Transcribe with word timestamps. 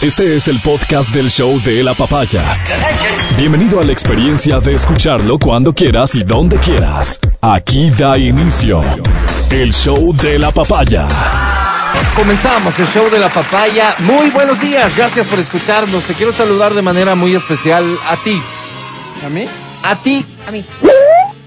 Este 0.00 0.36
es 0.36 0.46
el 0.46 0.60
podcast 0.60 1.12
del 1.12 1.28
show 1.28 1.60
de 1.62 1.82
la 1.82 1.92
papaya. 1.92 2.62
Bienvenido 3.36 3.80
a 3.80 3.82
la 3.84 3.90
experiencia 3.90 4.60
de 4.60 4.74
escucharlo 4.74 5.38
cuando 5.40 5.74
quieras 5.74 6.14
y 6.14 6.22
donde 6.22 6.56
quieras. 6.58 7.18
Aquí 7.40 7.90
da 7.90 8.16
inicio 8.16 8.80
el 9.50 9.72
show 9.74 10.14
de 10.14 10.38
la 10.38 10.52
papaya. 10.52 11.08
Comenzamos 12.14 12.78
el 12.78 12.86
show 12.86 13.10
de 13.10 13.18
la 13.18 13.28
papaya. 13.28 13.96
Muy 14.00 14.30
buenos 14.30 14.60
días, 14.60 14.96
gracias 14.96 15.26
por 15.26 15.40
escucharnos. 15.40 16.04
Te 16.04 16.14
quiero 16.14 16.32
saludar 16.32 16.74
de 16.74 16.82
manera 16.82 17.16
muy 17.16 17.34
especial 17.34 17.84
a 18.08 18.16
ti. 18.22 18.40
¿A 19.26 19.28
mí? 19.28 19.46
A 19.82 19.96
ti, 20.00 20.24
A 20.46 20.52
mí. 20.52 20.64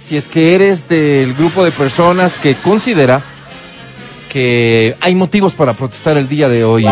si 0.05 0.18
es 0.18 0.28
que 0.28 0.55
eres 0.55 0.89
del 0.89 1.36
grupo 1.36 1.64
de 1.64 1.71
personas 1.71 2.34
que 2.34 2.55
considera 2.55 3.21
que 4.30 4.96
hay 5.00 5.16
motivos 5.16 5.54
para 5.54 5.73
protestar 5.73 6.18
el 6.18 6.28
día 6.28 6.50
de 6.50 6.66
hoy. 6.66 6.86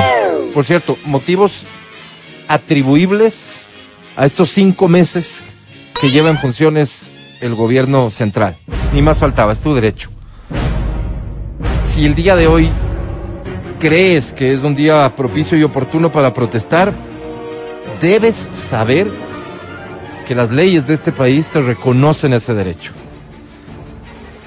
Por 0.53 0.65
cierto, 0.65 0.97
motivos 1.05 1.63
atribuibles 2.47 3.65
a 4.15 4.25
estos 4.25 4.49
cinco 4.49 4.87
meses 4.87 5.41
que 6.01 6.11
lleva 6.11 6.29
en 6.29 6.37
funciones 6.37 7.11
el 7.41 7.55
gobierno 7.55 8.09
central. 8.11 8.55
Ni 8.93 9.01
más 9.01 9.19
faltaba, 9.19 9.53
es 9.53 9.59
tu 9.59 9.73
derecho. 9.73 10.09
Si 11.85 12.05
el 12.05 12.15
día 12.15 12.35
de 12.35 12.47
hoy 12.47 12.69
crees 13.79 14.33
que 14.33 14.53
es 14.53 14.63
un 14.63 14.75
día 14.75 15.13
propicio 15.15 15.57
y 15.57 15.63
oportuno 15.63 16.11
para 16.11 16.33
protestar, 16.33 16.93
debes 18.01 18.47
saber 18.53 19.07
que 20.27 20.35
las 20.35 20.51
leyes 20.51 20.87
de 20.87 20.93
este 20.93 21.11
país 21.11 21.49
te 21.49 21.61
reconocen 21.61 22.33
ese 22.33 22.53
derecho. 22.53 22.93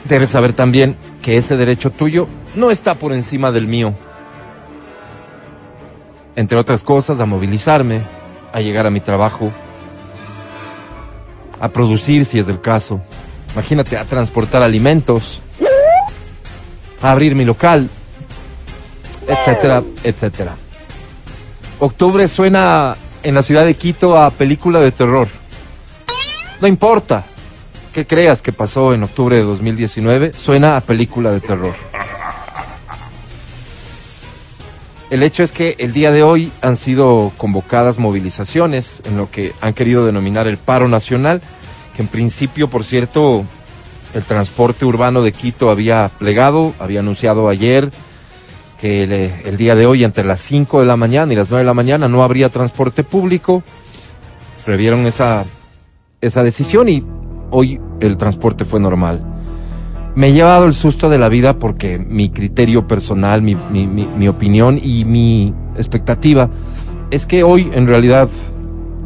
Debes 0.04 0.30
saber 0.30 0.52
también 0.52 0.96
que 1.22 1.36
ese 1.36 1.56
derecho 1.56 1.90
tuyo 1.90 2.28
no 2.54 2.70
está 2.70 2.94
por 2.94 3.12
encima 3.12 3.52
del 3.52 3.66
mío. 3.66 3.94
Entre 6.34 6.56
otras 6.56 6.82
cosas, 6.82 7.20
a 7.20 7.26
movilizarme, 7.26 8.02
a 8.52 8.60
llegar 8.60 8.86
a 8.86 8.90
mi 8.90 9.00
trabajo, 9.00 9.52
a 11.60 11.68
producir 11.68 12.24
si 12.24 12.38
es 12.38 12.48
el 12.48 12.60
caso. 12.60 13.00
Imagínate, 13.52 13.96
a 13.98 14.04
transportar 14.04 14.62
alimentos, 14.62 15.40
a 17.02 17.12
abrir 17.12 17.34
mi 17.34 17.44
local, 17.44 17.88
etcétera, 19.28 19.82
etcétera. 20.02 20.56
Octubre 21.78 22.26
suena 22.28 22.96
en 23.22 23.34
la 23.34 23.42
ciudad 23.42 23.64
de 23.64 23.74
Quito 23.74 24.16
a 24.16 24.30
película 24.30 24.80
de 24.80 24.92
terror. 24.92 25.28
No 26.60 26.68
importa 26.68 27.24
qué 27.92 28.06
creas 28.06 28.40
que 28.40 28.52
pasó 28.52 28.94
en 28.94 29.02
octubre 29.02 29.36
de 29.36 29.42
2019, 29.42 30.32
suena 30.32 30.76
a 30.76 30.80
película 30.80 31.30
de 31.30 31.40
terror. 31.40 31.74
El 35.12 35.22
hecho 35.22 35.42
es 35.42 35.52
que 35.52 35.76
el 35.78 35.92
día 35.92 36.10
de 36.10 36.22
hoy 36.22 36.50
han 36.62 36.74
sido 36.74 37.32
convocadas 37.36 37.98
movilizaciones 37.98 39.02
en 39.04 39.18
lo 39.18 39.30
que 39.30 39.52
han 39.60 39.74
querido 39.74 40.06
denominar 40.06 40.46
el 40.46 40.56
paro 40.56 40.88
nacional, 40.88 41.42
que 41.94 42.00
en 42.00 42.08
principio, 42.08 42.70
por 42.70 42.82
cierto, 42.82 43.44
el 44.14 44.22
transporte 44.22 44.86
urbano 44.86 45.20
de 45.20 45.32
Quito 45.32 45.68
había 45.68 46.10
plegado, 46.18 46.72
había 46.78 47.00
anunciado 47.00 47.50
ayer 47.50 47.90
que 48.80 49.02
el, 49.44 49.58
día 49.58 49.74
de 49.74 49.84
hoy 49.84 50.02
entre 50.02 50.24
las 50.24 50.40
5 50.40 50.80
de 50.80 50.86
la 50.86 50.96
mañana 50.96 51.30
y 51.30 51.36
las 51.36 51.50
9 51.50 51.60
de 51.60 51.66
la 51.66 51.74
mañana 51.74 52.08
no 52.08 52.24
habría 52.24 52.48
transporte 52.48 53.04
público. 53.04 53.62
Previeron 54.64 55.04
esa, 55.04 55.44
esa 56.22 56.42
decisión 56.42 56.88
y 56.88 57.04
hoy 57.50 57.78
el 58.00 58.16
transporte 58.16 58.64
fue 58.64 58.80
normal. 58.80 59.31
Me 60.14 60.28
he 60.28 60.32
llevado 60.32 60.66
el 60.66 60.74
susto 60.74 61.08
de 61.08 61.18
la 61.18 61.28
vida 61.28 61.58
porque 61.58 61.98
mi 61.98 62.30
criterio 62.30 62.86
personal, 62.86 63.40
mi, 63.40 63.56
mi, 63.70 63.86
mi, 63.86 64.06
mi 64.06 64.28
opinión 64.28 64.78
y 64.82 65.04
mi 65.04 65.54
expectativa 65.76 66.50
es 67.10 67.24
que 67.24 67.42
hoy 67.42 67.70
en 67.72 67.86
realidad 67.86 68.28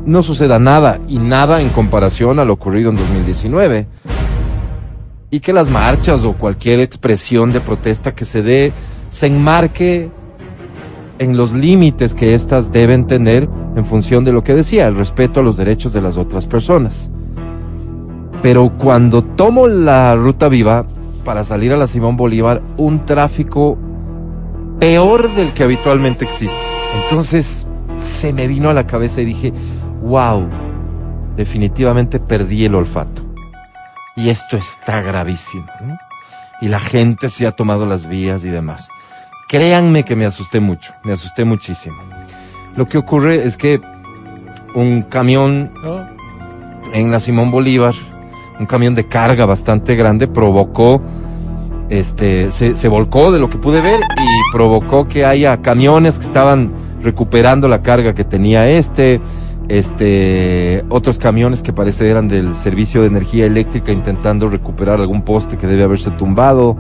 no 0.05 0.23
suceda 0.23 0.59
nada 0.59 1.01
y 1.09 1.19
nada 1.19 1.61
en 1.61 1.69
comparación 1.69 2.39
a 2.39 2.45
lo 2.45 2.55
ocurrido 2.55 2.91
en 2.91 2.97
2019 2.97 3.87
y 5.31 5.41
que 5.41 5.53
las 5.53 5.69
marchas 5.69 6.25
o 6.25 6.35
cualquier 6.35 6.81
expresión 6.81 7.53
de 7.53 7.61
protesta 7.61 8.15
que 8.15 8.25
se 8.25 8.43
dé 8.43 8.73
se 9.11 9.27
enmarque 9.27 10.11
en 11.19 11.37
los 11.37 11.53
límites 11.53 12.15
que 12.15 12.35
éstas 12.35 12.73
deben 12.73 13.07
tener 13.07 13.49
en 13.75 13.85
función 13.85 14.25
de 14.25 14.33
lo 14.33 14.43
que 14.45 14.55
decía, 14.55 14.87
el 14.87 14.97
respeto 14.97 15.41
a 15.41 15.43
los 15.43 15.57
derechos 15.57 15.93
de 15.93 16.03
las 16.03 16.17
otras 16.17 16.47
personas. 16.47 17.11
Pero 18.43 18.73
cuando 18.79 19.23
tomo 19.23 19.67
la 19.67 20.15
ruta 20.15 20.49
viva 20.49 20.87
para 21.27 21.43
salir 21.43 21.73
a 21.73 21.77
la 21.77 21.89
Simón 21.89 22.17
Bolívar, 22.17 22.63
un 22.77 23.05
tráfico 23.05 23.77
peor 24.79 25.29
del 25.35 25.53
que 25.53 25.65
habitualmente 25.65 26.25
existe. 26.25 26.57
Entonces 27.03 27.67
se 28.01 28.33
me 28.33 28.47
vino 28.47 28.71
a 28.71 28.75
la 28.75 28.87
cabeza 28.87 29.21
y 29.21 29.25
dije, 29.25 29.53
wow, 30.03 30.49
definitivamente 31.37 32.21
perdí 32.21 32.65
el 32.65 32.77
olfato. 32.77 33.23
Y 34.15 34.29
esto 34.29 34.57
está 34.57 35.03
gravísimo. 35.03 35.67
¿no? 35.85 35.99
Y 36.63 36.69
la 36.69 36.79
gente 36.79 37.29
se 37.29 37.45
ha 37.49 37.51
tomado 37.51 37.87
las 37.87 38.09
vías 38.09 38.45
y 38.45 38.51
demás. 38.51 38.89
Créanme 39.49 40.05
que 40.05 40.15
me 40.15 40.27
asusté 40.27 40.61
mucho, 40.61 40.93
me 41.03 41.13
asusté 41.13 41.45
muchísimo. 41.45 41.97
Lo 42.77 42.87
que 42.87 42.99
ocurre 42.99 43.45
es 43.45 43.57
que 43.57 43.81
un 44.77 45.03
camión 45.03 45.73
en 46.93 47.11
la 47.11 47.19
Simón 47.19 47.51
Bolívar, 47.51 47.95
un 48.59 48.67
camión 48.67 48.95
de 48.95 49.07
carga 49.07 49.47
bastante 49.47 49.97
grande, 49.97 50.29
provocó, 50.29 51.01
este, 51.89 52.51
se, 52.51 52.75
se 52.75 52.89
volcó 52.89 53.33
de 53.33 53.39
lo 53.39 53.51
que 53.51 53.59
pude 53.59 53.81
ver 53.81 54.01
y 54.01 54.53
provocó 54.53 55.09
que 55.09 55.25
haya 55.25 55.63
camiones 55.63 56.19
que 56.19 56.27
estaban 56.27 56.73
recuperando 57.03 57.69
la 57.69 57.83
carga 57.83 58.15
que 58.15 58.25
tenía 58.25 58.69
este, 58.69 59.21
este, 59.69 60.85
otros 60.89 61.19
camiones 61.19 61.63
que 61.63 61.73
parece 61.73 62.09
eran 62.09 62.29
del 62.29 62.55
servicio 62.57 63.03
de 63.03 63.09
energía 63.09 63.47
eléctrica 63.47 63.93
intentando 63.93 64.49
recuperar 64.49 65.01
algún 65.01 65.23
poste 65.23 65.57
que 65.57 65.67
debe 65.67 65.85
haberse 65.85 66.11
tumbado, 66.11 66.77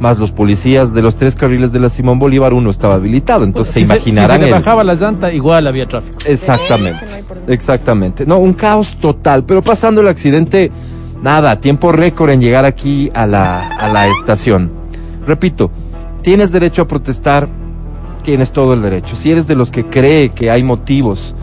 más 0.00 0.18
los 0.18 0.32
policías 0.32 0.92
de 0.92 1.02
los 1.02 1.16
tres 1.16 1.36
carriles 1.36 1.72
de 1.72 1.80
la 1.80 1.88
Simón 1.88 2.18
Bolívar, 2.18 2.52
uno 2.52 2.70
estaba 2.70 2.94
habilitado, 2.94 3.44
entonces 3.44 3.74
se 3.74 3.80
Si 3.80 3.84
imaginarán 3.84 4.38
Si 4.38 4.44
se 4.44 4.50
le 4.50 4.52
bajaba 4.52 4.82
la 4.82 4.94
llanta, 4.94 5.32
igual 5.32 5.66
había 5.66 5.86
tráfico. 5.86 6.18
Exactamente, 6.26 7.24
exactamente. 7.46 8.26
No, 8.26 8.38
un 8.38 8.52
caos 8.52 8.96
total, 9.00 9.44
pero 9.44 9.62
pasando 9.62 10.00
el 10.00 10.08
accidente, 10.08 10.72
nada, 11.24 11.58
tiempo 11.58 11.90
récord 11.90 12.28
en 12.28 12.42
llegar 12.42 12.66
aquí 12.66 13.10
a 13.14 13.26
la, 13.26 13.66
a 13.66 13.88
la 13.88 14.08
estación. 14.08 14.70
Repito, 15.26 15.70
tienes 16.20 16.52
derecho 16.52 16.82
a 16.82 16.86
protestar, 16.86 17.48
tienes 18.22 18.52
todo 18.52 18.74
el 18.74 18.82
derecho. 18.82 19.16
Si 19.16 19.32
eres 19.32 19.46
de 19.46 19.54
los 19.54 19.70
que 19.70 19.86
cree 19.86 20.28
que 20.28 20.50
hay 20.50 20.62
motivos 20.62 21.34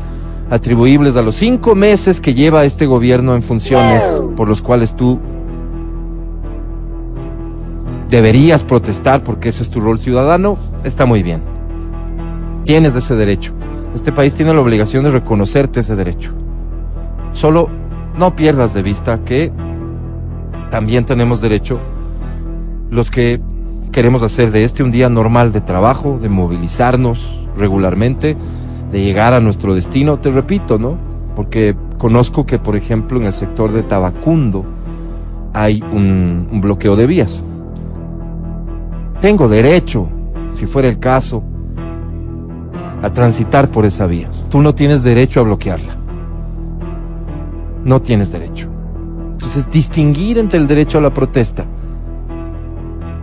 atribuibles 0.52 1.16
a 1.16 1.24
los 1.24 1.36
cinco 1.36 1.74
meses 1.74 2.22
que 2.22 2.36
lleva 2.36 2.64
este 2.64 2.86
gobierno 2.86 3.34
en 3.34 3.42
funciones 3.42 4.04
por 4.38 4.48
los 4.48 4.62
cuales 4.62 4.96
tú 4.96 5.20
deberías 8.08 8.62
protestar 8.62 9.24
porque 9.24 9.50
ese 9.50 9.64
es 9.64 9.72
tu 9.72 9.80
rol 9.80 9.98
ciudadano, 9.98 10.58
está 10.84 11.08
muy 11.08 11.24
bien. 11.24 11.42
Tienes 12.66 12.96
ese 12.96 13.16
derecho. 13.16 13.54
Este 13.96 14.12
país 14.12 14.36
tiene 14.36 14.54
la 14.54 14.62
obligación 14.62 15.04
de 15.06 15.10
reconocerte 15.10 15.80
ese 15.80 15.96
derecho. 15.96 16.36
Solo 17.34 17.68
no 18.16 18.36
pierdas 18.36 18.76
de 18.76 18.84
vista 18.84 19.20
que 19.26 19.52
también 20.72 21.06
tenemos 21.06 21.42
derecho 21.42 21.80
los 22.90 23.12
que 23.12 23.40
queremos 23.92 24.24
hacer 24.24 24.52
de 24.52 24.64
este 24.64 24.84
un 24.84 24.90
día 24.90 25.10
normal 25.10 25.52
de 25.52 25.62
trabajo, 25.62 26.18
de 26.20 26.30
movilizarnos 26.30 27.46
regularmente, 27.58 28.38
de 28.92 29.04
llegar 29.04 29.34
a 29.34 29.42
nuestro 29.42 29.76
destino, 29.76 30.20
te 30.20 30.32
repito, 30.32 30.80
¿no? 30.80 30.98
Porque 31.36 31.76
conozco 31.98 32.46
que, 32.46 32.58
por 32.58 32.76
ejemplo, 32.76 33.20
en 33.20 33.26
el 33.26 33.34
sector 33.34 33.72
de 33.74 33.84
Tabacundo 33.84 34.66
hay 35.54 35.84
un, 35.94 36.48
un 36.50 36.62
bloqueo 36.62 36.96
de 36.96 37.06
vías. 37.06 37.44
Tengo 39.20 39.50
derecho, 39.50 40.08
si 40.54 40.66
fuera 40.68 40.88
el 40.88 41.00
caso, 41.00 41.44
a 43.02 43.10
transitar 43.12 43.70
por 43.70 43.86
esa 43.86 44.08
vía. 44.08 44.30
Tú 44.50 44.62
no 44.62 44.74
tienes 44.74 45.04
derecho 45.04 45.42
a 45.42 45.44
bloquearla. 45.44 45.98
No 47.84 48.02
tienes 48.02 48.32
derecho. 48.32 48.71
Entonces, 49.42 49.72
distinguir 49.72 50.38
entre 50.38 50.60
el 50.60 50.68
derecho 50.68 51.00
a 51.00 51.02
la 51.02 51.16
protesta 51.16 51.66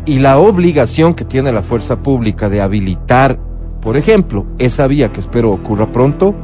y 0.05 0.19
la 0.19 0.39
obligación 0.39 1.15
que 1.15 1.25
tiene 1.25 1.53
la 1.53 1.63
fuerza 1.63 2.03
pública 2.03 2.49
de 2.49 2.61
habilitar, 2.61 3.39
por 3.81 3.97
ejemplo, 3.97 4.45
esa 4.59 4.89
vía 4.89 5.13
que 5.13 5.21
espero 5.21 5.53
ocurra 5.53 5.93
pronto, 5.93 6.35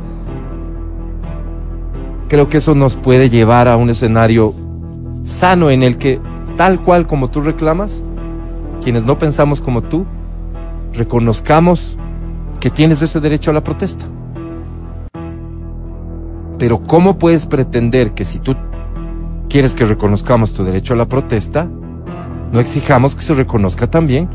creo 2.28 2.48
que 2.48 2.58
eso 2.58 2.76
nos 2.76 2.94
puede 2.94 3.30
llevar 3.30 3.66
a 3.66 3.76
un 3.76 3.90
escenario 3.90 4.54
sano 5.24 5.70
en 5.70 5.82
el 5.82 5.98
que, 5.98 6.20
tal 6.56 6.80
cual 6.80 7.08
como 7.08 7.30
tú 7.30 7.40
reclamas, 7.40 8.00
quienes 8.80 9.04
no 9.04 9.18
pensamos 9.18 9.60
como 9.60 9.82
tú, 9.82 10.06
reconozcamos 10.92 11.96
que 12.60 12.70
tienes 12.70 13.02
ese 13.02 13.18
derecho 13.18 13.50
a 13.50 13.54
la 13.54 13.64
protesta. 13.64 14.04
Pero 16.60 16.86
¿cómo 16.86 17.18
puedes 17.18 17.46
pretender 17.46 18.12
que 18.12 18.24
si 18.24 18.38
tú 18.38 18.54
quieres 19.54 19.76
que 19.76 19.84
reconozcamos 19.84 20.52
tu 20.52 20.64
derecho 20.64 20.94
a 20.94 20.96
la 20.96 21.08
protesta, 21.08 21.68
no 22.50 22.58
exijamos 22.58 23.14
que 23.14 23.22
se 23.22 23.34
reconozca 23.34 23.88
también 23.88 24.28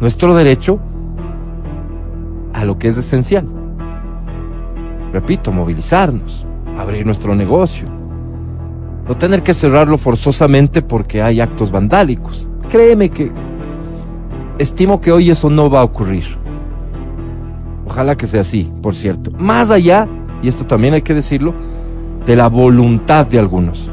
nuestro 0.00 0.34
derecho 0.34 0.80
a 2.52 2.64
lo 2.64 2.76
que 2.76 2.88
es 2.88 2.96
esencial? 2.96 3.46
repito, 5.12 5.52
movilizarnos, 5.52 6.44
abrir 6.76 7.06
nuestro 7.06 7.36
negocio, 7.36 7.86
no 9.06 9.14
tener 9.14 9.44
que 9.44 9.54
cerrarlo 9.54 9.96
forzosamente 9.96 10.82
porque 10.82 11.22
hay 11.22 11.40
actos 11.40 11.70
vandálicos. 11.70 12.48
Créeme 12.68 13.10
que 13.10 13.30
estimo 14.58 15.00
que 15.00 15.12
hoy 15.12 15.30
eso 15.30 15.48
no 15.50 15.70
va 15.70 15.82
a 15.82 15.84
ocurrir. 15.84 16.36
Ojalá 17.86 18.16
que 18.16 18.26
sea 18.26 18.40
así, 18.40 18.68
por 18.82 18.96
cierto. 18.96 19.30
Más 19.38 19.70
allá, 19.70 20.08
y 20.42 20.48
esto 20.48 20.66
también 20.66 20.94
hay 20.94 21.02
que 21.02 21.14
decirlo, 21.14 21.54
de 22.26 22.34
la 22.34 22.48
voluntad 22.48 23.24
de 23.24 23.38
algunos. 23.38 23.88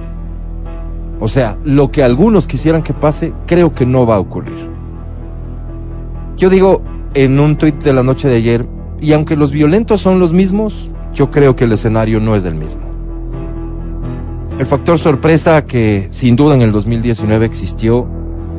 O 1.20 1.28
sea, 1.28 1.58
lo 1.64 1.92
que 1.92 2.04
algunos 2.04 2.48
quisieran 2.48 2.84
que 2.84 2.94
pase, 2.94 3.34
creo 3.46 3.74
que 3.74 3.86
no 3.86 4.06
va 4.06 4.16
a 4.16 4.20
ocurrir. 4.20 4.70
Yo 6.38 6.50
digo 6.50 6.82
en 7.14 7.40
un 7.40 7.58
tuit 7.58 7.82
de 7.82 7.94
la 7.94 8.04
noche 8.04 8.28
de 8.28 8.36
ayer, 8.36 8.68
y 9.00 9.14
aunque 9.14 9.36
los 9.36 9.52
violentos 9.52 10.02
son 10.02 10.20
los 10.20 10.34
mismos, 10.34 10.92
yo 11.14 11.32
creo 11.32 11.56
que 11.56 11.64
el 11.64 11.72
escenario 11.72 12.20
no 12.20 12.36
es 12.36 12.44
el 12.44 12.56
mismo. 12.56 12.82
El 14.60 14.66
factor 14.66 15.00
sorpresa 15.00 15.66
que 15.66 16.08
sin 16.12 16.36
duda 16.36 16.56
en 16.56 16.62
el 16.62 16.72
2019 16.72 17.46
existió, 17.46 18.06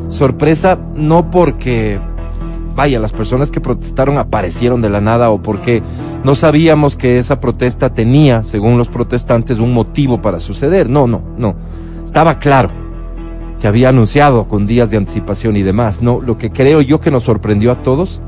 sorpresa 0.08 0.78
no 0.94 1.30
porque, 1.30 1.98
vaya, 2.74 3.00
las 3.00 3.12
personas 3.12 3.50
que 3.50 3.60
protestaron 3.60 4.18
aparecieron 4.18 4.80
de 4.80 4.90
la 4.90 5.00
nada 5.00 5.30
o 5.30 5.42
porque 5.42 5.82
no 6.24 6.34
sabíamos 6.34 6.96
que 6.96 7.18
esa 7.18 7.40
protesta 7.40 7.92
tenía, 7.92 8.42
según 8.42 8.78
los 8.78 8.88
protestantes, 8.88 9.58
un 9.58 9.72
motivo 9.72 10.20
para 10.20 10.38
suceder. 10.38 10.88
No, 10.88 11.06
no, 11.06 11.22
no. 11.38 11.54
Estaba 12.06 12.38
claro. 12.38 12.70
Se 13.58 13.68
había 13.68 13.90
anunciado 13.90 14.48
con 14.48 14.66
días 14.66 14.90
de 14.90 14.96
anticipación 14.96 15.56
y 15.56 15.62
demás. 15.62 16.00
No, 16.00 16.22
lo 16.22 16.38
que 16.38 16.50
creo 16.50 16.80
yo 16.80 17.00
que 17.00 17.10
nos 17.10 17.24
sorprendió 17.24 17.72
a 17.72 17.82
todos 17.82 18.22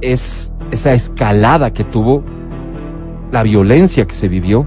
es 0.00 0.50
esa 0.72 0.92
escalada 0.92 1.72
que 1.72 1.84
tuvo 1.84 2.24
la 3.30 3.42
violencia 3.44 4.06
que 4.06 4.14
se 4.14 4.28
vivió. 4.28 4.66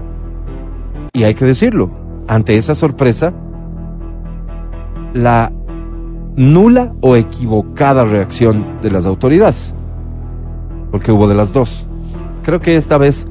Y 1.12 1.24
hay 1.24 1.34
que 1.34 1.44
decirlo, 1.44 1.90
ante 2.26 2.56
esa 2.56 2.74
sorpresa, 2.74 3.34
la 5.12 5.52
nula 6.36 6.92
o 7.00 7.16
equivocada 7.16 8.04
reacción 8.04 8.64
de 8.82 8.90
las 8.90 9.06
autoridades. 9.06 9.74
Porque 10.90 11.12
hubo 11.12 11.28
de 11.28 11.34
las 11.34 11.52
dos. 11.52 11.86
Creo 12.44 12.60
que 12.60 12.76
esta 12.76 12.98
vez 12.98 13.26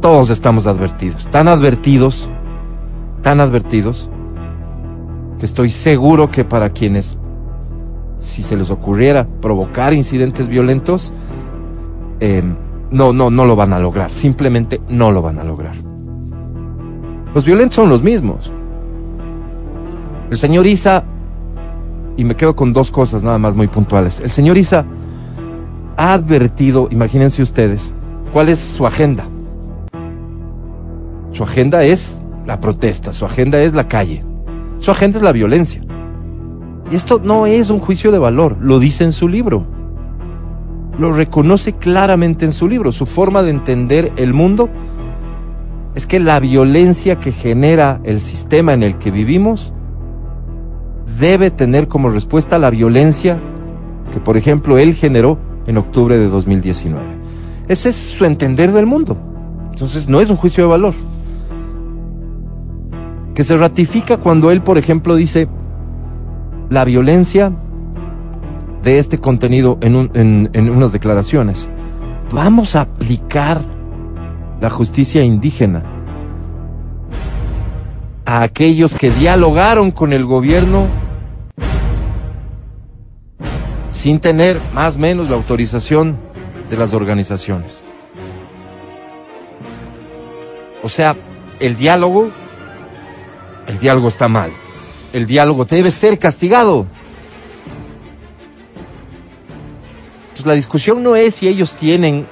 todos 0.00 0.30
estamos 0.30 0.66
advertidos. 0.66 1.26
Tan 1.30 1.48
advertidos, 1.48 2.28
tan 3.26 3.40
advertidos, 3.40 4.08
que 5.40 5.46
estoy 5.46 5.70
seguro 5.70 6.30
que 6.30 6.44
para 6.44 6.70
quienes, 6.70 7.18
si 8.20 8.44
se 8.44 8.56
les 8.56 8.70
ocurriera 8.70 9.26
provocar 9.40 9.92
incidentes 9.94 10.46
violentos, 10.46 11.12
eh, 12.20 12.44
no, 12.92 13.12
no, 13.12 13.28
no 13.30 13.44
lo 13.44 13.56
van 13.56 13.72
a 13.72 13.80
lograr. 13.80 14.12
Simplemente 14.12 14.80
no 14.88 15.10
lo 15.10 15.22
van 15.22 15.40
a 15.40 15.42
lograr. 15.42 15.74
Los 17.34 17.44
violentos 17.44 17.74
son 17.74 17.88
los 17.88 18.04
mismos. 18.04 18.52
El 20.30 20.38
señor 20.38 20.64
Isa, 20.68 21.02
y 22.16 22.22
me 22.22 22.36
quedo 22.36 22.54
con 22.54 22.72
dos 22.72 22.92
cosas 22.92 23.24
nada 23.24 23.38
más 23.38 23.56
muy 23.56 23.66
puntuales. 23.66 24.20
El 24.20 24.30
señor 24.30 24.56
Isa 24.56 24.84
ha 25.96 26.12
advertido, 26.12 26.86
imagínense 26.92 27.42
ustedes, 27.42 27.92
cuál 28.32 28.50
es 28.50 28.60
su 28.60 28.86
agenda. 28.86 29.26
Su 31.32 31.42
agenda 31.42 31.82
es 31.82 32.20
la 32.46 32.60
protesta, 32.60 33.12
su 33.12 33.24
agenda 33.24 33.60
es 33.60 33.74
la 33.74 33.88
calle, 33.88 34.24
su 34.78 34.90
agenda 34.90 35.18
es 35.18 35.22
la 35.22 35.32
violencia. 35.32 35.82
Y 36.90 36.94
esto 36.94 37.20
no 37.22 37.46
es 37.46 37.70
un 37.70 37.80
juicio 37.80 38.12
de 38.12 38.18
valor, 38.18 38.56
lo 38.60 38.78
dice 38.78 39.04
en 39.04 39.12
su 39.12 39.28
libro 39.28 39.66
lo 40.98 41.12
reconoce 41.12 41.74
claramente 41.74 42.44
en 42.44 42.52
su 42.52 42.68
libro. 42.68 42.92
Su 42.92 43.06
forma 43.06 43.42
de 43.42 43.50
entender 43.50 44.12
el 44.16 44.32
mundo 44.32 44.68
es 45.94 46.06
que 46.06 46.20
la 46.20 46.40
violencia 46.40 47.16
que 47.20 47.32
genera 47.32 48.00
el 48.04 48.20
sistema 48.20 48.72
en 48.72 48.82
el 48.82 48.98
que 48.98 49.10
vivimos 49.10 49.72
debe 51.20 51.50
tener 51.50 51.88
como 51.88 52.10
respuesta 52.10 52.58
la 52.58 52.70
violencia 52.70 53.38
que, 54.12 54.20
por 54.20 54.36
ejemplo, 54.36 54.78
él 54.78 54.94
generó 54.94 55.38
en 55.66 55.78
octubre 55.78 56.16
de 56.16 56.28
2019. 56.28 57.04
Ese 57.68 57.88
es 57.88 57.96
su 57.96 58.24
entender 58.24 58.72
del 58.72 58.86
mundo. 58.86 59.18
Entonces 59.70 60.08
no 60.08 60.20
es 60.20 60.30
un 60.30 60.36
juicio 60.36 60.64
de 60.64 60.70
valor. 60.70 60.94
Que 63.36 63.44
se 63.44 63.56
ratifica 63.56 64.16
cuando 64.16 64.50
él, 64.50 64.62
por 64.62 64.78
ejemplo, 64.78 65.14
dice, 65.14 65.46
la 66.70 66.84
violencia 66.84 67.52
de 68.82 68.98
este 68.98 69.18
contenido 69.18 69.78
en, 69.80 70.70
unas 70.70 70.92
declaraciones. 70.92 71.68
Vamos 72.32 72.76
a 72.76 72.82
aplicar 72.82 73.60
la 74.60 74.70
justicia 74.70 75.22
indígena 75.22 75.82
a 78.24 78.42
aquellos 78.42 78.94
que 78.94 79.10
dialogaron 79.10 79.90
con 79.90 80.12
el 80.12 80.24
gobierno 80.24 80.86
sin 83.90 84.18
tener 84.18 84.58
más 84.72 84.96
o 84.96 84.98
menos 85.00 85.30
la 85.30 85.36
autorización 85.36 86.16
de 86.70 86.76
las 86.76 86.94
organizaciones. 86.94 87.84
O 90.82 90.88
sea, 90.88 91.16
el 91.60 91.76
diálogo, 91.76 92.30
el 93.66 93.78
diálogo 93.78 94.08
está 94.08 94.28
mal. 94.28 94.50
El 95.12 95.26
diálogo 95.26 95.64
debe 95.64 95.90
ser 95.90 96.18
castigado. 96.18 96.86
la 100.46 100.54
discusión 100.54 101.02
no 101.02 101.16
es 101.16 101.34
si 101.34 101.48
ellos 101.48 101.74
tienen, 101.74 102.26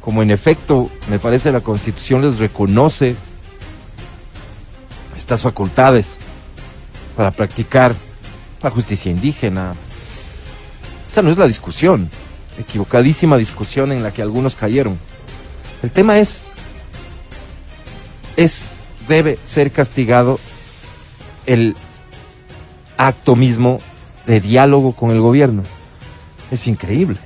como 0.00 0.22
en 0.22 0.30
efecto 0.30 0.90
me 1.08 1.18
parece 1.18 1.52
la 1.52 1.60
constitución 1.60 2.20
les 2.20 2.38
reconoce 2.38 3.16
estas 5.16 5.42
facultades 5.42 6.18
para 7.16 7.30
practicar 7.30 7.94
la 8.62 8.70
justicia 8.70 9.10
indígena. 9.10 9.74
Esa 11.08 11.22
no 11.22 11.30
es 11.30 11.38
la 11.38 11.46
discusión, 11.46 12.10
equivocadísima 12.58 13.36
discusión 13.36 13.92
en 13.92 14.02
la 14.02 14.12
que 14.12 14.22
algunos 14.22 14.56
cayeron. 14.56 14.98
El 15.82 15.90
tema 15.90 16.18
es, 16.18 16.42
es, 18.36 18.75
debe 19.08 19.38
ser 19.44 19.72
castigado 19.72 20.38
el 21.46 21.76
acto 22.96 23.36
mismo 23.36 23.78
de 24.26 24.40
diálogo 24.40 24.92
con 24.92 25.10
el 25.10 25.20
gobierno. 25.20 25.62
Es 26.50 26.66
increíble. 26.66 27.18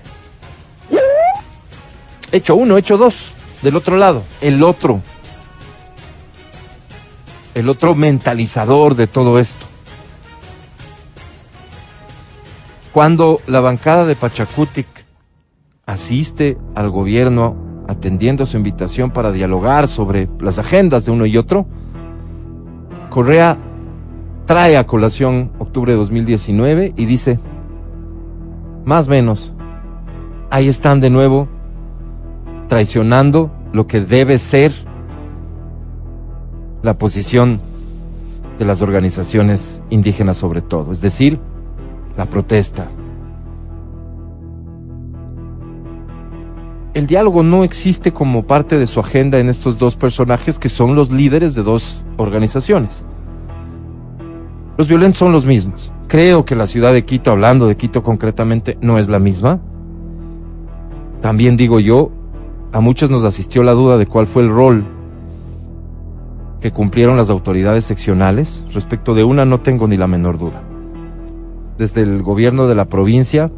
Hecho 2.33 2.55
uno, 2.55 2.77
hecho 2.77 2.97
dos. 2.97 3.33
Del 3.63 3.77
otro 3.77 3.97
lado, 3.97 4.23
el 4.41 4.63
otro. 4.63 5.03
El 7.55 7.69
otro 7.69 7.95
mentalizador 7.95 8.95
de 8.95 9.07
todo 9.07 9.39
esto. 9.39 9.67
Cuando 12.93 13.41
la 13.47 13.61
bancada 13.61 14.05
de 14.05 14.17
Pachacutic 14.17 14.87
asiste 15.87 16.57
al 16.75 16.91
gobierno 16.91 17.70
atendiendo 17.91 18.47
su 18.47 18.57
invitación 18.57 19.11
para 19.11 19.33
dialogar 19.33 19.89
sobre 19.89 20.29
las 20.39 20.61
agendas 20.61 21.05
de 21.05 21.11
uno 21.11 21.27
y 21.27 21.37
otro, 21.37 21.67
Correa 23.11 23.59
trae 24.47 24.77
a 24.77 24.87
colación 24.87 25.51
octubre 25.59 25.93
de 25.93 25.99
2019 25.99 26.95
y 26.97 27.05
dice, 27.05 27.41
más 28.85 29.09
o 29.09 29.11
menos, 29.11 29.53
ahí 30.51 30.69
están 30.69 31.01
de 31.01 31.11
nuevo 31.11 31.49
traicionando 32.69 33.51
lo 33.73 33.89
que 33.89 34.01
debe 34.01 34.39
ser 34.39 34.73
la 36.83 36.97
posición 36.97 37.61
de 38.61 38.67
las 38.67 38.83
organizaciones 38.83 39.83
indígenas 39.91 40.37
sobre 40.37 40.63
todo, 40.63 40.93
es 40.93 41.01
decir, 41.01 41.41
la 42.17 42.27
protesta. 42.27 42.89
El 46.93 47.07
diálogo 47.07 47.45
no 47.45 47.63
existe 47.63 48.13
como 48.13 48.43
parte 48.45 48.77
de 48.77 48.89
su 48.89 48.99
agenda 48.99 49.39
en 49.39 49.49
estos 49.49 49.79
dos 49.79 49.95
personajes 49.95 50.59
que 50.59 50.69
son 50.69 50.97
los 50.97 51.13
líderes 51.13 51.55
de 51.55 51.63
dos 51.63 52.05
organizaciones. 52.17 53.05
Los 54.77 54.89
violentos 54.89 55.19
son 55.19 55.31
los 55.31 55.47
mismos. 55.47 55.93
Creo 56.09 56.45
que 56.45 56.57
la 56.57 56.67
ciudad 56.67 56.93
de 56.93 57.05
Quito, 57.05 57.31
hablando 57.31 57.69
de 57.69 57.77
Quito 57.77 58.03
concretamente, 58.03 58.77
no 58.81 58.99
es 58.99 59.09
la 59.09 59.21
misma. 59.21 59.61
También 61.21 61.57
digo 61.57 61.79
yo, 61.79 62.11
a 62.73 62.81
muchos 62.81 63.09
nos 63.09 63.23
asistió 63.23 63.63
la 63.63 63.73
duda 63.73 63.97
de 63.97 64.07
cuál 64.07 64.27
fue 64.27 64.43
el 64.43 64.51
rol 64.51 64.85
que 66.61 66.73
cumplieron 66.73 67.17
las 67.17 67.31
autoridades 67.31 67.85
seccionales. 67.85 68.65
Respecto 68.73 69.15
de 69.15 69.23
una 69.23 69.45
no 69.45 69.61
tengo 69.61 69.87
ni 69.87 69.97
la 69.97 70.09
menor 70.09 70.39
duda. 70.39 70.63
Desde 71.79 72.01
el 72.01 72.25
gobierno 72.25 72.67
de 72.67 72.75
la 72.75 72.87
provincia, 72.87 73.53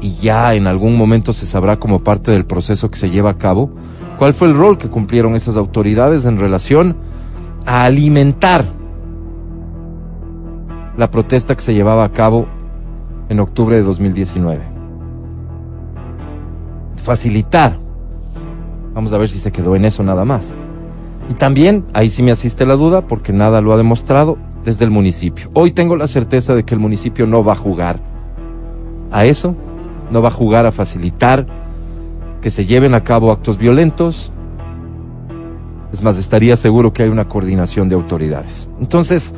y 0.00 0.14
ya 0.16 0.54
en 0.54 0.66
algún 0.66 0.96
momento 0.96 1.32
se 1.32 1.46
sabrá 1.46 1.78
como 1.78 2.02
parte 2.02 2.30
del 2.30 2.44
proceso 2.44 2.90
que 2.90 2.98
se 2.98 3.10
lleva 3.10 3.30
a 3.30 3.38
cabo, 3.38 3.70
cuál 4.18 4.34
fue 4.34 4.48
el 4.48 4.54
rol 4.54 4.78
que 4.78 4.88
cumplieron 4.88 5.34
esas 5.34 5.56
autoridades 5.56 6.24
en 6.24 6.38
relación 6.38 6.96
a 7.64 7.84
alimentar 7.84 8.64
la 10.96 11.10
protesta 11.10 11.54
que 11.54 11.62
se 11.62 11.74
llevaba 11.74 12.04
a 12.04 12.12
cabo 12.12 12.46
en 13.28 13.40
octubre 13.40 13.76
de 13.76 13.82
2019. 13.82 14.60
Facilitar 16.96 17.86
Vamos 18.96 19.12
a 19.12 19.18
ver 19.18 19.28
si 19.28 19.38
se 19.38 19.52
quedó 19.52 19.76
en 19.76 19.84
eso 19.84 20.02
nada 20.02 20.24
más. 20.24 20.54
Y 21.30 21.34
también, 21.34 21.84
ahí 21.92 22.08
sí 22.08 22.22
me 22.22 22.32
asiste 22.32 22.64
la 22.64 22.76
duda, 22.76 23.02
porque 23.02 23.30
nada 23.30 23.60
lo 23.60 23.74
ha 23.74 23.76
demostrado 23.76 24.38
desde 24.64 24.86
el 24.86 24.90
municipio. 24.90 25.50
Hoy 25.52 25.72
tengo 25.72 25.96
la 25.96 26.08
certeza 26.08 26.54
de 26.54 26.64
que 26.64 26.72
el 26.72 26.80
municipio 26.80 27.26
no 27.26 27.44
va 27.44 27.52
a 27.52 27.56
jugar 27.56 28.00
a 29.12 29.26
eso, 29.26 29.54
no 30.10 30.22
va 30.22 30.28
a 30.28 30.32
jugar 30.32 30.66
a 30.66 30.72
facilitar 30.72 31.46
que 32.40 32.50
se 32.50 32.66
lleven 32.66 32.94
a 32.94 33.02
cabo 33.02 33.32
actos 33.32 33.58
violentos. 33.58 34.32
Es 35.92 36.02
más, 36.02 36.18
estaría 36.18 36.56
seguro 36.56 36.92
que 36.92 37.02
hay 37.02 37.08
una 37.08 37.28
coordinación 37.28 37.88
de 37.88 37.94
autoridades. 37.94 38.68
Entonces, 38.80 39.34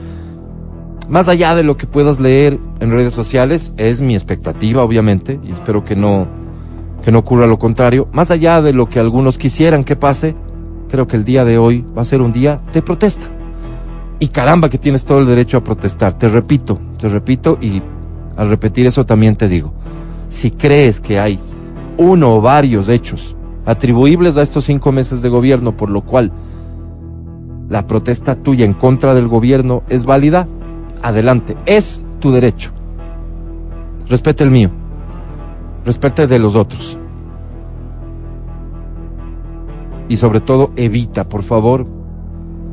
más 1.09 1.29
allá 1.29 1.55
de 1.55 1.63
lo 1.63 1.77
que 1.77 1.87
puedas 1.87 2.21
leer 2.21 2.59
en 2.81 2.91
redes 2.91 3.15
sociales, 3.15 3.73
es 3.77 4.01
mi 4.01 4.15
expectativa, 4.15 4.83
obviamente, 4.83 5.41
y 5.43 5.53
espero 5.53 5.85
que 5.85 5.97
no, 5.97 6.27
que 7.03 7.11
no 7.11 7.21
ocurra 7.21 7.47
lo 7.47 7.59
contrario. 7.59 8.09
Más 8.13 8.31
allá 8.31 8.61
de 8.61 8.73
lo 8.73 8.89
que 8.89 9.01
algunos 9.01 9.39
quisieran 9.39 9.85
que 9.85 9.97
pase, 9.97 10.35
creo 10.91 11.07
que 11.07 11.17
el 11.17 11.25
día 11.25 11.45
de 11.45 11.57
hoy 11.57 11.85
va 11.97 12.03
a 12.03 12.05
ser 12.05 12.21
un 12.21 12.33
día 12.33 12.61
de 12.73 12.83
protesta. 12.83 13.27
Y 14.21 14.29
caramba 14.29 14.69
que 14.69 14.79
tienes 14.79 15.05
todo 15.05 15.21
el 15.21 15.27
derecho 15.27 15.57
a 15.57 15.65
protestar. 15.65 16.19
Te 16.19 16.29
repito, 16.29 16.79
te 16.99 17.09
repito, 17.09 17.57
y 17.61 17.83
al 18.37 18.49
repetir 18.49 18.87
eso 18.87 19.07
también 19.07 19.37
te 19.37 19.49
digo, 19.49 19.73
si 20.29 20.51
crees 20.51 21.01
que 21.01 21.19
hay 21.19 21.39
uno 21.97 22.37
o 22.37 22.41
varios 22.41 22.89
hechos 22.89 23.35
atribuibles 23.67 24.39
a 24.39 24.43
estos 24.43 24.65
cinco 24.65 24.93
meses 24.93 25.21
de 25.21 25.29
gobierno, 25.29 25.77
por 25.77 25.91
lo 25.91 26.03
cual 26.03 26.33
la 27.69 27.87
protesta 27.87 28.35
tuya 28.35 28.65
en 28.65 28.73
contra 28.73 29.15
del 29.15 29.29
gobierno 29.29 29.83
es 29.89 30.07
válida, 30.07 30.49
adelante, 31.03 31.57
es 31.67 32.03
tu 32.19 32.31
derecho. 32.31 32.73
Respete 34.09 34.43
el 34.43 34.51
mío, 34.51 34.71
respete 35.85 36.27
de 36.27 36.39
los 36.39 36.57
otros. 36.57 36.99
Y 40.09 40.17
sobre 40.17 40.41
todo, 40.41 40.71
evita, 40.77 41.29
por 41.29 41.43
favor, 41.43 41.87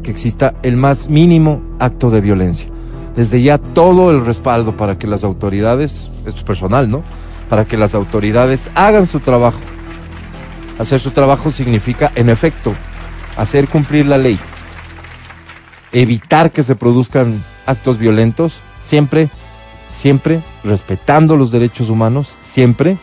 que 0.01 0.11
exista 0.11 0.53
el 0.63 0.77
más 0.77 1.09
mínimo 1.09 1.61
acto 1.79 2.09
de 2.09 2.21
violencia. 2.21 2.69
Desde 3.17 3.41
ya 3.41 3.57
todo 3.57 4.11
el 4.11 4.25
respaldo 4.25 4.77
para 4.77 4.97
que 4.97 5.07
las 5.07 5.25
autoridades, 5.25 6.09
esto 6.25 6.39
es 6.39 6.43
personal, 6.43 6.89
¿no? 6.89 7.01
Para 7.49 7.65
que 7.65 7.77
las 7.77 7.95
autoridades 7.95 8.69
hagan 8.75 9.07
su 9.07 9.19
trabajo. 9.19 9.59
Hacer 10.79 10.99
su 10.99 11.11
trabajo 11.11 11.51
significa, 11.51 12.11
en 12.15 12.29
efecto, 12.29 12.73
hacer 13.37 13.67
cumplir 13.67 14.05
la 14.05 14.17
ley. 14.17 14.39
Evitar 15.91 16.51
que 16.51 16.63
se 16.63 16.75
produzcan 16.75 17.43
actos 17.65 17.97
violentos, 17.97 18.61
siempre, 18.81 19.29
siempre 19.87 20.41
respetando 20.63 21.37
los 21.37 21.51
derechos 21.51 21.89
humanos, 21.89 22.35
siempre, 22.41 22.97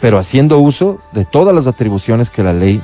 pero 0.00 0.18
haciendo 0.18 0.58
uso 0.58 0.98
de 1.12 1.24
todas 1.24 1.54
las 1.54 1.66
atribuciones 1.66 2.30
que 2.30 2.42
la 2.42 2.52
ley 2.52 2.80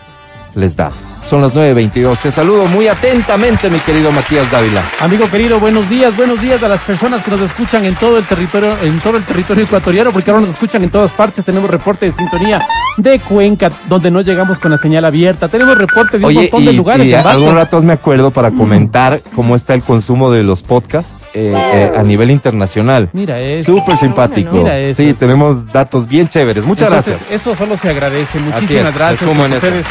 les 0.55 0.77
da. 0.77 0.91
Son 1.29 1.43
las 1.43 1.55
9.22. 1.55 2.19
Te 2.19 2.31
saludo 2.31 2.67
muy 2.67 2.87
atentamente, 2.87 3.69
mi 3.69 3.81
querido 3.81 4.13
Matías 4.13 4.49
Dávila. 4.49 4.81
Amigo 5.01 5.29
querido, 5.29 5.59
buenos 5.59 5.91
días, 5.91 6.17
buenos 6.17 6.41
días 6.41 6.63
a 6.63 6.69
las 6.69 6.81
personas 6.83 7.21
que 7.25 7.33
nos 7.33 7.41
escuchan 7.41 7.85
en 7.85 7.97
todo 7.97 8.19
el 8.19 8.25
territorio, 8.25 8.77
en 8.81 9.01
todo 9.01 9.17
el 9.17 9.25
territorio 9.25 9.65
ecuatoriano, 9.65 10.13
porque 10.13 10.31
ahora 10.31 10.43
nos 10.43 10.51
escuchan 10.51 10.85
en 10.85 10.91
todas 10.91 11.11
partes. 11.11 11.45
Tenemos 11.45 11.69
reporte 11.69 12.07
de 12.07 12.13
sintonía 12.13 12.63
de 12.97 13.19
Cuenca, 13.19 13.73
donde 13.89 14.13
no 14.13 14.21
llegamos 14.21 14.61
con 14.61 14.71
la 14.71 14.79
señal 14.79 15.05
abierta. 15.05 15.49
Tenemos 15.49 15.77
reporte 15.77 16.17
de 16.19 16.27
un 16.27 16.33
montón 16.33 16.65
de 16.65 16.73
lugares. 16.73 17.07
Y 17.07 17.09
de 17.09 17.17
algún 17.17 17.57
rato 17.57 17.81
me 17.83 17.95
acuerdo 17.95 18.31
para 18.31 18.53
comentar 18.53 19.21
cómo 19.35 19.57
está 19.57 19.75
el 19.75 19.83
consumo 19.83 20.31
de 20.31 20.45
los 20.45 20.63
podcasts. 20.63 21.13
Eh, 21.35 21.53
eh, 21.55 21.93
a 21.95 22.03
nivel 22.03 22.31
internacional. 22.31 23.11
Mira 23.13 23.39
eso. 23.39 23.77
Súper 23.77 23.99
simpático. 23.99 24.53
Mira 24.53 24.79
eso. 24.79 25.03
Sí, 25.03 25.13
tenemos 25.13 25.71
datos 25.71 26.09
bien 26.09 26.29
chéveres. 26.29 26.65
Muchas 26.65 26.89
Entonces, 26.89 27.17
gracias. 27.19 27.31
Esto 27.31 27.55
solo 27.55 27.77
se 27.77 27.91
agradece. 27.91 28.39
Muchísimas 28.39 28.89
es, 28.89 28.95
gracias. 28.95 29.23
en 29.31 29.37
porque 29.37 29.57
eso. 29.81 29.89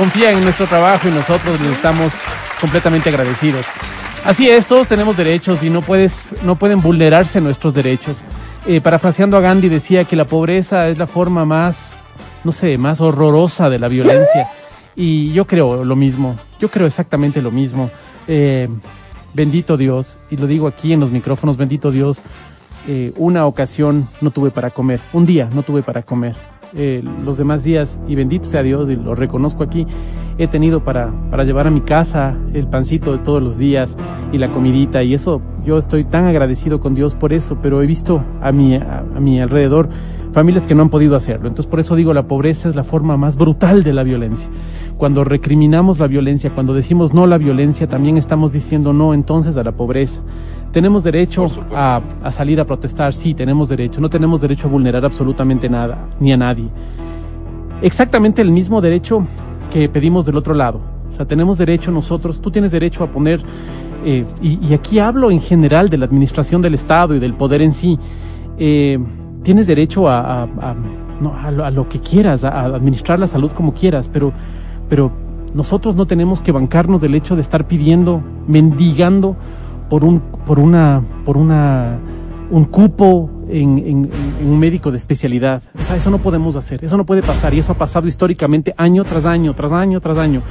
Confían 0.00 0.38
en 0.38 0.44
nuestro 0.44 0.66
trabajo 0.66 1.08
y 1.08 1.10
nosotros 1.10 1.60
les 1.60 1.72
estamos 1.72 2.14
completamente 2.58 3.10
agradecidos. 3.10 3.66
Así 4.24 4.48
es, 4.48 4.66
todos 4.66 4.88
tenemos 4.88 5.14
derechos 5.14 5.62
y 5.62 5.68
no 5.68 5.82
puedes, 5.82 6.14
no 6.42 6.56
pueden 6.56 6.80
vulnerarse 6.80 7.38
nuestros 7.42 7.74
derechos. 7.74 8.22
Eh, 8.66 8.80
parafraseando 8.80 9.36
a 9.36 9.40
Gandhi 9.40 9.68
decía 9.68 10.04
que 10.04 10.16
la 10.16 10.24
pobreza 10.24 10.88
es 10.88 10.96
la 10.96 11.06
forma 11.06 11.44
más, 11.44 11.98
no 12.44 12.50
sé, 12.50 12.78
más 12.78 13.02
horrorosa 13.02 13.68
de 13.68 13.78
la 13.78 13.88
violencia. 13.88 14.48
Y 14.96 15.32
yo 15.32 15.46
creo 15.46 15.84
lo 15.84 15.96
mismo. 15.96 16.34
Yo 16.58 16.70
creo 16.70 16.86
exactamente 16.86 17.42
lo 17.42 17.50
mismo. 17.50 17.90
Eh, 18.26 18.70
bendito 19.34 19.76
Dios, 19.76 20.18
y 20.30 20.38
lo 20.38 20.46
digo 20.46 20.66
aquí 20.66 20.94
en 20.94 21.00
los 21.00 21.10
micrófonos, 21.10 21.58
bendito 21.58 21.90
Dios, 21.90 22.22
eh, 22.88 23.12
una 23.16 23.44
ocasión 23.44 24.08
no 24.22 24.30
tuve 24.30 24.50
para 24.50 24.70
comer, 24.70 24.98
un 25.12 25.26
día 25.26 25.50
no 25.52 25.62
tuve 25.62 25.82
para 25.82 26.02
comer. 26.02 26.36
Eh, 26.74 27.02
los 27.24 27.36
demás 27.36 27.64
días, 27.64 27.98
y 28.06 28.14
bendito 28.14 28.44
sea 28.48 28.62
Dios, 28.62 28.88
y 28.90 28.96
lo 28.96 29.14
reconozco 29.14 29.64
aquí, 29.64 29.86
he 30.38 30.46
tenido 30.46 30.84
para, 30.84 31.12
para 31.30 31.42
llevar 31.42 31.66
a 31.66 31.70
mi 31.70 31.80
casa 31.80 32.36
el 32.54 32.68
pancito 32.68 33.10
de 33.12 33.18
todos 33.18 33.42
los 33.42 33.58
días 33.58 33.96
y 34.32 34.38
la 34.38 34.48
comidita, 34.52 35.02
y 35.02 35.14
eso, 35.14 35.42
yo 35.64 35.78
estoy 35.78 36.04
tan 36.04 36.26
agradecido 36.26 36.78
con 36.78 36.94
Dios 36.94 37.16
por 37.16 37.32
eso, 37.32 37.58
pero 37.60 37.82
he 37.82 37.86
visto 37.86 38.22
a 38.40 38.52
mi, 38.52 38.76
a, 38.76 39.00
a 39.00 39.20
mi 39.20 39.40
alrededor 39.40 39.88
familias 40.32 40.66
que 40.66 40.74
no 40.74 40.82
han 40.82 40.88
podido 40.88 41.16
hacerlo. 41.16 41.48
Entonces, 41.48 41.70
por 41.70 41.80
eso 41.80 41.96
digo, 41.96 42.12
la 42.12 42.26
pobreza 42.26 42.68
es 42.68 42.76
la 42.76 42.84
forma 42.84 43.16
más 43.16 43.36
brutal 43.36 43.82
de 43.82 43.92
la 43.92 44.02
violencia. 44.02 44.48
Cuando 44.96 45.24
recriminamos 45.24 45.98
la 45.98 46.06
violencia, 46.06 46.50
cuando 46.50 46.74
decimos 46.74 47.14
no 47.14 47.24
a 47.24 47.26
la 47.26 47.38
violencia, 47.38 47.86
también 47.86 48.16
estamos 48.16 48.52
diciendo 48.52 48.92
no 48.92 49.14
entonces 49.14 49.56
a 49.56 49.64
la 49.64 49.72
pobreza. 49.72 50.20
Tenemos 50.72 51.02
derecho 51.02 51.48
a, 51.74 52.00
a 52.22 52.30
salir 52.30 52.60
a 52.60 52.64
protestar, 52.64 53.12
sí, 53.12 53.34
tenemos 53.34 53.68
derecho. 53.68 54.00
No 54.00 54.08
tenemos 54.08 54.40
derecho 54.40 54.68
a 54.68 54.70
vulnerar 54.70 55.04
absolutamente 55.04 55.68
nada, 55.68 56.08
ni 56.20 56.32
a 56.32 56.36
nadie. 56.36 56.68
Exactamente 57.82 58.42
el 58.42 58.52
mismo 58.52 58.80
derecho 58.80 59.26
que 59.70 59.88
pedimos 59.88 60.26
del 60.26 60.36
otro 60.36 60.54
lado. 60.54 60.80
O 61.10 61.12
sea, 61.12 61.26
tenemos 61.26 61.58
derecho 61.58 61.90
nosotros, 61.90 62.40
tú 62.40 62.50
tienes 62.50 62.70
derecho 62.70 63.02
a 63.02 63.08
poner, 63.08 63.40
eh, 64.04 64.24
y, 64.40 64.64
y 64.64 64.74
aquí 64.74 64.98
hablo 64.98 65.30
en 65.30 65.40
general 65.40 65.88
de 65.88 65.98
la 65.98 66.04
administración 66.04 66.62
del 66.62 66.74
Estado 66.74 67.14
y 67.14 67.18
del 67.18 67.34
poder 67.34 67.62
en 67.62 67.72
sí, 67.72 67.98
eh, 68.58 68.98
tienes 69.42 69.66
derecho 69.66 70.08
a, 70.08 70.20
a, 70.20 70.42
a, 70.42 70.74
no, 71.20 71.34
a, 71.36 71.70
lo, 71.70 71.88
que 71.88 72.00
quieras, 72.00 72.44
a, 72.44 72.48
a 72.48 72.64
administrar 72.64 73.18
la 73.18 73.26
salud 73.26 73.50
como 73.52 73.74
quieras, 73.74 74.08
pero, 74.12 74.32
pero 74.88 75.12
nosotros 75.54 75.94
no 75.94 76.06
tenemos 76.06 76.40
que 76.40 76.52
bancarnos 76.52 77.00
del 77.00 77.14
hecho 77.14 77.34
de 77.34 77.42
estar 77.42 77.66
pidiendo, 77.66 78.22
mendigando 78.46 79.36
por 79.88 80.04
un, 80.04 80.20
por 80.20 80.58
una, 80.58 81.02
por 81.24 81.36
una, 81.36 81.98
un 82.50 82.64
cupo 82.64 83.30
en, 83.48 83.78
en, 83.78 84.10
en, 84.40 84.48
un 84.48 84.58
médico 84.58 84.90
de 84.90 84.98
especialidad. 84.98 85.62
O 85.78 85.82
sea, 85.82 85.96
eso 85.96 86.10
no 86.10 86.18
podemos 86.18 86.56
hacer, 86.56 86.84
eso 86.84 86.96
no 86.96 87.04
puede 87.04 87.22
pasar 87.22 87.52
y 87.54 87.58
eso 87.58 87.72
ha 87.72 87.78
pasado 87.78 88.06
históricamente 88.06 88.74
año 88.76 89.04
tras 89.04 89.26
año, 89.26 89.54
tras 89.54 89.72
año, 89.72 90.00
tras 90.00 90.18
año. 90.18 90.42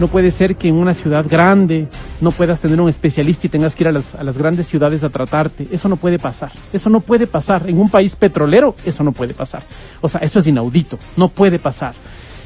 No 0.00 0.08
puede 0.08 0.30
ser 0.30 0.56
que 0.56 0.68
en 0.68 0.76
una 0.76 0.94
ciudad 0.94 1.26
grande 1.28 1.88
no 2.20 2.32
puedas 2.32 2.60
tener 2.60 2.80
un 2.80 2.88
especialista 2.88 3.46
y 3.46 3.50
tengas 3.50 3.74
que 3.74 3.84
ir 3.84 3.88
a 3.88 3.92
las, 3.92 4.38
grandes 4.38 4.66
ciudades 4.66 5.04
a 5.04 5.08
tratarte. 5.08 5.68
Eso 5.70 5.88
no 5.88 5.96
puede 5.96 6.18
pasar. 6.18 6.52
Eso 6.72 6.90
no 6.90 7.00
puede 7.00 7.26
pasar. 7.26 7.68
En 7.68 7.78
un 7.78 7.88
país 7.88 8.16
petrolero, 8.16 8.74
eso 8.84 9.04
no 9.04 9.12
puede 9.12 9.34
pasar. 9.34 9.62
O 10.00 10.08
sea, 10.08 10.20
eso 10.20 10.38
es 10.38 10.46
inaudito. 10.46 10.98
No 11.16 11.28
puede 11.28 11.58
pasar. 11.58 11.94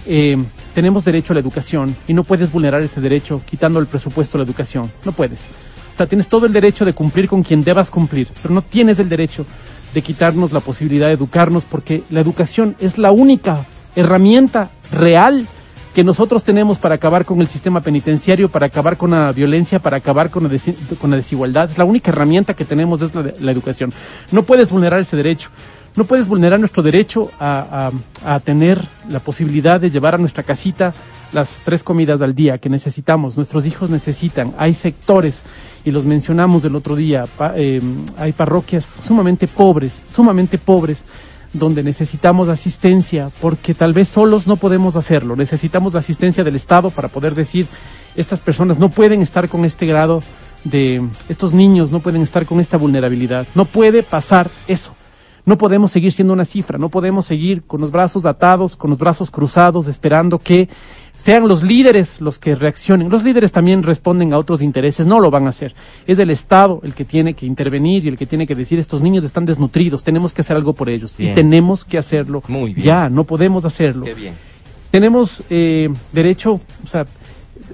Eh, 0.07 0.37
tenemos 0.75 1.05
derecho 1.05 1.33
a 1.33 1.35
la 1.35 1.41
educación 1.41 1.95
y 2.09 2.15
no 2.15 2.25
puedes 2.25 2.51
vulnerar 2.51 2.83
ese 2.83 3.01
derecho 3.01 3.41
quitando 3.47 3.79
el 3.79 3.87
presupuesto 3.87 4.37
a 4.37 4.41
la 4.41 4.45
educación. 4.45 4.91
No 5.05 5.13
puedes. 5.13 5.41
O 5.95 5.97
sea, 5.97 6.07
tienes 6.07 6.29
todo 6.29 6.47
el 6.47 6.53
derecho 6.53 6.85
de 6.85 6.93
cumplir 6.93 7.29
con 7.29 7.43
quien 7.43 7.63
debas 7.63 7.91
cumplir, 7.91 8.29
pero 8.41 8.55
no 8.55 8.63
tienes 8.63 8.99
el 8.99 9.09
derecho 9.09 9.47
de 9.93 10.03
quitarnos 10.03 10.53
la 10.53 10.61
posibilidad 10.61 11.09
de 11.09 11.13
educarnos 11.13 11.65
porque 11.65 12.03
la 12.11 12.21
educación 12.21 12.77
es 12.81 12.97
la 12.97 13.13
única 13.13 13.67
herramienta 13.95 14.71
real 14.91 15.47
que 15.95 16.05
nosotros 16.05 16.45
tenemos 16.45 16.79
para 16.79 16.95
acabar 16.95 17.25
con 17.25 17.41
el 17.41 17.49
sistema 17.49 17.81
penitenciario, 17.81 18.49
para 18.49 18.67
acabar 18.67 18.97
con 18.97 19.11
la 19.11 19.33
violencia, 19.33 19.79
para 19.79 19.99
acabar 19.99 20.31
con 20.31 20.45
la, 20.45 20.49
des 20.49 20.63
con 21.01 21.11
la 21.11 21.17
desigualdad. 21.17 21.71
Es 21.71 21.79
la 21.79 21.85
única 21.85 22.11
herramienta 22.11 22.55
que 22.55 22.65
tenemos 22.65 23.03
es 23.03 23.15
la, 23.15 23.33
la, 23.39 23.53
educación. 23.53 23.93
No 24.31 24.43
puedes 24.43 24.71
vulnerar 24.71 25.01
ese 25.01 25.17
derecho. 25.17 25.51
No 25.95 26.05
puedes 26.05 26.27
vulnerar 26.27 26.59
nuestro 26.59 26.83
derecho 26.83 27.31
a, 27.39 27.91
tener 28.45 28.81
la 29.11 29.21
posibilidad 29.21 29.79
de 29.79 29.91
llevar 29.91 30.15
a 30.15 30.19
nuestra 30.19 30.43
casita 30.43 30.95
las 31.33 31.49
tres 31.65 31.83
comidas 31.83 32.23
al 32.23 32.35
día 32.35 32.57
que 32.59 32.71
necesitamos. 32.71 33.37
Nuestros 33.37 33.67
hijos 33.67 33.91
necesitan. 33.91 34.55
Hay 34.57 34.73
sectores 34.75 35.41
y 35.85 35.91
los 35.91 36.07
mencionamos 36.07 36.65
el 36.65 36.77
otro 36.77 36.97
día, 36.97 37.25
eh, 37.57 37.81
hay 38.17 38.33
parroquias 38.33 38.85
sumamente 38.85 39.49
pobres, 39.49 39.93
sumamente 40.09 40.57
pobres, 40.57 41.03
donde 41.53 41.83
necesitamos 41.83 42.49
asistencia, 42.49 43.31
porque 43.41 43.75
tal 43.75 43.93
vez 43.93 44.09
solos 44.09 44.47
no 44.47 44.57
podemos 44.57 44.97
hacerlo, 44.97 45.37
necesitamos 45.37 45.93
la 45.93 46.01
asistencia 46.01 46.45
del 46.45 46.57
Estado 46.57 46.91
para 46.91 47.09
poder 47.09 47.35
decir, 47.35 47.67
estas 48.17 48.41
personas 48.41 48.79
no 48.79 48.89
pueden 48.89 49.23
estar 49.23 49.49
con 49.49 49.65
este 49.65 49.87
grado 49.87 50.23
de, 50.65 51.07
estos 51.29 51.53
niños 51.53 51.91
no 51.91 52.01
pueden 52.01 52.23
estar 52.23 52.47
con 52.47 52.61
esta 52.61 52.77
vulnerabilidad, 52.77 53.47
no 53.55 53.65
puede 53.65 54.03
pasar 54.03 54.51
eso. 54.67 54.95
No 55.45 55.59
podemos 55.59 55.91
seguir 55.91 56.13
siendo 56.13 56.33
una 56.33 56.45
cifra, 56.45 56.79
no 56.79 56.89
podemos 56.89 57.27
seguir 57.27 57.65
con 57.65 57.81
los 57.81 57.91
brazos 57.91 58.27
atados, 58.27 58.77
con 58.77 58.91
los 58.91 58.99
brazos 59.01 59.29
cruzados, 59.29 59.89
esperando 59.89 60.39
que 60.39 60.69
sean 61.23 61.47
los 61.47 61.63
líderes 61.63 62.21
los 62.21 62.39
que 62.41 62.57
reaccionen. 62.57 63.09
Los 63.09 63.23
líderes 63.23 63.53
también 63.53 63.83
responden 63.85 64.33
a 64.33 64.39
otros 64.39 64.61
intereses, 64.61 65.07
no 65.07 65.21
lo 65.21 65.31
van 65.31 65.47
a 65.47 65.51
hacer. 65.51 65.73
Es 66.07 66.19
el 66.19 66.31
Estado 66.31 66.81
el 66.83 66.95
que 66.95 67.05
tiene 67.05 67.35
que 67.35 67.47
intervenir 67.47 68.05
y 68.05 68.09
el 68.09 68.17
que 68.17 68.27
tiene 68.27 68.45
que 68.47 68.57
decir 68.57 68.79
estos 68.81 69.03
niños 69.03 69.25
están 69.25 69.45
desnutridos, 69.47 70.03
tenemos 70.03 70.33
que 70.33 70.41
hacer 70.41 70.57
algo 70.57 70.73
por 70.73 70.89
ellos. 70.89 71.17
Bien. 71.17 71.31
Y 71.31 71.35
tenemos 71.35 71.85
que 71.85 71.97
hacerlo 71.99 72.43
Muy 72.49 72.75
bien. 72.75 72.85
ya, 72.87 73.09
no 73.09 73.23
podemos 73.23 73.65
hacerlo. 73.65 74.05
Qué 74.05 74.15
bien. 74.15 74.35
Tenemos 74.91 75.43
eh, 75.49 75.89
derecho, 76.13 76.61
o 76.85 76.87
sea, 76.89 77.07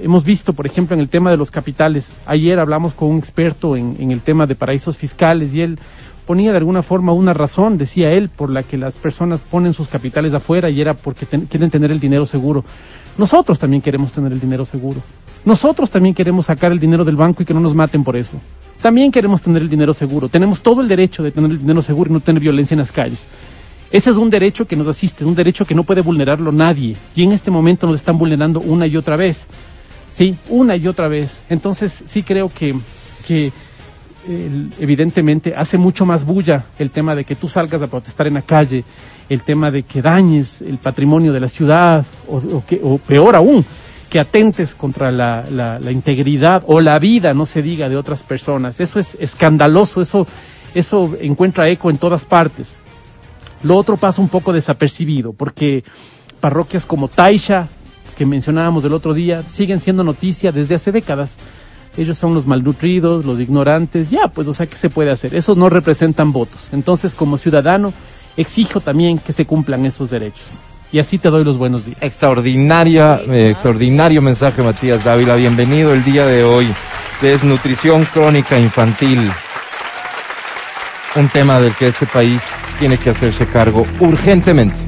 hemos 0.01 0.25
visto, 0.25 0.53
por 0.53 0.67
ejemplo, 0.67 0.95
en 0.95 1.01
el 1.01 1.09
tema 1.09 1.31
de 1.31 1.37
los 1.39 1.51
capitales. 1.51 2.11
Ayer 2.27 2.59
hablamos 2.59 2.93
con 2.93 3.09
un 3.09 3.19
experto 3.19 3.77
en, 3.77 3.97
en 3.99 4.11
el 4.11 4.21
tema 4.21 4.47
de 4.47 4.55
paraísos 4.55 4.97
fiscales 4.97 5.55
y 5.55 5.63
él 5.63 5.79
ponía 6.27 6.51
de 6.53 6.59
alguna 6.59 6.83
forma 6.83 7.15
una 7.15 7.33
razón, 7.33 7.79
decía 7.79 8.13
él, 8.13 8.29
por 8.29 8.51
la 8.51 8.63
que 8.63 8.77
las 8.77 8.97
personas 8.97 9.41
ponen 9.41 9.73
sus 9.73 9.89
capitales 9.89 10.35
afuera 10.35 10.69
y 10.69 10.79
era 10.81 10.93
porque 10.93 11.25
ten- 11.25 11.47
quieren 11.47 11.71
tener 11.71 11.91
el 11.91 11.99
dinero 11.99 12.27
seguro. 12.27 12.65
Nosotros 13.19 13.59
también 13.59 13.83
queremos 13.83 14.13
tener 14.13 14.33
el 14.33 14.41
dinero 14.41 14.65
seguro. 14.65 15.03
Nosotros 15.45 15.91
también 15.91 16.15
queremos 16.15 16.47
sacar 16.47 16.73
el 16.73 16.79
dinero 16.79 17.05
del 17.05 17.17
banco 17.17 17.43
y 17.43 17.47
que 17.47 17.53
no 17.53 17.61
nos 17.61 17.75
maten 17.75 18.05
por 18.05 18.17
eso. 18.17 18.41
También 18.81 19.11
queremos 19.11 19.43
tener 19.43 19.61
el 19.61 19.69
dinero 19.69 19.93
seguro. 19.93 20.29
Tenemos 20.29 20.61
todo 20.61 20.81
el 20.81 20.89
derecho 20.89 21.23
de 21.23 21.33
tener 21.33 21.51
el 21.51 21.59
dinero 21.59 21.83
seguro 21.83 22.11
y 22.11 22.13
no 22.13 22.21
tener 22.21 22.41
violencia 22.41 22.75
en 22.75 22.79
las 22.79 22.93
calles. 22.93 23.25
Ese 23.91 24.11
es 24.11 24.17
un 24.17 24.31
derecho 24.31 24.67
que 24.67 24.77
nos 24.77 24.87
asiste, 24.87 25.25
un 25.25 25.35
derecho 25.35 25.65
que 25.65 25.75
no 25.75 25.83
puede 25.83 26.01
vulnerarlo 26.01 26.53
nadie. 26.53 26.97
Y 27.17 27.25
en 27.25 27.33
este 27.33 27.51
momento 27.51 27.87
nos 27.87 27.97
están 27.97 28.19
vulnerando 28.19 28.61
una 28.61 28.87
y 28.87 28.97
otra 28.97 29.17
vez. 29.17 29.47
Sí, 30.11 30.37
una 30.49 30.77
y 30.77 30.87
otra 30.87 31.09
vez. 31.09 31.43
Entonces 31.49 32.05
sí 32.07 32.23
creo 32.23 32.51
que, 32.51 32.77
que 33.27 33.51
evidentemente 34.79 35.55
hace 35.57 35.79
mucho 35.79 36.05
más 36.05 36.25
bulla 36.25 36.65
el 36.79 36.91
tema 36.91 37.15
de 37.15 37.25
que 37.25 37.35
tú 37.35 37.49
salgas 37.49 37.81
a 37.83 37.87
protestar 37.87 38.27
en 38.27 38.35
la 38.35 38.43
calle, 38.43 38.85
el 39.29 39.43
tema 39.43 39.71
de 39.71 39.83
que 39.83 40.03
dañes 40.03 40.61
el 40.61 40.79
patrimonio 40.79 41.33
de 41.33 41.41
la 41.41 41.49
ciudad, 41.49 42.05
o, 42.29 42.63
que, 42.67 42.81
peor 43.07 43.37
aún, 43.37 43.65
que 44.11 44.21
atentes 44.21 44.75
contra 44.75 45.11
la 45.11 45.93
integridad 45.93 46.63
o 46.67 46.81
la 46.81 46.99
vida, 46.99 47.35
no 47.35 47.47
se 47.47 47.63
diga, 47.63 47.89
de 47.89 47.97
otras 47.97 48.23
personas. 48.23 48.81
Eso 48.81 48.99
es 48.99 49.17
escandaloso, 49.21 50.01
eso, 50.01 50.27
eso 50.75 51.17
encuentra 51.21 51.69
eco 51.69 51.91
en 51.91 51.99
todas 51.99 52.25
partes. 52.25 52.75
Lo 53.63 53.77
otro 53.77 53.97
pasa 53.97 54.23
un 54.23 54.29
poco 54.29 54.53
desapercibido, 54.53 55.33
porque 55.33 55.83
parroquias 56.41 56.85
como 56.85 57.09
Taisha, 57.09 57.69
que 58.17 58.25
mencionábamos 58.25 58.85
el 58.85 58.93
otro 58.93 59.15
día, 59.15 59.43
siguen 59.49 59.81
siendo 59.81 60.05
noticia 60.05 60.53
desde 60.53 60.77
hace 60.77 60.93
décadas. 60.93 61.33
Ellos 61.99 62.17
son 62.17 62.33
los 62.33 62.47
malnutridos, 62.47 63.25
los 63.25 63.41
ignorantes, 63.41 64.09
ya, 64.09 64.29
pues, 64.29 64.47
o 64.47 64.53
sea, 64.53 64.67
¿qué 64.67 64.77
se 64.77 64.89
puede 64.89 65.11
hacer? 65.11 65.35
Esos 65.35 65.57
no 65.57 65.69
representan 65.69 66.33
votos. 66.33 66.69
Entonces, 66.73 67.13
como 67.13 67.37
ciudadano, 67.37 67.93
exijo 68.37 68.81
también 68.81 69.19
que 69.19 69.33
se 69.33 69.45
cumplan 69.47 69.85
esos 69.85 70.09
derechos. 70.09 70.47
Y 70.93 71.01
así 71.01 71.19
te 71.19 71.29
doy 71.29 71.43
los 71.43 71.59
buenos 71.59 71.85
días. 71.85 71.99
Extraordinaria, 72.01 73.21
eh, 73.29 73.51
extraordinario 73.51 74.23
mensaje, 74.23 74.63
Matías 74.63 75.03
Dávila. 75.03 75.35
Bienvenido 75.35 75.93
el 75.93 76.05
día 76.05 76.25
de 76.25 76.45
hoy. 76.45 76.69
Desnutrición 77.21 78.05
crónica 78.05 78.57
infantil. 78.59 79.29
Un 81.17 81.29
tema 81.29 81.59
del 81.59 81.75
que 81.75 81.89
este 81.89 82.07
país 82.07 82.41
tiene 82.79 82.97
que 82.97 83.11
hacerse 83.11 83.45
cargo 83.47 83.85
urgentemente. 83.99 84.88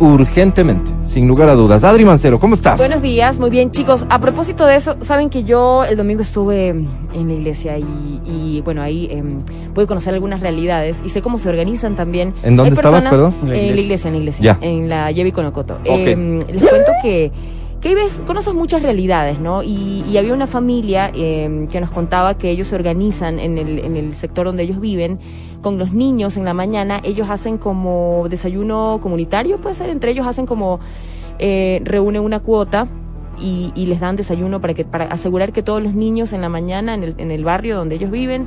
Urgentemente, 0.00 0.90
sin 1.04 1.28
lugar 1.28 1.48
a 1.48 1.54
dudas. 1.54 1.84
Adri 1.84 2.04
Mancero, 2.04 2.40
¿cómo 2.40 2.54
estás? 2.54 2.76
Buenos 2.78 3.02
días, 3.02 3.38
muy 3.38 3.50
bien 3.50 3.70
chicos. 3.70 4.04
A 4.10 4.18
propósito 4.20 4.66
de 4.66 4.74
eso, 4.76 4.96
saben 5.00 5.30
que 5.30 5.44
yo 5.44 5.84
el 5.84 5.96
domingo 5.96 6.22
estuve 6.22 6.68
en 6.70 7.28
la 7.28 7.32
iglesia 7.34 7.78
y, 7.78 7.84
y, 8.26 8.60
bueno, 8.64 8.82
ahí 8.82 9.06
em, 9.12 9.42
pude 9.74 9.86
conocer 9.86 10.12
algunas 10.14 10.40
realidades 10.40 10.96
y 11.04 11.08
sé 11.10 11.22
cómo 11.22 11.38
se 11.38 11.48
organizan 11.48 11.94
también. 11.94 12.34
¿En 12.42 12.56
dónde 12.56 12.70
Hay 12.70 12.76
estabas, 12.76 13.02
personas- 13.04 13.10
perdón? 13.10 13.34
En 13.42 13.48
la 13.50 13.56
En 13.58 13.74
la 13.76 13.80
iglesia. 13.80 14.08
en 14.08 14.14
la 14.14 14.18
iglesia, 14.18 14.42
Ya. 14.44 14.58
en 14.60 14.88
la 14.88 15.10
Yevi 15.12 15.30
Conocoto. 15.30 15.78
Em, 15.84 16.40
les 16.40 16.62
cuento 16.64 16.90
que, 17.02 17.30
que 17.82 17.96
ves, 17.96 18.22
conoces 18.24 18.54
muchas 18.54 18.80
realidades, 18.80 19.40
¿no? 19.40 19.64
Y, 19.64 20.04
y 20.08 20.16
había 20.16 20.32
una 20.32 20.46
familia 20.46 21.10
em, 21.12 21.66
que 21.66 21.80
nos 21.80 21.90
contaba 21.90 22.38
que 22.38 22.48
ellos 22.48 22.68
se 22.68 22.76
organizan 22.76 23.40
en 23.40 23.58
el, 23.58 23.80
en 23.80 23.96
el 23.96 24.14
sector 24.14 24.46
donde 24.46 24.62
ellos 24.62 24.80
viven 24.80 25.18
con 25.60 25.78
los 25.78 25.92
niños 25.92 26.36
en 26.36 26.44
la 26.44 26.54
mañana, 26.54 27.00
ellos 27.02 27.28
hacen 27.28 27.58
como 27.58 28.26
desayuno 28.30 29.00
comunitario, 29.02 29.60
puede 29.60 29.74
ser, 29.74 29.90
entre 29.90 30.12
ellos 30.12 30.28
hacen 30.28 30.46
como, 30.46 30.78
eh, 31.40 31.80
reúnen 31.84 32.22
una 32.22 32.38
cuota 32.38 32.86
y, 33.40 33.72
y 33.74 33.86
les 33.86 33.98
dan 33.98 34.14
desayuno 34.14 34.60
para 34.60 34.74
que 34.74 34.84
para 34.84 35.06
asegurar 35.06 35.52
que 35.52 35.64
todos 35.64 35.82
los 35.82 35.94
niños 35.94 36.32
en 36.32 36.40
la 36.40 36.48
mañana 36.48 36.94
en 36.94 37.02
el, 37.02 37.14
en 37.18 37.32
el 37.32 37.44
barrio 37.44 37.76
donde 37.76 37.96
ellos 37.96 38.12
viven 38.12 38.46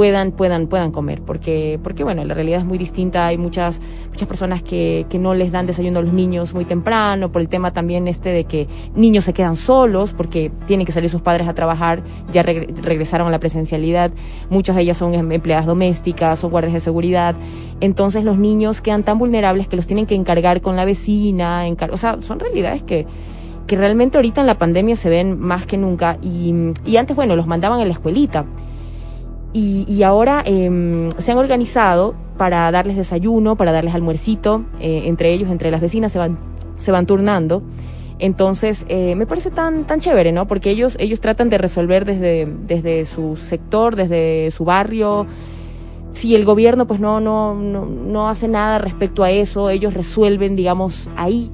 puedan 0.00 0.32
puedan 0.32 0.66
puedan 0.66 0.92
comer 0.92 1.20
porque 1.20 1.78
porque 1.82 2.04
bueno 2.04 2.24
la 2.24 2.32
realidad 2.32 2.60
es 2.60 2.64
muy 2.64 2.78
distinta. 2.78 3.26
Hay 3.26 3.36
muchas 3.36 3.80
muchas 4.08 4.26
personas 4.26 4.62
que, 4.62 5.04
que 5.10 5.18
no 5.18 5.34
les 5.34 5.52
dan 5.52 5.66
desayuno 5.66 5.98
a 5.98 6.02
los 6.02 6.14
niños 6.14 6.54
muy 6.54 6.64
temprano 6.64 7.30
por 7.30 7.42
el 7.42 7.50
tema 7.50 7.74
también 7.74 8.08
este 8.08 8.30
de 8.30 8.44
que 8.44 8.66
niños 8.94 9.24
se 9.24 9.34
quedan 9.34 9.56
solos 9.56 10.14
porque 10.14 10.50
tienen 10.66 10.86
que 10.86 10.92
salir 10.92 11.10
sus 11.10 11.20
padres 11.20 11.48
a 11.48 11.52
trabajar 11.52 12.02
ya 12.32 12.42
regre- 12.42 12.74
regresaron 12.80 13.28
a 13.28 13.30
la 13.30 13.38
presencialidad. 13.40 14.10
Muchas 14.48 14.74
de 14.74 14.82
ellas 14.82 14.96
son 14.96 15.12
em- 15.12 15.32
empleadas 15.32 15.66
domésticas 15.66 16.42
o 16.44 16.48
guardias 16.48 16.72
de 16.72 16.80
seguridad. 16.80 17.34
Entonces 17.82 18.24
los 18.24 18.38
niños 18.38 18.80
quedan 18.80 19.02
tan 19.02 19.18
vulnerables 19.18 19.68
que 19.68 19.76
los 19.76 19.86
tienen 19.86 20.06
que 20.06 20.14
encargar 20.14 20.62
con 20.62 20.76
la 20.76 20.86
vecina 20.86 21.66
o 21.92 21.96
sea 21.98 22.22
son 22.22 22.40
realidades 22.40 22.82
que 22.82 23.06
que 23.66 23.76
realmente 23.76 24.16
ahorita 24.16 24.40
en 24.40 24.46
la 24.46 24.56
pandemia 24.56 24.96
se 24.96 25.10
ven 25.10 25.38
más 25.38 25.66
que 25.66 25.76
nunca. 25.76 26.16
Y, 26.22 26.52
y 26.84 26.96
antes, 26.96 27.14
bueno, 27.14 27.36
los 27.36 27.46
mandaban 27.46 27.78
a 27.80 27.84
la 27.84 27.92
escuelita 27.92 28.44
y, 29.52 29.84
y 29.88 30.02
ahora 30.02 30.42
eh, 30.46 31.08
se 31.18 31.32
han 31.32 31.38
organizado 31.38 32.14
para 32.36 32.70
darles 32.70 32.96
desayuno, 32.96 33.56
para 33.56 33.72
darles 33.72 33.94
almuercito, 33.94 34.64
eh, 34.80 35.02
entre 35.06 35.32
ellos, 35.32 35.50
entre 35.50 35.70
las 35.70 35.80
vecinas 35.80 36.12
se 36.12 36.18
van, 36.18 36.38
se 36.78 36.92
van 36.92 37.06
turnando. 37.06 37.62
Entonces, 38.18 38.84
eh, 38.88 39.14
me 39.16 39.26
parece 39.26 39.50
tan, 39.50 39.86
tan 39.86 40.00
chévere, 40.00 40.30
¿no? 40.30 40.46
Porque 40.46 40.70
ellos, 40.70 40.96
ellos 41.00 41.20
tratan 41.20 41.48
de 41.48 41.58
resolver 41.58 42.04
desde, 42.04 42.46
desde 42.66 43.04
su 43.06 43.36
sector, 43.36 43.96
desde 43.96 44.50
su 44.50 44.64
barrio. 44.64 45.26
Si 46.12 46.34
el 46.34 46.44
gobierno 46.44 46.86
pues 46.86 47.00
no, 47.00 47.20
no, 47.20 47.54
no, 47.54 47.86
no 47.86 48.28
hace 48.28 48.46
nada 48.46 48.78
respecto 48.78 49.24
a 49.24 49.30
eso, 49.30 49.70
ellos 49.70 49.94
resuelven, 49.94 50.54
digamos, 50.54 51.08
ahí. 51.16 51.50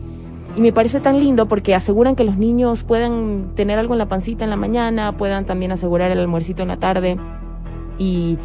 Y 0.56 0.60
me 0.60 0.72
parece 0.72 1.00
tan 1.00 1.20
lindo 1.20 1.46
porque 1.46 1.74
aseguran 1.74 2.16
que 2.16 2.24
los 2.24 2.36
niños 2.36 2.82
puedan 2.82 3.54
tener 3.54 3.78
algo 3.78 3.94
en 3.94 3.98
la 3.98 4.08
pancita 4.08 4.42
en 4.44 4.50
la 4.50 4.56
mañana, 4.56 5.16
puedan 5.16 5.44
también 5.44 5.70
asegurar 5.70 6.10
el 6.10 6.18
almuercito 6.18 6.62
en 6.62 6.68
la 6.68 6.78
tarde. 6.78 7.16
Y, 7.98 8.38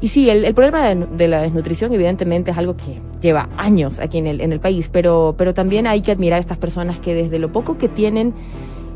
y 0.00 0.08
sí, 0.08 0.30
el, 0.30 0.44
el 0.44 0.54
problema 0.54 0.88
de, 0.88 1.06
de 1.06 1.28
la 1.28 1.42
desnutrición 1.42 1.92
evidentemente 1.92 2.50
es 2.50 2.58
algo 2.58 2.76
que 2.76 3.00
lleva 3.20 3.48
años 3.56 3.98
aquí 3.98 4.18
en 4.18 4.26
el, 4.26 4.40
en 4.40 4.52
el 4.52 4.60
país, 4.60 4.88
pero, 4.90 5.34
pero 5.36 5.54
también 5.54 5.86
hay 5.86 6.00
que 6.00 6.12
admirar 6.12 6.38
a 6.38 6.40
estas 6.40 6.58
personas 6.58 7.00
que 7.00 7.14
desde 7.14 7.38
lo 7.38 7.52
poco 7.52 7.76
que 7.76 7.88
tienen, 7.88 8.32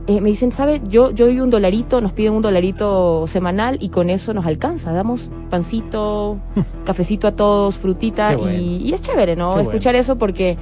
eh, 0.07 0.21
me 0.21 0.29
dicen, 0.29 0.53
¿sabe? 0.53 0.83
Yo, 0.87 1.11
yo 1.13 1.27
doy 1.27 1.41
un 1.41 1.51
dolarito, 1.51 2.01
nos 2.01 2.13
piden 2.13 2.35
un 2.35 2.43
dolarito 2.43 3.27
semanal 3.27 3.79
y 3.81 3.89
con 3.89 4.11
eso 4.11 4.35
nos 4.35 4.47
alcanza. 4.47 4.93
Damos 4.93 5.31
pancito, 5.51 6.39
cafecito 6.85 7.27
a 7.27 7.33
todos, 7.33 7.77
frutita 7.77 8.37
bueno. 8.37 8.53
y, 8.59 8.77
y 8.89 8.93
es 8.93 9.01
chévere, 9.01 9.37
¿no? 9.37 9.57
Qué 9.57 9.63
Escuchar 9.63 9.95
eso 9.97 10.17
porque... 10.17 10.57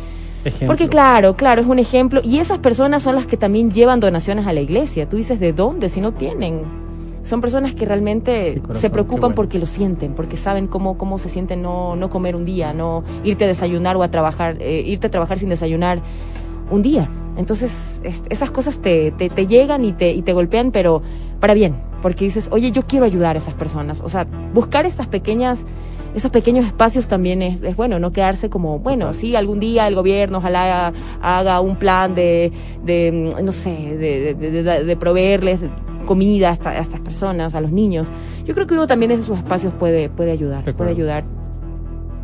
Ejemplo. 0.45 0.67
Porque 0.67 0.89
claro, 0.89 1.37
claro, 1.37 1.61
es 1.61 1.69
un 1.69 1.79
ejemplo. 1.79 2.21
Y 2.25 2.39
esas 2.39 2.59
personas 2.59 3.05
son 3.05 3.15
las 3.15 3.27
que 3.27 3.37
también 3.37 3.71
llevan 3.71 4.01
donaciones 4.01 4.45
a 4.49 4.53
la 4.53 4.61
iglesia. 4.61 5.09
Tú 5.09 5.17
dices, 5.17 5.39
¿de 5.39 5.53
dónde? 5.53 5.89
Si 5.89 6.01
no 6.01 6.15
tienen. 6.15 6.82
Son 7.23 7.41
personas 7.41 7.75
que 7.75 7.85
realmente 7.87 8.61
corazón, 8.61 8.81
se 8.81 8.91
preocupan 8.91 9.21
bueno. 9.21 9.35
porque 9.37 9.59
lo 9.59 9.67
sienten, 9.67 10.15
porque 10.15 10.37
saben 10.37 10.67
cómo, 10.67 10.99
cómo 10.99 11.19
se 11.19 11.29
siente 11.29 11.57
no, 11.57 11.95
no 11.95 12.11
comer 12.11 12.35
un 12.35 12.45
día, 12.45 12.73
no 12.73 13.05
irte 13.23 13.45
a 13.45 13.47
desayunar 13.49 13.97
o 13.97 14.03
a 14.03 14.09
trabajar, 14.11 14.57
eh, 14.61 14.83
irte 14.87 15.07
a 15.07 15.11
trabajar 15.11 15.39
sin 15.39 15.49
desayunar 15.49 16.01
un 16.71 16.83
día. 16.83 17.09
Entonces, 17.37 18.01
es- 18.03 18.23
esas 18.29 18.51
cosas 18.51 18.81
te, 18.81 19.13
te, 19.13 19.31
te 19.31 19.47
llegan 19.47 19.85
y 19.85 19.93
te, 19.93 20.11
y 20.13 20.23
te 20.23 20.33
golpean, 20.33 20.71
pero 20.73 21.01
para 21.41 21.55
bien, 21.55 21.77
porque 22.03 22.25
dices, 22.25 22.49
oye, 22.51 22.73
yo 22.73 22.83
quiero 22.83 23.07
ayudar 23.07 23.37
a 23.37 23.39
esas 23.39 23.55
personas. 23.55 24.01
O 24.01 24.09
sea, 24.09 24.27
buscar 24.53 24.85
estas 24.85 25.07
pequeñas, 25.07 25.65
esos 26.15 26.31
pequeños 26.31 26.67
espacios 26.67 27.07
también 27.07 27.41
es, 27.41 27.63
es 27.63 27.75
bueno, 27.77 27.99
no 28.01 28.13
quedarse 28.13 28.51
como, 28.51 28.81
bueno, 28.81 29.13
sí, 29.15 29.35
algún 29.37 29.61
día 29.61 29.87
el 29.87 29.95
gobierno 29.95 30.39
ojalá 30.39 30.93
haga, 31.23 31.61
un 31.61 31.77
plan 31.77 32.15
de, 32.15 32.53
de 32.85 33.33
no 33.43 33.53
sé, 33.53 33.71
de 33.97 34.97
proveerles 34.97 35.61
comida 36.05 36.51
a, 36.51 36.53
esta- 36.53 36.71
a 36.71 36.79
estas 36.79 37.01
personas, 37.01 37.55
a 37.55 37.61
los 37.61 37.73
niños. 37.73 38.07
Yo 38.45 38.55
creo 38.55 38.67
que 38.67 38.75
uno 38.75 38.87
también 38.87 39.11
en 39.12 39.21
esos 39.21 39.38
espacios 39.38 39.73
puede, 39.75 40.09
puede 40.09 40.33
ayudar, 40.33 40.65
De 40.65 40.73
puede 40.75 40.91
ayudar 40.91 41.25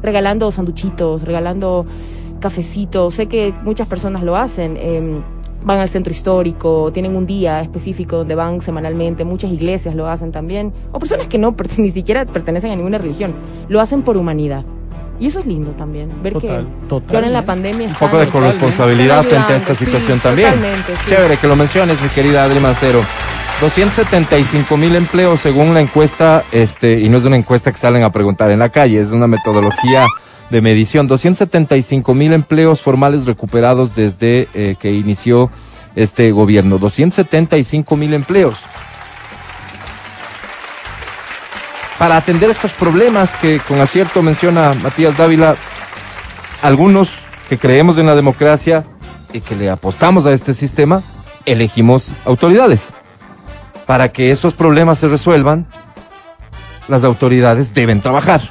regalando 0.03 0.51
sanduchitos, 0.51 1.23
regalando 1.23 1.87
cafecitos. 2.41 3.15
Sé 3.15 3.27
que 3.27 3.53
muchas 3.65 3.87
personas 3.89 4.23
lo 4.23 4.37
hacen. 4.37 4.77
eh, 4.79 5.21
van 5.61 5.81
al 5.81 5.89
centro 5.89 6.13
histórico, 6.13 6.93
tienen 6.93 7.17
un 7.17 7.27
día 7.27 7.61
específico 7.61 8.19
donde 8.19 8.37
van 8.37 8.61
semanalmente. 8.61 9.25
Muchas 9.25 9.51
iglesias 9.51 9.95
lo 9.97 10.07
hacen 10.09 10.31
también. 10.31 10.73
O 10.93 11.01
personas 11.01 11.27
que 11.27 11.37
no 11.37 11.55
ni 11.79 11.91
siquiera 11.91 12.25
pertenecen 12.27 12.71
a 12.71 12.77
ninguna 12.77 12.99
religión. 12.99 13.35
Lo 13.69 13.81
hacen 13.81 14.03
por 14.03 14.17
humanidad. 14.17 14.65
Y 15.19 15.27
eso 15.27 15.41
es 15.41 15.47
lindo 15.47 15.73
también. 15.73 16.11
Ver 16.23 16.35
Total, 16.35 16.65
que, 16.89 17.01
que 17.09 17.17
ahora 17.17 17.27
en 17.27 17.33
la 17.33 17.45
pandemia 17.45 17.89
Un 17.89 17.95
poco 17.95 18.19
de 18.19 18.29
corresponsabilidad 18.29 19.25
frente 19.25 19.53
a 19.53 19.57
esta 19.57 19.75
situación 19.75 20.19
sí, 20.19 20.23
también. 20.23 20.51
sí. 20.55 21.09
Chévere 21.09 21.37
que 21.39 21.49
lo 21.49 21.57
menciones, 21.57 22.01
mi 22.01 22.09
querida 22.09 22.45
Adri 22.45 22.61
Mancero. 22.61 23.01
275 23.61 24.77
mil 24.77 24.95
empleos 24.95 25.41
según 25.41 25.75
la 25.75 25.81
encuesta, 25.81 26.45
este, 26.53 27.01
y 27.01 27.09
no 27.09 27.19
es 27.19 27.25
una 27.25 27.37
encuesta 27.37 27.73
que 27.73 27.79
salen 27.79 28.05
a 28.05 28.13
preguntar 28.13 28.53
en 28.53 28.61
la 28.61 28.69
calle, 28.69 29.01
es 29.01 29.11
una 29.11 29.27
metodología 29.27 30.07
de 30.49 30.63
medición. 30.63 31.09
275 31.09 32.15
mil 32.15 32.33
empleos 32.33 32.81
formales 32.81 33.27
recuperados 33.27 33.97
desde 33.97 34.49
eh, 34.55 34.77
que 34.79 34.93
inició 34.93 35.51
este 35.97 36.31
gobierno. 36.31 36.79
275 36.79 37.97
mil 37.97 38.15
empleos. 38.15 38.61
Para 41.99 42.17
atender 42.17 42.51
estos 42.51 42.73
problemas 42.73 43.35
que 43.37 43.59
con 43.67 43.81
acierto 43.81 44.23
menciona 44.23 44.73
Matías 44.75 45.17
Dávila, 45.17 45.57
algunos 46.63 47.11
que 47.49 47.59
creemos 47.59 47.99
en 47.99 48.07
la 48.07 48.15
democracia 48.15 48.85
y 49.33 49.41
que 49.41 49.57
le 49.57 49.69
apostamos 49.69 50.27
a 50.27 50.33
este 50.33 50.55
sistema, 50.55 51.03
elegimos 51.45 52.07
autoridades. 52.25 52.93
Para 53.89 54.13
que 54.13 54.31
esos 54.31 54.53
problemas 54.53 54.99
se 54.99 55.09
resuelvan, 55.09 55.67
las 56.89 57.05
autoridades 57.05 57.73
deben 57.73 58.03
trabajar. 58.03 58.43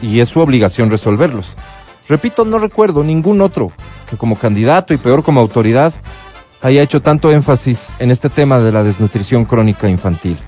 Y 0.00 0.20
es 0.20 0.30
su 0.30 0.40
obligación 0.40 0.90
resolverlos. 0.90 1.54
Repito, 2.08 2.46
no 2.46 2.58
recuerdo 2.58 3.04
ningún 3.04 3.42
otro 3.42 3.72
que 4.08 4.16
como 4.16 4.36
candidato 4.36 4.94
y 4.94 4.96
peor 4.96 5.22
como 5.22 5.40
autoridad 5.40 5.92
haya 6.62 6.80
hecho 6.80 7.02
tanto 7.02 7.30
énfasis 7.30 7.92
en 7.98 8.10
este 8.10 8.30
tema 8.30 8.58
de 8.60 8.72
la 8.72 8.82
desnutrición 8.82 9.44
crónica 9.44 9.86
infantil. 9.86 10.38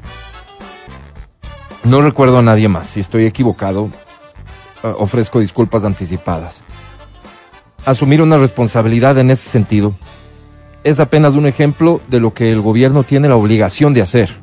No 1.84 2.00
recuerdo 2.00 2.38
a 2.38 2.42
nadie 2.42 2.70
más. 2.70 2.86
Si 2.86 3.00
estoy 3.00 3.26
equivocado, 3.26 3.90
eh, 4.82 4.94
ofrezco 4.96 5.40
disculpas 5.40 5.84
anticipadas. 5.84 6.64
Asumir 7.84 8.22
una 8.22 8.38
responsabilidad 8.38 9.18
en 9.18 9.30
ese 9.30 9.50
sentido 9.50 9.92
es 10.84 11.00
apenas 11.00 11.34
un 11.34 11.46
ejemplo 11.46 12.00
de 12.08 12.20
lo 12.20 12.32
que 12.32 12.50
el 12.50 12.60
gobierno 12.60 13.02
tiene 13.02 13.28
la 13.28 13.36
obligación 13.36 13.92
de 13.92 14.02
hacer. 14.02 14.36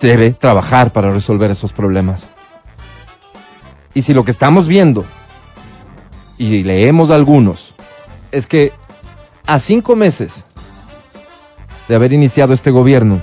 Debe 0.00 0.32
trabajar 0.32 0.92
para 0.92 1.10
resolver 1.10 1.50
esos 1.50 1.72
problemas. 1.72 2.28
Y 3.94 4.02
si 4.02 4.12
lo 4.12 4.24
que 4.24 4.30
estamos 4.30 4.68
viendo, 4.68 5.06
y 6.36 6.62
leemos 6.64 7.10
algunos, 7.10 7.74
es 8.30 8.46
que 8.46 8.72
a 9.46 9.58
cinco 9.58 9.96
meses 9.96 10.44
de 11.88 11.94
haber 11.94 12.12
iniciado 12.12 12.52
este 12.52 12.70
gobierno, 12.70 13.22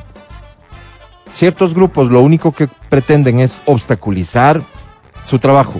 ciertos 1.32 1.76
grupos 1.76 2.10
lo 2.10 2.22
único 2.22 2.54
que 2.54 2.68
pretenden 2.90 3.40
es 3.40 3.62
obstaculizar 3.66 4.64
su 5.28 5.38
trabajo. 5.38 5.80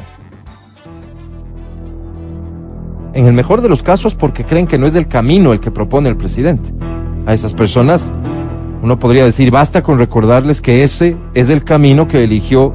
En 3.14 3.28
el 3.28 3.34
mejor 3.34 3.62
de 3.62 3.70
los 3.70 3.84
casos 3.84 4.16
porque 4.16 4.44
creen 4.44 4.66
que 4.66 4.80
no 4.80 4.88
es 4.88 4.96
el 4.96 5.08
camino 5.08 5.54
el 5.54 5.60
que 5.60 5.70
propone 5.70 6.10
el 6.10 6.18
presidente. 6.18 6.74
A 7.28 7.34
esas 7.34 7.54
personas 7.54 8.12
uno 8.82 9.00
podría 9.00 9.24
decir, 9.24 9.52
basta 9.52 9.84
con 9.84 9.98
recordarles 9.98 10.62
que 10.62 10.84
ese 10.84 11.16
es 11.34 11.50
el 11.50 11.64
camino 11.64 12.08
que 12.08 12.24
eligió 12.24 12.74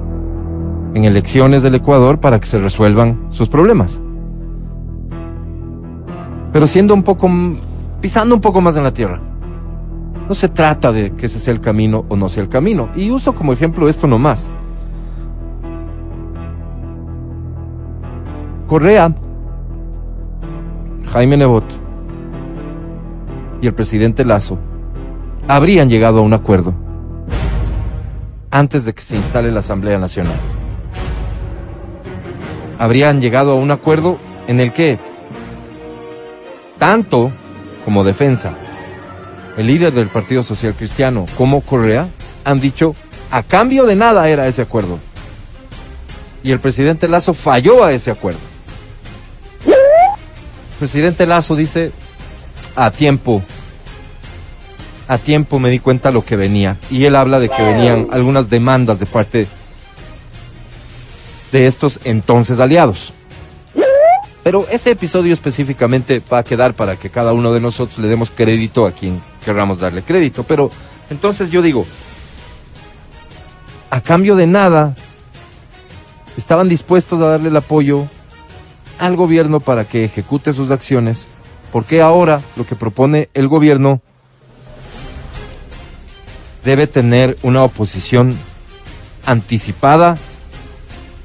en 0.94 1.04
elecciones 1.04 1.62
del 1.62 1.74
Ecuador 1.74 2.20
para 2.20 2.40
que 2.40 2.46
se 2.46 2.58
resuelvan 2.58 3.26
sus 3.30 3.48
problemas. 3.48 4.00
Pero 6.52 6.66
siendo 6.66 6.94
un 6.94 7.02
poco, 7.02 7.28
pisando 8.00 8.34
un 8.34 8.40
poco 8.40 8.60
más 8.60 8.76
en 8.76 8.84
la 8.84 8.92
tierra. 8.92 9.20
No 10.28 10.34
se 10.34 10.48
trata 10.48 10.92
de 10.92 11.12
que 11.12 11.26
ese 11.26 11.38
sea 11.38 11.52
el 11.52 11.60
camino 11.60 12.04
o 12.08 12.16
no 12.16 12.28
sea 12.28 12.42
el 12.42 12.48
camino. 12.48 12.88
Y 12.94 13.10
uso 13.10 13.34
como 13.34 13.52
ejemplo 13.52 13.88
esto 13.88 14.06
nomás. 14.06 14.48
Correa, 18.66 19.14
Jaime 21.12 21.36
Nebot 21.36 21.64
y 23.60 23.66
el 23.66 23.74
presidente 23.74 24.24
Lazo 24.24 24.58
habrían 25.48 25.88
llegado 25.88 26.18
a 26.18 26.22
un 26.22 26.32
acuerdo 26.32 26.74
antes 28.50 28.84
de 28.84 28.94
que 28.94 29.02
se 29.02 29.16
instale 29.16 29.52
la 29.52 29.60
Asamblea 29.60 29.98
Nacional 29.98 30.36
habrían 32.78 33.20
llegado 33.20 33.52
a 33.52 33.54
un 33.56 33.70
acuerdo 33.70 34.18
en 34.46 34.60
el 34.60 34.72
que 34.72 34.98
tanto 36.78 37.32
como 37.84 38.04
defensa, 38.04 38.54
el 39.56 39.66
líder 39.66 39.92
del 39.92 40.08
Partido 40.08 40.42
Social 40.42 40.74
Cristiano 40.74 41.26
como 41.36 41.60
Correa 41.60 42.08
han 42.44 42.60
dicho 42.60 42.94
a 43.30 43.42
cambio 43.42 43.84
de 43.84 43.96
nada 43.96 44.28
era 44.28 44.46
ese 44.46 44.62
acuerdo. 44.62 44.98
Y 46.42 46.52
el 46.52 46.60
presidente 46.60 47.08
Lazo 47.08 47.34
falló 47.34 47.84
a 47.84 47.92
ese 47.92 48.10
acuerdo. 48.10 48.38
Presidente 50.78 51.26
Lazo 51.26 51.56
dice, 51.56 51.92
a 52.76 52.90
tiempo, 52.90 53.42
a 55.08 55.18
tiempo 55.18 55.58
me 55.58 55.70
di 55.70 55.80
cuenta 55.80 56.10
lo 56.10 56.24
que 56.24 56.36
venía. 56.36 56.76
Y 56.90 57.04
él 57.04 57.16
habla 57.16 57.40
de 57.40 57.48
que 57.48 57.62
venían 57.62 58.08
algunas 58.12 58.48
demandas 58.48 59.00
de 59.00 59.06
parte 59.06 59.48
de 61.50 61.66
estos 61.66 61.98
entonces 62.04 62.60
aliados. 62.60 63.12
Pero 64.44 64.66
ese 64.70 64.92
episodio 64.92 65.34
específicamente 65.34 66.22
va 66.32 66.38
a 66.38 66.44
quedar 66.44 66.74
para 66.74 66.96
que 66.96 67.10
cada 67.10 67.32
uno 67.32 67.52
de 67.52 67.60
nosotros 67.60 67.98
le 67.98 68.08
demos 68.08 68.30
crédito 68.30 68.86
a 68.86 68.92
quien 68.92 69.20
querramos 69.44 69.80
darle 69.80 70.02
crédito. 70.02 70.44
Pero 70.44 70.70
entonces 71.10 71.50
yo 71.50 71.60
digo, 71.60 71.86
a 73.90 74.00
cambio 74.00 74.36
de 74.36 74.46
nada, 74.46 74.94
estaban 76.36 76.68
dispuestos 76.68 77.20
a 77.20 77.26
darle 77.26 77.48
el 77.48 77.56
apoyo 77.56 78.06
al 78.98 79.16
gobierno 79.16 79.60
para 79.60 79.84
que 79.84 80.04
ejecute 80.04 80.52
sus 80.52 80.70
acciones. 80.70 81.28
porque 81.72 82.00
ahora 82.00 82.40
lo 82.56 82.64
que 82.64 82.76
propone 82.76 83.28
el 83.34 83.46
gobierno 83.46 84.00
debe 86.64 86.86
tener 86.86 87.36
una 87.42 87.62
oposición 87.62 88.36
anticipada 89.26 90.16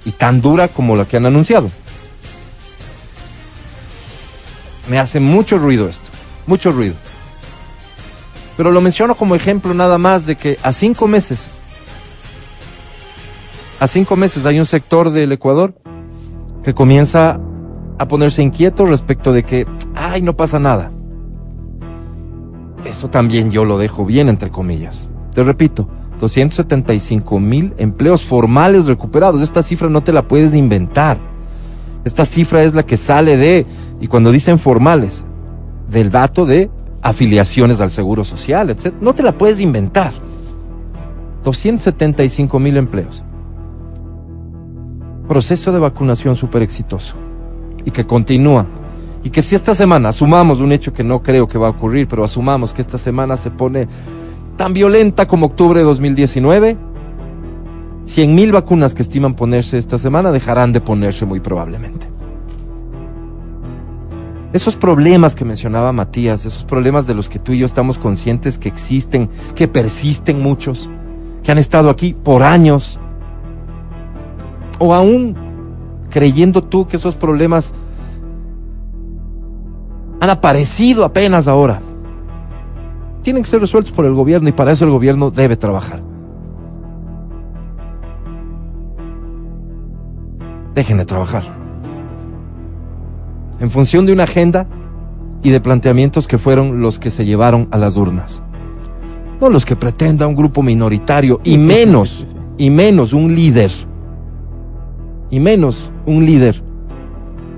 y 0.06 0.12
tan 0.12 0.42
dura 0.42 0.68
como 0.68 0.96
la 0.96 1.06
que 1.06 1.18
han 1.18 1.26
anunciado. 1.26 1.72
Me 4.90 5.00
hace 5.00 5.20
mucho 5.20 5.58
ruido 5.58 5.88
esto, 5.88 6.10
mucho 6.46 6.72
ruido. 6.72 6.96
Pero 8.58 8.72
lo 8.72 8.82
menciono 8.82 9.16
como 9.16 9.36
ejemplo 9.36 9.74
nada 9.74 9.98
más 9.98 10.26
de 10.26 10.36
que 10.36 10.60
a 10.62 10.74
cinco 10.74 11.08
meses, 11.08 11.48
a 13.80 13.88
cinco 13.88 14.16
meses 14.16 14.46
hay 14.46 14.60
un 14.60 14.66
sector 14.66 15.10
del 15.10 15.32
Ecuador 15.32 15.74
que 16.64 16.74
comienza 16.74 17.40
a 17.98 18.08
ponerse 18.08 18.42
inquieto 18.42 18.86
respecto 18.86 19.34
de 19.34 19.44
que, 19.44 19.68
ay, 19.96 20.22
no 20.22 20.36
pasa 20.36 20.60
nada. 20.60 20.92
Esto 22.86 23.10
también 23.10 23.50
yo 23.52 23.66
lo 23.66 23.78
dejo 23.78 24.06
bien 24.06 24.30
entre 24.30 24.50
comillas. 24.50 25.10
Te 25.34 25.44
repito, 25.44 25.88
275 26.20 27.40
mil 27.40 27.74
empleos 27.78 28.24
formales 28.24 28.86
recuperados. 28.86 29.42
Esta 29.42 29.64
cifra 29.64 29.90
no 29.90 30.02
te 30.02 30.14
la 30.14 30.28
puedes 30.28 30.54
inventar. 30.54 31.18
Esta 32.04 32.26
cifra 32.26 32.64
es 32.64 32.74
la 32.74 32.84
que 32.84 32.98
sale 32.98 33.38
de, 33.38 33.66
y 34.02 34.08
cuando 34.08 34.32
dicen 34.32 34.60
formales, 34.60 35.24
del 35.90 36.12
dato 36.12 36.46
de 36.46 36.70
afiliaciones 37.02 37.80
al 37.82 37.92
Seguro 37.92 38.24
Social, 38.24 38.70
etc. 38.70 38.94
No 39.00 39.14
te 39.14 39.24
la 39.24 39.38
puedes 39.38 39.62
inventar. 39.62 40.12
275 41.44 42.60
mil 42.60 42.78
empleos. 42.78 43.24
Proceso 45.28 45.72
de 45.72 45.80
vacunación 45.80 46.36
súper 46.36 46.62
exitoso 46.62 47.16
y 47.86 47.92
que 47.92 48.06
continúa. 48.06 48.66
Y 49.24 49.30
que 49.30 49.42
si 49.42 49.56
esta 49.56 49.74
semana 49.74 50.10
asumamos 50.10 50.60
un 50.60 50.72
hecho 50.72 50.94
que 50.94 51.04
no 51.04 51.24
creo 51.24 51.48
que 51.48 51.58
va 51.58 51.68
a 51.68 51.72
ocurrir, 51.72 52.08
pero 52.08 52.24
asumamos 52.24 52.74
que 52.74 52.82
esta 52.82 52.98
semana 52.98 53.38
se 53.38 53.52
pone 53.52 53.88
tan 54.58 54.74
violenta 54.74 55.28
como 55.28 55.48
octubre 55.48 55.80
de 55.80 55.86
2019, 55.86 56.78
100 58.06 58.36
mil 58.36 58.52
vacunas 58.52 58.94
que 58.94 59.02
estiman 59.02 59.36
ponerse 59.36 59.78
esta 59.78 59.98
semana 59.98 60.32
dejarán 60.32 60.74
de 60.74 60.82
ponerse 60.82 61.26
muy 61.26 61.40
probablemente. 61.40 62.08
Esos 64.52 64.76
problemas 64.76 65.34
que 65.34 65.46
mencionaba 65.46 65.92
Matías, 65.94 66.46
esos 66.46 66.64
problemas 66.64 67.08
de 67.08 67.16
los 67.16 67.28
que 67.28 67.40
tú 67.40 67.54
y 67.54 67.60
yo 67.60 67.66
estamos 67.66 67.98
conscientes 67.98 68.60
que 68.60 68.70
existen, 68.70 69.30
que 69.56 69.68
persisten 69.68 70.42
muchos, 70.42 70.92
que 71.44 71.52
han 71.52 71.58
estado 71.58 71.90
aquí 71.90 72.14
por 72.14 72.44
años, 72.44 73.00
o 74.78 74.94
aún 74.94 75.36
creyendo 76.14 76.64
tú 76.64 76.88
que 76.88 76.98
esos 76.98 77.16
problemas 77.16 77.74
han 80.20 80.30
aparecido 80.30 81.04
apenas 81.06 81.48
ahora 81.48 81.82
tienen 83.24 83.42
que 83.42 83.50
ser 83.50 83.60
resueltos 83.60 83.92
por 83.92 84.06
el 84.06 84.14
gobierno 84.14 84.48
y 84.48 84.52
para 84.52 84.72
eso 84.72 84.86
el 84.86 84.92
gobierno 84.92 85.32
debe 85.32 85.58
trabajar. 85.58 86.04
Dejen 90.76 90.98
de 90.98 91.06
trabajar. 91.06 91.44
En 93.60 93.72
función 93.72 94.06
de 94.06 94.14
una 94.14 94.26
agenda 94.26 94.68
y 95.42 95.50
de 95.50 95.62
planteamientos 95.62 96.28
que 96.28 96.38
fueron 96.38 96.80
los 96.80 97.00
que 97.00 97.10
se 97.10 97.26
llevaron 97.26 97.68
a 97.72 97.78
las 97.80 97.98
urnas. 97.98 98.44
No 99.42 99.50
los 99.50 99.66
que 99.66 99.76
pretenda 99.76 100.28
un 100.28 100.36
grupo 100.36 100.62
minoritario 100.62 101.40
y 101.44 101.58
menos, 101.58 102.36
y 102.58 102.70
menos 102.70 103.14
un 103.14 103.34
líder. 103.34 103.72
Y 105.34 105.40
menos 105.40 105.92
un 106.06 106.28
líder 106.28 106.62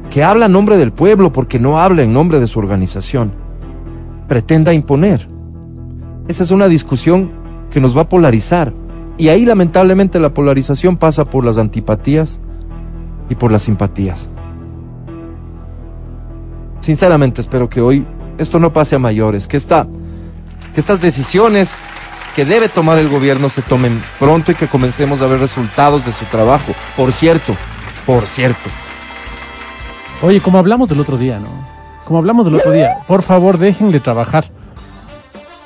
que 0.10 0.24
habla 0.24 0.46
en 0.46 0.54
nombre 0.54 0.78
del 0.78 0.94
pueblo 0.94 1.34
porque 1.34 1.60
no 1.60 1.78
habla 1.78 2.04
en 2.04 2.14
nombre 2.14 2.40
de 2.40 2.48
su 2.48 2.58
organización. 2.58 3.34
Pretenda 4.30 4.74
imponer. 4.74 5.28
Esa 6.30 6.44
es 6.44 6.52
una 6.52 6.70
discusión 6.70 7.32
que 7.72 7.82
nos 7.82 7.94
va 7.98 8.04
a 8.04 8.08
polarizar. 8.08 8.72
Y 9.18 9.28
ahí 9.28 9.44
lamentablemente 9.44 10.22
la 10.22 10.34
polarización 10.34 10.96
pasa 10.96 11.26
por 11.26 11.44
las 11.44 11.58
antipatías 11.58 12.40
y 13.30 13.36
por 13.36 13.52
las 13.52 13.64
simpatías. 13.64 14.30
Sinceramente 16.80 17.42
espero 17.42 17.68
que 17.68 17.82
hoy 17.82 18.06
esto 18.38 18.58
no 18.58 18.72
pase 18.72 18.96
a 18.96 19.00
mayores, 19.00 19.50
que, 19.50 19.58
esta, 19.58 19.86
que 20.74 20.80
estas 20.80 21.02
decisiones 21.02 21.76
que 22.36 22.45
debe 22.45 22.67
tomar 22.69 22.98
el 22.98 23.10
gobierno 23.10 23.50
se 23.50 23.62
tomen 23.62 24.04
pronto 24.19 24.52
y 24.52 24.56
que 24.56 24.67
comencemos 24.67 25.21
a 25.21 25.28
ver 25.28 25.39
resultados 25.39 26.06
de 26.06 26.12
su 26.12 26.26
trabajo. 26.26 26.74
Por 26.98 27.12
cierto, 27.12 27.56
por 28.06 28.26
cierto, 28.28 28.69
Oye, 30.21 30.39
como 30.41 30.58
hablamos 30.58 30.88
del 30.89 31.00
otro 31.02 31.17
día, 31.17 31.39
¿no? 31.39 31.50
Como 32.06 32.19
hablamos 32.19 32.45
del 32.45 32.56
otro 32.56 32.71
día, 32.71 33.00
por 33.08 33.21
favor 33.21 33.58
dejen 33.58 33.91
de 33.91 34.00
trabajar. 34.00 34.45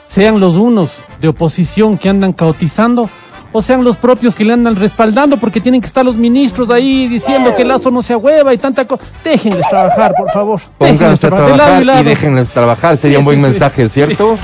Sean 0.08 0.40
los 0.40 0.56
unos 0.56 1.04
de 1.22 1.28
oposición 1.28 1.98
que 1.98 2.10
andan 2.10 2.34
caotizando 2.34 3.10
o 3.52 3.62
sean 3.62 3.84
los 3.84 3.96
propios 3.98 4.36
que 4.36 4.44
le 4.46 4.54
andan 4.54 4.76
respaldando 4.76 5.38
porque 5.38 5.62
tienen 5.62 5.82
que 5.82 5.88
estar 5.88 6.04
los 6.04 6.18
ministros 6.18 6.70
ahí 6.72 7.08
diciendo 7.08 7.56
que 7.56 7.62
el 7.62 7.68
lazo 7.68 7.92
no 7.92 8.02
se 8.02 8.16
hueva 8.16 8.54
y 8.54 8.58
tanta 8.58 8.86
cosa. 8.86 9.04
Déjenles 9.24 9.68
trabajar, 9.70 10.14
por 10.18 10.32
favor. 10.32 10.62
Pónganse 10.78 11.28
a 11.28 11.30
de 11.30 11.36
lado 11.36 11.54
y 11.54 11.58
trabajar 11.58 12.02
y 12.02 12.04
déjenles 12.04 12.50
trabajar, 12.50 12.98
sería 12.98 13.18
Sí, 13.18 13.20
un 13.20 13.26
buen 13.26 13.38
sí, 13.38 13.44
sí. 13.44 13.50
mensaje, 13.52 13.90
¿cierto? 13.90 14.38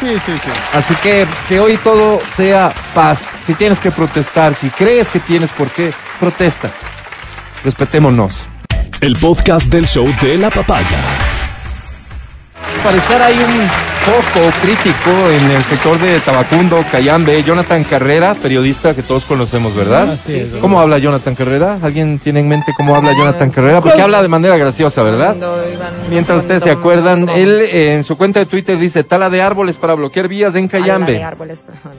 Sí, 0.00 0.08
sí, 0.26 0.32
sí. 0.42 0.50
Así 0.74 0.94
que 0.96 1.26
que 1.48 1.60
hoy 1.60 1.76
todo 1.78 2.20
sea 2.34 2.72
paz. 2.94 3.20
Si 3.44 3.54
tienes 3.54 3.78
que 3.78 3.90
protestar, 3.90 4.54
si 4.54 4.68
crees 4.70 5.08
que 5.08 5.20
tienes 5.20 5.50
por 5.50 5.70
qué, 5.70 5.92
protesta. 6.20 6.70
Respetémonos. 7.64 8.44
El 9.00 9.14
podcast 9.16 9.70
del 9.70 9.86
show 9.86 10.06
de 10.20 10.36
la 10.38 10.50
papaya. 10.50 11.35
Al 12.74 12.82
parecer 12.82 13.22
hay 13.22 13.34
un 13.34 13.68
foco 14.06 14.50
crítico 14.62 15.10
en 15.30 15.50
el 15.50 15.62
sector 15.64 15.98
de 15.98 16.20
Tabacundo, 16.20 16.84
Cayambe. 16.90 17.42
Jonathan 17.42 17.82
Carrera, 17.84 18.34
periodista 18.34 18.94
que 18.94 19.02
todos 19.02 19.24
conocemos, 19.24 19.74
¿verdad? 19.74 20.10
Así 20.12 20.36
es. 20.36 20.50
¿Cómo 20.60 20.80
habla 20.80 20.98
Jonathan 20.98 21.34
Carrera? 21.34 21.78
¿Alguien 21.82 22.18
tiene 22.18 22.40
en 22.40 22.48
mente 22.48 22.72
cómo 22.76 22.94
habla 22.94 23.12
Jonathan 23.16 23.50
Carrera? 23.50 23.80
Porque 23.80 24.00
habla 24.02 24.22
de 24.22 24.28
manera 24.28 24.56
graciosa, 24.56 25.02
¿verdad? 25.02 25.36
Cuando 25.36 25.56
iban- 25.72 25.92
Mientras 26.10 26.40
ustedes 26.40 26.62
se 26.62 26.70
acuerdan, 26.70 27.28
él 27.28 27.60
eh, 27.62 27.94
en 27.94 28.04
su 28.04 28.16
cuenta 28.16 28.40
de 28.40 28.46
Twitter 28.46 28.78
dice 28.78 29.02
tala 29.04 29.30
de 29.30 29.42
árboles 29.42 29.76
para 29.76 29.94
bloquear 29.94 30.28
vías 30.28 30.54
en 30.54 30.68
Cayambe. 30.68 31.22
árboles, 31.24 31.60
perdón. 31.60 31.98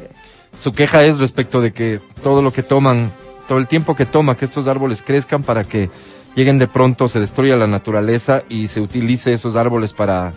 Su 0.61 0.71
queja 0.71 1.03
es 1.03 1.17
respecto 1.19 1.59
de 1.61 1.71
que 1.73 1.99
todo 2.23 2.41
lo 2.41 2.51
que 2.51 2.63
toman, 2.63 3.11
todo 3.47 3.57
el 3.57 3.67
tiempo 3.67 3.95
que 3.95 4.05
toma 4.05 4.37
que 4.37 4.45
estos 4.45 4.67
árboles 4.67 5.03
crezcan 5.05 5.43
para 5.43 5.63
que 5.65 5.89
lleguen 6.35 6.57
de 6.59 6.67
pronto, 6.67 7.09
se 7.09 7.19
destruya 7.19 7.55
la 7.57 7.67
naturaleza 7.67 8.43
y 8.47 8.67
se 8.69 8.79
utilice 8.79 9.33
esos 9.33 9.55
árboles 9.55 9.93
para, 9.93 10.33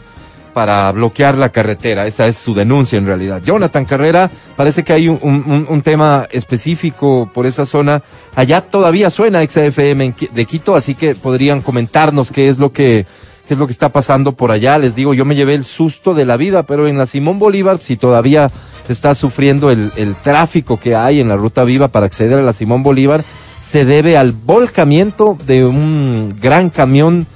para 0.52 0.90
bloquear 0.92 1.36
la 1.36 1.50
carretera. 1.50 2.06
Esa 2.06 2.26
es 2.26 2.36
su 2.36 2.54
denuncia 2.54 2.98
en 2.98 3.06
realidad. 3.06 3.42
Jonathan 3.44 3.84
Carrera, 3.84 4.30
parece 4.56 4.84
que 4.84 4.92
hay 4.92 5.08
un, 5.08 5.82
tema 5.82 6.28
específico 6.30 7.30
por 7.32 7.46
esa 7.46 7.66
zona. 7.66 8.02
Allá 8.34 8.60
todavía 8.60 9.10
suena 9.10 9.42
XFM 9.42 10.14
de 10.32 10.44
Quito, 10.44 10.74
así 10.74 10.94
que 10.94 11.14
podrían 11.14 11.60
comentarnos 11.60 12.30
qué 12.30 12.48
es 12.48 12.58
lo 12.58 12.72
que 12.72 13.06
qué 13.48 13.54
es 13.54 13.58
lo 13.58 13.66
que 13.66 13.72
está 13.72 13.88
pasando 13.88 14.32
por 14.32 14.52
allá. 14.52 14.78
Les 14.78 14.94
digo, 14.94 15.12
yo 15.12 15.24
me 15.24 15.34
llevé 15.34 15.54
el 15.54 15.64
susto 15.64 16.14
de 16.14 16.24
la 16.24 16.36
vida, 16.36 16.62
pero 16.62 16.86
en 16.86 16.96
la 16.96 17.06
Simón 17.06 17.40
Bolívar, 17.40 17.80
si 17.80 17.96
todavía 17.96 18.48
está 18.88 19.12
sufriendo 19.16 19.72
el, 19.72 19.90
el 19.96 20.14
tráfico 20.14 20.78
que 20.78 20.94
hay 20.94 21.18
en 21.18 21.28
la 21.28 21.36
ruta 21.36 21.64
viva 21.64 21.88
para 21.88 22.06
acceder 22.06 22.38
a 22.38 22.42
la 22.42 22.52
Simón 22.52 22.84
Bolívar, 22.84 23.24
se 23.60 23.84
debe 23.84 24.16
al 24.16 24.32
volcamiento 24.32 25.36
de 25.46 25.64
un 25.64 26.34
gran 26.40 26.70
camión 26.70 27.26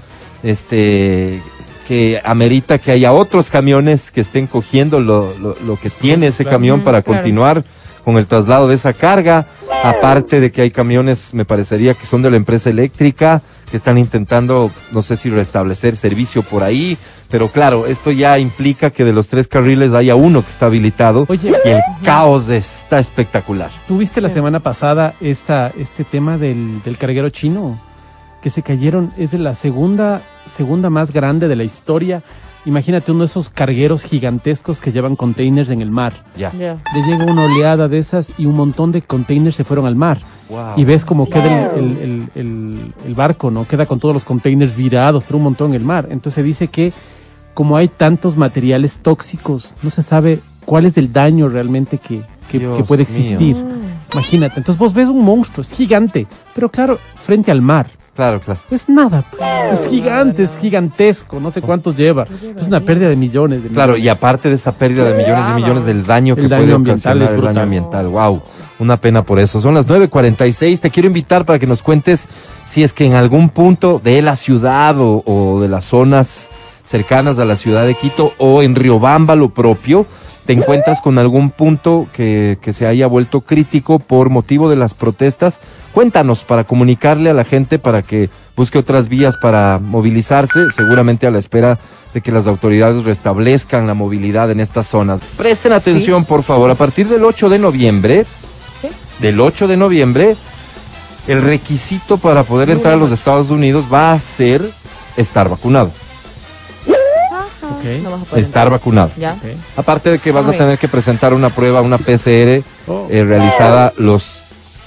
este 0.44 1.42
que 1.86 2.20
amerita 2.24 2.78
que 2.78 2.90
haya 2.92 3.12
otros 3.12 3.50
camiones 3.50 4.10
que 4.10 4.20
estén 4.22 4.46
cogiendo 4.46 5.00
lo, 5.00 5.36
lo- 5.38 5.56
lo 5.66 5.76
que 5.76 5.90
tiene 5.90 6.28
ese 6.28 6.44
Claro. 6.44 6.56
camión 6.56 6.80
Mm, 6.80 6.84
para 6.84 7.02
claro. 7.02 7.18
continuar 7.20 7.64
con 8.04 8.16
el 8.18 8.26
traslado 8.26 8.68
de 8.68 8.74
esa 8.74 8.92
carga. 8.92 9.46
Aparte 9.82 10.40
de 10.40 10.50
que 10.50 10.62
hay 10.62 10.70
camiones, 10.70 11.34
me 11.34 11.44
parecería 11.44 11.94
que 11.94 12.06
son 12.06 12.22
de 12.22 12.30
la 12.30 12.36
empresa 12.36 12.70
eléctrica, 12.70 13.42
que 13.70 13.76
están 13.76 13.98
intentando, 13.98 14.70
no 14.92 15.02
sé 15.02 15.16
si 15.16 15.28
restablecer 15.30 15.96
servicio 15.96 16.42
por 16.42 16.62
ahí, 16.62 16.96
pero 17.30 17.48
claro, 17.48 17.86
esto 17.86 18.10
ya 18.10 18.38
implica 18.38 18.90
que 18.90 19.04
de 19.04 19.12
los 19.12 19.28
tres 19.28 19.46
carriles 19.48 19.92
haya 19.92 20.14
uno 20.14 20.42
que 20.42 20.48
está 20.50 20.66
habilitado 20.66 21.26
Oye. 21.28 21.52
y 21.64 21.68
el 21.68 21.80
caos 22.04 22.48
está 22.48 22.98
espectacular. 22.98 23.70
¿Tuviste 23.88 24.20
la 24.20 24.30
semana 24.30 24.60
pasada 24.60 25.14
esta, 25.20 25.70
este 25.78 26.04
tema 26.04 26.38
del, 26.38 26.82
del 26.82 26.96
carguero 26.96 27.28
chino? 27.30 27.78
Que 28.44 28.50
se 28.50 28.60
cayeron, 28.60 29.10
es 29.16 29.30
de 29.30 29.38
la 29.38 29.54
segunda, 29.54 30.20
segunda 30.54 30.90
más 30.90 31.14
grande 31.14 31.48
de 31.48 31.56
la 31.56 31.64
historia. 31.64 32.22
Imagínate 32.66 33.10
uno 33.10 33.20
de 33.20 33.26
esos 33.26 33.48
cargueros 33.48 34.02
gigantescos 34.02 34.82
que 34.82 34.92
llevan 34.92 35.16
containers 35.16 35.70
en 35.70 35.80
el 35.80 35.90
mar. 35.90 36.12
Ya. 36.36 36.52
Ya. 36.52 36.78
Le 36.94 37.02
llega 37.06 37.24
una 37.24 37.44
oleada 37.46 37.88
de 37.88 37.96
esas 37.96 38.30
y 38.36 38.44
un 38.44 38.54
montón 38.54 38.92
de 38.92 39.00
containers 39.00 39.56
se 39.56 39.64
fueron 39.64 39.86
al 39.86 39.96
mar. 39.96 40.18
Wow. 40.50 40.74
Y 40.76 40.84
ves 40.84 41.06
cómo 41.06 41.26
queda 41.26 41.70
el, 41.74 41.84
el- 41.84 41.98
el- 42.02 42.28
el- 42.34 42.94
el 43.06 43.14
barco, 43.14 43.50
¿no? 43.50 43.66
Queda 43.66 43.86
con 43.86 43.98
todos 43.98 44.14
los 44.14 44.24
containers 44.24 44.76
virados, 44.76 45.24
pero 45.24 45.38
un 45.38 45.44
montón 45.44 45.70
en 45.70 45.76
el 45.76 45.84
mar. 45.86 46.04
Entonces 46.10 46.34
se 46.34 46.42
dice 46.42 46.68
que 46.68 46.92
como 47.54 47.78
hay 47.78 47.88
tantos 47.88 48.36
materiales 48.36 48.98
tóxicos, 48.98 49.74
no 49.82 49.88
se 49.88 50.02
sabe 50.02 50.40
cuál 50.66 50.84
es 50.84 50.98
el 50.98 51.14
daño 51.14 51.48
realmente 51.48 51.96
que, 51.96 52.20
que- 52.50 52.60
puede 52.86 53.04
mío. 53.04 53.16
existir. 53.16 53.56
Imagínate. 54.12 54.60
Entonces 54.60 54.78
vos 54.78 54.92
ves 54.92 55.08
un 55.08 55.24
monstruo, 55.24 55.64
es 55.66 55.72
gigante, 55.72 56.26
pero 56.54 56.68
claro, 56.68 56.98
frente 57.16 57.50
al 57.50 57.62
mar. 57.62 57.86
Claro, 58.14 58.40
claro. 58.40 58.60
Es 58.70 58.88
nada, 58.88 59.24
pues, 59.30 59.80
es 59.80 59.88
gigante, 59.90 60.44
es 60.44 60.50
gigantesco, 60.60 61.40
no 61.40 61.50
sé 61.50 61.60
cuántos 61.60 61.96
lleva. 61.96 62.24
Es 62.56 62.68
una 62.68 62.80
pérdida 62.80 63.08
de 63.08 63.16
millones 63.16 63.64
de 63.64 63.70
Claro, 63.70 63.94
y 63.96 64.00
millones. 64.02 64.18
aparte 64.18 64.48
de 64.48 64.54
esa 64.54 64.70
pérdida 64.72 65.04
de 65.04 65.14
millones 65.20 65.46
y 65.50 65.52
millones 65.54 65.84
del 65.84 66.06
daño 66.06 66.34
El 66.36 66.42
que 66.42 66.48
daño 66.48 66.62
puede 66.62 66.74
ambiental 66.74 67.16
ocasionar 67.22 67.34
es 67.34 67.48
el 67.48 67.54
daño 67.54 67.64
ambiental. 67.64 68.06
Wow, 68.06 68.42
una 68.78 69.00
pena 69.00 69.24
por 69.24 69.40
eso. 69.40 69.60
Son 69.60 69.74
las 69.74 69.88
9.46. 69.88 70.78
Te 70.80 70.90
quiero 70.90 71.08
invitar 71.08 71.44
para 71.44 71.58
que 71.58 71.66
nos 71.66 71.82
cuentes 71.82 72.28
si 72.64 72.84
es 72.84 72.92
que 72.92 73.04
en 73.04 73.14
algún 73.14 73.48
punto 73.48 74.00
de 74.02 74.22
la 74.22 74.36
ciudad 74.36 74.96
o, 75.00 75.22
o 75.26 75.60
de 75.60 75.68
las 75.68 75.84
zonas 75.84 76.48
cercanas 76.84 77.38
a 77.40 77.44
la 77.44 77.56
ciudad 77.56 77.84
de 77.86 77.94
Quito 77.96 78.32
o 78.38 78.62
en 78.62 78.76
Riobamba 78.76 79.34
lo 79.34 79.48
propio, 79.48 80.06
te 80.46 80.52
encuentras 80.52 81.00
con 81.00 81.18
algún 81.18 81.50
punto 81.50 82.06
que, 82.12 82.58
que 82.60 82.72
se 82.72 82.86
haya 82.86 83.06
vuelto 83.06 83.40
crítico 83.40 83.98
por 83.98 84.30
motivo 84.30 84.68
de 84.68 84.76
las 84.76 84.94
protestas. 84.94 85.60
Cuéntanos 85.92 86.42
para 86.42 86.64
comunicarle 86.64 87.30
a 87.30 87.34
la 87.34 87.44
gente 87.44 87.78
para 87.78 88.02
que 88.02 88.30
busque 88.56 88.78
otras 88.78 89.08
vías 89.08 89.36
para 89.36 89.78
movilizarse, 89.78 90.70
seguramente 90.74 91.26
a 91.26 91.30
la 91.30 91.38
espera 91.38 91.78
de 92.12 92.20
que 92.20 92.32
las 92.32 92.46
autoridades 92.46 93.04
restablezcan 93.04 93.86
la 93.86 93.94
movilidad 93.94 94.50
en 94.50 94.60
estas 94.60 94.86
zonas. 94.86 95.20
Presten 95.36 95.72
atención, 95.72 96.24
por 96.24 96.42
favor, 96.42 96.70
a 96.70 96.74
partir 96.74 97.08
del 97.08 97.24
8 97.24 97.48
de 97.48 97.58
noviembre, 97.58 98.26
¿Sí? 98.82 98.88
del 99.20 99.40
8 99.40 99.66
de 99.66 99.76
noviembre, 99.76 100.36
el 101.26 101.42
requisito 101.42 102.18
para 102.18 102.42
poder 102.42 102.70
entrar 102.70 102.94
a 102.94 102.96
los 102.98 103.10
Estados 103.10 103.50
Unidos 103.50 103.86
va 103.92 104.12
a 104.12 104.20
ser 104.20 104.62
estar 105.16 105.48
vacunado. 105.48 105.90
Ok. 107.64 108.02
No 108.02 108.10
vas 108.10 108.22
a 108.22 108.24
poder 108.24 108.44
Estar 108.44 108.62
entrar. 108.66 108.70
vacunado. 108.70 109.10
Ya. 109.16 109.36
Aparte 109.76 110.10
de 110.10 110.18
que 110.18 110.32
vas 110.32 110.46
a 110.46 110.52
tener 110.52 110.78
que 110.78 110.88
presentar 110.88 111.34
una 111.34 111.50
prueba, 111.50 111.80
una 111.82 111.98
PCR 111.98 112.62
Oh. 112.86 113.06
eh, 113.10 113.24
realizada 113.24 113.92
los 113.96 114.40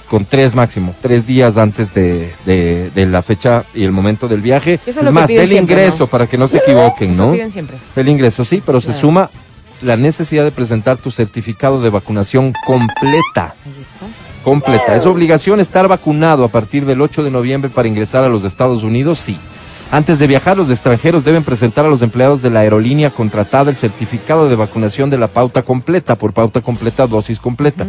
con 0.08 0.24
tres 0.24 0.54
máximo, 0.54 0.94
tres 1.02 1.26
días 1.26 1.58
antes 1.58 1.92
de, 1.92 2.32
de- 2.46 2.90
de 2.94 3.04
la 3.06 3.20
fecha 3.20 3.64
y 3.74 3.84
el 3.84 3.92
momento 3.92 4.26
del 4.26 4.40
viaje. 4.40 4.74
Eso 4.74 4.82
es 4.86 4.96
es 4.96 4.96
lo 4.96 5.02
que 5.10 5.12
más, 5.12 5.28
del 5.28 5.48
siempre, 5.48 5.74
ingreso 5.74 6.04
¿no? 6.04 6.06
para 6.06 6.26
que 6.26 6.38
no 6.38 6.48
se 6.48 6.58
equivoquen, 6.58 7.12
Eso 7.12 7.26
¿no? 7.26 7.32
piden 7.32 7.50
siempre. 7.50 7.76
El 7.94 8.08
ingreso, 8.08 8.42
sí, 8.44 8.62
pero 8.64 8.80
se 8.80 8.94
suma 8.94 9.28
la 9.82 9.96
necesidad 9.98 10.44
de 10.44 10.50
presentar 10.50 10.96
tu 10.96 11.10
certificado 11.10 11.82
de 11.82 11.90
vacunación 11.90 12.54
completa. 12.66 13.54
Ahí 13.66 13.82
está. 13.82 14.06
Completa. 14.42 14.96
¿Es 14.96 15.04
obligación 15.04 15.60
estar 15.60 15.86
vacunado 15.88 16.42
a 16.44 16.48
partir 16.48 16.86
del 16.86 17.02
8 17.02 17.22
de 17.22 17.30
noviembre 17.30 17.70
para 17.70 17.86
ingresar 17.86 18.24
a 18.24 18.28
los 18.28 18.44
Estados 18.44 18.82
Unidos? 18.82 19.18
Sí. 19.18 19.36
Antes 19.90 20.18
de 20.18 20.26
viajar, 20.26 20.56
los 20.56 20.70
extranjeros 20.70 21.24
deben 21.24 21.44
presentar 21.44 21.86
a 21.86 21.88
los 21.88 22.02
empleados 22.02 22.42
de 22.42 22.50
la 22.50 22.60
aerolínea 22.60 23.08
contratada 23.08 23.70
el 23.70 23.76
certificado 23.76 24.48
de 24.48 24.56
vacunación 24.56 25.08
de 25.08 25.16
la 25.16 25.28
pauta 25.28 25.62
completa, 25.62 26.14
por 26.16 26.34
pauta 26.34 26.60
completa, 26.60 27.06
dosis 27.06 27.40
completa. 27.40 27.86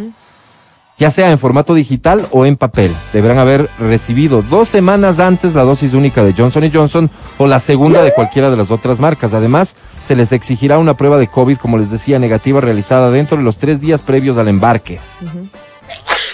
Ya 0.96 1.10
sea 1.10 1.30
en 1.30 1.38
formato 1.38 1.74
digital 1.74 2.26
o 2.30 2.46
en 2.46 2.56
papel. 2.56 2.94
Deberán 3.12 3.38
haber 3.38 3.68
recibido 3.78 4.42
dos 4.42 4.68
semanas 4.68 5.18
antes 5.18 5.54
la 5.54 5.62
dosis 5.62 5.92
única 5.94 6.22
de 6.22 6.32
Johnson 6.32 6.70
Johnson 6.72 7.10
o 7.38 7.46
la 7.46 7.60
segunda 7.60 8.02
de 8.02 8.12
cualquiera 8.12 8.50
de 8.50 8.56
las 8.56 8.70
otras 8.70 8.98
marcas. 8.98 9.34
Además, 9.34 9.76
se 10.04 10.16
les 10.16 10.32
exigirá 10.32 10.78
una 10.78 10.94
prueba 10.94 11.18
de 11.18 11.28
COVID, 11.28 11.58
como 11.58 11.78
les 11.78 11.90
decía, 11.90 12.18
negativa 12.18 12.60
realizada 12.60 13.10
dentro 13.10 13.36
de 13.36 13.44
los 13.44 13.58
tres 13.58 13.80
días 13.80 14.02
previos 14.02 14.38
al 14.38 14.48
embarque. 14.48 15.00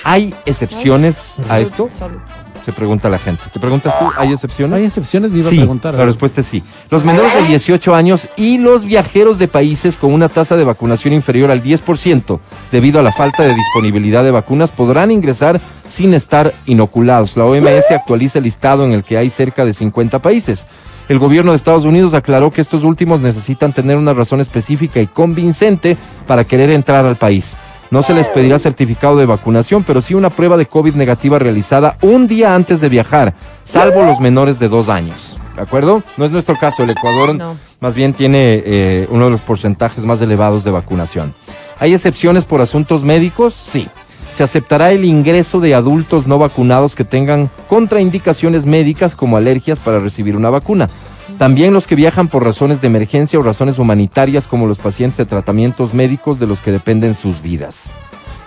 ¿Hay 0.05 0.33
excepciones 0.46 1.37
a 1.48 1.59
esto? 1.59 1.88
Salud. 1.96 2.20
Se 2.66 2.72
pregunta 2.72 3.09
la 3.09 3.20
gente. 3.20 3.44
¿Te 3.52 3.61
preguntas 3.61 3.96
tú? 3.96 4.07
¿Hay 4.18 4.33
excepciones? 4.33 4.76
¿Hay 4.76 4.87
excepciones? 4.87 5.31
Me 5.31 5.38
iba 5.38 5.50
sí, 5.50 5.55
a 5.55 5.61
preguntar. 5.61 5.94
la 5.94 6.05
respuesta 6.05 6.40
es 6.40 6.48
sí. 6.48 6.64
Los 6.90 7.05
menores 7.05 7.33
de 7.33 7.46
18 7.46 7.94
años 7.94 8.29
y 8.37 8.59
los 8.59 8.87
viajeros 8.87 9.38
de 9.38 9.46
países 9.46 9.96
con 9.96 10.12
una 10.12 10.29
tasa 10.29 10.57
de 10.57 10.64
vacunación 10.64 11.14
inferior 11.14 11.52
al 11.52 11.62
10% 11.62 12.40
debido 12.72 12.98
a 12.98 13.05
la 13.05 13.12
falta 13.12 13.44
de 13.44 13.55
disponibilidad 13.55 14.24
de 14.24 14.33
vacunas 14.33 14.72
podrán 14.72 15.12
ingresar 15.12 15.61
sin 15.87 16.12
estar 16.12 16.55
inoculados. 16.66 17.37
La 17.37 17.44
OMS 17.44 17.88
actualiza 17.92 18.38
el 18.38 18.44
listado 18.46 18.85
en 18.85 18.90
el 18.90 19.05
que 19.05 19.16
hay 19.16 19.31
cerca 19.31 19.64
de 19.64 19.72
50 19.72 20.18
países. 20.18 20.66
El 21.09 21.20
gobierno 21.20 21.52
de 21.52 21.59
Estados 21.59 21.85
Unidos 21.85 22.14
aclaró 22.14 22.50
que 22.50 22.62
estos 22.62 22.83
últimos 22.83 23.20
necesitan 23.20 23.72
tener 23.72 23.96
una 23.96 24.12
razón 24.12 24.40
específica 24.40 24.98
y 24.98 25.07
convincente 25.07 25.96
para 26.26 26.42
querer 26.42 26.72
entrar 26.72 27.07
al 27.07 27.14
país. 27.14 27.55
No 27.90 28.03
se 28.03 28.14
les 28.14 28.29
pedirá 28.29 28.59
certificado 28.59 29.16
de 29.16 29.27
vacunación, 29.27 29.85
pero 29.85 30.01
sí 30.03 30.14
una 30.14 30.31
prueba 30.31 30.57
de 30.57 30.66
COVID 30.66 30.94
negativa 30.94 31.38
realizada 31.38 31.96
un 32.03 32.27
día 32.27 32.55
antes 32.55 32.81
de 32.81 32.88
viajar, 32.88 33.35
salvo 33.64 34.05
los 34.05 34.20
menores 34.20 34.59
de 34.59 34.68
dos 34.68 34.88
años. 34.88 35.38
¿De 35.55 35.62
acuerdo? 35.62 36.03
No 36.16 36.25
es 36.25 36.31
nuestro 36.31 36.57
caso. 36.59 36.83
El 36.83 36.90
Ecuador 36.90 37.35
No. 37.35 37.57
más 37.81 37.94
bien 37.94 38.12
tiene 38.12 38.62
eh, 38.66 39.07
uno 39.11 39.27
de 39.27 39.31
los 39.31 39.40
porcentajes 39.40 40.05
más 40.05 40.20
elevados 40.20 40.64
de 40.64 40.70
vacunación. 40.70 41.35
¿Hay 41.79 41.94
excepciones 41.94 42.44
por 42.44 42.61
asuntos 42.61 43.05
médicos? 43.05 43.55
Sí. 43.55 43.88
se 44.37 44.42
aceptará 44.42 44.92
el 44.92 45.07
ingreso 45.07 45.61
de 45.61 45.75
adultos 45.75 46.27
no 46.27 46.38
vacunados 46.38 46.94
que 46.94 47.05
tengan 47.05 47.49
contraindicaciones 47.70 48.66
médicas 48.66 49.14
como 49.14 49.38
alergias 49.38 49.79
para 49.79 49.99
recibir 49.99 50.37
una 50.37 50.51
vacuna. 50.51 50.90
También 51.38 51.75
los 51.75 51.87
que 51.87 51.94
viajan 51.94 52.29
por 52.29 52.44
razones 52.44 52.81
de 52.81 52.87
emergencia 52.87 53.38
o 53.38 53.42
razones 53.42 53.79
humanitarias 53.79 54.49
como 54.49 54.66
los 54.66 54.79
pacientes 54.79 55.18
de 55.18 55.27
tratamientos 55.27 55.92
médicos 55.92 56.38
de 56.38 56.46
los 56.46 56.62
que 56.62 56.72
dependen 56.72 57.14
sus 57.14 57.42
vidas. 57.42 57.90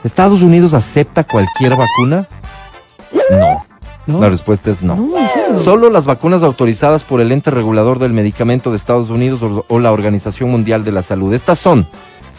¿Estados 0.03 0.41
Unidos 0.41 0.73
acepta 0.73 1.23
cualquier 1.23 1.75
vacuna? 1.75 2.27
No. 3.29 3.65
¿No? 4.07 4.19
La 4.19 4.29
respuesta 4.29 4.71
es 4.71 4.81
no. 4.81 4.97
Solo 5.53 5.91
las 5.91 6.07
vacunas 6.07 6.41
autorizadas 6.41 7.03
por 7.03 7.21
el 7.21 7.31
ente 7.31 7.51
regulador 7.51 7.99
del 7.99 8.11
medicamento 8.11 8.71
de 8.71 8.77
Estados 8.77 9.11
Unidos 9.11 9.43
o, 9.43 9.65
o 9.67 9.79
la 9.79 9.91
Organización 9.91 10.49
Mundial 10.49 10.83
de 10.83 10.91
la 10.91 11.03
Salud. 11.03 11.31
Estas 11.31 11.59
son 11.59 11.87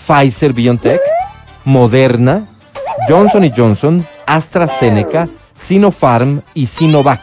Pfizer 0.05 0.53
BioNTech, 0.53 1.01
Moderna, 1.65 2.45
Johnson 3.09 3.49
Johnson, 3.55 4.05
AstraZeneca, 4.27 5.29
Sinopharm 5.55 6.43
y 6.55 6.67
Sinovac. 6.67 7.21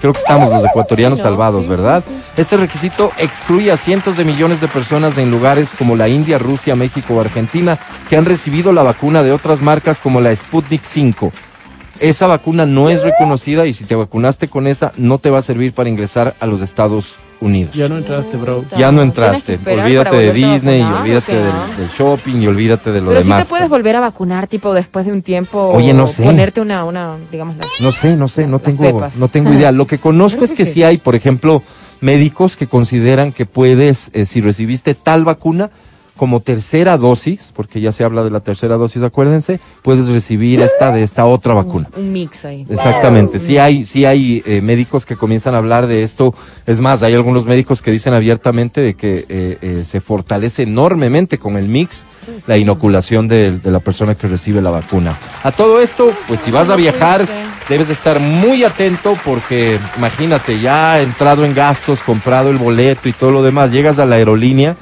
Creo 0.00 0.12
que 0.12 0.20
estamos 0.20 0.52
los 0.52 0.64
ecuatorianos 0.64 1.18
Sí, 1.18 1.24
no, 1.24 1.30
salvados, 1.30 1.64
sí, 1.64 1.68
¿verdad? 1.68 2.04
sí, 2.06 2.14
Este 2.36 2.56
requisito 2.56 3.10
excluye 3.18 3.72
a 3.72 3.76
cientos 3.76 4.16
de 4.16 4.24
millones 4.24 4.60
de 4.60 4.68
personas 4.68 5.18
en 5.18 5.30
lugares 5.30 5.70
como 5.76 5.96
la 5.96 6.08
India, 6.08 6.38
Rusia, 6.38 6.76
México 6.76 7.14
o 7.14 7.20
Argentina 7.20 7.78
que 8.08 8.16
han 8.16 8.24
recibido 8.24 8.72
la 8.72 8.82
vacuna 8.82 9.22
de 9.22 9.32
otras 9.32 9.60
marcas 9.62 9.98
como 9.98 10.20
la 10.20 10.34
Sputnik 10.34 10.82
5. 10.82 11.32
Esa 12.00 12.26
vacuna 12.28 12.64
no 12.64 12.90
es 12.90 13.02
reconocida 13.02 13.66
y 13.66 13.74
si 13.74 13.84
te 13.84 13.96
vacunaste 13.96 14.46
con 14.46 14.68
esa 14.68 14.92
no 14.96 15.18
te 15.18 15.30
va 15.30 15.38
a 15.38 15.42
servir 15.42 15.72
para 15.72 15.88
ingresar 15.88 16.34
a 16.38 16.46
los 16.46 16.60
Estados 16.62 17.16
Unidos. 17.16 17.27
Ya 17.72 17.88
no 17.88 17.98
entraste, 17.98 18.36
bro. 18.36 18.64
Ya 18.76 18.90
no 18.90 19.00
entraste. 19.02 19.58
Olvídate 19.64 20.16
de 20.16 20.32
Disney 20.32 20.80
y 20.80 20.84
olvídate 20.84 21.32
¿o 21.38 21.40
qué, 21.76 21.76
del, 21.82 21.88
shopping 21.88 22.36
y 22.42 22.46
olvídate 22.48 22.90
de 22.90 23.00
lo 23.00 23.10
Pero 23.10 23.20
sí 23.22 23.28
demás. 23.28 23.44
te 23.46 23.50
puedes 23.50 23.68
volver 23.68 23.96
a 23.96 24.00
vacunar, 24.00 24.48
tipo, 24.48 24.74
después 24.74 25.06
de 25.06 25.12
un 25.12 25.22
tiempo. 25.22 25.68
Oye, 25.68 25.92
no 25.94 26.06
sé. 26.08 26.24
Ponerte 26.24 26.60
una, 26.60 26.84
una 26.84 27.16
digamos, 27.30 27.56
la- 27.56 27.66
No 27.80 27.92
sé, 27.92 28.16
no 28.16 28.26
sé, 28.28 28.46
no 28.46 28.58
tengo, 28.58 28.82
pepas. 28.82 29.16
no 29.16 29.28
tengo 29.28 29.52
idea. 29.52 29.70
Lo 29.70 29.86
que 29.86 29.98
conozco 30.08 30.44
es 30.44 30.50
que 30.50 30.56
que 30.58 30.66
sí. 30.66 30.72
sí 30.74 30.82
hay, 30.82 30.98
por 30.98 31.14
ejemplo, 31.14 31.62
médicos 32.00 32.56
que 32.56 32.66
consideran 32.66 33.32
que 33.32 33.46
puedes, 33.46 34.10
eh, 34.14 34.26
si 34.26 34.40
recibiste 34.40 34.94
tal 34.94 35.24
vacuna, 35.24 35.70
como 36.18 36.40
tercera 36.40 36.98
dosis, 36.98 37.52
porque 37.56 37.80
ya 37.80 37.92
se 37.92 38.04
habla 38.04 38.22
de 38.24 38.30
la 38.30 38.40
tercera 38.40 38.76
dosis, 38.76 39.02
acuérdense, 39.02 39.60
puedes 39.82 40.08
recibir 40.08 40.60
esta 40.60 40.92
de 40.92 41.02
esta 41.02 41.24
otra 41.24 41.54
vacuna. 41.54 41.88
un 41.96 42.12
mix 42.12 42.44
ahí. 42.44 42.66
Exactamente, 42.68 43.38
sí 43.38 43.56
hay, 43.56 43.86
sí 43.86 44.04
hay 44.04 44.42
eh, 44.44 44.60
médicos 44.60 45.06
que 45.06 45.16
comienzan 45.16 45.54
a 45.54 45.58
hablar 45.58 45.86
de 45.86 46.02
esto. 46.02 46.34
Es 46.66 46.80
más, 46.80 47.02
hay 47.02 47.14
algunos 47.14 47.46
médicos 47.46 47.80
que 47.80 47.90
dicen 47.90 48.12
abiertamente 48.12 48.82
de 48.82 48.94
que 48.94 49.24
eh, 49.28 49.58
eh, 49.62 49.84
se 49.86 50.00
fortalece 50.00 50.64
enormemente 50.64 51.38
con 51.38 51.56
el 51.56 51.68
mix 51.68 52.06
la 52.46 52.58
inoculación 52.58 53.28
de, 53.28 53.58
de 53.58 53.70
la 53.70 53.80
persona 53.80 54.14
que 54.14 54.26
recibe 54.26 54.60
la 54.60 54.70
vacuna. 54.70 55.16
A 55.42 55.52
todo 55.52 55.80
esto, 55.80 56.12
pues 56.26 56.40
si 56.44 56.50
vas 56.50 56.68
a 56.68 56.76
viajar, 56.76 57.26
debes 57.68 57.88
de 57.88 57.94
estar 57.94 58.20
muy 58.20 58.64
atento 58.64 59.16
porque 59.24 59.78
imagínate, 59.96 60.60
ya 60.60 61.00
entrado 61.00 61.44
en 61.44 61.54
gastos, 61.54 62.02
comprado 62.02 62.50
el 62.50 62.56
boleto 62.56 63.08
y 63.08 63.12
todo 63.12 63.30
lo 63.30 63.42
demás, 63.42 63.70
llegas 63.70 63.98
a 63.98 64.06
la 64.06 64.16
aerolínea 64.16 64.76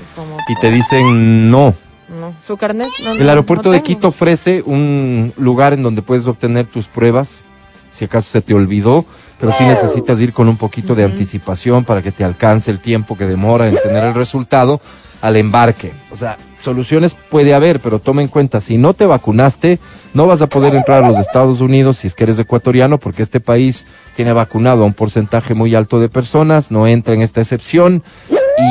y 0.48 0.54
te 0.60 0.70
dicen 0.70 1.50
no, 1.50 1.74
no. 2.08 2.34
¿Su 2.44 2.56
carnet? 2.56 2.88
No, 3.02 3.12
el 3.12 3.28
aeropuerto 3.28 3.70
no 3.70 3.72
de. 3.72 3.82
Quito 3.82 4.08
ofrece 4.08 4.62
un 4.64 5.32
lugar 5.36 5.72
en 5.72 5.82
donde 5.82 6.02
puedes 6.02 6.26
obtener 6.28 6.66
tus 6.66 6.86
pruebas, 6.86 7.42
si 7.90 8.04
acaso 8.04 8.30
se 8.30 8.40
te 8.40 8.54
olvidó, 8.54 9.04
pero 9.40 9.52
sí 9.52 9.64
necesitas 9.64 10.20
ir 10.20 10.32
con 10.32 10.48
un 10.48 10.56
poquito 10.56 10.94
de 10.94 11.04
anticipación 11.04 11.84
para 11.84 12.02
que 12.02 12.12
te 12.12 12.24
alcance 12.24 12.70
el 12.70 12.78
tiempo 12.78 13.16
que 13.16 13.26
demora 13.26 13.68
en 13.68 13.76
tener 13.76 14.04
el 14.04 14.14
resultado 14.14 14.80
al 15.22 15.36
embarque. 15.36 15.92
O 16.10 16.16
sea, 16.16 16.36
soluciones 16.62 17.14
puede 17.30 17.54
haber, 17.54 17.80
pero 17.80 17.98
toma 18.00 18.22
en 18.22 18.28
cuenta, 18.28 18.60
si 18.60 18.76
no 18.76 18.94
te 18.94 19.06
vacunaste, 19.06 19.78
no 20.14 20.26
vas 20.26 20.42
a 20.42 20.48
poder 20.48 20.74
entrar 20.74 21.04
a 21.04 21.08
los 21.08 21.18
Estados 21.18 21.60
Unidos 21.60 21.98
si 21.98 22.06
es 22.06 22.14
que 22.14 22.24
eres 22.24 22.38
ecuatoriano, 22.38 22.98
porque 22.98 23.22
este 23.22 23.38
país 23.40 23.84
tiene 24.16 24.32
vacunado 24.32 24.82
a 24.82 24.86
un 24.86 24.94
porcentaje 24.94 25.54
muy 25.54 25.74
alto 25.74 26.00
de 26.00 26.08
personas, 26.08 26.70
no 26.70 26.86
entra 26.86 27.14
en 27.14 27.22
esta 27.22 27.40
excepción 27.40 28.02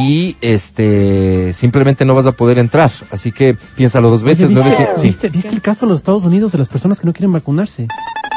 y 0.01 0.35
este 0.41 1.53
simplemente 1.53 2.05
no 2.05 2.15
vas 2.15 2.25
a 2.25 2.31
poder 2.31 2.57
entrar. 2.57 2.91
Así 3.11 3.31
que 3.31 3.55
piénsalo 3.75 4.09
dos 4.09 4.23
veces. 4.23 4.47
Oye, 4.49 4.55
no 4.55 4.63
¿viste, 4.63 4.87
sí. 4.95 5.07
viste- 5.07 5.29
viste 5.29 5.49
el 5.49 5.61
caso 5.61 5.85
en 5.85 5.89
los 5.89 5.99
Estados 5.99 6.25
Unidos 6.25 6.51
de 6.51 6.57
las 6.57 6.69
personas 6.69 6.99
que 6.99 7.05
no 7.05 7.13
quieren 7.13 7.31
vacunarse? 7.31 7.87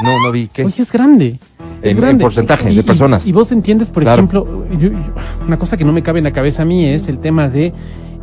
No, 0.03 0.17
no 0.23 0.31
vi 0.31 0.47
que 0.47 0.63
Oye, 0.63 0.81
es 0.83 0.91
grande. 0.91 1.39
Es 1.81 1.95
En- 1.97 2.17
porcentaje 2.17 2.71
Y- 2.71 2.75
de 2.75 2.83
personas. 2.83 3.25
Y, 3.27 3.31
vos 3.31 3.51
entiendes, 3.51 3.89
por 3.91 4.03
Claro. 4.03 4.19
ejemplo, 4.23 4.65
yo- 4.71 4.89
yo- 4.89 4.97
una 5.47 5.57
cosa 5.57 5.77
que 5.77 5.85
no 5.85 5.93
me 5.93 6.03
cabe 6.03 6.19
en 6.19 6.25
la 6.25 6.31
cabeza 6.31 6.63
a 6.63 6.65
mí 6.65 6.85
es 6.85 7.07
el 7.07 7.19
tema 7.19 7.47
de 7.49 7.73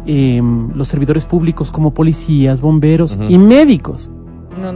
eh, 0.08 0.40
los 0.74 0.86
servidores 0.86 1.24
públicos 1.24 1.72
como 1.72 1.92
policías, 1.92 2.60
bomberos 2.60 3.18
y 3.28 3.38
médicos. 3.38 4.08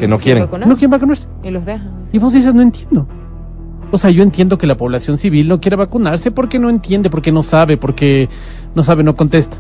Que 0.01 0.09
no 0.09 0.19
quieren. 0.19 0.43
vacunar 0.43 0.67
No 0.69 0.75
quieren 0.75 0.91
vacunarse. 0.91 1.29
Y 1.45 1.51
los 1.51 1.65
dejan. 1.65 1.89
Y 2.13 2.19
vos 2.19 2.33
dices, 2.33 2.53
no 2.53 2.63
entiendo. 2.63 3.07
O 3.93 3.97
sea, 3.97 4.11
yo 4.11 4.23
entiendo 4.25 4.59
que 4.59 4.67
la 4.67 4.77
población 4.77 5.17
civil 5.19 5.47
no 5.47 5.61
quiere 5.61 5.77
vacunarse 5.77 6.33
porque 6.33 6.59
no 6.59 6.69
entiende, 6.69 7.11
porque 7.11 7.31
no 7.33 7.43
sabe, 7.45 7.77
porque 7.77 8.29
no 8.75 8.83
sabe, 8.83 9.05
no 9.05 9.15
contesta. 9.15 9.57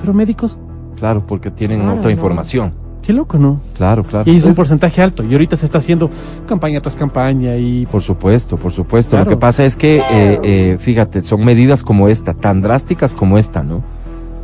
Pero 0.00 0.12
médicos, 0.12 0.58
Claro, 0.98 1.24
porque 1.26 1.50
tienen 1.50 1.80
Claro, 1.80 1.94
otra 1.94 2.04
no. 2.04 2.10
información. 2.10 2.72
Qué 3.04 3.12
loco, 3.12 3.38
¿no? 3.38 3.60
Claro, 3.76 4.02
claro. 4.04 4.30
Y 4.30 4.36
es 4.38 4.44
un 4.44 4.54
porcentaje 4.54 5.02
alto. 5.02 5.22
Y 5.24 5.32
ahorita 5.32 5.56
se 5.56 5.66
está 5.66 5.78
haciendo 5.78 6.08
campaña 6.46 6.80
tras 6.80 6.94
campaña 6.94 7.56
y... 7.56 7.86
Por 7.86 8.00
supuesto, 8.00 8.56
por 8.56 8.72
supuesto. 8.72 9.10
Claro. 9.10 9.24
Lo 9.24 9.30
que 9.30 9.36
pasa 9.36 9.64
es 9.64 9.76
que, 9.76 9.98
eh, 9.98 10.40
eh, 10.42 10.76
fíjate, 10.80 11.22
son 11.22 11.44
medidas 11.44 11.82
como 11.82 12.08
esta, 12.08 12.32
tan 12.34 12.62
drásticas 12.62 13.12
como 13.14 13.36
esta, 13.38 13.62
¿no? 13.62 13.82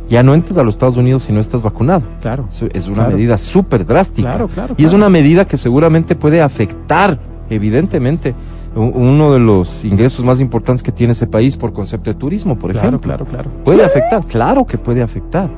Ya 0.09 0.23
no 0.23 0.33
entras 0.33 0.57
a 0.57 0.63
los 0.63 0.75
Estados 0.75 0.97
Unidos 0.97 1.23
si 1.23 1.31
no 1.33 1.39
estás 1.39 1.63
vacunado. 1.63 2.03
Claro. 2.21 2.45
Es, 2.73 2.85
una 2.87 2.95
Claro. 2.95 3.11
medida 3.11 3.37
súper 3.37 3.85
drástica. 3.85 4.29
Claro, 4.29 4.47
claro, 4.47 4.75
Y 4.77 4.83
es 4.83 4.89
claro. 4.89 4.97
una 5.05 5.09
medida 5.09 5.45
que 5.45 5.57
seguramente 5.57 6.15
puede 6.15 6.41
afectar, 6.41 7.17
evidentemente, 7.49 8.35
uno 8.75 9.33
de 9.33 9.39
los 9.39 9.83
ingresos 9.83 10.23
más 10.23 10.39
importantes 10.39 10.83
que 10.83 10.91
tiene 10.91 11.13
ese 11.13 11.27
país 11.27 11.57
por 11.57 11.73
concepto 11.73 12.09
de 12.09 12.13
turismo, 12.19 12.57
por 12.59 12.71
Claro, 12.71 12.87
ejemplo. 12.89 13.07
claro, 13.07 13.25
claro. 13.25 13.49
Puede 13.63 13.83
afectar, 13.83 14.23
claro 14.25 14.65
que 14.65 14.77
puede 14.77 15.01
afectar. 15.01 15.49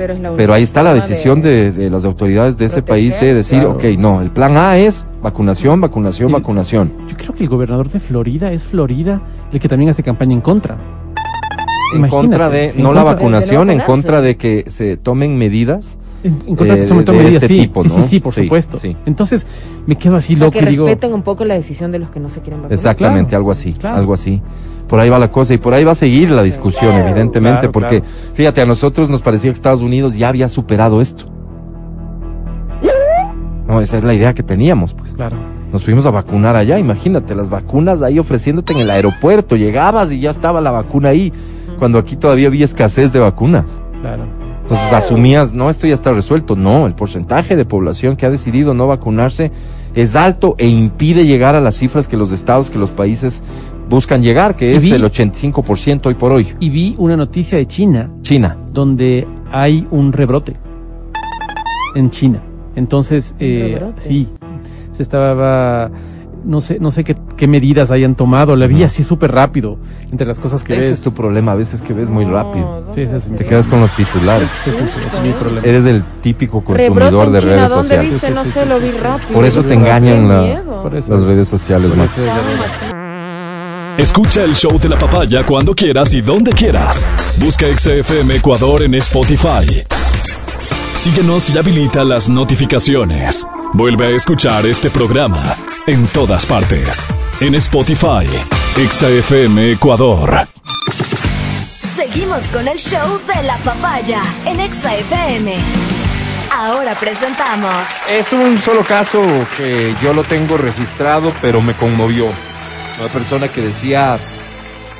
Pero, 0.00 0.14
es 0.14 0.20
la 0.20 0.30
Pero 0.34 0.54
ahí 0.54 0.62
está 0.62 0.82
la 0.82 0.94
decisión 0.94 1.42
de, 1.42 1.72
de 1.72 1.90
las 1.90 2.06
autoridades 2.06 2.56
de 2.56 2.64
ese 2.64 2.80
proteger, 2.80 3.10
país 3.12 3.20
de 3.20 3.34
decir, 3.34 3.58
claro. 3.58 3.74
ok, 3.74 3.84
no, 3.98 4.22
el 4.22 4.30
plan 4.30 4.56
A 4.56 4.78
es 4.78 5.04
vacunación, 5.22 5.78
vacunación, 5.78 6.30
Y- 6.30 6.32
vacunación. 6.32 6.90
Yo 7.06 7.16
creo 7.18 7.34
que 7.34 7.42
el 7.42 7.50
gobernador 7.50 7.90
de 7.90 8.00
Florida 8.00 8.50
es 8.50 8.64
Florida 8.64 9.20
el 9.52 9.60
que 9.60 9.68
también 9.68 9.90
hace 9.90 10.02
campaña 10.02 10.32
en 10.32 10.40
contra. 10.40 10.78
En 11.92 11.98
Imagínate, 11.98 12.08
contra 12.28 12.48
de, 12.48 12.70
en 12.70 12.82
no 12.82 12.94
la 12.94 13.02
vacunación, 13.02 13.68
en 13.68 13.80
contra 13.80 14.22
de 14.22 14.38
que 14.38 14.64
se 14.70 14.96
tomen 14.96 15.36
medidas. 15.36 15.98
En, 16.24 16.32
en 16.46 16.56
contra 16.56 16.74
de 16.76 16.80
Eh, 16.80 16.80
este 16.84 16.92
momento 16.94 17.12
de- 17.12 17.18
de 17.18 17.24
medidas, 17.24 17.42
este 17.42 17.54
sí, 17.54 17.60
tipo, 17.60 17.82
sí, 17.82 17.88
¿no? 17.90 17.94
sí, 17.96 18.02
sí, 18.08 18.20
por 18.20 18.32
Sí, 18.34 18.42
supuesto. 18.44 18.78
sí. 18.78 18.96
Entonces 19.04 19.46
me 19.86 19.96
quedo 19.96 20.16
así 20.16 20.34
loco 20.34 20.52
que 20.52 20.60
y 20.62 20.66
digo, 20.66 20.86
respeten 20.86 21.12
un 21.12 21.22
poco 21.22 21.44
la 21.44 21.54
decisión 21.54 21.90
de 21.92 21.98
los 21.98 22.08
que 22.08 22.20
no 22.20 22.30
se 22.30 22.40
quieren 22.40 22.60
vacunar. 22.62 22.72
Exactamente, 22.72 23.28
Claro, 23.28 23.40
algo 23.40 23.50
así, 23.52 23.74
claro. 23.74 23.96
algo 23.98 24.14
así. 24.14 24.40
Por 24.90 24.98
ahí 25.00 25.08
va 25.08 25.18
la 25.20 25.30
cosa 25.30 25.54
y 25.54 25.58
por 25.58 25.72
ahí 25.72 25.84
va 25.84 25.92
a 25.92 25.94
seguir 25.94 26.30
la 26.32 26.42
discusión, 26.42 26.94
evidentemente, 26.96 27.60
Claro, 27.60 27.72
porque 27.72 28.00
claro. 28.00 28.14
fíjate, 28.34 28.60
a 28.60 28.66
nosotros 28.66 29.08
nos 29.08 29.22
parecía 29.22 29.50
que 29.50 29.54
Estados 29.54 29.80
Unidos 29.82 30.16
ya 30.16 30.28
había 30.28 30.48
superado 30.48 31.00
esto. 31.00 31.26
No, 33.66 33.80
esa 33.80 33.98
es 33.98 34.04
la 34.04 34.14
idea 34.14 34.34
que 34.34 34.42
teníamos, 34.42 34.94
pues. 34.94 35.12
claro, 35.14 35.36
Nos 35.72 35.84
fuimos 35.84 36.04
a 36.06 36.10
vacunar 36.10 36.56
allá, 36.56 36.78
imagínate, 36.78 37.36
las 37.36 37.50
vacunas 37.50 38.02
ahí 38.02 38.18
ofreciéndote 38.18 38.72
en 38.72 38.80
el 38.80 38.90
aeropuerto, 38.90 39.54
llegabas 39.56 40.10
y 40.10 40.18
ya 40.18 40.30
estaba 40.30 40.60
la 40.60 40.72
vacuna 40.72 41.10
ahí, 41.10 41.32
cuando 41.78 41.98
aquí 41.98 42.16
todavía 42.16 42.48
había 42.48 42.64
escasez 42.64 43.12
de 43.12 43.20
vacunas. 43.20 43.78
claro. 44.00 44.24
Entonces 44.62 44.92
asumías, 44.92 45.52
no, 45.52 45.68
esto 45.68 45.88
ya 45.88 45.94
está 45.94 46.12
resuelto. 46.12 46.54
No, 46.54 46.86
el 46.86 46.94
porcentaje 46.94 47.56
de 47.56 47.64
población 47.64 48.14
que 48.14 48.24
ha 48.24 48.30
decidido 48.30 48.72
no 48.72 48.86
vacunarse 48.86 49.50
es 49.96 50.14
alto 50.14 50.54
e 50.58 50.68
impide 50.68 51.26
llegar 51.26 51.56
a 51.56 51.60
las 51.60 51.74
cifras 51.74 52.06
que 52.06 52.16
los 52.16 52.30
estados, 52.30 52.70
que 52.70 52.78
los 52.78 52.90
países 52.90 53.42
buscan 53.90 54.22
llegar, 54.22 54.56
que 54.56 54.72
Y 54.72 54.76
es 54.76 54.84
vi- 54.84 54.92
el 54.92 55.04
85% 55.04 56.06
hoy 56.08 56.14
por 56.14 56.32
hoy. 56.32 56.46
Y 56.60 56.70
vi 56.70 56.94
una 56.96 57.16
noticia 57.16 57.58
de 57.58 57.66
China 57.66 58.08
China. 58.22 58.56
donde 58.72 59.26
hay 59.52 59.86
un 59.90 60.12
rebrote 60.12 60.54
en 61.96 62.08
China. 62.10 62.40
Entonces, 62.76 63.34
eh, 63.40 63.82
sí, 63.98 64.28
se 64.92 65.02
estaba, 65.02 65.90
no 66.44 66.60
sé, 66.60 66.78
no 66.78 66.92
sé 66.92 67.02
qué, 67.02 67.16
qué 67.36 67.48
medidas 67.48 67.90
hayan 67.90 68.14
tomado. 68.14 68.54
La 68.54 68.68
vi 68.68 68.76
Ujú. 68.76 68.84
así 68.84 69.02
súper 69.02 69.32
rápido 69.32 69.76
entre 70.12 70.24
las 70.26 70.38
cosas 70.38 70.62
que 70.62 70.74
Ese 70.74 70.82
ves. 70.82 70.92
es 70.92 71.00
tu 71.02 71.12
problema, 71.12 71.52
a 71.52 71.54
veces 71.56 71.82
que 71.82 71.92
ves 71.92 72.08
muy 72.08 72.24
rápido. 72.24 72.84
Sí, 72.94 73.06
sí, 73.06 73.12
sí. 73.18 73.30
Te 73.36 73.44
quedas 73.44 73.66
con 73.66 73.80
los 73.80 73.92
titulares. 73.94 74.48
Sí, 74.64 74.70
sí, 74.70 74.78
sí, 74.86 75.00
es 75.16 75.22
mi 75.22 75.32
problema. 75.32 75.66
Eres 75.66 75.84
el 75.84 76.04
típico 76.22 76.62
consumidor 76.62 77.26
en 77.26 77.32
de 77.32 77.38
China, 77.40 77.52
redes 77.56 77.70
¿dónde 77.70 77.82
sociales. 77.88 78.20
Sí, 78.20 78.26
No 78.32 78.44
sí, 78.44 78.50
sé, 78.52 78.62
sí, 78.62 78.68
lo 78.68 78.78
sí, 78.78 78.84
vi 78.84 78.90
sí. 78.92 78.98
rápido. 78.98 79.32
Por 79.34 79.44
eso 79.44 79.62
te 79.64 79.74
engañan 79.74 80.28
la- 80.28 80.62
Las 80.84 80.94
es- 80.94 81.08
redes 81.08 81.48
sociales, 81.48 81.94
más. 81.96 82.10
Escucha 84.00 84.44
el 84.44 84.54
show 84.54 84.78
de 84.78 84.88
la 84.88 84.98
papaya 84.98 85.44
cuando 85.44 85.74
quieras 85.74 86.14
y 86.14 86.22
donde 86.22 86.52
quieras. 86.52 87.06
Busca 87.36 87.66
XFM 87.66 88.36
Ecuador 88.36 88.82
en 88.82 88.94
Spotify. 88.94 89.84
Síguenos 90.94 91.50
y 91.50 91.58
habilita 91.58 92.02
las 92.02 92.30
notificaciones. 92.30 93.46
Vuelve 93.74 94.06
a 94.06 94.10
escuchar 94.16 94.64
este 94.64 94.88
programa 94.88 95.54
en 95.86 96.06
todas 96.06 96.46
partes. 96.46 97.06
En 97.42 97.54
Spotify, 97.56 98.26
XFM 98.88 99.72
Ecuador. 99.72 100.48
Seguimos 101.94 102.42
con 102.46 102.68
el 102.68 102.78
show 102.78 103.20
de 103.26 103.42
la 103.42 103.58
papaya 103.58 104.22
en 104.46 104.60
Exa 104.60 104.96
FM. 104.96 105.56
Ahora 106.50 106.94
presentamos. 106.94 107.84
Es 108.08 108.32
un 108.32 108.62
solo 108.62 108.80
caso 108.80 109.20
que 109.58 109.94
yo 110.02 110.14
lo 110.14 110.24
tengo 110.24 110.56
registrado, 110.56 111.34
pero 111.42 111.60
me 111.60 111.74
conmovió. 111.74 112.49
Una 113.00 113.08
persona 113.12 113.48
que 113.48 113.62
decía, 113.62 114.18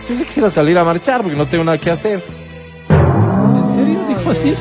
yo 0.08 0.16
sí 0.16 0.24
quisiera 0.24 0.48
salir 0.50 0.78
a 0.78 0.84
marchar 0.84 1.22
porque 1.22 1.36
no 1.36 1.46
tengo 1.46 1.64
nada 1.64 1.78
que 1.78 1.90
hacer, 1.90 2.22
¿En 2.88 3.74
serio 3.74 4.00
dijo 4.08 4.30
así? 4.30 4.54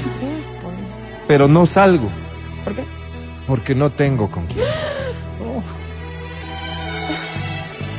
pero 1.28 1.48
no 1.48 1.66
salgo 1.66 2.10
¿Por 2.66 2.76
qué? 2.76 2.84
porque 3.48 3.74
no 3.76 3.90
tengo 3.92 4.30
con 4.30 4.46
quién. 4.48 4.66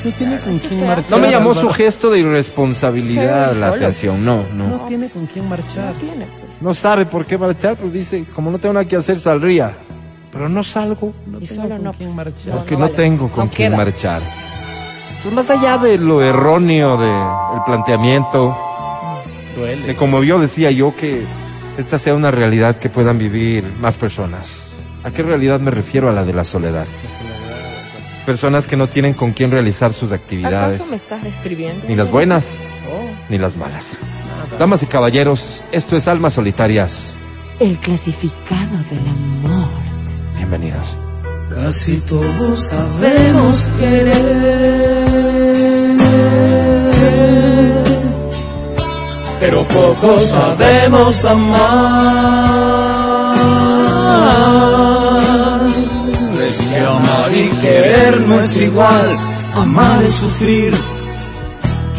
No 0.05 0.11
tiene 0.13 0.39
con 0.41 0.59
quién 0.59 0.79
feo. 0.81 0.87
marchar. 0.89 1.11
No 1.11 1.19
me 1.19 1.31
llamó 1.31 1.53
su 1.55 1.69
gesto 1.71 2.11
de 2.11 2.21
irresponsabilidad 2.21 3.53
la 3.55 3.69
atención, 3.69 4.25
no, 4.25 4.45
No 4.55 4.69
no. 4.69 4.79
tiene 4.87 5.11
con 5.11 5.27
quién 5.27 5.47
marchar. 5.49 5.93
No 5.95 6.01
tiene, 6.01 6.25
pues. 6.27 6.63
No 6.63 6.73
sabe 6.75 7.05
por 7.05 7.27
qué 7.27 7.37
marchar, 7.37 7.77
pero 7.77 7.91
dice, 7.91 8.25
como 8.35 8.51
no 8.51 8.59
tengo 8.59 8.73
nada 8.73 8.87
que 8.87 8.97
hacer, 8.97 9.19
saldría. 9.21 9.73
Pero 10.33 10.49
no 10.49 10.63
salgo 10.65 11.13
No 11.27 11.39
Y 11.39 11.45
tengo 11.47 11.63
solo 11.63 11.75
con 11.75 11.85
no, 11.85 11.93
quién 11.93 12.15
pues. 12.15 12.17
marchar. 12.17 12.53
porque 12.55 12.73
no 12.75 12.79
no, 12.81 12.85
vale. 12.87 12.97
tengo 12.97 13.31
con 13.31 13.45
No 13.47 13.51
quién 13.53 13.73
queda. 13.73 13.77
marchar. 13.77 14.23
Entonces, 15.23 15.33
más 15.33 15.51
allá 15.51 15.77
de 15.77 15.99
lo 15.99 16.23
erróneo 16.23 16.97
del 16.97 17.63
planteamiento, 17.67 18.57
Duele. 19.55 19.87
me 19.89 19.95
conmovió, 19.97 20.39
decía 20.39 20.71
yo, 20.71 20.95
que 20.97 21.25
esta 21.77 21.99
sea 21.99 22.15
una 22.15 22.31
realidad 22.31 22.77
que 22.77 22.89
puedan 22.89 23.19
vivir 23.19 23.65
más 23.81 23.97
personas. 23.99 24.75
¿A 25.05 25.11
qué 25.11 25.23
realidad 25.23 25.61
me 25.61 25.71
refiero? 25.71 26.09
A 26.09 26.13
la 26.13 26.25
de 26.25 26.33
la 26.33 26.45
soledad. 26.45 26.87
Personas 28.25 28.67
que 28.67 28.77
no 28.77 28.87
tienen 28.87 29.13
con 29.13 29.33
quién 29.33 29.51
realizar 29.51 29.93
sus 29.93 30.13
actividades, 30.13 30.77
¿Acaso 30.77 30.91
me 30.91 30.97
estás 30.97 31.23
describiendo? 31.23 31.85
ni 31.89 31.95
las 31.97 32.11
buenas 32.11 32.49
Oh, 32.91 33.09
ni 33.29 33.37
las 33.39 33.57
malas. 33.57 33.97
nada. 34.27 34.59
Damas 34.59 34.83
y 34.83 34.87
caballeros, 34.87 35.63
esto 35.71 35.97
es 35.97 36.09
Almas 36.09 36.33
Solitarias. 36.35 37.15
El 37.59 37.79
clasificado 37.79 38.77
del 38.91 39.07
amor. 39.09 39.69
Bienvenidos. 40.37 40.97
Casi 41.51 41.97
todos 42.09 42.59
sabemos 42.71 43.55
querer, 43.77 45.05
pero 49.41 49.67
pocos 49.67 50.31
sabemos 50.31 51.25
amar. 51.25 51.51
Es 56.41 56.57
que 56.69 56.79
amar 56.79 57.37
y 57.37 57.49
querer 57.49 58.21
no 58.21 58.41
es 58.41 58.51
igual, 58.57 59.19
amar 59.53 60.05
es 60.05 60.23
sufrir, 60.23 60.73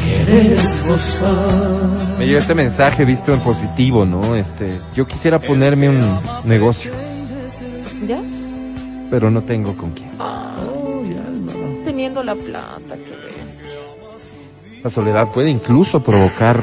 querer 0.02 0.60
es 0.60 0.88
gozar. 0.88 2.18
Me 2.18 2.26
llega 2.26 2.40
este 2.40 2.56
mensaje 2.56 3.04
visto 3.04 3.34
en 3.34 3.42
positivo, 3.42 4.06
¿no? 4.06 4.34
Este, 4.34 4.80
yo 4.96 5.06
quisiera 5.06 5.40
ponerme 5.40 5.90
un 5.90 6.22
negocio, 6.46 6.92
¿Ya? 8.08 8.22
Pero 9.12 9.30
no 9.30 9.44
tengo 9.44 9.76
con 9.78 9.92
quién. 9.92 10.10
Álvaro. 10.20 11.84
Teniendo 11.86 12.24
la 12.24 12.34
plata, 12.34 12.96
qué 12.96 13.16
bestia. 13.16 13.62
La 14.84 14.90
soledad 14.90 15.32
puede 15.32 15.50
incluso 15.52 16.02
provocar 16.02 16.60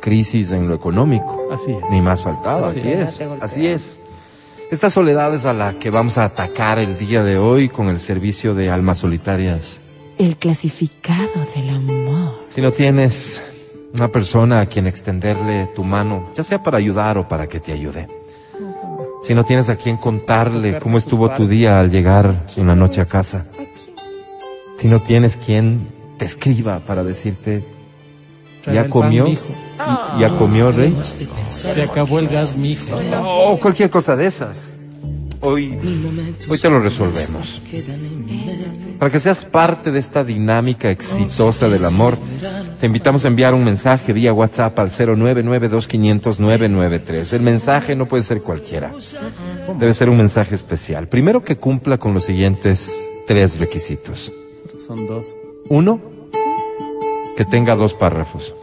crisis 0.00 0.50
en 0.50 0.66
lo 0.66 0.74
económico. 0.74 1.48
Así 1.52 1.70
es. 1.70 1.78
Ni 1.90 2.00
más 2.00 2.22
faltaba, 2.22 2.68
Así 2.70 2.80
así 2.80 2.90
es. 2.90 3.20
así 3.40 3.66
es. 3.66 4.00
Esta 4.70 4.90
soledad 4.90 5.32
es 5.34 5.44
a 5.46 5.52
la 5.52 5.78
que 5.78 5.90
vamos 5.90 6.18
a 6.18 6.24
atacar 6.24 6.78
el 6.78 6.98
día 6.98 7.22
de 7.22 7.38
hoy 7.38 7.68
con 7.68 7.88
el 7.88 8.00
servicio 8.00 8.54
de 8.54 8.70
almas 8.70 8.98
solitarias. 8.98 9.76
El 10.18 10.36
clasificado 10.36 11.28
del 11.54 11.68
amor. 11.68 12.46
Si 12.48 12.60
no 12.60 12.72
tienes 12.72 13.40
una 13.96 14.08
persona 14.08 14.60
a 14.60 14.66
quien 14.66 14.86
extenderle 14.86 15.68
tu 15.74 15.84
mano, 15.84 16.30
ya 16.34 16.42
sea 16.42 16.62
para 16.62 16.78
ayudar 16.78 17.18
o 17.18 17.28
para 17.28 17.46
que 17.46 17.60
te 17.60 17.72
ayude. 17.72 18.08
Si 19.26 19.34
no 19.34 19.44
tienes 19.44 19.68
a 19.70 19.76
quien 19.76 19.96
contarle 19.96 20.78
cómo 20.78 20.98
estuvo 20.98 21.30
tu 21.30 21.46
día 21.48 21.80
al 21.80 21.90
llegar 21.90 22.44
en 22.56 22.66
la 22.66 22.74
noche 22.76 23.00
a 23.00 23.06
casa. 23.06 23.46
Si 24.78 24.88
no 24.88 25.00
tienes 25.00 25.36
quien 25.36 25.88
te 26.18 26.26
escriba 26.26 26.80
para 26.80 27.02
decirte, 27.04 27.64
¿ya 28.70 28.88
comió? 28.88 29.24
mijo. 29.24 29.42
¿Y- 30.16 30.20
¿Ya 30.20 30.38
comió, 30.38 30.70
Rey? 30.70 30.96
Se 31.48 31.82
acabó 31.82 32.18
el 32.18 32.28
gas, 32.28 32.54
mijo. 32.56 32.84
O 33.24 33.58
cualquier 33.58 33.90
cosa 33.90 34.14
de 34.14 34.26
esas. 34.26 34.70
Hoy, 35.40 35.78
hoy 36.48 36.58
te 36.58 36.70
lo 36.70 36.80
resolvemos. 36.80 37.60
Para 38.98 39.10
que 39.10 39.20
seas 39.20 39.44
parte 39.44 39.92
de 39.92 39.98
esta 39.98 40.24
dinámica 40.24 40.90
exitosa 40.90 41.68
del 41.68 41.84
amor, 41.84 42.16
te 42.80 42.86
invitamos 42.86 43.24
a 43.24 43.28
enviar 43.28 43.52
un 43.54 43.62
mensaje 43.64 44.12
vía 44.12 44.32
WhatsApp 44.32 44.78
al 44.78 44.90
099-2500-993. 44.90 47.32
El 47.34 47.42
mensaje 47.42 47.94
no 47.96 48.06
puede 48.06 48.22
ser 48.22 48.40
cualquiera. 48.42 48.92
Debe 49.78 49.92
ser 49.92 50.08
un 50.08 50.16
mensaje 50.16 50.54
especial. 50.54 51.08
Primero 51.08 51.42
que 51.44 51.56
cumpla 51.56 51.98
con 51.98 52.14
los 52.14 52.24
siguientes 52.24 52.90
tres 53.26 53.58
requisitos. 53.58 54.32
Son 54.86 55.06
dos. 55.06 55.34
Uno, 55.68 56.00
que 57.36 57.44
tenga 57.44 57.74
dos 57.76 57.92
párrafos. 57.94 58.54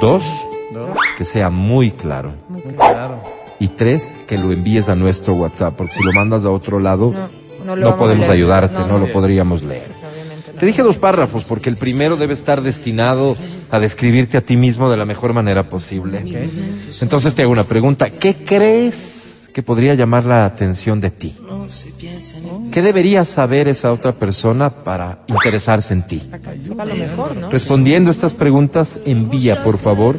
Dos, 0.00 0.24
Dos. 0.72 0.88
que 1.16 1.24
sea 1.24 1.48
muy 1.50 1.90
claro. 1.92 2.32
Muy 2.48 2.62
claro. 2.74 3.22
Y 3.60 3.68
tres, 3.68 4.14
que 4.26 4.36
lo 4.38 4.52
envíes 4.52 4.88
a 4.88 4.94
nuestro 4.94 5.34
WhatsApp, 5.34 5.74
porque 5.76 5.94
si 5.94 6.02
lo 6.02 6.12
mandas 6.12 6.44
a 6.44 6.50
otro 6.50 6.80
lado, 6.80 7.14
No, 7.64 7.96
podemos 7.96 8.26
leer. 8.26 8.32
ayudarte, 8.32 8.80
no, 8.80 8.88
No, 8.88 8.98
lo 8.98 9.12
podríamos 9.12 9.62
leer. 9.62 9.88
No. 10.54 10.60
Te 10.60 10.66
dije 10.66 10.82
dos 10.82 10.98
párrafos, 10.98 11.44
porque 11.44 11.68
el 11.70 11.76
primero 11.76 12.16
debe 12.16 12.32
estar 12.32 12.62
destinado 12.62 13.36
a 13.70 13.78
describirte 13.80 14.36
a 14.36 14.40
ti 14.40 14.56
mismo 14.56 14.88
de 14.90 14.96
la 14.96 15.04
mejor 15.04 15.32
manera 15.32 15.68
posible. 15.68 16.48
Entonces 17.00 17.34
te 17.34 17.42
hago 17.42 17.52
una 17.52 17.64
pregunta, 17.64 18.10
¿qué 18.10 18.36
crees 18.36 19.48
que 19.52 19.62
podría 19.62 19.94
llamar 19.94 20.24
la 20.26 20.44
atención 20.44 21.00
de 21.00 21.10
ti? 21.10 21.34
¿Qué 22.70 22.82
debería 22.82 23.24
saber 23.24 23.68
esa 23.68 23.92
otra 23.92 24.12
persona 24.12 24.70
para 24.70 25.20
interesarse 25.28 25.94
en 25.94 26.06
ti? 26.06 26.22
Saca 26.30 26.52
lo 26.84 26.94
mejor, 26.94 27.36
¿no? 27.36 27.50
Respondiendo 27.50 28.10
estas 28.10 28.34
preguntas, 28.34 28.98
envía, 29.06 29.62
por 29.64 29.78
favor, 29.78 30.16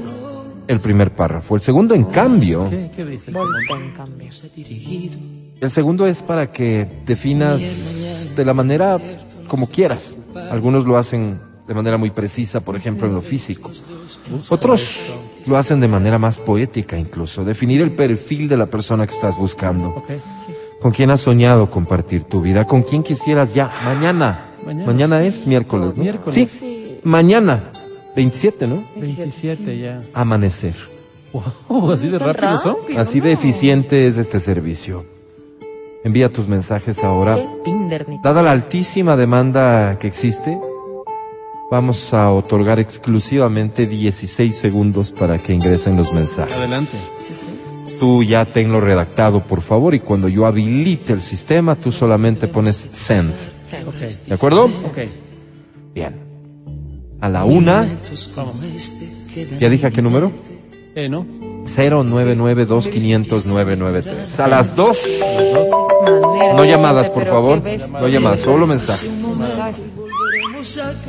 el 0.68 0.80
primer 0.80 1.11
párrafo. 1.11 1.55
El 1.55 1.61
segundo, 1.61 1.95
en 1.95 2.05
cambio, 2.05 2.70
¿Qué, 2.70 2.91
qué 2.95 3.05
dice 3.05 3.32
el 3.32 3.38
segundo? 3.38 3.57
en 3.76 3.91
cambio. 3.91 4.30
El 5.61 5.70
segundo 5.70 6.07
es 6.07 6.22
para 6.22 6.51
que 6.51 6.88
definas 7.05 8.36
de 8.36 8.45
la 8.45 8.53
manera 8.53 8.99
como 9.47 9.68
quieras. 9.68 10.16
Algunos 10.51 10.86
lo 10.86 10.97
hacen 10.97 11.39
de 11.68 11.74
manera 11.74 11.97
muy 11.97 12.11
precisa, 12.11 12.59
por 12.61 12.76
ejemplo, 12.76 13.07
en 13.07 13.13
lo 13.13 13.22
físico. 13.22 13.72
Otros 14.49 14.99
lo 15.47 15.57
hacen 15.57 15.80
de 15.80 15.88
manera 15.88 16.20
más 16.20 16.39
poética 16.39 16.97
incluso. 16.97 17.43
Definir 17.43 17.82
el 17.82 17.91
perfil 17.91 18.47
de 18.47 18.57
la 18.57 18.66
persona 18.68 19.07
que 19.07 19.13
estás 19.13 19.38
buscando. 19.38 20.03
¿Con 20.82 20.91
quién 20.91 21.09
has 21.09 21.22
soñado 21.22 21.72
compartir 21.72 22.26
tu 22.26 22.41
vida? 22.41 22.66
¿Con 22.66 22.84
quién 22.84 23.01
quisieras 23.01 23.53
ya? 23.53 23.72
Mañana. 23.84 24.51
Mañana, 24.66 25.24
es 25.24 25.45
miércoles, 25.47 25.93
¿no? 25.95 26.03
Miércoles. 26.03 26.49
Sí. 26.51 26.99
Mañana. 27.03 27.72
27, 28.16 28.68
¿no? 28.68 28.84
27 28.95 29.78
ya. 29.78 29.97
Amanecer. 30.13 30.76
Wow, 31.68 31.91
así 31.91 32.07
de 32.07 32.18
rápido 32.18 32.57
son. 32.57 32.78
Así 32.97 33.20
de 33.20 33.34
eficiente 33.34 34.07
es 34.07 34.18
este 34.18 34.39
servicio. 34.39 35.05
Envía 36.03 36.32
tus 36.32 36.47
mensajes 36.47 37.03
ahora. 37.03 37.38
Dada 38.24 38.43
la 38.43 38.51
altísima 38.51 39.18
demanda 39.18 39.97
que 39.99 40.07
existe, 40.07 40.57
vamos 41.72 42.13
a 42.13 42.32
otorgar 42.32 42.80
exclusivamente 42.80 43.88
16 43.88 44.55
segundos 44.55 45.11
para 45.11 45.39
que 45.39 45.53
ingresen 45.53 45.97
los 45.97 46.13
mensajes. 46.13 46.55
Adelante. 46.55 46.97
Tú 47.99 48.24
ya 48.24 48.45
tenlo 48.45 48.82
redactado, 48.82 49.41
por 49.41 49.61
favor, 49.61 49.95
y 49.95 49.99
cuando 49.99 50.28
yo 50.28 50.45
habilite 50.45 51.13
el 51.13 51.22
sistema, 51.22 51.76
tú 51.76 51.91
solamente 51.91 52.47
pones 52.47 52.88
send. 52.91 53.34
Ok. 53.88 54.28
¿De 54.28 54.34
acuerdo? 54.34 54.66
Ok. 54.66 54.99
Bien. 55.93 56.24
A 57.26 57.30
la 57.30 57.43
una, 57.43 57.88
Vamos. 58.36 58.61
ya 59.59 59.67
dije 59.67 59.88
a 59.88 59.89
qué 59.89 59.99
número. 60.03 60.32
Eh, 60.93 61.09
¿no? 61.09 61.26
0992500-993. 61.65 64.39
A 64.39 64.47
las 64.47 64.76
dos, 64.76 64.99
manera. 66.03 66.53
no 66.53 66.63
llamadas, 66.65 67.09
por 67.09 67.26
favor. 67.26 67.63
No 67.93 68.07
llamadas, 68.07 68.41
solo 68.41 68.67
mensajes. 68.67 69.09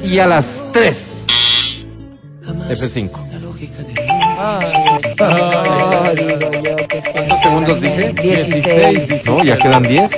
Y 0.03 0.19
a 0.19 0.27
las 0.27 0.65
tres, 0.73 1.27
F5. 2.71 3.11
Ay, 5.19 6.15
digo 6.17 6.39
yo 6.41 6.77
que 6.77 7.03
sí. 7.03 7.09
¿Cuántos 7.13 7.41
segundos 7.43 7.79
dije? 7.83 8.13
16. 8.15 9.27
No, 9.27 9.45
ya 9.45 9.59
quedan 9.59 9.83
10, 9.83 10.11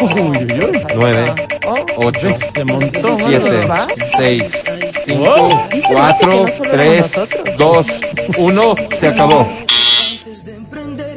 Uy, 0.00 0.12
uy, 0.14 0.38
uy. 0.64 0.82
9, 0.94 1.34
8, 1.96 2.28
Se 2.54 2.64
montó. 2.64 3.18
7, 3.18 3.66
¿Va? 3.66 3.86
6, 4.16 4.42
5, 5.04 5.22
Wow. 5.22 5.68
4, 5.88 6.44
3, 6.70 7.12
2, 7.58 7.86
1, 8.38 8.74
se 8.98 9.08
acabó. 9.08 9.48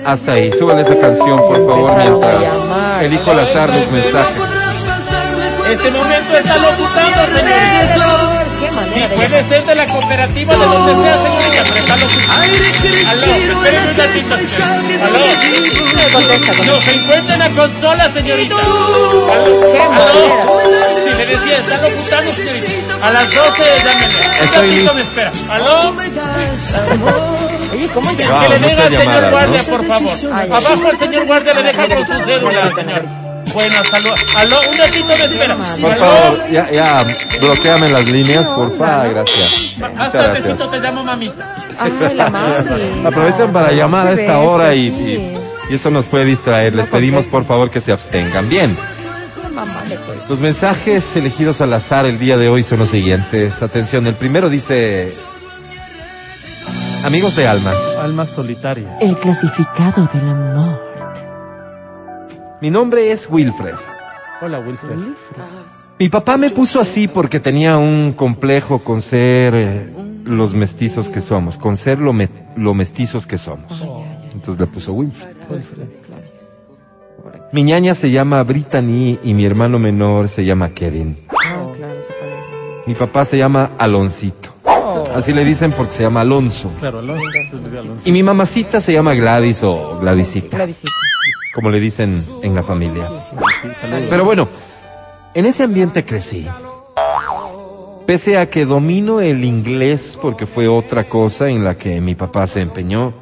Hasta 0.05 0.33
ahí, 0.33 0.51
súbale 0.51 0.81
esa 0.81 0.99
canción, 0.99 1.37
por 1.37 1.65
favor, 1.67 1.97
mientras 1.97 2.35
elijo 3.01 3.31
al 3.31 3.39
azar 3.39 3.69
los 3.69 3.91
mensajes. 3.91 4.35
Este 5.71 5.89
momento 5.91 6.37
está 6.37 6.57
locutando, 6.57 7.25
señor. 7.35 8.45
Qué 8.59 8.71
manera 8.71 9.07
de 9.09 9.15
Puede 9.15 9.43
ser 9.49 9.65
de 9.65 9.75
la 9.75 9.85
cooperativa 9.87 10.53
de 10.53 10.65
donde 10.65 10.93
sea, 11.03 11.17
señorita, 11.17 11.63
pero 11.63 11.79
está 11.79 11.95
locutando. 11.97 13.09
Aló, 13.09 13.25
espérenme 13.25 13.91
un 13.91 13.97
ratito. 13.97 14.35
Aló. 15.05 15.19
No, 16.65 16.81
se 16.81 16.91
encuentra 16.95 17.33
en 17.33 17.39
la 17.39 17.49
consola, 17.49 18.13
señorita. 18.13 18.55
Qué 18.55 19.79
¿Aló? 19.81 20.84
Le 21.17 21.25
decía, 21.25 21.57
está 21.59 21.77
locutando. 21.81 22.31
A 23.05 23.11
las 23.11 23.33
12, 23.33 23.63
llámenle. 23.83 24.05
Un 24.25 24.43
Estoy 24.43 24.61
ratito 24.61 24.69
listo. 24.81 24.93
me 24.95 25.01
espera. 25.01 25.31
¿Aló? 25.49 25.93
Oye, 27.73 27.87
¿cómo 27.93 28.15
Que, 28.15 28.27
Wow, 28.27 28.39
que 28.41 28.49
le 28.59 28.67
diga 28.69 28.83
al 28.83 28.89
señor 28.89 29.03
llamadas, 29.05 29.31
guardia, 29.31 29.61
¿no? 29.61 29.77
por 29.77 29.85
favor. 29.85 30.11
Ay. 30.33 30.49
Abajo 30.51 30.89
el 30.91 30.97
señor 30.99 31.25
guardia 31.25 31.53
le 31.53 31.63
deja 31.63 31.87
con 31.89 32.07
su 32.07 32.25
cédula, 32.25 32.71
señor. 32.75 33.01
Bueno, 33.53 33.75
saludos. 33.89 34.19
¿Aló? 34.35 34.57
Un 34.69 34.77
ratito 34.77 35.05
me 35.07 35.13
espera. 35.25 35.55
Por 35.55 35.91
¿Aló? 35.91 35.99
favor, 36.05 36.51
ya, 36.51 36.71
ya, 36.71 37.05
bloqueame 37.39 37.89
las 37.89 38.05
líneas, 38.05 38.47
por 38.47 38.77
favor, 38.77 39.09
gracias. 39.13 39.77
Más 39.95 40.11
tardecito 40.11 40.69
te 40.69 40.79
llamo 40.79 41.03
mamita. 41.03 41.55
Ay, 41.79 41.91
la 42.15 42.29
mami. 42.29 42.53
Aprovechan 43.05 43.53
para 43.53 43.67
No, 43.71 43.73
llamar 43.77 44.07
a 44.07 44.13
esta 44.13 44.39
hora 44.39 44.73
y, 44.75 44.87
y- 44.87 45.37
y 45.69 45.75
eso 45.75 45.89
nos 45.89 46.05
puede 46.07 46.25
distraer. 46.25 46.75
Les 46.75 46.85
No 46.85 46.91
pedimos 46.91 47.25
por 47.27 47.45
favor 47.45 47.69
que 47.71 47.81
se 47.81 47.91
abstengan. 47.91 48.47
Bien, 48.49 48.77
Mamá 49.55 49.83
le 49.87 49.95
cuelga. 49.95 50.25
los 50.29 50.39
mensajes 50.39 51.15
elegidos 51.15 51.61
al 51.61 51.73
azar 51.73 52.05
el 52.05 52.19
día 52.19 52.37
de 52.37 52.49
hoy 52.49 52.61
son 52.63 52.79
los 52.79 52.89
siguientes. 52.89 53.61
Atención, 53.63 54.05
el 54.07 54.15
primero 54.15 54.49
dice... 54.49 55.13
Amigos 57.05 57.35
de 57.35 57.47
almas, 57.47 57.75
Almas 58.01 58.29
solitarias. 58.29 58.99
El 59.01 59.15
clasificado 59.17 60.09
del 60.11 60.27
amor. 60.27 60.81
mi 62.61 62.71
nombre 62.71 63.11
es 63.11 63.27
Wilfred. 63.29 63.75
Hola, 64.41 64.59
Wilfred. 64.59 64.95
Mi 65.99 66.09
papá 66.09 66.35
me 66.37 66.49
puso 66.49 66.81
así 66.81 67.07
porque 67.07 67.39
tenía 67.39 67.77
un 67.77 68.13
complejo 68.13 68.83
con 68.83 69.01
ser 69.03 69.53
eh, 69.55 69.93
los 70.25 70.53
mestizos 70.55 71.07
que 71.07 71.21
somos, 71.21 71.57
con 71.57 71.77
ser 71.77 71.99
lo, 71.99 72.11
me- 72.11 72.29
lo 72.57 72.73
mestizos 72.73 73.27
que 73.27 73.37
somos. 73.37 73.71
Entonces 74.33 74.59
le 74.59 74.67
puso 74.67 74.91
Wilfred. 74.93 75.35
Mi 77.51 77.63
ñaña 77.63 77.95
se 77.95 78.11
llama 78.11 78.43
Brittany 78.43 79.19
y 79.23 79.33
mi 79.33 79.45
hermano 79.45 79.79
menor 79.79 80.27
se 80.29 80.43
llama 80.43 80.69
Kevin. 80.69 81.15
Ah, 81.29 81.65
claro, 81.75 82.01
se 82.01 82.13
parece. 82.13 82.83
Mi 82.85 82.95
papá 82.95 83.23
se 83.25 83.37
llama 83.37 83.71
Aloncito. 83.77 84.49
Así 85.15 85.31
le 85.33 85.45
dicen 85.45 85.71
porque 85.71 85.93
se 85.93 86.03
llama 86.03 86.21
Alonso. 86.21 86.69
Claro, 86.79 86.99
Alonso. 86.99 87.25
Pues, 87.51 87.79
Alonso. 87.79 88.07
Y 88.07 88.11
mi 88.11 88.23
mamacita 88.23 88.81
se 88.81 88.91
llama 88.93 89.13
Gladys 89.13 89.63
o 89.63 89.99
Gladysita, 90.01 90.57
Gladysita. 90.57 90.91
como 91.53 91.69
le 91.69 91.79
dicen 91.79 92.25
en 92.41 92.55
la 92.55 92.63
familia. 92.63 93.09
Pero 94.09 94.25
bueno, 94.25 94.49
en 95.33 95.45
ese 95.45 95.63
ambiente 95.63 96.03
crecí. 96.03 96.47
Pese 98.05 98.37
a 98.37 98.49
que 98.49 98.65
domino 98.65 99.19
el 99.21 99.43
inglés 99.45 100.17
porque 100.21 100.45
fue 100.45 100.67
otra 100.67 101.07
cosa 101.07 101.49
en 101.49 101.63
la 101.63 101.75
que 101.77 102.01
mi 102.01 102.13
papá 102.15 102.45
se 102.45 102.61
empeñó, 102.61 103.13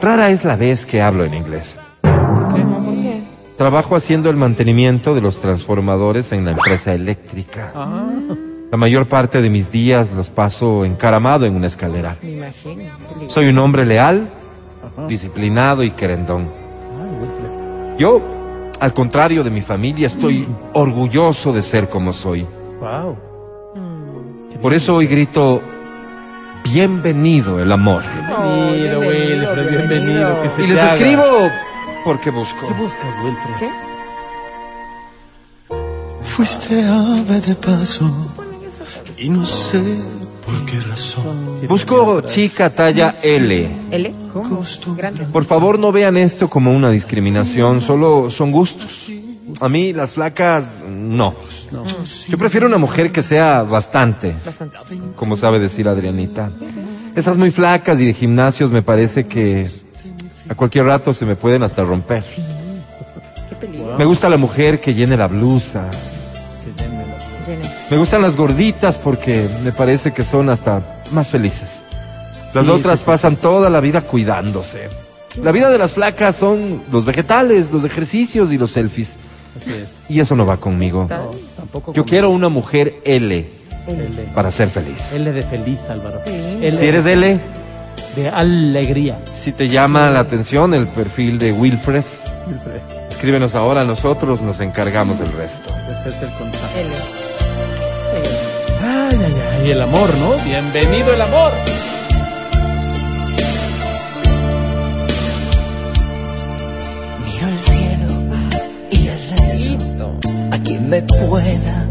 rara 0.00 0.30
es 0.30 0.44
la 0.44 0.56
vez 0.56 0.86
que 0.86 1.02
hablo 1.02 1.24
en 1.24 1.34
inglés. 1.34 1.78
Trabajo 3.56 3.96
haciendo 3.96 4.28
el 4.28 4.36
mantenimiento 4.36 5.14
de 5.14 5.20
los 5.22 5.40
transformadores 5.40 6.30
en 6.32 6.44
la 6.44 6.50
empresa 6.52 6.92
eléctrica. 6.92 7.72
Ah, 7.74 8.06
La 8.70 8.76
mayor 8.76 9.08
parte 9.08 9.40
de 9.40 9.48
mis 9.48 9.72
días 9.72 10.12
los 10.12 10.28
paso 10.30 10.84
encaramado 10.84 11.46
en 11.46 11.54
una 11.56 11.66
escalera. 11.68 12.16
Me 12.22 12.32
imagino. 12.32 12.82
Soy 13.28 13.48
un 13.48 13.58
hombre 13.58 13.86
leal, 13.86 14.28
ajá. 14.94 15.06
disciplinado 15.06 15.82
y 15.84 15.90
querendón. 15.92 16.50
Ay. 17.00 17.96
Yo, 17.98 18.20
al 18.78 18.92
contrario 18.92 19.42
de 19.42 19.50
mi 19.50 19.62
familia, 19.62 20.08
estoy 20.08 20.46
orgulloso 20.74 21.52
de 21.52 21.62
ser 21.62 21.88
como 21.88 22.12
soy. 22.12 22.46
Wow. 22.80 23.16
Por 24.60 24.74
eso 24.74 24.96
hoy 24.96 25.06
grito, 25.06 25.62
bienvenido 26.64 27.60
el 27.60 27.72
amor. 27.72 28.02
Bienvenido, 28.02 29.00
Wilfred. 29.00 29.70
Bienvenido. 29.70 30.42
Que 30.42 30.48
se 30.50 30.62
Y 30.62 30.66
les 30.66 30.78
haga. 30.78 30.92
escribo 30.94 31.22
porque 32.06 32.30
busco. 32.30 32.68
¿Qué 32.68 32.72
buscas, 32.74 33.14
Wilfred? 33.24 33.56
¿Qué? 33.58 33.70
Fuiste 36.22 36.80
ave 36.84 37.40
de 37.40 37.54
paso 37.56 38.08
y 39.18 39.28
no 39.28 39.44
sé 39.44 39.82
por 40.44 40.64
qué 40.66 40.78
razón. 40.88 41.66
Busco 41.68 42.20
chica 42.20 42.72
talla 42.72 43.16
L. 43.22 43.68
¿L? 43.90 44.14
¿Cómo? 44.32 44.62
Por 45.32 45.44
favor, 45.46 45.80
no 45.80 45.90
vean 45.90 46.16
esto 46.16 46.48
como 46.48 46.72
una 46.72 46.90
discriminación, 46.90 47.82
solo 47.82 48.30
son 48.30 48.52
gustos. 48.52 49.08
A 49.60 49.68
mí 49.68 49.92
las 49.92 50.12
flacas, 50.12 50.74
no. 50.88 51.34
Yo 52.28 52.38
prefiero 52.38 52.68
una 52.68 52.78
mujer 52.78 53.10
que 53.10 53.24
sea 53.24 53.64
bastante, 53.64 54.36
Bastante. 54.44 54.78
como 55.16 55.36
sabe 55.36 55.58
decir 55.58 55.88
Adrianita. 55.88 56.52
Esas 57.16 57.36
muy 57.36 57.50
flacas 57.50 57.98
y 57.98 58.04
de 58.04 58.14
gimnasios 58.14 58.70
me 58.70 58.82
parece 58.82 59.26
que 59.26 59.68
a 60.48 60.54
cualquier 60.54 60.84
rato 60.86 61.12
se 61.12 61.26
me 61.26 61.36
pueden 61.36 61.62
hasta 61.62 61.82
romper. 61.84 62.24
Qué 63.48 63.54
peligro. 63.56 63.96
Me 63.98 64.04
gusta 64.04 64.28
la 64.28 64.36
mujer 64.36 64.80
que 64.80 64.94
llene 64.94 65.16
la 65.16 65.26
blusa. 65.26 65.90
Llene. 67.46 67.62
Me 67.90 67.96
gustan 67.96 68.22
las 68.22 68.36
gorditas 68.36 68.98
porque 68.98 69.48
me 69.62 69.72
parece 69.72 70.12
que 70.12 70.24
son 70.24 70.50
hasta 70.50 71.00
más 71.12 71.30
felices. 71.30 71.80
Las 72.54 72.66
Sí, 72.66 72.72
otras 72.72 72.98
sí, 72.98 73.04
sí, 73.04 73.10
pasan 73.10 73.36
toda 73.36 73.70
la 73.70 73.80
vida 73.80 74.00
cuidándose. 74.00 74.88
La 75.42 75.52
vida 75.52 75.70
de 75.70 75.78
las 75.78 75.92
flacas 75.92 76.36
son 76.36 76.82
los 76.90 77.04
vegetales, 77.04 77.70
los 77.70 77.84
ejercicios 77.84 78.50
y 78.50 78.58
los 78.58 78.72
selfies. 78.72 79.16
Así 79.56 79.70
es. 79.70 79.96
Y 80.08 80.20
eso 80.20 80.34
no 80.34 80.46
va 80.46 80.56
conmigo. 80.56 81.06
No, 81.08 81.30
tampoco. 81.56 81.92
Yo 81.92 82.04
quiero 82.04 82.30
una 82.30 82.48
mujer 82.48 83.00
L 83.04 83.50
L. 83.86 84.28
para 84.34 84.50
ser 84.50 84.68
feliz. 84.68 85.12
L 85.12 85.30
de 85.32 85.42
feliz, 85.42 85.80
Álvaro. 85.88 86.20
Sí. 86.26 86.32
L 86.62 86.78
Si 86.78 86.86
eres 86.86 87.06
L, 87.06 87.38
de 88.16 88.30
alegría. 88.30 89.18
si 89.30 89.52
te 89.52 89.68
llama 89.68 90.10
la 90.10 90.20
atención 90.20 90.72
el 90.74 90.88
perfil 90.88 91.38
de 91.38 91.52
Wilfred, 91.52 92.02
Wilfred. 92.48 92.80
escríbenos 93.10 93.54
ahora, 93.54 93.84
nosotros 93.84 94.40
nos 94.40 94.58
encargamos 94.60 95.18
del 95.18 95.30
resto. 95.32 95.70
De 95.72 95.94
hacerte 95.94 96.24
el 96.24 96.32
contacto. 96.32 96.78
L. 96.78 96.88
Sí. 98.10 98.30
Ay, 98.82 99.18
ay, 99.26 99.34
ay. 99.60 99.70
El 99.70 99.82
amor, 99.82 100.08
¿no? 100.18 100.44
Bienvenido 100.44 101.12
el 101.12 101.20
amor. 101.20 101.52
Miro 107.24 107.48
el 107.48 107.58
cielo 107.58 108.06
y 108.90 108.96
le 108.98 109.14
rezo 109.36 110.18
a 110.52 110.58
quien 110.58 110.88
me 110.88 111.02
pueda. 111.02 111.86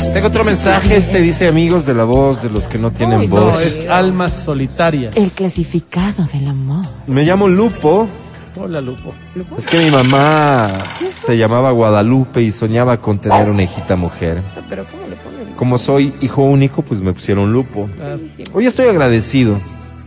Tengo 0.00 0.26
otro 0.26 0.42
mensaje, 0.44 0.96
este 0.96 1.20
dice 1.20 1.46
amigos 1.46 1.86
de 1.86 1.94
la 1.94 2.02
voz 2.04 2.42
de 2.42 2.50
los 2.50 2.64
que 2.64 2.78
no 2.78 2.90
tienen 2.90 3.20
Uy, 3.20 3.28
no, 3.28 3.36
voz. 3.36 3.62
Es 3.62 3.88
almas 3.88 4.32
solitarias. 4.32 5.14
El 5.16 5.30
clasificado 5.30 6.24
del 6.32 6.48
amor. 6.48 6.84
Me 7.06 7.22
llamo 7.22 7.46
Lupo. 7.46 8.08
Hola, 8.56 8.80
Lupo. 8.80 9.14
Es 9.56 9.66
que 9.66 9.78
mi 9.78 9.90
mamá 9.90 10.68
se 11.08 11.36
llamaba 11.36 11.70
Guadalupe 11.70 12.42
y 12.42 12.50
soñaba 12.50 13.00
con 13.00 13.20
tener 13.20 13.48
una 13.48 13.62
hijita 13.62 13.94
mujer. 13.94 14.42
Pero 14.68 14.84
¿cómo 14.90 15.04
le 15.08 15.14
ponen? 15.16 15.54
Como 15.54 15.78
soy 15.78 16.12
hijo 16.20 16.42
único, 16.42 16.82
pues 16.82 17.00
me 17.00 17.12
pusieron 17.12 17.52
Lupo. 17.52 17.88
Ah, 18.02 18.16
Hoy 18.52 18.66
estoy 18.66 18.88
agradecido, 18.88 19.60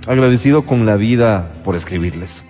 agradecido 0.06 0.64
con 0.66 0.86
la 0.86 0.98
vida 0.98 1.50
por 1.64 1.78
escribirles. 1.78 2.44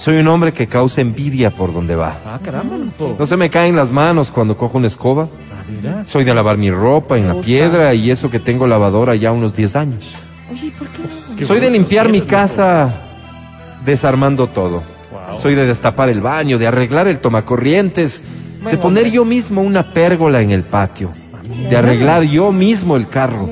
Soy 0.00 0.16
un 0.16 0.28
hombre 0.28 0.54
que 0.54 0.66
causa 0.66 1.02
envidia 1.02 1.50
por 1.50 1.74
donde 1.74 1.94
va. 1.94 2.16
ah, 2.24 2.40
caramba. 2.42 2.74
No 3.18 3.26
se 3.26 3.36
me 3.36 3.50
caen 3.50 3.76
las 3.76 3.90
manos 3.90 4.30
cuando 4.30 4.56
cojo 4.56 4.78
una 4.78 4.86
escoba. 4.86 5.28
Ah, 5.52 5.62
mira. 5.68 6.06
Soy 6.06 6.24
de 6.24 6.34
lavar 6.34 6.56
mi 6.56 6.70
ropa 6.70 7.18
en 7.18 7.26
la 7.26 7.34
gusta. 7.34 7.46
piedra 7.46 7.92
y 7.92 8.10
eso 8.10 8.30
que 8.30 8.40
tengo 8.40 8.66
lavadora 8.66 9.14
ya 9.14 9.30
unos 9.30 9.54
10 9.54 9.76
años. 9.76 10.10
Oye, 10.50 10.72
¿por 10.78 10.88
qué 10.88 11.02
no? 11.02 11.36
Qué 11.36 11.44
Soy 11.44 11.60
de 11.60 11.68
limpiar 11.68 12.08
mi 12.08 12.22
casa 12.22 12.94
desarmando 13.84 14.46
todo. 14.46 14.82
Wow. 15.12 15.38
Soy 15.38 15.54
de 15.54 15.66
destapar 15.66 16.08
el 16.08 16.22
baño, 16.22 16.56
de 16.56 16.66
arreglar 16.66 17.06
el 17.06 17.18
tomacorrientes, 17.20 18.22
de 18.70 18.78
poner 18.78 19.04
hombre. 19.04 19.10
yo 19.10 19.26
mismo 19.26 19.60
una 19.60 19.92
pérgola 19.92 20.40
en 20.40 20.50
el 20.50 20.62
patio, 20.62 21.12
de 21.68 21.76
arreglar 21.76 22.22
yo 22.22 22.52
mismo 22.52 22.96
el 22.96 23.06
carro. 23.06 23.50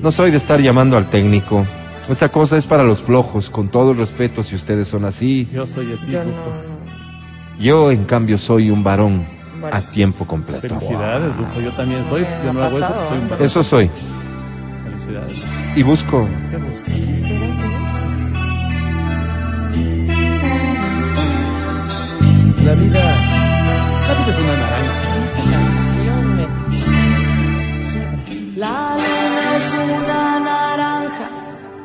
No 0.00 0.10
soy 0.10 0.30
de 0.30 0.38
estar 0.38 0.58
llamando 0.58 0.96
al 0.96 1.04
técnico. 1.10 1.66
Esa 2.08 2.28
cosa 2.28 2.56
es 2.56 2.66
para 2.66 2.84
los 2.84 3.02
flojos, 3.02 3.50
con 3.50 3.68
todo 3.68 3.90
el 3.90 3.98
respeto 3.98 4.42
si 4.44 4.54
ustedes 4.54 4.86
son 4.88 5.04
así. 5.04 5.48
Yo 5.52 5.66
soy 5.66 5.92
así, 5.92 6.10
Yo 6.10 6.20
no, 6.24 6.30
no. 6.30 7.58
Yo, 7.58 7.90
en 7.90 8.04
cambio, 8.04 8.38
soy 8.38 8.70
un 8.70 8.84
varón 8.84 9.26
Varón. 9.60 9.76
a 9.76 9.90
tiempo 9.90 10.24
completo. 10.26 10.68
Felicidades, 10.68 11.36
Lupo. 11.36 11.60
Yo 11.60 11.72
también 11.72 12.04
soy. 12.08 12.24
Yo 12.44 12.52
no 12.52 12.62
ha 12.62 12.66
hago 12.66 12.78
eso, 12.78 12.86
soy 13.08 13.18
un 13.18 13.24
¿eh? 13.24 13.28
varón. 13.30 13.44
Eso 13.46 13.64
soy. 13.64 13.90
Felicidades. 14.84 15.38
Y 15.74 15.82
busco. 15.82 16.28
¿Qué 16.50 16.56
buscas? 16.58 16.96
La 22.62 22.74
vida. 22.74 23.02
La 24.06 24.14
vida 24.14 24.30
es 24.30 24.38
una 24.38 24.56
naranja. 24.56 24.92
Esa 25.24 25.42
canción 25.50 26.36
me 26.36 26.46
La 28.56 28.96
luna 28.96 29.56
es 29.56 29.72
una 30.00 30.40
naranja 30.40 30.95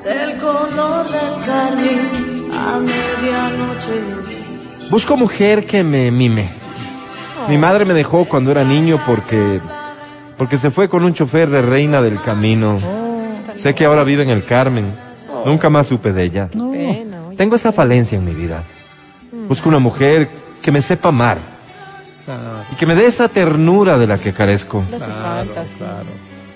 del 0.03 0.37
color 0.37 1.09
del 1.09 1.45
carmín 1.45 2.51
a 2.53 2.79
medianoche. 2.79 4.89
Busco 4.89 5.17
mujer 5.17 5.65
que 5.65 5.83
me 5.83 6.11
mime. 6.11 6.49
Mi 7.47 7.57
madre 7.57 7.85
me 7.85 7.93
dejó 7.93 8.25
cuando 8.25 8.51
era 8.51 8.63
niño 8.63 8.99
porque 9.05 9.59
porque 10.37 10.57
se 10.57 10.71
fue 10.71 10.89
con 10.89 11.03
un 11.03 11.13
chofer 11.13 11.49
de 11.49 11.61
Reina 11.61 12.01
del 12.01 12.19
Camino. 12.21 12.77
Sé 13.55 13.75
que 13.75 13.85
ahora 13.85 14.03
vive 14.03 14.23
en 14.23 14.29
el 14.29 14.43
Carmen. 14.43 14.95
Nunca 15.45 15.69
más 15.69 15.87
supe 15.87 16.11
de 16.11 16.23
ella. 16.23 16.49
Tengo 17.37 17.55
esa 17.55 17.71
falencia 17.71 18.17
en 18.17 18.25
mi 18.25 18.33
vida. 18.33 18.63
Busco 19.47 19.69
una 19.69 19.79
mujer 19.79 20.29
que 20.61 20.71
me 20.71 20.81
sepa 20.81 21.09
amar 21.09 21.37
Claro, 22.25 22.41
y 22.71 22.75
que 22.75 22.85
me 22.85 22.95
dé 22.95 23.07
esa 23.07 23.27
ternura 23.27 23.97
de 23.97 24.07
la 24.07 24.17
que 24.17 24.33
carezco. 24.33 24.83
Claro, 24.89 25.49
claro. 25.77 26.09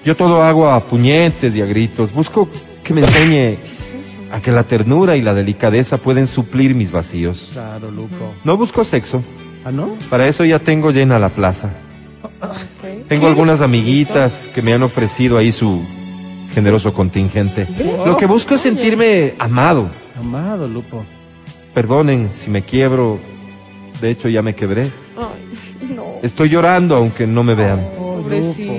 Yo 0.04 0.16
todo 0.16 0.43
hago 0.43 0.70
a 0.70 0.80
puñetes 0.82 1.56
y 1.56 1.62
a 1.62 1.66
gritos. 1.66 2.14
Busco 2.14 2.48
que 2.86 2.93
me 2.93 3.01
enseñe 3.01 3.57
a 4.31 4.39
que 4.39 4.51
la 4.51 4.63
ternura 4.63 5.17
y 5.17 5.21
la 5.21 5.33
delicadeza 5.33 5.97
pueden 5.97 6.27
suplir 6.27 6.75
mis 6.75 6.91
vacíos. 6.91 7.49
Claro, 7.51 7.89
Luco. 7.89 8.33
No 8.43 8.55
busco 8.55 8.83
sexo. 8.83 9.23
¿Ah, 9.65 9.71
no? 9.71 9.97
Para 10.09 10.27
eso 10.27 10.45
ya 10.45 10.59
tengo 10.59 10.91
llena 10.91 11.17
la 11.17 11.29
plaza. 11.29 11.71
Tengo 13.09 13.27
algunas 13.27 13.61
amiguitas 13.61 14.47
que 14.53 14.61
me 14.61 14.73
han 14.73 14.83
ofrecido 14.83 15.38
ahí 15.38 15.51
su 15.51 15.81
generoso 16.53 16.93
contingente. 16.93 17.67
Lo 18.05 18.15
que 18.17 18.27
busco 18.27 18.53
es 18.53 18.61
sentirme 18.61 19.33
amado. 19.39 19.89
Amado, 20.19 20.67
Lupo. 20.67 21.03
Perdonen 21.73 22.29
si 22.33 22.51
me 22.51 22.61
quiebro. 22.61 23.19
De 23.99 24.11
hecho, 24.11 24.29
ya 24.29 24.43
me 24.43 24.53
quebré. 24.53 24.83
Ay, 25.17 25.95
no. 25.95 26.19
Estoy 26.21 26.49
llorando 26.49 26.95
aunque 26.95 27.25
no 27.25 27.43
me 27.43 27.55
vean. 27.55 27.81
Pobrecito. 27.97 28.71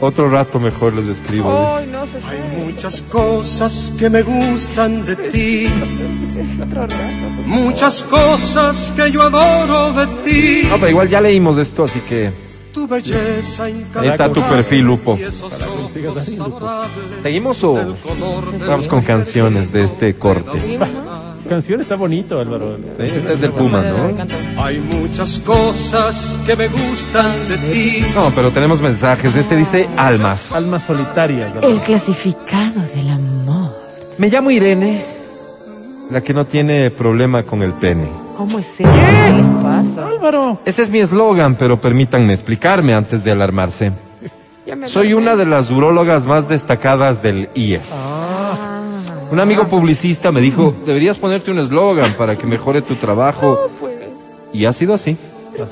Otro 0.00 0.28
rato 0.30 0.60
mejor 0.60 0.94
les 0.94 1.06
escribo. 1.08 1.74
Ay, 1.76 1.86
no 1.86 2.06
se 2.06 2.20
fue. 2.20 2.38
Muchas 2.64 3.02
cosas 3.02 3.92
que 3.98 4.08
me 4.08 4.22
gustan 4.22 5.04
de 5.04 5.16
ti, 5.16 5.66
Otro 6.62 6.82
rato. 6.82 6.94
muchas 7.46 8.02
cosas 8.04 8.92
que 8.94 9.10
yo 9.10 9.22
adoro 9.22 9.92
de 9.92 10.06
ti. 10.24 10.62
No, 10.68 10.76
pero 10.76 10.90
igual 10.90 11.08
ya 11.08 11.20
leímos 11.20 11.58
esto, 11.58 11.84
así 11.84 12.00
que 12.00 12.30
Tu 12.72 12.86
belleza 12.86 13.64
ahí 13.64 13.86
está 14.04 14.32
tu 14.32 14.40
perfil, 14.42 14.82
Lupo. 14.84 15.12
Ojos 15.12 15.52
adorables 16.40 16.90
¿Seguimos 17.24 17.64
o 17.64 17.96
vamos 18.68 18.86
con 18.86 19.02
canciones 19.02 19.72
de 19.72 19.82
este 19.82 20.14
corte? 20.14 20.60
Seguimos, 20.60 20.88
¿no? 20.90 21.17
Canción 21.48 21.80
está 21.80 21.96
bonito, 21.96 22.38
Álvaro. 22.38 22.76
Sí, 22.76 23.02
este 23.02 23.32
es 23.32 23.40
del 23.40 23.52
Puma, 23.52 23.82
¿no? 23.82 24.62
Hay 24.62 24.78
muchas 24.78 25.40
cosas 25.40 26.38
que 26.44 26.54
me 26.54 26.68
gustan 26.68 27.48
de 27.48 27.56
ti. 27.58 28.06
No, 28.14 28.30
pero 28.34 28.50
tenemos 28.50 28.82
mensajes. 28.82 29.34
Este 29.34 29.56
dice 29.56 29.88
Almas. 29.96 30.52
Almas 30.52 30.82
solitarias. 30.82 31.52
Álvaro. 31.52 31.68
El 31.68 31.80
clasificado 31.80 32.82
del 32.94 33.08
amor. 33.08 33.74
Me 34.18 34.28
llamo 34.28 34.50
Irene, 34.50 35.02
la 36.10 36.20
que 36.20 36.34
no 36.34 36.44
tiene 36.44 36.90
problema 36.90 37.42
con 37.44 37.62
el 37.62 37.72
pene. 37.72 38.08
¿Cómo 38.36 38.58
es 38.58 38.80
eso? 38.80 38.90
¿Qué 38.90 39.32
les 39.32 39.46
pasa? 39.62 40.06
Álvaro. 40.06 40.60
Ese 40.64 40.82
es 40.82 40.90
mi 40.90 40.98
eslogan, 40.98 41.54
pero 41.54 41.80
permítanme 41.80 42.34
explicarme 42.34 42.92
antes 42.94 43.24
de 43.24 43.32
alarmarse. 43.32 43.92
Soy 44.84 45.14
una 45.14 45.34
de 45.34 45.46
las 45.46 45.70
urólogas 45.70 46.26
más 46.26 46.48
destacadas 46.48 47.22
del 47.22 47.48
IES. 47.54 47.90
Un 49.30 49.40
amigo 49.40 49.66
publicista 49.68 50.32
me 50.32 50.40
dijo, 50.40 50.74
deberías 50.86 51.18
ponerte 51.18 51.50
un 51.50 51.58
eslogan 51.58 52.14
para 52.14 52.36
que 52.36 52.46
mejore 52.46 52.82
tu 52.82 52.94
trabajo. 52.94 53.58
Pues, 53.80 53.94
Y 54.52 54.64
ha 54.64 54.72
sido 54.72 54.94
así. 54.94 55.16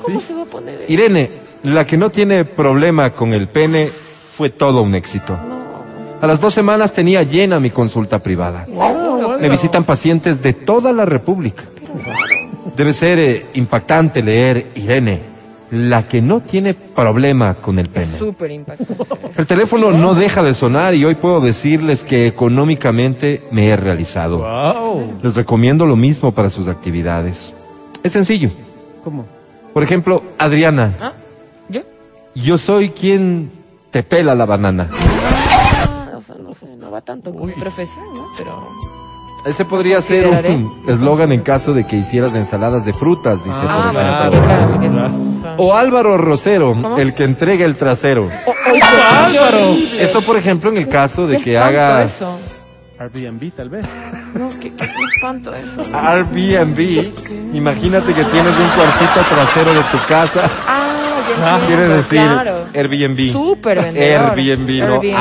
¿Cómo 0.03 0.19
se 0.19 0.33
va 0.33 0.43
a 0.43 0.45
poner 0.45 0.81
eso? 0.81 0.91
Irene, 0.93 1.31
la 1.63 1.85
que 1.85 1.97
no 1.97 2.09
tiene 2.09 2.45
problema 2.45 3.11
con 3.11 3.33
el 3.33 3.47
pene, 3.47 3.89
fue 4.31 4.49
todo 4.49 4.81
un 4.81 4.93
éxito. 4.93 5.35
A 6.21 6.27
las 6.27 6.39
dos 6.41 6.53
semanas 6.53 6.93
tenía 6.93 7.23
llena 7.23 7.59
mi 7.59 7.69
consulta 7.71 8.19
privada. 8.19 8.67
Ah, 8.79 9.37
Me 9.39 9.49
visitan 9.49 9.83
pacientes 9.83 10.41
de 10.41 10.53
toda 10.53 10.91
la 10.91 11.05
República. 11.05 11.63
Debe 12.75 12.93
ser 12.93 13.19
eh, 13.19 13.45
impactante 13.53 14.21
leer 14.21 14.67
Irene, 14.75 15.21
la 15.71 16.07
que 16.07 16.21
no 16.21 16.39
tiene 16.39 16.73
problema 16.73 17.55
con 17.55 17.77
el 17.79 17.89
pene. 17.89 18.17
súper 18.17 18.51
impactante. 18.51 18.95
El 19.37 19.45
teléfono 19.45 19.91
no 19.91 20.13
deja 20.15 20.41
de 20.41 20.53
sonar 20.53 20.95
y 20.95 21.03
hoy 21.03 21.15
puedo 21.15 21.41
decirles 21.41 22.03
que 22.03 22.25
económicamente 22.27 23.43
me 23.51 23.67
he 23.67 23.75
realizado. 23.75 24.39
Wow. 24.39 25.19
Les 25.23 25.35
recomiendo 25.35 25.85
lo 25.85 25.95
mismo 25.95 26.31
para 26.31 26.49
sus 26.49 26.67
actividades. 26.67 27.53
Es 28.03 28.13
sencillo. 28.13 28.49
¿Cómo? 29.03 29.25
Por 29.73 29.83
ejemplo, 29.83 30.23
Adriana, 30.37 30.95
¿Ah? 31.01 31.11
¿Yo? 31.69 31.81
yo 32.33 32.57
soy 32.57 32.89
quien 32.89 33.51
te 33.91 34.03
pela 34.03 34.33
la 34.35 34.45
banana. 34.45 34.89
Ah, 34.91 36.11
o 36.15 36.21
sea, 36.21 36.35
no 36.41 36.53
sé, 36.53 36.65
no 36.77 36.89
va 36.91 37.01
tanto 37.01 37.33
con 37.33 37.47
mi 37.47 37.53
profesión, 37.53 38.05
¿no? 38.13 38.25
Pero... 38.37 38.67
Ese 39.47 39.65
podría 39.65 40.01
ser 40.01 40.27
un 40.27 40.83
eslogan 40.87 41.31
en 41.31 41.41
caso 41.41 41.73
de 41.73 41.85
que 41.85 41.95
hicieras 41.95 42.35
ensaladas 42.35 42.85
de 42.85 42.93
frutas, 42.93 43.37
dice. 43.43 43.57
por 43.59 43.69
Ah, 43.69 43.91
ejemplo. 43.93 44.41
claro, 44.43 44.79
claro. 44.79 45.13
o 45.57 45.73
Álvaro 45.73 46.17
Rosero, 46.17 46.73
¿Cómo? 46.73 46.97
el 46.97 47.13
que 47.13 47.23
entrega 47.23 47.65
el 47.65 47.75
trasero. 47.77 48.29
Oh, 48.45 48.51
oh, 48.51 49.25
Álvaro. 49.25 49.75
Eso, 49.97 50.21
por 50.21 50.35
ejemplo, 50.37 50.69
en 50.69 50.77
el 50.77 50.89
caso 50.89 51.27
de 51.27 51.37
que 51.37 51.57
hagas 51.57 52.15
eso. 52.21 52.39
Airbnb, 52.99 53.51
tal 53.55 53.69
vez. 53.69 53.85
No, 54.33 54.49
qué, 54.59 54.71
qué, 54.73 54.85
qué 54.87 55.03
espanto 55.15 55.53
eso. 55.53 55.81
Airbnb. 55.95 57.11
Imagínate 57.53 58.07
que 58.13 58.23
tienes 58.25 58.53
un 58.57 58.67
cuartito 58.75 59.21
trasero 59.29 59.73
de 59.73 59.81
tu 59.91 59.97
casa. 60.07 60.49
Ah, 60.67 60.86
Ah, 61.43 61.57
entiendo, 61.59 61.67
Quiere 61.67 61.87
decir 61.87 62.19
claro. 62.19 62.55
Airbnb. 62.73 63.31
Súper 63.31 63.81
vendedor. 63.81 64.31
Airbnb, 64.37 64.79
no 64.79 64.93
Airbnb. 65.01 65.15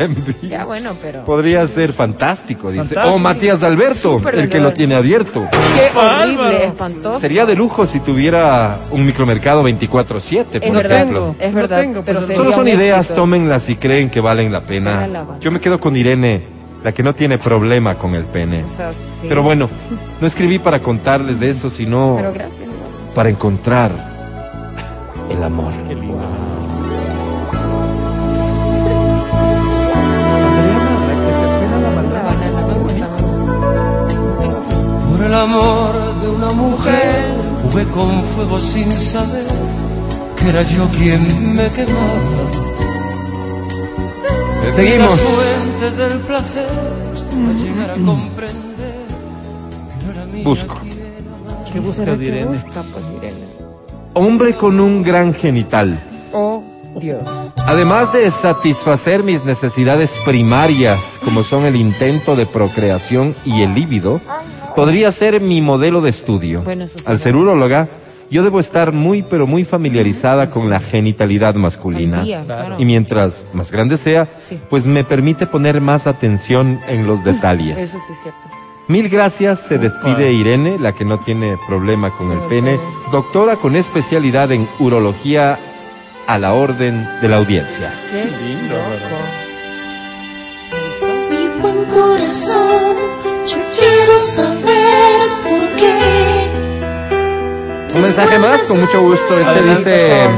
Airbnb. 0.00 0.48
Ya, 0.48 0.64
bueno, 0.64 0.92
pero... 1.00 1.24
Podría 1.24 1.66
ser 1.66 1.92
fantástico, 1.92 2.70
dice. 2.70 2.84
Fantástico. 2.84 3.14
O 3.14 3.18
Matías 3.18 3.62
Alberto, 3.62 4.18
Súper 4.18 4.34
el 4.36 4.48
que 4.48 4.58
lo 4.58 4.64
vendedor. 4.64 4.72
tiene 4.74 4.94
abierto. 4.96 5.46
Qué 5.50 5.98
horrible, 5.98 6.64
espantoso. 6.66 7.20
Sería 7.20 7.46
de 7.46 7.54
lujo 7.56 7.86
si 7.86 8.00
tuviera 8.00 8.76
un 8.90 9.04
micromercado 9.06 9.62
24/7, 9.62 10.46
Es 10.60 10.60
por 10.66 10.76
verdad, 10.76 10.96
ejemplo. 10.98 11.34
es 11.38 11.54
verdad, 11.54 11.80
tengo, 11.80 12.02
pero 12.04 12.20
pues, 12.20 12.36
Solo 12.36 12.52
son 12.52 12.68
ideas, 12.68 13.00
éxito. 13.06 13.14
tómenlas 13.20 13.62
si 13.62 13.76
creen 13.76 14.10
que 14.10 14.20
valen 14.20 14.52
la 14.52 14.62
pena. 14.62 15.06
la. 15.06 15.24
Yo 15.40 15.50
me 15.50 15.60
quedo 15.60 15.78
con 15.80 15.96
Irene, 15.96 16.42
la 16.82 16.92
que 16.92 17.02
no 17.02 17.14
tiene 17.14 17.38
problema 17.38 17.94
con 17.94 18.14
el 18.14 18.24
pene. 18.24 18.64
O 18.64 18.76
sea, 18.76 18.92
sí. 18.92 19.26
Pero 19.28 19.42
bueno, 19.42 19.68
no 20.20 20.26
escribí 20.26 20.58
para 20.58 20.80
contarles 20.80 21.40
de 21.40 21.50
eso, 21.50 21.70
sino 21.70 22.14
Pero 22.18 22.32
gracias. 22.32 22.60
igual. 22.62 23.14
para 23.14 23.28
encontrar 23.30 24.13
el 25.30 25.42
amor. 25.42 25.72
Qué 25.88 25.94
lindo. 25.94 26.24
Por 35.10 35.22
el 35.26 35.34
amor 35.34 36.20
de 36.20 36.28
una 36.28 36.50
mujer 36.50 37.24
jugué 37.62 37.84
con 37.86 38.10
fuego 38.34 38.58
sin 38.58 38.90
saber 38.92 39.46
que 40.38 40.48
era 40.50 40.62
yo 40.62 40.88
quien 40.90 41.54
me 41.54 41.68
quemaba. 41.70 42.50
Seguimos. 44.76 45.10
las 45.10 45.20
fuentes 45.20 45.96
del 45.96 46.18
placer 46.20 46.68
hasta 47.14 47.36
llegar 47.62 47.90
a 47.90 47.94
comprender 47.94 49.04
que 49.88 50.04
no 50.04 50.12
era 50.12 50.24
mía 50.26 50.42
Busco. 50.44 50.74
¿Qué 50.80 51.72
¿Será 51.72 51.80
buscas, 51.86 52.18
que 52.18 52.24
Irene? 52.24 52.46
busca, 52.46 52.82
pues, 52.92 53.04
Irene? 53.18 53.43
Hombre 54.14 54.54
con 54.54 54.78
un 54.80 55.02
gran 55.02 55.34
genital. 55.34 55.98
Oh, 56.32 56.62
Dios. 57.00 57.28
Además 57.56 58.12
de 58.12 58.30
satisfacer 58.30 59.22
mis 59.24 59.44
necesidades 59.44 60.18
primarias, 60.24 61.18
como 61.24 61.42
son 61.42 61.64
el 61.64 61.76
intento 61.76 62.36
de 62.36 62.46
procreación 62.46 63.34
y 63.44 63.62
el 63.62 63.74
líbido, 63.74 64.20
podría 64.76 65.10
ser 65.10 65.40
mi 65.40 65.60
modelo 65.60 66.00
de 66.00 66.10
estudio. 66.10 66.62
Bueno, 66.62 66.84
eso 66.84 66.98
sí, 66.98 67.04
Al 67.08 67.18
ser 67.18 67.34
uróloga, 67.34 67.88
yo 68.30 68.42
debo 68.44 68.60
estar 68.60 68.92
muy 68.92 69.22
pero 69.22 69.46
muy 69.46 69.64
familiarizada 69.64 70.48
con 70.50 70.70
la 70.70 70.78
genitalidad 70.80 71.54
masculina. 71.54 72.20
Al 72.20 72.24
día, 72.24 72.42
claro. 72.44 72.76
Y 72.78 72.84
mientras 72.84 73.46
más 73.52 73.72
grande 73.72 73.96
sea, 73.96 74.28
Sí. 74.40 74.58
pues 74.70 74.86
me 74.86 75.02
permite 75.04 75.46
poner 75.46 75.80
más 75.80 76.06
atención 76.06 76.78
en 76.88 77.06
los 77.06 77.24
detalles. 77.24 77.78
Eso 77.78 77.98
sí 78.06 78.12
es 78.12 78.18
cierto. 78.22 78.40
Mil 78.86 79.08
gracias, 79.08 79.60
se 79.60 79.78
despide 79.78 80.32
Irene, 80.32 80.78
la 80.78 80.92
que 80.92 81.06
no 81.06 81.18
tiene 81.18 81.58
problema 81.66 82.10
con 82.10 82.30
el 82.32 82.40
pene, 82.48 82.78
doctora 83.10 83.56
con 83.56 83.76
especialidad 83.76 84.52
en 84.52 84.68
urología 84.78 85.58
a 86.26 86.38
la 86.38 86.52
orden 86.52 87.08
de 87.22 87.28
la 87.30 87.38
audiencia. 87.38 87.94
Qué 88.10 88.24
lindo. 88.24 88.74
Mi 91.30 91.62
buen 91.62 91.84
corazón, 91.86 92.94
yo 93.46 93.56
quiero 93.78 94.20
saber 94.20 95.30
por 95.44 95.76
qué. 95.76 95.98
Un 97.94 98.02
mensaje 98.02 98.38
más, 98.38 98.60
con 98.62 98.80
mucho 98.80 99.00
gusto. 99.00 99.38
Este 99.38 99.50
Adelante, 99.50 99.90
dice, 99.90 100.28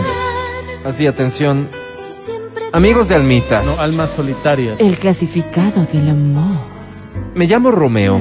así, 0.84 1.06
atención, 1.08 1.68
amigos 2.70 3.08
de 3.08 3.16
Almitas, 3.16 3.64
No, 3.66 3.80
almas 3.80 4.10
solitarias. 4.10 4.78
El 4.78 4.98
clasificado 4.98 5.84
del 5.92 6.10
amor. 6.10 6.75
Me 7.36 7.46
llamo 7.46 7.70
Romeo. 7.70 8.20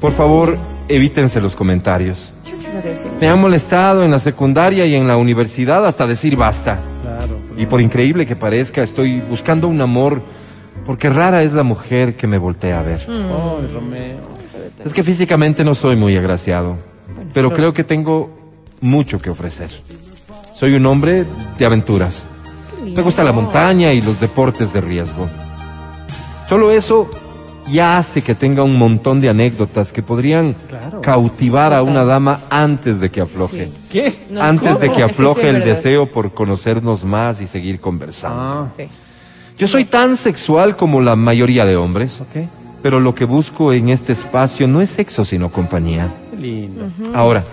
Por 0.00 0.12
favor, 0.12 0.56
evítense 0.88 1.40
los 1.40 1.54
comentarios. 1.54 2.32
Me 3.20 3.28
han 3.28 3.40
molestado 3.40 4.04
en 4.04 4.10
la 4.10 4.20
secundaria 4.20 4.86
y 4.86 4.94
en 4.94 5.06
la 5.06 5.16
universidad 5.16 5.84
hasta 5.84 6.06
decir 6.06 6.36
basta. 6.36 6.80
Y 7.58 7.66
por 7.66 7.80
increíble 7.80 8.24
que 8.24 8.36
parezca, 8.36 8.82
estoy 8.82 9.20
buscando 9.20 9.68
un 9.68 9.80
amor 9.80 10.22
porque 10.86 11.10
rara 11.10 11.42
es 11.42 11.52
la 11.52 11.64
mujer 11.64 12.16
que 12.16 12.26
me 12.26 12.38
voltea 12.38 12.80
a 12.80 12.82
ver. 12.82 13.06
Oh, 13.10 13.58
Romeo. 13.74 14.20
Es 14.84 14.94
que 14.94 15.02
físicamente 15.02 15.64
no 15.64 15.74
soy 15.74 15.96
muy 15.96 16.16
agraciado, 16.16 16.76
pero 17.34 17.50
creo 17.50 17.74
que 17.74 17.84
tengo 17.84 18.30
mucho 18.80 19.18
que 19.18 19.28
ofrecer. 19.28 19.70
Soy 20.54 20.74
un 20.74 20.86
hombre 20.86 21.26
de 21.58 21.66
aventuras. 21.66 22.26
Me 22.82 23.02
gusta 23.02 23.24
la 23.24 23.32
montaña 23.32 23.92
y 23.92 24.00
los 24.00 24.20
deportes 24.20 24.72
de 24.72 24.80
riesgo. 24.80 25.28
Solo 26.48 26.70
eso 26.70 27.10
ya 27.70 27.98
hace 27.98 28.22
que 28.22 28.34
tenga 28.34 28.62
un 28.62 28.76
montón 28.76 29.20
de 29.20 29.28
anécdotas 29.28 29.92
que 29.92 30.02
podrían 30.02 30.54
Claro. 30.68 31.00
cautivar 31.00 31.72
a 31.72 31.82
una 31.82 32.04
dama 32.04 32.40
antes 32.50 33.00
de 33.00 33.10
que 33.10 33.20
afloje. 33.20 33.66
Sí. 33.66 33.72
¿Qué? 33.90 34.14
No, 34.30 34.42
antes 34.42 34.78
de 34.80 34.88
que 34.88 34.92
Es 34.92 34.96
sí 34.96 35.02
afloje 35.02 35.48
el 35.48 35.54
verdad. 35.56 35.66
deseo 35.68 36.06
por 36.10 36.32
conocernos 36.34 37.04
más 37.04 37.40
y 37.40 37.46
seguir 37.46 37.80
conversando. 37.80 38.40
Ah, 38.40 38.66
Sí. 38.76 38.88
Yo 39.58 39.66
soy 39.68 39.84
tan 39.84 40.16
sexual 40.16 40.74
como 40.76 41.00
la 41.02 41.16
mayoría 41.16 41.66
de 41.66 41.76
hombres, 41.76 42.22
pero 42.82 42.98
lo 42.98 43.14
que 43.14 43.26
busco 43.26 43.74
en 43.74 43.90
este 43.90 44.12
espacio 44.12 44.66
no 44.66 44.80
es 44.80 44.88
sexo, 44.88 45.22
sino 45.26 45.50
compañía. 45.50 46.08
Qué 46.30 46.36
lindo. 46.38 46.86
Ahora, 47.14 47.44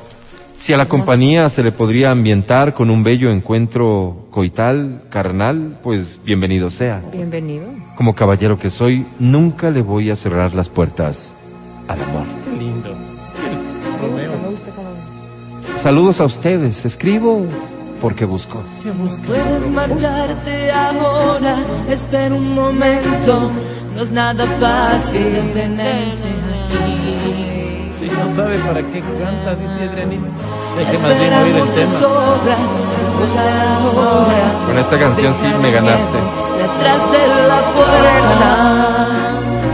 si 0.68 0.74
a 0.74 0.78
la 0.78 0.90
compañía 0.90 1.50
se 1.50 1.64
le 1.64 1.72
podría 1.72 2.12
ambientar 2.12 2.74
con 2.74 2.90
un 2.90 3.02
bello 3.02 3.32
encuentro 3.32 4.28
coital, 4.32 5.04
carnal, 5.10 5.80
pues 5.82 6.20
bienvenido 6.26 6.70
sea. 6.70 7.02
Bienvenido. 7.10 7.68
Como 7.96 8.14
caballero 8.14 8.60
que 8.60 8.70
soy, 8.70 9.06
nunca 9.18 9.70
le 9.70 9.82
voy 9.82 10.12
a 10.12 10.18
cerrar 10.18 10.54
las 10.54 10.68
puertas 10.68 11.38
al 11.88 12.02
amor. 12.02 12.26
Qué 12.44 12.58
lindo. 12.58 12.94
Me 14.02 14.08
gusta, 14.10 14.38
me 14.44 14.50
gusta 14.50 14.72
cómo... 14.72 15.78
Saludos 15.78 16.20
a 16.20 16.26
ustedes, 16.26 16.84
escribo 16.84 17.46
porque 18.02 18.26
busco. 18.26 18.62
¿Qué 18.84 18.92
busca? 18.92 19.24
Puedes 19.24 19.70
marcharte 19.70 20.70
ahora, 20.70 21.56
espera 21.90 22.36
un 22.36 22.54
momento. 22.54 23.52
No 23.96 24.02
es 24.02 24.12
nada 24.12 24.46
fácil 24.60 25.34
detenerse 25.34 26.28
aquí. 26.28 27.57
Si 28.10 28.14
no 28.16 28.36
sabe 28.36 28.58
para 28.60 28.82
qué 28.84 29.02
canta, 29.02 29.56
dice 29.56 29.90
Adrianito. 29.90 30.24
Hay 30.78 30.86
que 30.86 30.98
más 31.00 31.20
bien 31.20 31.34
oír 31.34 31.56
el 31.58 31.68
tema. 31.70 32.08
hora. 32.08 32.58
Con 34.66 34.78
esta 34.80 34.98
canción 34.98 35.34
sí 35.34 35.48
me 35.62 35.72
ganaste. 35.72 36.18
Detrás 36.58 37.12
de 37.12 37.48
la 37.48 37.60
puerta. 37.74 39.08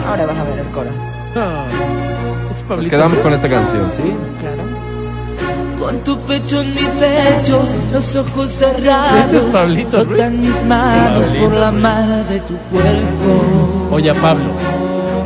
Ahora 0.10 0.26
vas 0.26 0.38
a 0.38 0.44
ver 0.46 0.60
el 0.60 0.68
coro. 0.70 0.90
Nos 2.50 2.62
Pablito. 2.68 2.90
quedamos 2.90 3.20
con 3.20 3.34
esta 3.34 3.50
canción, 3.50 3.92
¿sí? 3.92 4.02
Claro. 4.40 4.64
Con 5.80 6.00
tu 6.04 6.18
pecho 6.22 6.62
en 6.62 6.74
mi 6.74 6.82
pecho, 6.82 7.62
los 7.92 8.16
ojos 8.16 8.46
Este 8.52 8.66
cerrados. 8.66 9.34
es 9.34 9.44
Pablito 9.52 10.06
mis 10.06 10.64
manos 10.64 11.26
Pablito 11.26 11.46
por 11.50 11.54
la 11.60 11.72
mar 11.72 12.26
de 12.30 12.40
tu 12.40 12.58
cuerpo. 12.72 13.90
Oye 13.92 14.14
Pablo. 14.16 14.46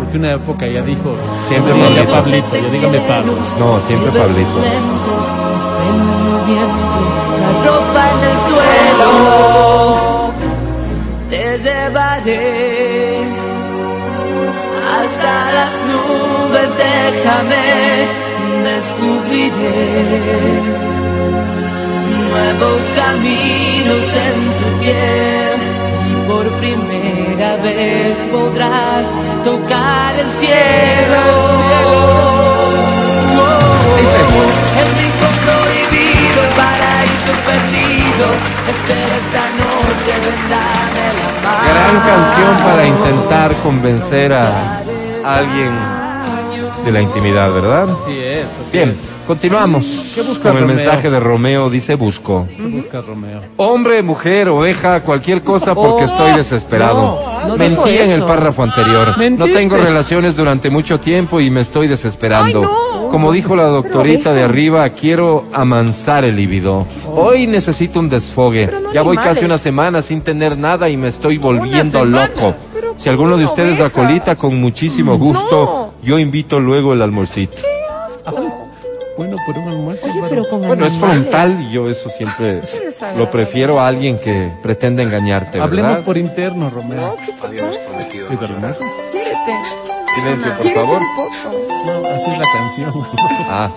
Porque 0.07 0.19
una 0.19 0.35
época 0.35 0.65
ya 0.65 0.81
dijo. 0.83 1.15
Siempre 1.49 1.73
Pablito. 1.73 2.11
Pablito. 2.13 2.55
Yo 2.55 2.69
dígame 2.69 2.99
Pablo. 2.99 3.33
No, 3.59 3.77
siempre 3.81 4.09
Pablito. 4.09 4.57
la 7.43 7.51
ropa 7.65 8.03
en 8.13 8.19
el 8.29 8.37
suelo. 8.47 9.11
Te 11.29 11.43
llevaré 11.59 13.25
hasta 14.95 15.31
las 15.51 15.73
nubes, 15.91 16.69
déjame, 16.77 17.67
descubriré 18.63 19.91
nuevos 22.29 22.83
caminos 22.95 24.05
en 24.25 24.37
tu 24.57 24.67
piel 24.79 25.46
por 26.27 26.45
primera 26.59 27.55
vez 27.57 28.17
podrás 28.31 29.07
tocar 29.43 30.15
el 30.19 30.29
cielo. 30.31 31.23
Dice. 33.97 34.19
El 34.81 34.89
rincón 35.01 35.35
prohibido, 35.47 36.37
el 36.43 36.53
paraíso 36.61 37.33
perdido. 37.47 38.25
Espera 38.73 39.15
esta 39.23 39.43
noche, 39.63 40.11
vendrá 40.27 40.67
de 40.97 41.07
la 41.17 41.29
mano. 41.43 41.65
Gran 41.71 41.95
canción 42.11 42.51
para 42.67 42.83
intentar 42.85 43.49
convencer 43.63 44.33
a 44.33 44.81
alguien 45.23 45.73
de 46.85 46.91
la 46.91 47.01
intimidad, 47.01 47.51
¿verdad? 47.51 47.87
Sí 48.07 48.19
es. 48.19 48.45
así 48.45 48.71
Bien, 48.71 48.89
es. 48.89 49.16
Continuamos 49.27 49.85
¿Qué 50.15 50.21
busca 50.21 50.49
con 50.49 50.53
el 50.57 50.61
Romeo? 50.61 50.75
mensaje 50.75 51.09
de 51.09 51.19
Romeo. 51.19 51.69
Dice 51.69 51.95
busco. 51.95 52.47
¿Qué 52.55 52.63
busca 52.63 53.01
Romeo? 53.01 53.41
Hombre, 53.57 54.01
mujer, 54.01 54.49
oveja, 54.49 55.01
cualquier 55.01 55.43
cosa 55.43 55.75
porque 55.75 56.03
Oh, 56.03 56.05
estoy 56.05 56.31
desesperado. 56.33 57.19
no, 57.43 57.47
no 57.49 57.57
Mentí 57.57 57.97
en 57.97 58.11
el 58.11 58.23
párrafo 58.23 58.63
anterior. 58.63 59.17
Mentiste. 59.17 59.51
No 59.51 59.53
tengo 59.57 59.77
relaciones 59.77 60.35
durante 60.35 60.69
mucho 60.69 60.99
tiempo 60.99 61.39
y 61.39 61.49
me 61.51 61.61
estoy 61.61 61.87
desesperando. 61.87 62.61
Ay, 62.61 62.65
no. 63.03 63.09
Como 63.09 63.31
dijo 63.31 63.55
la 63.55 63.63
doctorita 63.63 64.33
de 64.33 64.43
arriba, 64.43 64.87
quiero 64.89 65.45
amansar 65.53 66.23
el 66.25 66.35
libido. 66.35 66.85
Hoy 67.13 67.47
necesito 67.47 67.99
un 67.99 68.09
desfogue. 68.09 68.69
Ya 68.93 69.01
voy 69.01 69.17
casi 69.17 69.45
una 69.45 69.57
semana 69.57 70.01
sin 70.01 70.21
tener 70.21 70.57
nada 70.57 70.89
y 70.89 70.97
me 70.97 71.07
estoy 71.07 71.37
volviendo 71.37 72.03
loco. 72.03 72.55
Pero 72.73 72.93
Si 72.97 73.07
alguno 73.09 73.37
de 73.37 73.43
¿cómo, 73.43 73.51
ustedes 73.53 73.79
oveja? 73.79 73.85
acolita 74.01 74.35
con 74.35 74.59
muchísimo 74.59 75.17
gusto, 75.17 75.93
yo 76.03 76.19
invito 76.19 76.59
luego 76.59 76.93
el 76.93 77.01
almuercito. 77.01 77.61
Bueno, 79.17 79.35
por 79.45 79.57
un 79.57 79.67
almuerzo. 79.69 80.05
Oye, 80.05 80.13
bueno. 80.19 80.27
pero 80.29 80.47
con 80.47 80.61
Bueno, 80.67 80.85
es 80.85 80.93
animales. 80.93 81.21
frontal 81.21 81.61
y 81.61 81.71
yo 81.71 81.89
eso 81.89 82.09
siempre 82.09 82.61
lo 83.15 83.29
prefiero 83.31 83.79
a 83.79 83.87
alguien 83.87 84.19
que 84.19 84.51
pretende 84.61 85.03
engañarte, 85.03 85.59
Hablemos 85.59 85.89
¿verdad? 85.91 86.05
por 86.05 86.17
interno, 86.17 86.69
Romeo. 86.69 87.17
¿Qué 87.25 87.31
te 87.33 87.61
pasa? 87.63 87.79
¿Es 88.33 88.41
el 88.41 88.47
almuerzo? 88.55 88.79
Quiérete. 89.11 89.55
Silencio, 90.15 90.57
por 90.57 90.73
favor. 90.73 91.01
un 91.01 91.15
poco. 91.15 91.75
No, 91.85 92.09
así 92.09 92.31
es 92.31 92.37
la 92.37 92.45
canción. 92.53 93.07
Ah, 93.49 93.69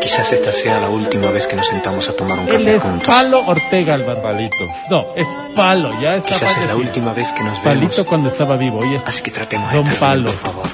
Quizás 0.00 0.32
esta 0.32 0.52
sea 0.52 0.80
la 0.80 0.88
última 0.88 1.30
vez 1.30 1.46
que 1.46 1.56
nos 1.56 1.66
sentamos 1.66 2.08
a 2.08 2.12
tomar 2.16 2.38
un 2.38 2.48
Él 2.48 2.58
café 2.58 2.74
es 2.76 2.82
juntos. 2.82 3.06
Palo 3.06 3.46
Ortega 3.46 3.94
Álvaro. 3.94 4.22
palito. 4.22 4.56
No, 4.90 5.06
es 5.16 5.28
Palo, 5.54 5.90
ya 6.00 6.16
está 6.16 6.28
Quizás 6.30 6.42
es 6.42 6.48
la 6.48 6.54
fallecido. 6.68 6.78
última 6.78 7.12
vez 7.12 7.30
que 7.32 7.44
nos 7.44 7.52
vemos. 7.62 7.64
Palito 7.64 8.06
cuando 8.06 8.28
estaba 8.28 8.56
vivo. 8.56 8.78
Hoy 8.78 8.94
es 8.94 9.02
Así 9.06 9.22
que 9.22 9.30
tratemos 9.30 9.70
de 9.70 9.76
Don 9.76 9.86
bien, 9.86 9.96
Palo. 10.00 10.30
por 10.30 10.52
favor. 10.52 10.66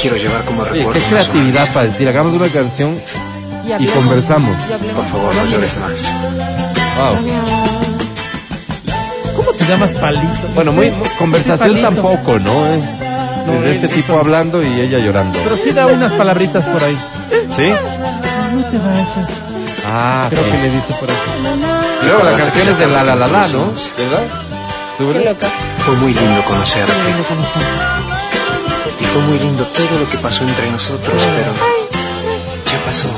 Quiero 0.00 0.16
llevar 0.16 0.42
como 0.44 0.64
recuerdo. 0.64 0.92
qué 0.92 1.00
creatividad 1.00 1.68
para 1.72 1.86
decir, 1.86 2.08
hagamos 2.08 2.34
una 2.34 2.48
canción. 2.48 2.98
Y, 3.66 3.72
hablemos- 3.72 3.90
conversamos. 3.94 4.56
y. 4.68 4.88
Por 4.94 5.04
favor, 5.06 5.34
no 5.34 5.44
llores 5.46 5.70
más. 5.78 6.12
Wow. 6.96 7.16
¿Cómo 9.36 9.52
te 9.52 9.64
llamas 9.64 9.90
Palito? 9.92 10.48
Bueno, 10.54 10.72
muy, 10.72 10.90
muy- 10.90 11.08
conversación 11.18 11.68
Palito. 11.82 11.88
tampoco, 11.88 12.38
¿no? 12.38 12.54
No, 13.46 13.52
Desde 13.52 13.70
este 13.72 13.88
tipo 13.88 14.18
hablando 14.18 14.62
y 14.62 14.80
ella 14.80 14.98
llorando. 14.98 15.38
Pero 15.42 15.56
sí 15.56 15.70
da 15.72 15.86
unas 15.86 16.12
palabritas 16.12 16.64
por 16.66 16.82
ahí. 16.84 16.96
¿Sí? 17.56 17.68
No 17.68 18.62
te 18.64 18.78
vayas. 18.78 19.08
Ah, 19.86 20.26
Creo 20.30 20.44
sí. 20.44 20.50
que 20.50 20.58
le 20.58 20.70
dice 20.70 20.94
por 21.00 21.10
ahí. 21.10 21.16
Luego 22.06 22.22
la 22.24 22.36
canción 22.38 22.68
es 22.68 22.78
de 22.78 22.86
la 22.86 23.02
la 23.04 23.14
la 23.16 23.28
la, 23.28 23.48
¿no? 23.48 23.72
¿Verdad? 23.96 24.22
Qué 24.98 25.24
loca. 25.24 25.48
Fue 25.86 25.94
muy 25.96 26.14
lindo 26.14 26.44
conocerte. 26.44 26.92
Y 29.00 29.04
fue 29.04 29.22
muy 29.22 29.38
lindo 29.38 29.64
todo 29.64 29.98
lo 29.98 30.10
que 30.10 30.18
pasó 30.18 30.44
entre 30.44 30.70
nosotros, 30.70 31.14
pero 31.36 31.52
ya 32.72 32.84
pasó. 32.84 33.08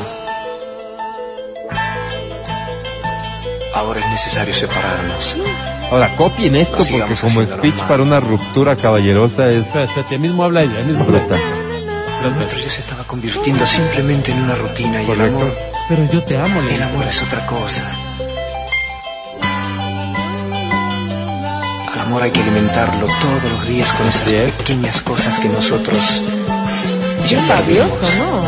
Ahora 3.75 4.01
es 4.01 4.11
necesario 4.11 4.55
separarnos. 4.55 5.37
Ahora, 5.91 6.15
copien 6.17 6.57
esto 6.57 6.77
porque 6.79 7.15
como 7.21 7.45
speech 7.45 7.77
mal. 7.77 7.89
para 7.89 8.03
una 8.03 8.21
ruptura 8.21 8.77
caballerosa 8.77 9.51
es 9.51 9.67
Espera, 9.67 9.85
espérate, 9.85 10.19
mismo 10.19 10.45
habla 10.45 10.63
ella, 10.63 10.81
mismo 10.87 11.05
brutal. 11.05 11.41
Lo 12.23 12.31
nuestro 12.31 12.59
ya 12.59 12.71
se 12.71 12.81
estaba 12.81 13.05
convirtiendo 13.05 13.67
simplemente 13.67 14.31
en 14.33 14.43
una 14.43 14.55
rutina 14.55 14.99
y 14.99 15.01
el 15.03 15.07
Correcto. 15.07 15.37
amor, 15.39 15.59
Pero 15.89 16.05
yo 16.13 16.23
te 16.23 16.39
amo, 16.39 16.61
el 16.63 16.83
amor 16.83 17.05
es 17.09 17.23
otra 17.23 17.45
cosa. 17.47 17.85
Amor 22.13 22.23
hay 22.25 22.31
que 22.31 22.41
alimentarlo 22.43 23.07
todos 23.07 23.43
los 23.53 23.67
días 23.67 23.91
con 23.95 24.07
esas 24.07 24.29
es. 24.31 24.53
pequeñas 24.57 25.01
cosas 25.01 25.39
que 25.39 25.49
nosotros 25.49 25.97
ya 27.27 27.41
sabioso, 27.47 27.97
perdimos. 28.01 28.19
¿no? 28.19 28.43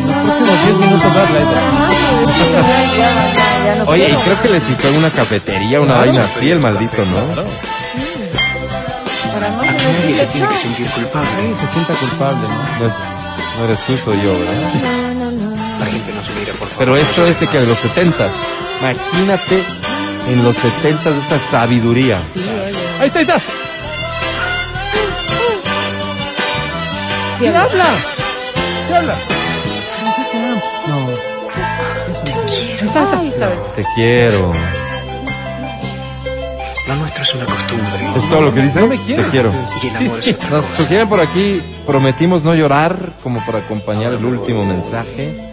Los 0.00 0.16
próximos 0.16 0.64
10 0.64 0.76
minutos 0.78 1.06
habla 1.16 1.38
ella. 1.38 1.60
Ya, 2.50 2.60
ya, 2.60 3.08
ya, 3.32 3.64
ya 3.66 3.74
no 3.76 3.84
Oye, 3.90 4.08
y 4.10 4.14
creo 4.16 4.42
que 4.42 4.48
le 4.48 4.60
citó 4.60 4.88
en 4.88 4.96
una 4.96 5.10
cafetería, 5.10 5.80
una 5.80 5.94
vaina 5.98 6.24
así, 6.24 6.50
el 6.50 6.58
maldito, 6.58 7.04
¿no? 7.04 7.20
Aquí 9.62 9.84
nadie 9.92 10.14
se 10.16 10.26
tiene 10.26 10.48
que 10.48 10.56
sentir 10.56 10.86
culpable. 10.88 11.28
Se 11.60 11.72
sienta 11.72 11.94
culpable, 11.94 12.48
¿no? 12.48 12.48
No, 12.80 12.86
es- 12.86 13.58
no 13.58 13.64
eres 13.64 13.78
tú, 13.86 13.96
soy 13.96 14.16
yo, 14.22 14.32
¿verdad? 14.38 14.70
La 15.78 15.86
gente 15.86 16.12
nos 16.14 16.28
mira, 16.36 16.52
por 16.58 16.66
favor. 16.68 16.78
Pero 16.78 16.96
esto 16.96 17.26
es 17.26 17.38
de 17.38 17.46
que 17.46 17.58
de 17.60 17.66
los 17.66 17.78
setentas. 17.78 18.30
Imagínate 18.80 19.62
en 20.28 20.44
los 20.44 20.56
setentas 20.56 21.16
esta 21.16 21.38
sabiduría. 21.38 22.18
Ahí 23.00 23.08
está, 23.08 23.18
ahí 23.20 23.24
está. 23.24 23.40
¿Qué 27.38 27.48
habla. 27.48 27.84
¿Qué 28.88 28.94
habla? 28.94 29.14
No. 30.86 31.08
Ahí 31.08 32.86
está. 32.86 33.18
Ahí 33.18 33.28
está. 33.28 33.50
Te 33.76 33.84
quiero. 33.94 34.52
Lo 36.88 36.96
nuestro 36.96 37.22
es 37.22 37.34
una 37.34 37.44
costumbre. 37.46 38.10
¿Es 38.16 38.28
todo 38.28 38.40
lo 38.42 38.54
que 38.54 38.62
dice? 38.62 38.80
No 38.80 38.86
me 38.88 38.98
quieres. 38.98 39.24
Te 39.26 39.30
quiero. 39.30 39.52
Y 39.82 39.86
el 39.86 39.92
Sí, 39.92 40.04
amor 40.06 40.22
sí. 40.22 40.30
es 40.30 40.36
otra 40.36 40.50
Nos 40.50 40.64
cosa. 40.64 40.76
sugieren 40.82 41.08
por 41.08 41.20
aquí, 41.20 41.62
prometimos 41.86 42.42
no 42.42 42.54
llorar, 42.54 43.12
como 43.22 43.44
para 43.46 43.58
acompañar 43.60 44.12
el 44.12 44.24
último 44.24 44.64
mensaje. 44.64 45.52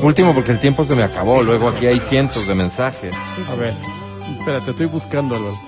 Último 0.00 0.34
porque 0.34 0.52
el 0.52 0.58
tiempo 0.58 0.84
se 0.84 0.96
me 0.96 1.02
acabó, 1.02 1.42
luego 1.42 1.68
aquí 1.68 1.86
hay 1.86 2.00
cientos 2.00 2.46
de 2.46 2.54
mensajes. 2.54 3.14
A 3.52 3.54
ver. 3.56 3.74
Espérate, 4.38 4.70
estoy 4.70 4.86
buscando 4.86 5.36
algo. 5.36 5.58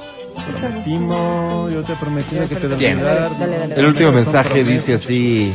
Prometimos, 0.60 1.70
yo 1.70 1.82
te 1.82 1.94
prometí 1.96 2.36
que 2.36 2.56
te 2.56 2.68
debo 2.68 3.04
dar. 3.04 3.38
Dale, 3.38 3.58
dale, 3.58 3.74
El 3.74 3.86
último 3.86 4.12
mensaje 4.12 4.64
dice 4.64 4.94
así, 4.94 5.52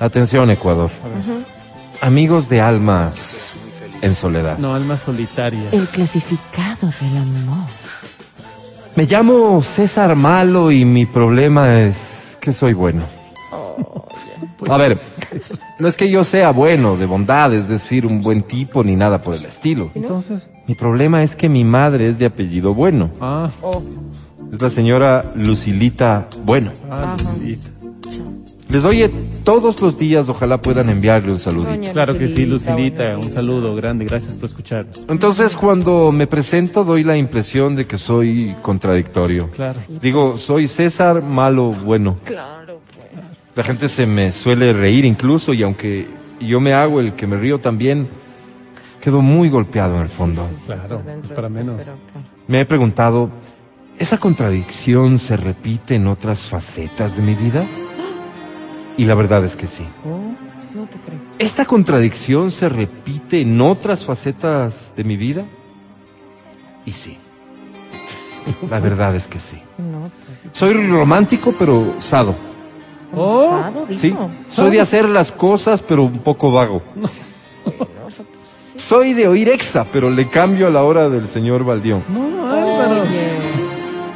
atención 0.00 0.50
Ecuador. 0.50 0.90
Amigos 2.00 2.48
de 2.48 2.60
almas 2.60 3.52
en 4.02 4.14
soledad. 4.14 4.58
No, 4.58 4.74
alma 4.74 4.96
solitaria. 4.96 5.68
El 5.70 5.86
clasificado 5.86 6.92
del 7.00 7.16
amor. 7.16 7.68
Me 8.96 9.06
llamo 9.06 9.62
César 9.62 10.14
Malo 10.16 10.70
y 10.70 10.84
mi 10.84 11.06
problema 11.06 11.80
es 11.80 12.36
que 12.40 12.52
soy 12.52 12.74
bueno. 12.74 13.02
A 14.68 14.76
ver, 14.76 14.98
no 15.82 15.88
es 15.88 15.96
que 15.96 16.08
yo 16.08 16.22
sea 16.22 16.52
bueno, 16.52 16.96
de 16.96 17.06
bondad, 17.06 17.52
es 17.52 17.66
decir, 17.68 18.06
un 18.06 18.22
buen 18.22 18.42
tipo 18.42 18.84
ni 18.84 18.94
nada 18.94 19.20
por 19.20 19.34
el 19.34 19.44
estilo. 19.44 19.90
Entonces, 19.96 20.48
Mi 20.68 20.76
problema 20.76 21.24
es 21.24 21.34
que 21.34 21.48
mi 21.48 21.64
madre 21.64 22.06
es 22.08 22.20
de 22.20 22.26
apellido 22.26 22.72
Bueno. 22.72 23.10
ah, 23.20 23.50
Es 24.52 24.62
la 24.62 24.70
señora 24.70 25.32
Lucilita 25.34 26.28
Bueno. 26.44 26.70
ah, 26.88 27.16
Lucilita. 27.18 27.68
Les 28.68 28.84
oye 28.84 29.10
todos 29.42 29.82
los 29.82 29.98
días, 29.98 30.28
ojalá 30.28 30.62
puedan 30.62 30.88
enviarle 30.88 31.32
un 31.32 31.40
saludito. 31.40 31.72
Doña 31.72 31.90
Claro 31.92 32.16
que 32.16 32.28
sí, 32.28 32.46
Lucilita, 32.46 33.18
un 33.18 33.32
saludo 33.32 33.74
grande, 33.74 34.04
gracias 34.04 34.36
por 34.36 34.44
escucharnos. 34.48 35.04
Entonces, 35.08 35.56
cuando 35.56 36.12
me 36.12 36.28
presento, 36.28 36.84
doy 36.84 37.02
la 37.02 37.16
impresión 37.16 37.74
de 37.74 37.86
que 37.86 37.98
soy 37.98 38.54
contradictorio. 38.62 39.50
Claro. 39.50 39.80
Digo, 40.00 40.38
soy 40.38 40.68
César 40.68 41.22
Malo 41.22 41.72
Bueno. 41.84 42.18
Claro, 42.24 42.61
pues. 42.61 42.61
La 43.54 43.64
gente 43.64 43.88
se 43.88 44.06
me 44.06 44.32
suele 44.32 44.72
reír 44.72 45.04
incluso 45.04 45.52
y 45.52 45.62
aunque 45.62 46.08
yo 46.40 46.60
me 46.60 46.72
hago 46.72 47.00
el 47.00 47.14
que 47.14 47.26
me 47.26 47.36
río 47.36 47.60
también, 47.60 48.08
quedo 49.00 49.20
muy 49.20 49.50
golpeado 49.50 49.96
en 49.96 50.02
el 50.02 50.08
fondo. 50.08 50.48
Claro, 50.64 51.02
dentro 51.04 51.20
pues 51.20 51.32
para 51.32 51.48
está, 51.48 51.58
menos. 51.58 51.76
pero, 51.76 51.96
claro. 52.12 52.26
Me 52.48 52.60
he 52.60 52.64
preguntado, 52.64 53.30
¿esa 53.98 54.16
contradicción 54.16 55.18
se 55.18 55.36
repite 55.36 55.96
en 55.96 56.06
otras 56.06 56.44
facetas 56.44 57.16
de 57.16 57.22
mi 57.22 57.34
vida? 57.34 57.62
Y 58.96 59.04
la 59.04 59.14
verdad 59.14 59.44
es 59.44 59.54
que 59.56 59.66
sí. 59.66 59.84
No 60.74 60.86
te 60.86 60.96
creo. 60.98 61.18
¿Esta 61.38 61.66
contradicción 61.66 62.50
se 62.50 62.68
repite 62.70 63.42
en 63.42 63.60
otras 63.60 64.04
facetas 64.04 64.94
de 64.96 65.04
mi 65.04 65.16
vida? 65.18 65.44
Y 66.86 66.92
sí. 66.92 67.18
La 68.70 68.80
verdad 68.80 69.14
es 69.14 69.28
que 69.28 69.38
sí. 69.38 69.60
No, 69.76 70.10
pues. 70.24 70.56
Soy 70.56 70.72
romántico 70.72 71.54
pero 71.58 72.00
sado. 72.00 72.34
Oh, 73.14 73.46
Osado, 73.58 73.86
dijo. 73.86 74.00
Sí. 74.00 74.14
Soy 74.48 74.70
de 74.70 74.80
hacer 74.80 75.08
las 75.08 75.32
cosas 75.32 75.82
pero 75.82 76.04
un 76.04 76.18
poco 76.20 76.50
vago. 76.52 76.82
Soy 78.76 79.12
de 79.12 79.28
oír 79.28 79.48
exa 79.48 79.84
pero 79.92 80.10
le 80.10 80.26
cambio 80.28 80.66
a 80.66 80.70
la 80.70 80.82
hora 80.82 81.08
del 81.08 81.28
señor 81.28 81.64
Baldión. 81.64 82.02
No, 82.08 82.46
Álvaro. 82.50 83.02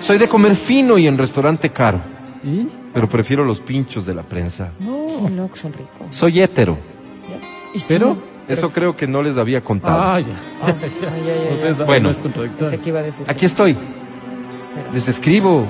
Soy 0.00 0.18
de 0.18 0.28
comer 0.28 0.56
fino 0.56 0.98
y 0.98 1.06
en 1.06 1.18
restaurante 1.18 1.70
caro, 1.70 1.98
¿Y? 2.44 2.66
pero 2.94 3.08
prefiero 3.08 3.44
los 3.44 3.60
pinchos 3.60 4.06
de 4.06 4.14
la 4.14 4.22
prensa. 4.22 4.70
Qué 4.78 5.30
loco, 5.30 5.56
son 5.56 5.72
ricos. 5.72 6.06
Soy 6.10 6.40
hétero. 6.40 6.76
Pero. 7.88 8.16
Eso 8.48 8.70
creo 8.70 8.96
que 8.96 9.08
no 9.08 9.22
les 9.24 9.36
había 9.36 9.62
contado. 9.64 10.00
Ah, 10.00 10.20
ya. 10.20 10.26
Entonces, 10.68 11.84
Bueno. 11.84 12.10
no 12.12 12.66
es. 12.66 13.18
Aquí 13.26 13.44
estoy. 13.44 13.76
Les 14.94 15.08
escribo 15.08 15.64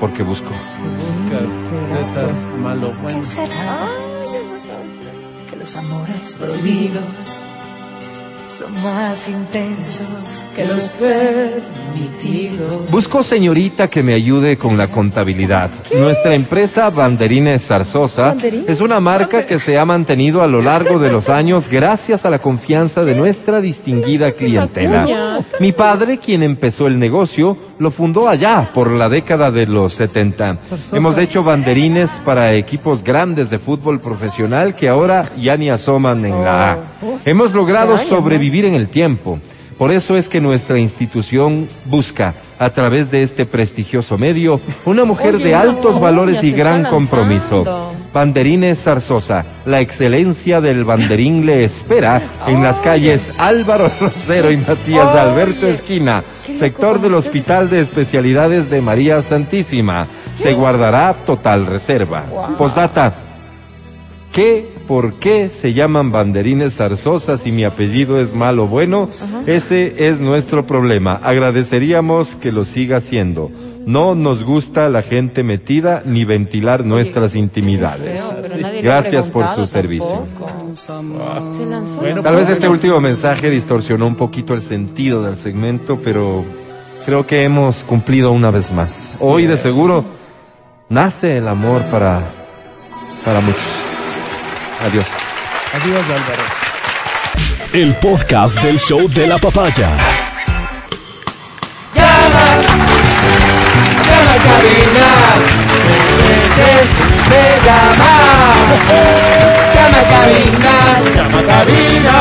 porque 0.00 0.22
busco. 0.22 0.48
Buscas 0.48 1.52
César 1.88 2.32
malo. 2.62 2.92
Bueno, 3.02 3.20
que 5.50 5.56
los 5.56 5.76
amores 5.76 6.34
prohibidos 6.38 7.04
son 8.60 8.82
más 8.82 9.28
intensos 9.28 10.06
que 10.56 10.66
los 10.66 10.82
permitidos. 10.88 12.90
Busco 12.90 13.22
señorita 13.22 13.88
que 13.88 14.02
me 14.02 14.14
ayude 14.14 14.56
con 14.56 14.76
la 14.76 14.88
contabilidad. 14.88 15.70
Nuestra 15.96 16.34
empresa 16.34 16.90
Banderines 16.90 17.66
Zarzosa 17.66 18.28
¿Banderines? 18.28 18.68
es 18.68 18.80
una 18.80 19.00
marca 19.00 19.46
que 19.46 19.58
se 19.58 19.78
ha 19.78 19.84
mantenido 19.84 20.42
a 20.42 20.46
lo 20.46 20.62
largo 20.62 20.98
de 20.98 21.10
los 21.10 21.28
años 21.28 21.68
gracias 21.70 22.26
a 22.26 22.30
la 22.30 22.38
confianza 22.38 23.04
de 23.04 23.14
nuestra 23.14 23.60
distinguida 23.60 24.32
clientela. 24.32 25.40
Mi 25.58 25.72
padre, 25.72 26.18
quien 26.18 26.42
empezó 26.42 26.86
el 26.86 26.98
negocio, 26.98 27.56
lo 27.80 27.90
fundó 27.90 28.28
allá 28.28 28.68
por 28.74 28.90
la 28.92 29.08
década 29.08 29.50
de 29.50 29.66
los 29.66 29.94
70. 29.94 30.58
Hemos 30.92 31.16
hecho 31.16 31.42
banderines 31.42 32.10
para 32.26 32.52
equipos 32.52 33.02
grandes 33.02 33.48
de 33.48 33.58
fútbol 33.58 34.00
profesional 34.00 34.74
que 34.74 34.86
ahora 34.86 35.24
ya 35.40 35.56
ni 35.56 35.70
asoman 35.70 36.26
en 36.26 36.44
la 36.44 36.72
A. 36.72 36.78
Hemos 37.24 37.54
logrado 37.54 37.94
Hace 37.94 38.02
años, 38.02 38.12
¿no? 38.12 38.18
sobrevivir 38.18 38.66
en 38.66 38.74
el 38.74 38.90
tiempo. 38.90 39.40
Por 39.78 39.92
eso 39.92 40.18
es 40.18 40.28
que 40.28 40.42
nuestra 40.42 40.78
institución 40.78 41.68
busca, 41.86 42.34
a 42.58 42.68
través 42.68 43.10
de 43.10 43.22
este 43.22 43.46
prestigioso 43.46 44.18
medio, 44.18 44.60
una 44.84 45.06
mujer 45.06 45.36
Oye, 45.36 45.44
de 45.44 45.52
no, 45.52 45.60
altos 45.60 45.98
valores 45.98 46.44
y 46.44 46.52
gran 46.52 46.84
compromiso. 46.84 47.94
Banderines 48.12 48.82
Zarzosa, 48.82 49.44
la 49.66 49.80
excelencia 49.80 50.60
del 50.60 50.84
banderín 50.84 51.46
le 51.46 51.64
espera 51.64 52.22
en 52.46 52.62
las 52.62 52.78
calles 52.78 53.32
Álvaro 53.38 53.90
Rosero 54.00 54.50
y 54.50 54.56
Matías 54.56 55.14
Alberto 55.14 55.66
Esquina, 55.66 56.24
sector 56.58 57.00
del. 57.00 57.14
Hospital 57.14 57.68
de 57.68 57.80
Especialidades 57.80 58.70
de 58.70 58.80
María 58.80 59.20
Santísima. 59.20 60.06
Se 60.36 60.54
guardará 60.54 61.14
total 61.26 61.66
reserva. 61.66 62.24
Postdata, 62.56 63.14
¿Qué, 64.32 64.72
por 64.90 65.14
qué 65.14 65.50
se 65.50 65.72
llaman 65.72 66.10
banderines 66.10 66.74
zarzosas 66.74 67.46
y 67.46 67.52
mi 67.52 67.64
apellido 67.64 68.20
es 68.20 68.34
malo 68.34 68.66
bueno? 68.66 69.08
Ese 69.46 70.08
es 70.08 70.20
nuestro 70.20 70.66
problema. 70.66 71.20
Agradeceríamos 71.22 72.34
que 72.34 72.50
lo 72.50 72.64
siga 72.64 72.96
haciendo. 72.96 73.52
No 73.86 74.16
nos 74.16 74.42
gusta 74.42 74.88
la 74.88 75.02
gente 75.02 75.44
metida 75.44 76.02
ni 76.04 76.24
ventilar 76.24 76.84
nuestras 76.84 77.36
intimidades. 77.36 78.20
Feo, 78.20 78.82
Gracias 78.82 79.28
por 79.28 79.46
su 79.54 79.64
servicio. 79.64 80.26
tampoco. 80.88 82.00
Bueno, 82.00 82.22
Tal 82.24 82.34
vez 82.34 82.48
este 82.48 82.68
último 82.68 82.98
mensaje 82.98 83.48
distorsionó 83.48 84.08
un 84.08 84.16
poquito 84.16 84.54
el 84.54 84.62
sentido 84.62 85.22
del 85.22 85.36
segmento, 85.36 86.00
pero 86.02 86.44
creo 87.06 87.24
que 87.28 87.44
hemos 87.44 87.84
cumplido 87.84 88.32
una 88.32 88.50
vez 88.50 88.72
más. 88.72 89.16
Hoy 89.20 89.46
de 89.46 89.56
seguro 89.56 90.04
nace 90.88 91.36
el 91.36 91.46
amor 91.46 91.84
para, 91.90 92.32
para 93.24 93.40
muchos. 93.40 93.89
Adiós. 94.82 95.04
Adiós, 95.74 96.04
Álvaro. 96.04 96.42
El 97.72 97.94
podcast 97.96 98.58
del 98.60 98.78
show 98.78 99.06
de 99.08 99.26
la 99.26 99.38
papaya. 99.38 99.90
Llama 101.94 102.40
a 104.32 104.38
cabina, 104.38 105.08
veces 106.56 106.88
me 107.28 107.44
llama. 107.66 108.12
Llama 109.74 109.98
a 109.98 110.04
cabina, 110.08 110.74
llama 111.14 111.38
a 111.38 111.42
cabina. 111.44 112.16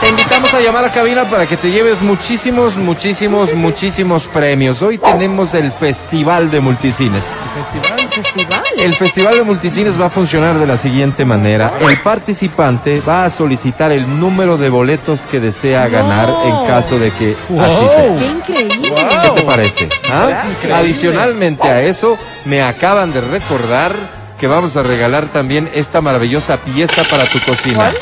Te 0.00 0.08
invitamos 0.10 0.54
a 0.54 0.60
llamar 0.60 0.84
a 0.84 0.92
cabina 0.92 1.24
para 1.24 1.46
que 1.46 1.56
te 1.56 1.72
lleves 1.72 2.00
muchísimos, 2.02 2.76
muchísimos, 2.76 3.52
muchísimos 3.52 4.26
premios. 4.26 4.80
Hoy 4.80 4.98
tenemos 4.98 5.54
el 5.54 5.72
Festival 5.72 6.52
de 6.52 6.60
Multicines. 6.60 7.24
Festival. 7.72 7.95
Festival. 8.22 8.62
El 8.78 8.94
Festival 8.94 9.34
de 9.34 9.42
Multicines 9.42 10.00
va 10.00 10.06
a 10.06 10.10
funcionar 10.10 10.58
de 10.58 10.66
la 10.66 10.76
siguiente 10.76 11.24
manera. 11.24 11.74
El 11.80 12.00
participante 12.00 13.02
va 13.06 13.24
a 13.24 13.30
solicitar 13.30 13.92
el 13.92 14.18
número 14.18 14.56
de 14.56 14.70
boletos 14.70 15.20
que 15.30 15.40
desea 15.40 15.86
ganar 15.88 16.28
en 16.44 16.66
caso 16.66 16.98
de 16.98 17.10
que 17.10 17.36
así 17.60 17.86
sea. 17.88 18.16
Qué 18.16 18.26
increíble. 18.26 18.94
¿Qué 19.22 19.30
te 19.30 19.42
parece? 19.42 19.88
¿Ah? 20.10 20.44
Adicionalmente 20.74 21.68
a 21.68 21.82
eso, 21.82 22.18
me 22.46 22.62
acaban 22.62 23.12
de 23.12 23.20
recordar 23.20 23.94
que 24.38 24.46
vamos 24.46 24.76
a 24.76 24.82
regalar 24.82 25.26
también 25.26 25.70
esta 25.74 26.00
maravillosa 26.00 26.58
pieza 26.58 27.02
para 27.04 27.24
tu 27.24 27.40
cocina. 27.40 27.92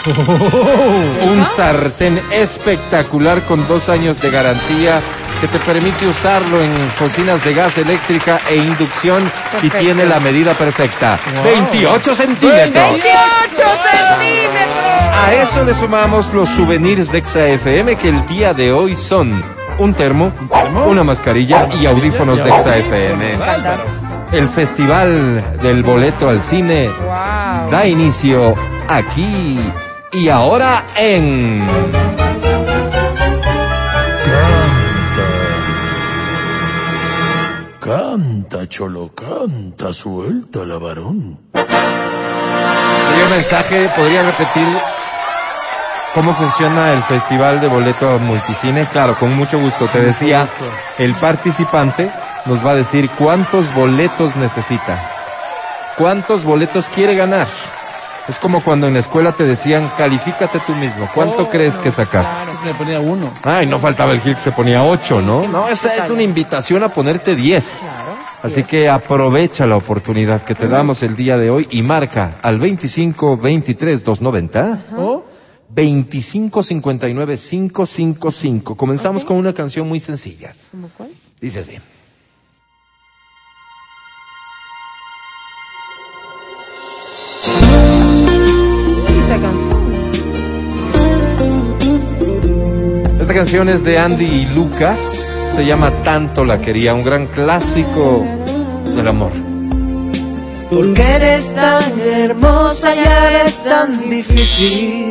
Un 1.23 1.45
sartén 1.45 2.21
espectacular 2.33 3.43
con 3.45 3.67
dos 3.69 3.89
años 3.89 4.21
de 4.21 4.31
garantía 4.31 5.01
que 5.41 5.49
te 5.49 5.59
permite 5.61 6.07
usarlo 6.07 6.63
en 6.63 6.71
cocinas 6.99 7.45
de 7.45 7.55
gas 7.55 7.77
eléctrica 7.79 8.41
e 8.49 8.57
inducción 8.57 9.31
Perfecto. 9.51 9.77
y 9.79 9.81
tiene 9.85 10.07
la 10.07 10.21
medida 10.21 10.55
perfecta. 10.55 11.19
28 11.45 12.15
centímetros. 12.15 12.73
28 12.73 13.03
centímetros. 14.17 14.75
A 15.27 15.35
eso 15.35 15.65
le 15.65 15.75
sumamos 15.75 16.33
los 16.35 16.49
souvenirs 16.51 17.11
de 17.11 17.19
Exa 17.19 17.47
FM 17.47 17.97
que 17.97 18.09
el 18.11 18.27
día 18.27 18.53
de 18.55 18.73
hoy 18.73 18.97
son 18.97 19.43
un 19.79 19.93
termo, 19.95 20.33
una 20.87 21.03
mascarilla 21.05 21.69
y 21.81 21.87
audífonos 21.87 22.43
de 22.43 22.51
Exa 22.51 22.77
FM. 22.79 23.25
El 24.33 24.49
festival 24.49 25.43
del 25.63 25.83
boleto 25.83 26.29
al 26.29 26.41
cine 26.43 26.89
Wow. 26.89 27.71
da 27.71 27.87
inicio 27.87 28.55
aquí 28.89 29.59
y 30.13 30.29
ahora 30.29 30.85
en 30.97 31.63
Canta, 37.85 38.67
cholo, 38.67 39.11
canta, 39.15 39.93
suelta 39.93 40.61
la 40.61 40.79
varón. 40.79 41.39
Primer 41.53 43.29
mensaje, 43.31 43.91
podría 43.95 44.23
repetir 44.23 44.67
¿Cómo 46.15 46.33
funciona 46.33 46.95
el 46.95 47.03
festival 47.03 47.61
de 47.61 47.69
boleto 47.69 48.19
multicine? 48.21 48.87
Claro, 48.87 49.19
con 49.19 49.37
mucho 49.37 49.59
gusto. 49.59 49.87
Te 49.89 50.01
decía, 50.01 50.49
el 50.97 51.15
participante 51.17 52.11
nos 52.47 52.65
va 52.65 52.71
a 52.71 52.75
decir 52.77 53.11
cuántos 53.19 53.75
boletos 53.75 54.35
necesita. 54.37 54.99
¿Cuántos 55.99 56.45
boletos 56.45 56.89
quiere 56.89 57.15
ganar? 57.15 57.49
Es 58.29 58.39
como 58.39 58.63
cuando 58.63 58.87
en 58.87 58.95
la 58.95 59.01
escuela 59.01 59.33
te 59.33 59.45
decían, 59.45 59.93
califícate 59.99 60.59
tú 60.61 60.75
mismo. 60.77 61.07
¿Cuánto 61.15 61.43
Oh, 61.43 61.51
crees 61.51 61.75
que 61.75 61.91
sacaste? 61.91 62.54
Le 62.65 62.75
ponía 62.75 63.01
uno. 63.01 63.33
Ay, 63.43 63.67
no 63.67 63.79
faltaba 63.79 64.13
el 64.13 64.21
Gil 64.21 64.35
que 64.35 64.41
se 64.41 64.53
ponía 64.53 64.83
8, 64.85 65.21
¿no? 65.21 65.47
No, 65.49 65.69
esta 65.69 65.95
es 65.97 66.11
una 66.11 66.23
invitación 66.23 66.83
a 66.83 66.89
ponerte 66.89 67.35
10. 67.37 67.79
Claro. 67.81 68.15
Así 68.43 68.63
que 68.63 68.89
aprovecha 68.91 69.67
la 69.67 69.77
oportunidad 69.77 70.43
que 70.43 70.55
te 70.55 70.69
damos 70.69 71.03
el 71.03 71.17
día 71.17 71.39
de 71.39 71.49
hoy 71.51 71.67
y 71.71 71.81
marca 71.83 72.37
al 72.43 72.59
25 72.59 73.39
23 73.39 74.05
290 74.05 74.85
¿O? 74.99 75.25
25 75.71 76.63
59 76.63 77.37
555. 77.37 78.77
Comenzamos 78.77 79.23
Ok. 79.23 79.29
con 79.29 79.37
una 79.39 79.53
canción 79.55 79.89
muy 79.89 79.99
sencilla. 79.99 80.53
¿Cómo 80.71 80.89
cuál? 80.97 81.11
Dice 81.41 81.61
así. 81.61 81.79
Esta 93.35 93.47
canción 93.47 93.69
es 93.69 93.83
de 93.83 93.99
Andy 93.99 94.25
y 94.27 94.47
Lucas. 94.47 95.01
Se 95.57 95.67
llama 95.67 95.91
Tanto 96.05 96.45
la 96.45 96.61
quería, 96.61 96.95
un 96.95 97.03
gran 97.03 97.27
clásico 97.27 98.25
del 98.95 99.09
amor. 99.09 99.33
Porque 100.71 101.03
eres 101.03 101.53
tan 101.53 101.83
hermosa 102.01 102.95
y 102.95 103.01
eres 103.01 103.57
tan 103.65 104.09
difícil. 104.09 105.11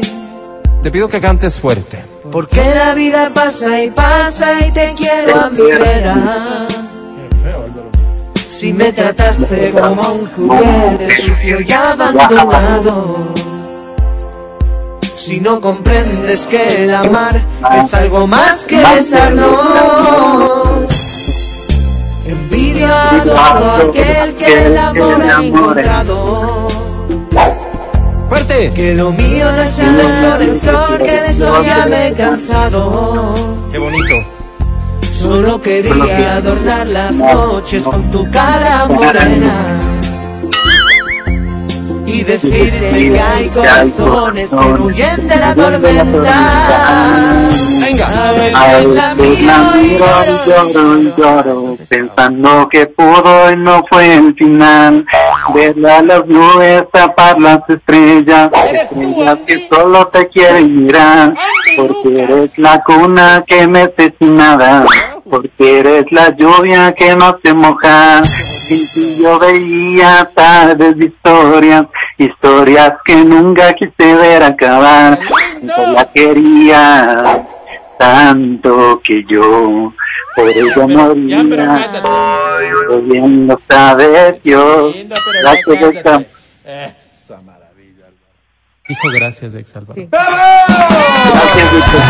Te 0.81 0.89
pido 0.89 1.09
que 1.09 1.19
cantes 1.19 1.59
fuerte. 1.59 2.05
Porque 2.31 2.63
la 2.73 2.93
vida 2.93 3.29
pasa 3.33 3.83
y 3.83 3.91
pasa 3.91 4.67
y 4.67 4.71
te 4.71 4.93
quiero 4.93 5.41
a 5.41 5.49
mi 5.49 5.61
vera. 5.61 6.67
Si 8.47 8.71
me 8.71 8.93
trataste 8.93 9.71
como 9.71 10.01
un 10.13 10.25
juguete 10.27 11.09
sucio 11.09 11.59
y 11.59 11.71
abandonado. 11.73 13.33
Si 15.25 15.39
no 15.39 15.61
comprendes 15.61 16.45
que 16.47 16.83
el 16.83 16.93
amar 16.93 17.41
es 17.77 17.93
algo 17.93 18.27
más 18.27 18.65
que 18.65 18.83
besarnos. 18.83 19.55
Envidia 22.25 23.09
a 23.09 23.23
todo 23.23 23.89
aquel 23.89 24.35
que 24.35 24.65
el 24.65 24.77
amor 24.77 25.21
ha 25.21 25.41
encontrado. 25.41 26.67
¡Fuerte! 28.27 28.71
Que 28.75 28.95
lo 28.95 29.13
mío 29.13 29.49
no 29.53 29.61
es 29.61 29.79
el 29.79 29.95
de 29.95 30.03
flor 30.03 30.41
en 30.41 30.59
flor, 30.59 30.97
que 30.97 31.11
de 31.21 31.27
eso 31.27 31.63
ya 31.63 31.85
me 31.85 32.09
he 32.09 32.13
cansado. 32.15 33.33
¡Qué 33.71 33.77
bonito! 33.77 34.15
Solo 34.99 35.61
quería 35.61 36.35
adornar 36.35 36.85
las 36.85 37.13
noches 37.13 37.85
con 37.85 38.11
tu 38.11 38.29
cara 38.29 38.87
morena. 38.87 40.02
Y 42.13 42.23
decirte 42.23 42.89
que 42.91 43.19
hay 43.19 43.47
corazones 43.49 44.51
que 44.51 44.81
huyen 44.81 45.27
de 45.27 45.35
la 45.35 45.55
tormenta. 45.55 47.49
Venga. 47.81 48.07
A 48.27 48.31
veces 48.33 48.89
la 48.89 49.15
miro 49.15 49.53
y 49.81 49.97
lloro. 49.97 50.99
y 50.99 51.13
lloro, 51.17 51.75
pensando 51.89 52.69
que 52.69 52.85
pudo 52.85 53.51
y 53.51 53.55
no 53.55 53.83
fue 53.89 54.13
el 54.13 54.35
final. 54.35 55.05
Verla 55.55 55.97
a 55.97 56.03
las 56.03 56.27
nubes 56.27 56.83
tapar 56.91 57.41
las 57.41 57.67
estrellas, 57.67 58.49
estrellas 58.53 59.39
que 59.47 59.67
solo 59.69 60.07
te 60.07 60.27
quieren 60.27 60.83
mirar, 60.85 61.33
porque 61.75 62.23
eres 62.23 62.57
la 62.59 62.81
cuna 62.83 63.43
que 63.47 63.63
sin 64.19 64.37
nada, 64.37 64.85
porque 65.29 65.79
eres 65.79 66.05
la 66.11 66.29
lluvia 66.35 66.93
que 66.93 67.15
no 67.15 67.37
se 67.43 67.53
moja. 67.53 68.21
Y 68.69 68.77
si 68.85 69.21
yo 69.21 69.39
veía 69.39 70.29
tardes 70.33 70.97
de 70.97 71.05
historias, 71.05 71.85
historias 72.17 72.93
que 73.05 73.15
nunca 73.23 73.73
quise 73.73 74.15
ver 74.15 74.43
acabar, 74.43 75.19
yo 75.61 75.87
la 75.91 76.05
quería 76.13 77.45
tanto 77.99 79.01
que 79.03 79.23
yo 79.29 79.93
por 80.35 80.51
pero 80.53 80.87
moría, 80.87 82.01
pudiendo 82.87 83.59
saber 83.59 84.39
yo 84.43 84.91
la 85.43 85.55
que 85.55 85.89
está- 85.97 86.23
Esa 86.65 87.41
maravilla. 87.41 88.05
Dijo 88.87 89.07
gracias, 89.13 89.53
ex 89.55 89.75
Álvaro. 89.75 90.01
Sí. 90.01 90.07
Gracias, 90.11 91.71
Víctor. 91.73 92.01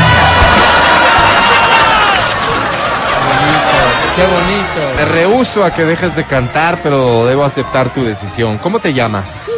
Qué 4.16 4.22
bonito. 4.22 4.96
Me 4.96 5.06
rehuso 5.06 5.64
a 5.64 5.72
que 5.74 5.86
dejes 5.86 6.16
de 6.16 6.24
cantar, 6.24 6.80
pero 6.84 7.26
debo 7.26 7.44
aceptar 7.44 7.92
tu 7.92 8.04
decisión. 8.04 8.60
¿Cómo 8.60 8.78
te 8.80 8.94
llamas? 8.94 9.50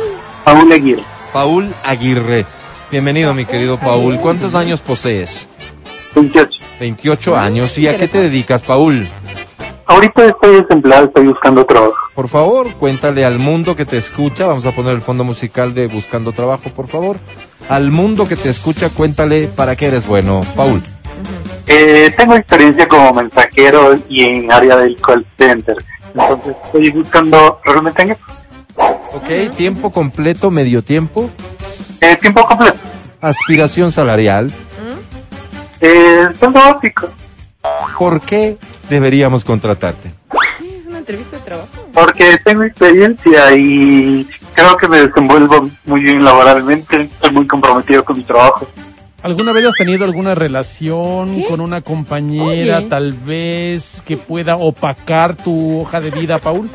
Paul 0.46 0.72
Aguirre, 0.72 1.04
Paul 1.34 1.74
Aguirre. 1.84 2.46
Bienvenido, 2.90 3.34
mi 3.34 3.44
querido 3.44 3.78
Paul. 3.78 4.18
¿Cuántos 4.18 4.56
años 4.56 4.80
posees? 4.80 5.48
28. 6.16 6.60
28 6.80 7.36
años. 7.36 7.78
¿Y 7.78 7.90
a 7.90 7.98
qué 7.98 8.08
te 8.08 8.20
dedicas, 8.20 8.62
Paul? 8.62 9.10
Ahorita 9.88 10.26
estoy 10.26 10.62
desempleado, 10.62 11.08
estoy 11.08 11.28
buscando 11.28 11.66
trabajo. 11.66 11.96
Por 12.16 12.30
favor, 12.30 12.74
cuéntale 12.76 13.26
al 13.26 13.40
mundo 13.40 13.76
que 13.76 13.84
te 13.84 13.98
escucha. 13.98 14.48
Vamos 14.48 14.66
a 14.66 14.72
poner 14.72 14.94
el 14.94 15.02
fondo 15.02 15.26
musical 15.26 15.74
de 15.74 15.88
Buscando 15.88 16.32
Trabajo, 16.32 16.70
por 16.70 16.88
favor. 16.88 17.18
Al 17.68 17.92
mundo 17.92 18.26
que 18.26 18.38
te 18.38 18.50
escucha, 18.50 18.90
cuéntale 18.90 19.48
para 19.48 19.76
qué 19.76 19.88
eres 19.88 20.08
bueno, 20.08 20.42
Paul. 20.56 20.82
Eh, 21.68 22.14
tengo 22.18 22.36
experiencia 22.36 22.88
como 22.88 23.14
mensajero 23.14 23.98
y 24.08 24.24
en 24.24 24.52
área 24.52 24.76
del 24.78 24.96
call 25.02 25.26
center. 25.38 25.76
Entonces 26.14 26.56
estoy 26.66 26.92
buscando 26.92 27.60
realmente 27.66 28.02
en 28.04 28.12
eso. 28.12 28.22
Ok, 29.14 29.56
tiempo 29.56 29.92
completo, 29.92 30.52
medio 30.52 30.84
tiempo, 30.84 31.30
Eh, 32.02 32.16
tiempo 32.18 32.46
completo. 32.46 32.78
aspiración 33.22 33.92
salarial. 33.92 34.52
Eh, 35.82 36.28
sueldo 36.40 36.60
básico. 36.60 37.10
¿Por 37.98 38.22
qué 38.22 38.58
deberíamos 38.90 39.44
contratarte? 39.44 40.12
Sí, 40.60 40.76
es 40.80 40.86
una 40.86 41.00
entrevista 41.00 41.38
de 41.38 41.44
trabajo. 41.44 41.68
Porque 41.94 42.38
tengo 42.44 42.64
experiencia 42.64 43.56
y 43.56 44.28
creo 44.54 44.78
que 44.78 44.88
me 44.88 45.02
desenvuelvo 45.02 45.70
muy 45.86 46.02
bien 46.02 46.24
laboralmente. 46.24 47.02
Estoy 47.04 47.32
muy 47.32 47.48
comprometido 47.48 48.04
con 48.06 48.18
mi 48.18 48.24
trabajo. 48.24 48.68
¿Alguna 49.26 49.54
vez 49.54 49.66
has 49.66 49.74
tenido 49.74 50.06
alguna 50.06 50.36
relación 50.36 51.38
¿Qué? 51.38 51.46
con 51.46 51.60
una 51.60 51.82
compañera, 51.82 52.78
Oye. 52.78 52.88
tal 52.88 53.14
vez, 53.14 54.04
que 54.06 54.18
pueda 54.18 54.56
opacar 54.56 55.36
tu 55.36 55.80
hoja 55.80 56.00
de 56.00 56.12
vida, 56.12 56.38
Paul? 56.38 56.70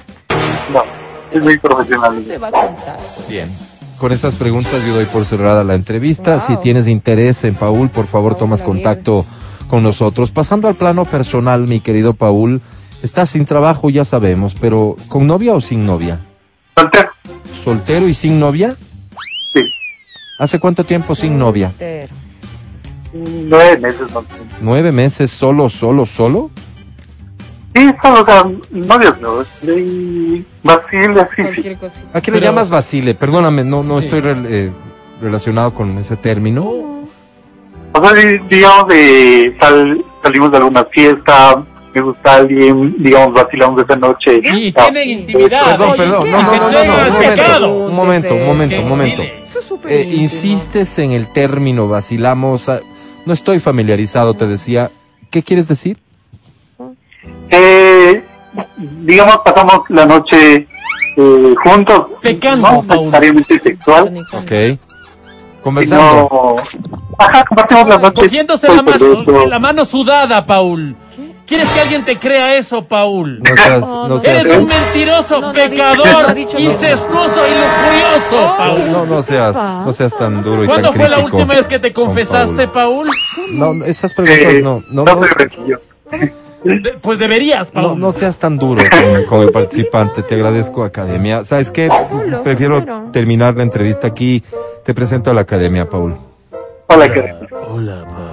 No, 0.73 0.83
es 1.31 1.41
muy 1.41 1.57
profesional. 1.59 2.25
Te 2.27 2.39
va 2.39 2.49
a 2.49 2.51
contar. 2.51 2.99
Bien. 3.29 3.49
Con 3.99 4.11
esas 4.11 4.35
preguntas 4.35 4.85
yo 4.85 4.95
doy 4.95 5.05
por 5.05 5.27
cerrada 5.27 5.63
la 5.63 5.77
entrevista. 5.77 6.39
Wow. 6.39 6.47
Si 6.49 6.57
tienes 6.57 6.89
interés 6.89 7.45
en 7.45 7.55
Paul, 7.55 7.89
por 7.89 8.09
favor 8.09 8.33
Paul 8.33 8.41
tomas 8.41 8.63
contacto 8.63 9.25
con 9.69 9.85
nosotros. 9.85 10.33
Pasando 10.33 10.67
al 10.67 10.75
plano 10.75 11.05
personal, 11.05 11.69
mi 11.69 11.79
querido 11.79 12.15
Paul, 12.15 12.61
estás 13.01 13.31
sin 13.31 13.45
trabajo, 13.45 13.91
ya 13.91 14.05
sabemos, 14.05 14.57
pero 14.61 14.97
¿con 15.07 15.29
novia 15.29 15.55
o 15.55 15.61
sin 15.61 15.87
novia? 15.87 16.19
Soltero. 16.77 17.11
¿Soltero 17.63 18.09
y 18.09 18.15
sin 18.15 18.41
novia? 18.41 18.75
Sí. 19.53 19.63
¿Hace 20.41 20.59
cuánto 20.59 20.83
tiempo 20.83 21.15
sin 21.15 21.39
novia? 21.39 21.67
Entero. 21.69 22.30
Nueve 23.13 23.79
meses 23.79 24.01
más 24.03 24.17
o 24.17 24.23
menos. 24.23 24.47
¿Nueve 24.61 24.93
meses 24.93 25.31
solo, 25.31 25.69
solo, 25.69 26.07
solo? 26.07 26.51
Sí, 27.75 27.89
solo, 28.03 28.23
o 28.23 28.25
sea, 28.25 28.45
novios 28.71 29.21
no. 29.21 29.39
De 29.63 30.43
Basile, 30.63 31.21
así, 31.21 31.63
sí. 31.63 31.77
¿A 32.13 32.21
qué 32.21 32.31
le 32.31 32.39
Pero- 32.39 32.51
llamas 32.53 32.71
Basile? 32.71 33.15
Perdóname, 33.15 33.65
no, 33.65 33.83
no 33.83 34.01
Sí. 34.01 34.07
estoy 34.07 34.21
rel- 34.23 34.47
eh, 34.49 34.73
relacionado 35.21 35.73
con 35.75 35.97
ese 35.99 36.17
término. 36.17 36.63
O 37.93 38.05
sea, 38.05 38.13
di- 38.15 38.39
digamos, 38.49 38.89
de 38.89 39.57
sal- 39.61 40.05
salimos 40.23 40.51
de 40.53 40.57
alguna 40.59 40.85
fiesta, 40.85 41.65
me 41.95 42.01
gusta 42.03 42.35
alguien, 42.37 42.95
digamos, 42.99 43.35
vacilamos 43.35 43.83
esa 43.83 43.97
noche. 43.97 44.41
Y 44.43 44.73
Ah, 44.77 44.85
tienen 44.85 45.21
intimidad. 45.21 45.77
Perdón, 45.77 45.97
perdón, 45.97 46.25
¿qué 46.25 46.31
no, 46.31 46.43
no, 46.43 46.53
no, 46.53 46.71
no, 46.71 47.61
no, 47.61 47.69
un 47.87 47.95
momento, 47.97 48.35
un 48.35 48.47
momento, 48.47 48.81
un 48.81 48.89
momento, 48.89 49.23
Eh, 49.89 50.09
insistes 50.15 50.99
en 50.99 51.13
el 51.13 51.33
término 51.33 51.89
vacilamos. 51.89 52.69
No 53.27 53.33
estoy 53.33 53.61
familiarizado, 53.61 54.35
te 54.35 54.47
decía. 54.47 54.91
¿Qué 55.31 55.43
quieres 55.43 55.69
decir? 55.69 55.99
Eh, 57.51 58.25
digamos, 59.03 59.39
pasamos 59.45 59.81
la 59.89 60.07
noche 60.07 60.67
eh, 61.17 61.55
juntos. 61.65 62.07
Pecando, 62.23 62.71
no 62.73 62.83
Paul. 62.83 62.99
necesariamente 63.01 63.59
sexual, 63.59 64.15
Ok. 64.33 64.79
Conversando. 65.63 66.29
sino... 66.71 66.89
Ajá, 67.19 67.45
compartimos 67.45 67.87
la 67.89 67.99
noche. 67.99 68.23
Cogiéndose 68.23 68.67
la 68.69 68.75
Estoy 68.77 68.93
mano, 68.93 69.25
perdido. 69.25 69.47
la 69.47 69.59
mano 69.59 69.85
sudada, 69.85 70.47
Paul. 70.47 70.97
¿Quieres 71.51 71.69
que 71.71 71.81
alguien 71.81 72.05
te 72.05 72.17
crea 72.17 72.57
eso, 72.57 72.85
Paul? 72.85 73.41
No 73.41 73.57
seas, 73.57 73.81
No, 73.81 74.07
no 74.09 74.21
seas, 74.21 74.41
Eres 74.45 74.57
un 74.57 74.67
mentiroso, 74.69 75.41
No, 75.41 75.53
pecador, 75.53 76.39
incestuoso 76.39 77.41
y 77.45 77.51
lujurioso, 77.51 78.55
Paul. 78.57 78.93
no, 78.93 79.05
no 79.07 79.21
seas, 79.23 79.57
no 79.57 79.93
seas 79.93 80.17
tan 80.17 80.41
duro 80.43 80.63
y 80.63 80.67
tan 80.67 80.67
¿Cuándo 80.69 80.93
fue 80.93 81.09
la 81.09 81.17
crítico 81.17 81.37
última 81.37 81.55
vez 81.55 81.67
que 81.67 81.79
te 81.81 81.93
con 81.93 82.05
confesaste, 82.07 82.69
Paul. 82.69 83.09
Paul? 83.09 83.79
No, 83.79 83.85
esas 83.85 84.15
preguntas 84.15 84.55
Eh, 84.55 84.63
no, 84.63 84.81
no. 84.93 85.05
De- 86.63 86.99
Pues 87.03 87.19
deberías, 87.19 87.71
Paul. 87.73 87.99
no 87.99 88.13
seas 88.13 88.37
tan 88.37 88.57
duro 88.57 88.83
con, 88.89 89.25
con 89.25 89.41
el 89.41 89.51
participante. 89.51 90.23
Te 90.23 90.37
agradezco, 90.37 90.85
Academia. 90.85 91.43
¿Sabes 91.43 91.71
qué? 91.73 91.91
Prefiero 92.45 92.85
terminar 93.13 93.57
la 93.57 93.65
entrevista 93.65 94.07
aquí. 94.07 94.45
Te 94.85 94.95
presento 94.95 95.33
a 95.33 95.35
la 95.35 95.41
Academia, 95.41 95.89
Paul. 95.89 96.17
Hola, 96.87 97.13
¿qué 97.13 97.21
tal? 97.23 97.49
Hola, 97.69 98.05
Paul. 98.05 98.30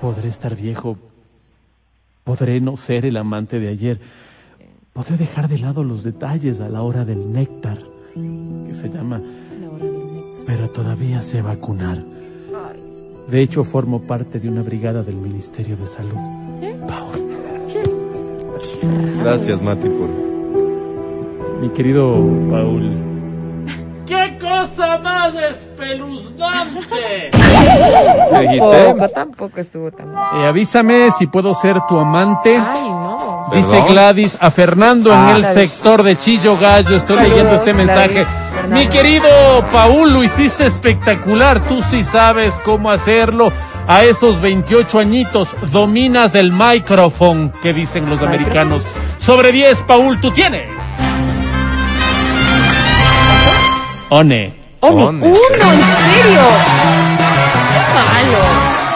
Podré 0.00 0.28
estar 0.28 0.56
viejo. 0.56 0.96
Podré 2.24 2.60
no 2.60 2.76
ser 2.76 3.04
el 3.04 3.16
amante 3.16 3.60
de 3.60 3.68
ayer. 3.68 4.00
Podré 4.92 5.16
dejar 5.16 5.48
de 5.48 5.58
lado 5.58 5.84
los 5.84 6.02
detalles 6.02 6.60
a 6.60 6.68
la 6.68 6.82
hora 6.82 7.04
del 7.04 7.32
néctar, 7.32 7.78
que 8.14 8.74
se 8.74 8.88
llama, 8.88 9.22
pero 10.46 10.70
todavía 10.70 11.22
sé 11.22 11.42
vacunar. 11.42 12.02
De 13.28 13.42
hecho, 13.42 13.62
formo 13.62 14.02
parte 14.02 14.40
de 14.40 14.48
una 14.48 14.62
brigada 14.62 15.02
del 15.02 15.16
Ministerio 15.16 15.76
de 15.76 15.86
Salud. 15.86 16.18
Paul, 16.88 17.30
Gracias, 19.22 19.62
Mati, 19.62 19.88
por... 19.88 20.08
mi 21.60 21.68
querido 21.70 22.14
Paul. 22.50 23.09
¡Qué 24.40 24.46
cosa 24.46 24.98
más 24.98 25.34
espeluznante! 25.34 27.30
¿Qué 27.30 28.38
dijiste? 28.40 28.84
Poco, 28.92 29.08
tampoco 29.10 29.60
estuvo 29.60 29.90
tan 29.92 30.12
mal. 30.12 30.40
Eh, 30.42 30.46
avísame 30.48 31.10
si 31.18 31.26
puedo 31.26 31.54
ser 31.54 31.80
tu 31.88 31.98
amante. 31.98 32.56
Ay, 32.56 32.88
no. 32.88 33.46
Dice 33.52 33.68
¿Perdón? 33.68 33.88
Gladys 33.92 34.36
a 34.40 34.50
Fernando 34.50 35.12
Ah. 35.12 35.30
en 35.30 35.36
el 35.36 35.42
Gladys. 35.42 35.70
sector 35.70 36.02
de 36.02 36.16
Chillo 36.16 36.56
Gallo. 36.56 36.96
Estoy 36.96 37.16
Saludos, 37.16 37.28
leyendo 37.36 37.54
este 37.56 37.74
mensaje. 37.74 38.08
Gladys, 38.12 38.28
Fernando. 38.54 38.76
Mi 38.76 38.86
querido 38.86 39.28
Paul, 39.72 40.12
lo 40.12 40.24
hiciste 40.24 40.66
espectacular. 40.66 41.60
Tú 41.60 41.82
sí 41.82 42.02
sabes 42.04 42.54
cómo 42.64 42.90
hacerlo. 42.90 43.52
A 43.88 44.04
esos 44.04 44.40
28 44.40 45.00
añitos 45.00 45.54
dominas 45.72 46.34
el 46.34 46.52
micrófono 46.52 47.50
que 47.60 47.72
dicen 47.72 48.08
los 48.08 48.22
americanos. 48.22 48.84
Sobre 49.18 49.50
10, 49.52 49.82
Paul, 49.82 50.20
tú 50.20 50.30
tienes. 50.30 50.70
One. 54.10 54.54
One, 54.80 55.02
One. 55.04 55.26
uno, 55.26 55.32
¿en 55.32 55.80
serio? 55.80 56.42
Qué 57.70 57.94
malo. 57.94 58.38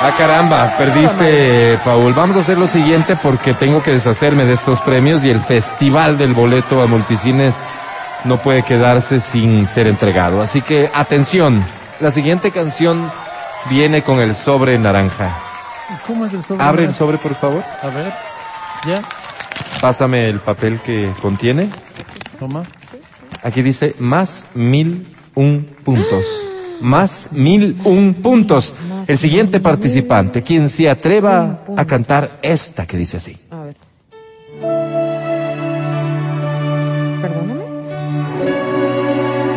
Ah, 0.02 0.12
caramba, 0.18 0.74
perdiste, 0.76 1.78
Paul. 1.84 2.12
Vamos 2.14 2.36
a 2.36 2.40
hacer 2.40 2.58
lo 2.58 2.66
siguiente 2.66 3.16
porque 3.16 3.54
tengo 3.54 3.82
que 3.82 3.92
deshacerme 3.92 4.44
de 4.44 4.54
estos 4.54 4.80
premios 4.80 5.24
y 5.24 5.30
el 5.30 5.40
festival 5.40 6.18
del 6.18 6.34
boleto 6.34 6.82
a 6.82 6.86
multicines 6.86 7.60
no 8.24 8.38
puede 8.38 8.62
quedarse 8.64 9.20
sin 9.20 9.66
ser 9.66 9.86
entregado. 9.86 10.42
Así 10.42 10.62
que, 10.62 10.90
atención, 10.92 11.64
la 12.00 12.10
siguiente 12.10 12.50
canción 12.50 13.10
viene 13.70 14.02
con 14.02 14.20
el 14.20 14.34
sobre 14.34 14.78
naranja. 14.78 15.30
¿Cómo 16.06 16.26
es 16.26 16.32
el 16.34 16.42
sobre? 16.42 16.64
Abre 16.64 16.84
el 16.84 16.94
sobre, 16.94 17.18
por 17.18 17.34
favor. 17.34 17.62
A 17.82 17.86
ver. 17.86 18.12
Ya. 18.86 19.00
Pásame 19.80 20.28
el 20.28 20.40
papel 20.40 20.80
que 20.80 21.12
contiene. 21.22 21.68
Toma. 22.38 22.64
Aquí 23.44 23.60
dice 23.60 23.94
más 23.98 24.46
mil 24.54 25.06
un 25.34 25.66
puntos. 25.84 26.26
Más 26.80 27.28
mil 27.30 27.76
un 27.84 28.14
puntos. 28.14 28.74
El 29.06 29.18
siguiente 29.18 29.60
participante, 29.60 30.42
quien 30.42 30.70
se 30.70 30.88
atreva 30.88 31.62
a 31.76 31.84
cantar 31.84 32.38
esta 32.40 32.86
que 32.86 32.96
dice 32.96 33.18
así. 33.18 33.36
A 33.50 33.60
ver. 33.60 33.76
Perdóname. 37.20 37.64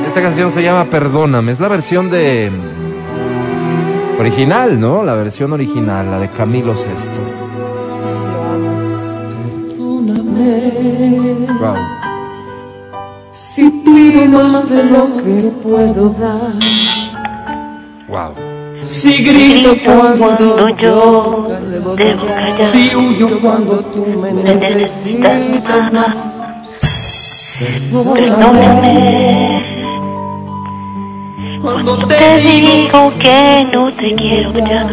Esta 0.05 0.21
canción 0.21 0.51
se 0.51 0.61
llama 0.61 0.89
Perdóname. 0.89 1.53
Es 1.53 1.61
la 1.61 1.69
versión 1.69 2.11
de. 2.11 2.51
Original, 4.19 4.77
¿no? 4.77 5.01
La 5.01 5.13
versión 5.13 5.53
original, 5.53 6.11
la 6.11 6.19
de 6.19 6.29
Camilo 6.29 6.75
Sesto. 6.75 7.21
Wow. 11.59 11.96
Si 13.49 13.63
pido 13.85 14.25
más 14.25 14.69
de 14.69 14.83
lo 14.83 15.03
que 15.23 15.51
puedo 15.63 16.09
dar, 16.09 16.53
Wow. 18.09 18.33
si 18.83 19.23
grito 19.23 19.75
cuando 19.85 20.69
yo 20.77 21.45
debo 21.71 21.95
debo 21.95 22.25
callar. 22.27 22.63
si 22.65 22.93
huyo 22.95 23.39
cuando 23.39 23.79
tú 23.85 24.05
me 24.21 24.33
necesitas 24.33 25.93
más. 25.93 26.15
Perdóname 28.13 29.63
Cuando 31.61 32.05
te 32.07 32.15
te 32.15 32.39
digo 32.39 32.67
digo 32.83 33.13
que 33.19 33.67
no 33.73 33.91
te 33.93 34.15
quiero 34.15 34.51
ya. 34.59 34.87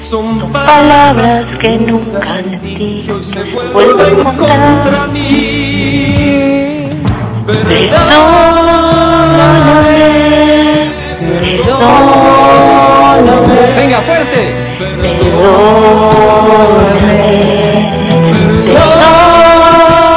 son 0.00 0.52
Palabras 0.52 1.44
que 1.58 1.78
nunca 1.78 2.20
sentí. 2.34 3.06
vuelven 3.72 4.18
encontrar. 4.20 4.82
contra 4.82 5.06
mí. 5.08 6.03
Perdóname, 7.46 7.92
perdóname, 11.20 12.24
Venga, 13.76 14.00
fuerte. 14.00 14.40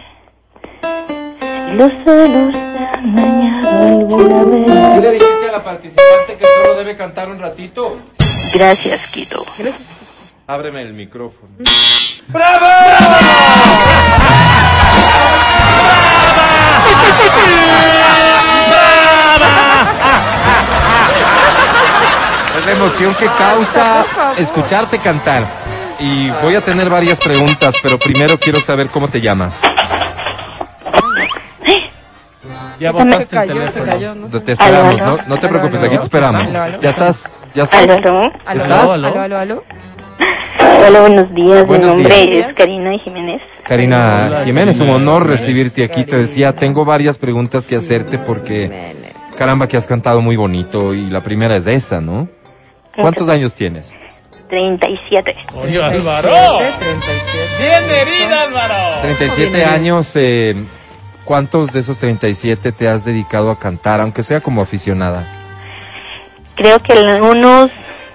Si 0.81 1.75
los 1.75 1.91
celos 2.05 2.53
te 2.53 2.79
han 2.79 3.17
dañado 3.17 3.69
alguna 3.69 4.45
vez. 4.45 4.67
¿Qué 4.95 5.01
le 5.01 5.11
dijiste 5.11 5.49
a 5.49 5.53
la 5.53 5.65
participante 5.65 6.37
que 6.39 6.45
solo 6.45 6.75
debe 6.77 6.97
cantar 6.97 7.31
un 7.31 7.41
ratito? 7.41 7.97
Gracias, 8.55 9.11
Quito. 9.11 9.45
Ábreme 10.47 10.83
el 10.83 10.95
micrófono. 10.95 11.51
Es 22.57 22.67
la 22.67 22.73
emoción 22.73 23.15
que 23.17 23.27
causa 23.27 24.05
escucharte 24.37 25.01
cantar. 25.01 25.58
Y 26.01 26.31
voy 26.43 26.55
a 26.55 26.61
tener 26.61 26.89
varias 26.91 27.19
preguntas, 27.19 27.75
pero 27.83 27.99
primero 27.99 28.39
quiero 28.39 28.61
saber 28.61 28.87
cómo 28.89 29.09
te 29.09 29.21
llamas. 29.21 29.61
Ya 32.81 32.91
Se 32.91 32.93
botaste 32.93 33.17
el 33.17 33.49
se 33.49 33.55
teléfono. 33.55 33.85
cayó, 33.87 34.15
no 34.15 34.29
sé. 34.29 34.41
Te 34.41 34.53
esperamos, 34.53 35.01
Aló, 35.01 35.17
no, 35.17 35.23
no 35.27 35.39
te 35.41 35.47
aló, 35.47 35.49
preocupes, 35.49 35.81
aló. 35.81 35.89
aquí 35.89 35.97
te 35.97 36.03
esperamos. 36.05 36.49
Aló, 36.49 36.63
aló. 36.63 36.81
Ya 36.81 36.91
estás, 36.91 37.45
ya 37.53 37.63
estás. 37.65 37.83
Aló, 37.83 37.93
aló. 37.95 38.21
Aló, 38.47 38.63
¿Estás? 38.63 38.91
aló, 38.91 39.21
aló, 39.21 39.39
aló. 39.39 39.65
Hola, 40.87 41.01
buenos 41.01 41.35
días. 41.35 41.67
Buenos 41.67 41.97
Mi 41.97 42.03
nombre 42.05 42.27
días. 42.27 42.51
es 42.51 42.57
Karina 42.57 42.91
Jiménez. 43.03 43.43
Karina 43.67 44.25
Hola, 44.29 44.45
Jiménez, 44.45 44.79
un 44.79 44.91
honor 44.91 45.27
recibirte 45.27 45.83
aquí. 45.83 46.05
Te 46.05 46.17
decía, 46.19 46.53
tengo 46.55 46.85
varias 46.85 47.19
preguntas 47.19 47.67
que 47.67 47.75
hacerte 47.75 48.17
porque, 48.19 48.71
caramba, 49.37 49.67
que 49.67 49.77
has 49.77 49.89
cantado 49.89 50.23
muy 50.23 50.37
bonito 50.37 50.95
y 50.95 51.11
la 51.11 51.21
primera 51.21 51.57
es 51.57 51.67
esa, 51.67 52.01
¿no? 52.01 52.29
¿Cuántos 52.95 53.29
años 53.29 53.55
tienes? 53.55 53.93
37. 54.49 55.35
Oye, 55.55 55.83
Álvaro. 55.83 56.29
37. 56.79 56.79
Bien 57.61 57.85
herida, 57.91 58.43
Álvaro. 58.43 59.01
37 59.03 59.65
años, 59.65 60.13
eh, 60.17 60.65
¿cuántos 61.25 61.73
de 61.73 61.81
esos 61.81 61.99
37 61.99 62.73
te 62.73 62.89
has 62.89 63.05
dedicado 63.05 63.51
a 63.51 63.59
cantar, 63.59 64.01
aunque 64.01 64.23
sea 64.23 64.41
como 64.41 64.63
aficionada? 64.63 65.27
Creo 66.57 66.81
que 66.81 66.93
en 66.95 67.23
unos, 67.23 67.71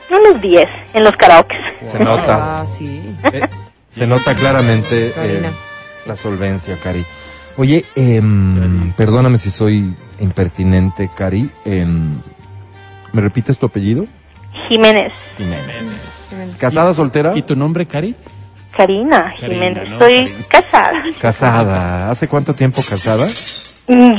unos 0.09 0.41
10 0.41 0.67
en 0.93 1.03
los 1.03 1.13
karaoke. 1.15 1.57
Se 1.89 1.99
nota, 1.99 2.61
Ah, 2.61 2.65
sí. 2.65 3.15
eh, 3.31 3.41
se 3.89 4.05
nota 4.07 4.35
claramente 4.35 5.13
eh, 5.15 5.49
la 6.05 6.15
solvencia, 6.15 6.77
Cari. 6.79 7.05
Oye, 7.55 7.85
em, 7.95 8.91
perdóname 8.93 9.37
si 9.37 9.51
soy 9.51 9.95
impertinente, 10.19 11.09
Cari. 11.15 11.49
em, 11.65 12.15
¿Me 13.13 13.21
repites 13.21 13.59
tu 13.59 13.67
apellido? 13.67 14.07
Jiménez. 14.67 15.13
Jiménez. 15.37 16.22
¿Casada, 16.59 16.93
soltera? 16.93 17.33
¿Y 17.35 17.41
tu 17.43 17.55
nombre, 17.55 17.85
Cari? 17.85 18.15
Karina 18.75 19.33
Karina, 19.39 19.55
Jiménez. 19.59 19.89
¿no? 19.89 19.99
Soy 19.99 20.15
Karina. 20.23 20.45
casada. 20.49 21.03
Casada. 21.21 22.09
¿Hace 22.11 22.27
cuánto 22.27 22.55
tiempo 22.55 22.81
casada? 22.87 23.27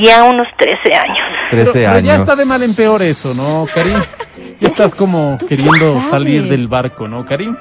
Ya 0.01 0.23
unos 0.23 0.47
13 0.57 0.95
años. 0.95 1.17
13 1.49 1.71
Pero, 1.71 1.73
pero 1.73 1.89
años. 1.91 2.05
ya 2.05 2.15
está 2.15 2.35
de 2.35 2.45
mal 2.45 2.63
en 2.63 2.75
peor 2.75 3.01
eso, 3.01 3.33
¿no, 3.33 3.67
Karim? 3.73 3.99
Ya 4.61 4.69
estás 4.69 4.95
como 4.95 5.37
queriendo 5.49 6.01
salir 6.09 6.47
del 6.47 6.69
barco, 6.69 7.09
¿no, 7.09 7.25
Karim? 7.25 7.57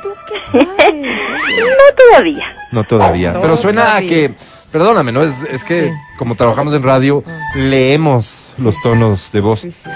No 0.54 1.96
todavía. 1.96 2.44
No 2.72 2.84
todavía. 2.84 3.32
No, 3.32 3.40
Pero 3.40 3.56
suena 3.56 3.96
a 3.96 4.00
que, 4.00 4.34
perdóname, 4.74 5.12
¿no? 5.12 5.22
Es, 5.22 5.40
es 5.52 5.62
que 5.62 5.94
como 6.18 6.34
trabajamos 6.34 6.74
en 6.74 6.82
radio, 6.82 7.22
leemos 7.54 8.52
los 8.58 8.74
tonos 8.82 9.30
de 9.30 9.40
voz. 9.40 9.60
Sí, 9.60 9.70
sí. 9.70 9.88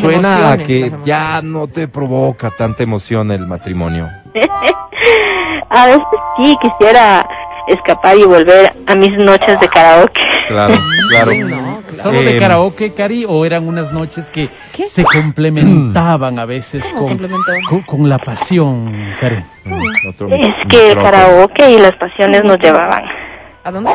Suena 0.00 0.52
a 0.52 0.58
que 0.58 0.92
ya 1.02 1.40
no 1.42 1.66
te 1.66 1.88
provoca 1.88 2.50
tanta 2.50 2.82
emoción 2.82 3.30
el 3.30 3.46
matrimonio. 3.46 4.06
A 5.70 5.86
veces 5.86 6.02
sí 6.36 6.56
quisiera 6.60 7.26
escapar 7.68 8.16
y 8.18 8.24
volver 8.24 8.72
a 8.86 8.94
mis 8.94 9.12
noches 9.18 9.58
de 9.60 9.68
karaoke. 9.68 10.20
Claro, 10.46 10.74
claro. 11.10 11.30
Sí, 11.32 11.38
no, 11.38 11.48
claro. 11.72 12.02
¿Solo 12.02 12.22
de 12.22 12.36
Eh, 12.36 12.38
karaoke, 12.38 12.92
Cari, 12.94 13.24
o 13.26 13.44
eran 13.46 13.66
unas 13.66 13.92
noches 13.92 14.28
que 14.30 14.50
¿Qué? 14.74 14.86
se 14.88 15.04
complementaban 15.04 16.38
a 16.38 16.44
veces 16.44 16.84
¿Cómo 16.94 17.16
con, 17.16 17.28
con, 17.68 17.82
con 17.82 18.08
la 18.08 18.18
pasión, 18.18 19.14
Cari? 19.18 19.42
Mm, 19.64 20.08
otro 20.08 20.28
Es 20.34 20.66
que 20.68 20.92
el 20.92 20.98
karaoke 21.02 21.70
y 21.70 21.78
las 21.78 21.94
pasiones 21.96 22.44
nos 22.44 22.58
llevaban. 22.58 23.17
¿A 23.68 23.70
dónde? 23.70 23.90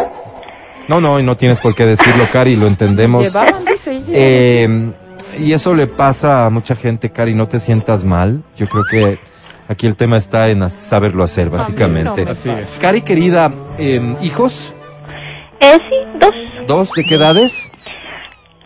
No, 0.87 1.01
no, 1.01 1.19
y 1.19 1.23
no 1.23 1.35
tienes 1.35 1.59
por 1.59 1.73
qué 1.73 1.83
decirlo, 1.87 2.25
Cari, 2.31 2.55
lo 2.55 2.67
entendemos. 2.67 3.25
Llevaban, 3.25 3.65
dice 3.65 3.93
ella. 3.93 4.05
Eh, 4.07 4.91
y 5.39 5.51
eso 5.51 5.73
le 5.73 5.87
pasa 5.87 6.45
a 6.45 6.51
mucha 6.51 6.75
gente, 6.75 7.09
Cari, 7.09 7.33
no 7.33 7.47
te 7.47 7.59
sientas 7.59 8.03
mal. 8.03 8.43
Yo 8.55 8.67
creo 8.67 8.83
que 8.83 9.19
aquí 9.67 9.87
el 9.87 9.95
tema 9.95 10.17
está 10.17 10.49
en 10.49 10.69
saberlo 10.69 11.23
hacer, 11.23 11.49
básicamente. 11.49 12.23
me 12.23 12.31
Así 12.31 12.51
es. 12.51 12.77
Cari, 12.79 13.01
querida, 13.01 13.51
eh, 13.79 14.15
¿hijos? 14.21 14.75
Eh, 15.59 15.79
sí, 15.89 16.19
dos, 16.19 16.67
¿Dos? 16.67 16.91
¿De 16.95 17.03
qué 17.05 17.15
edades? 17.15 17.71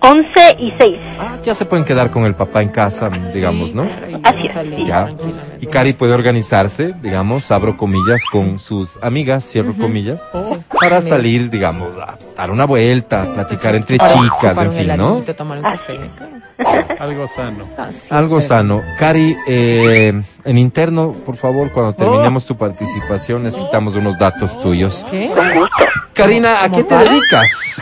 Once 0.02 0.56
y 0.60 0.72
seis. 0.80 0.98
Ah, 1.19 1.38
ya 1.44 1.53
se 1.53 1.65
pueden 1.65 1.86
quedar 1.86 2.11
con 2.11 2.24
el 2.26 2.36
papá 2.36 2.61
en 2.61 2.69
casa, 2.69 3.10
digamos, 3.34 3.74
¿no? 3.74 3.84
Así 4.24 4.44
es, 4.45 4.52
sí. 4.52 4.84
Ya. 4.86 5.10
Y 5.60 5.65
Cari 5.68 5.94
puede 5.94 6.14
organizarse, 6.14 6.94
digamos, 7.02 7.52
abro 7.52 7.78
comillas, 7.78 8.22
con 8.32 8.60
sus 8.60 8.98
amigas, 9.02 9.45
cierro 9.45 9.74
comillas, 9.74 10.30
para 10.80 11.02
salir, 11.02 11.49
digamos, 11.49 11.98
a 11.98 12.18
dar 12.36 12.52
una 12.52 12.65
vuelta, 12.65 13.24
a 13.24 13.34
platicar 13.34 13.76
entre 13.76 13.98
Para 13.98 14.14
chicas, 14.14 14.57
en 14.60 14.72
fin, 14.72 14.88
¿no? 14.98 15.22
tomar 15.36 15.57
un 15.57 15.64
café. 15.64 15.99
Algo 16.99 17.28
sano. 17.28 17.65
Ah, 17.78 17.91
sí, 17.91 18.07
Algo 18.11 18.36
pues. 18.36 18.48
sano. 18.48 18.82
Cari, 18.98 19.36
eh, 19.48 20.22
en 20.44 20.57
interno, 20.57 21.14
por 21.26 21.38
favor, 21.38 21.72
cuando 21.72 21.94
terminemos 21.94 22.45
tu 22.45 22.57
participación, 22.57 23.44
necesitamos 23.44 23.95
unos 23.95 24.18
datos 24.18 24.60
tuyos. 24.60 25.06
¿Qué? 25.11 25.30
Karina, 26.14 26.64
¿a 26.64 26.69
¿Cómo 26.69 26.78
qué 26.78 26.84
te 26.84 26.95
dedicas? 26.95 27.82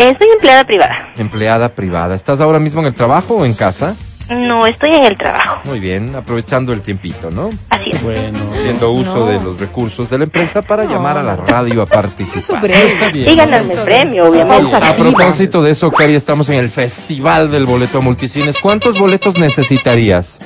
Eh, 0.00 0.14
soy 0.16 0.28
empleada 0.32 0.62
privada. 0.62 1.12
Empleada 1.16 1.68
privada. 1.70 2.14
¿Estás 2.14 2.40
ahora 2.40 2.60
mismo 2.60 2.80
en 2.80 2.86
el 2.86 2.94
trabajo 2.94 3.34
o 3.34 3.44
en 3.44 3.52
casa? 3.54 3.96
No, 4.30 4.64
estoy 4.64 4.94
en 4.94 5.04
el 5.04 5.16
trabajo. 5.16 5.60
Muy 5.64 5.80
bien, 5.80 6.14
aprovechando 6.14 6.72
el 6.72 6.82
tiempito, 6.82 7.32
¿no? 7.32 7.48
Así 7.70 7.90
es. 7.90 8.00
Bueno, 8.02 8.38
Haciendo 8.52 8.92
uso 8.92 9.16
No. 9.20 9.26
de 9.26 9.40
los 9.40 9.58
recursos 9.58 10.08
de 10.10 10.18
la 10.18 10.24
empresa 10.24 10.62
para 10.62 10.84
No. 10.84 10.90
llamar 10.90 11.18
a 11.18 11.22
la 11.24 11.34
radio 11.34 11.82
a 11.82 11.86
participar. 11.86 12.64
Y 13.12 13.34
ganarme 13.34 13.74
el 13.74 13.80
premio, 13.80 14.26
obviamente. 14.28 14.76
A 14.76 14.94
propósito 14.94 15.62
de 15.62 15.72
eso, 15.72 15.90
Cari, 15.90 16.14
estamos 16.14 16.48
en 16.50 16.60
el 16.60 16.70
Festival 16.70 17.50
del 17.50 17.66
Boleto 17.66 17.98
a 17.98 18.00
Multicines. 18.00 18.58
¿Cuántos 18.60 19.00
boletos 19.00 19.36
necesitarías? 19.38 20.38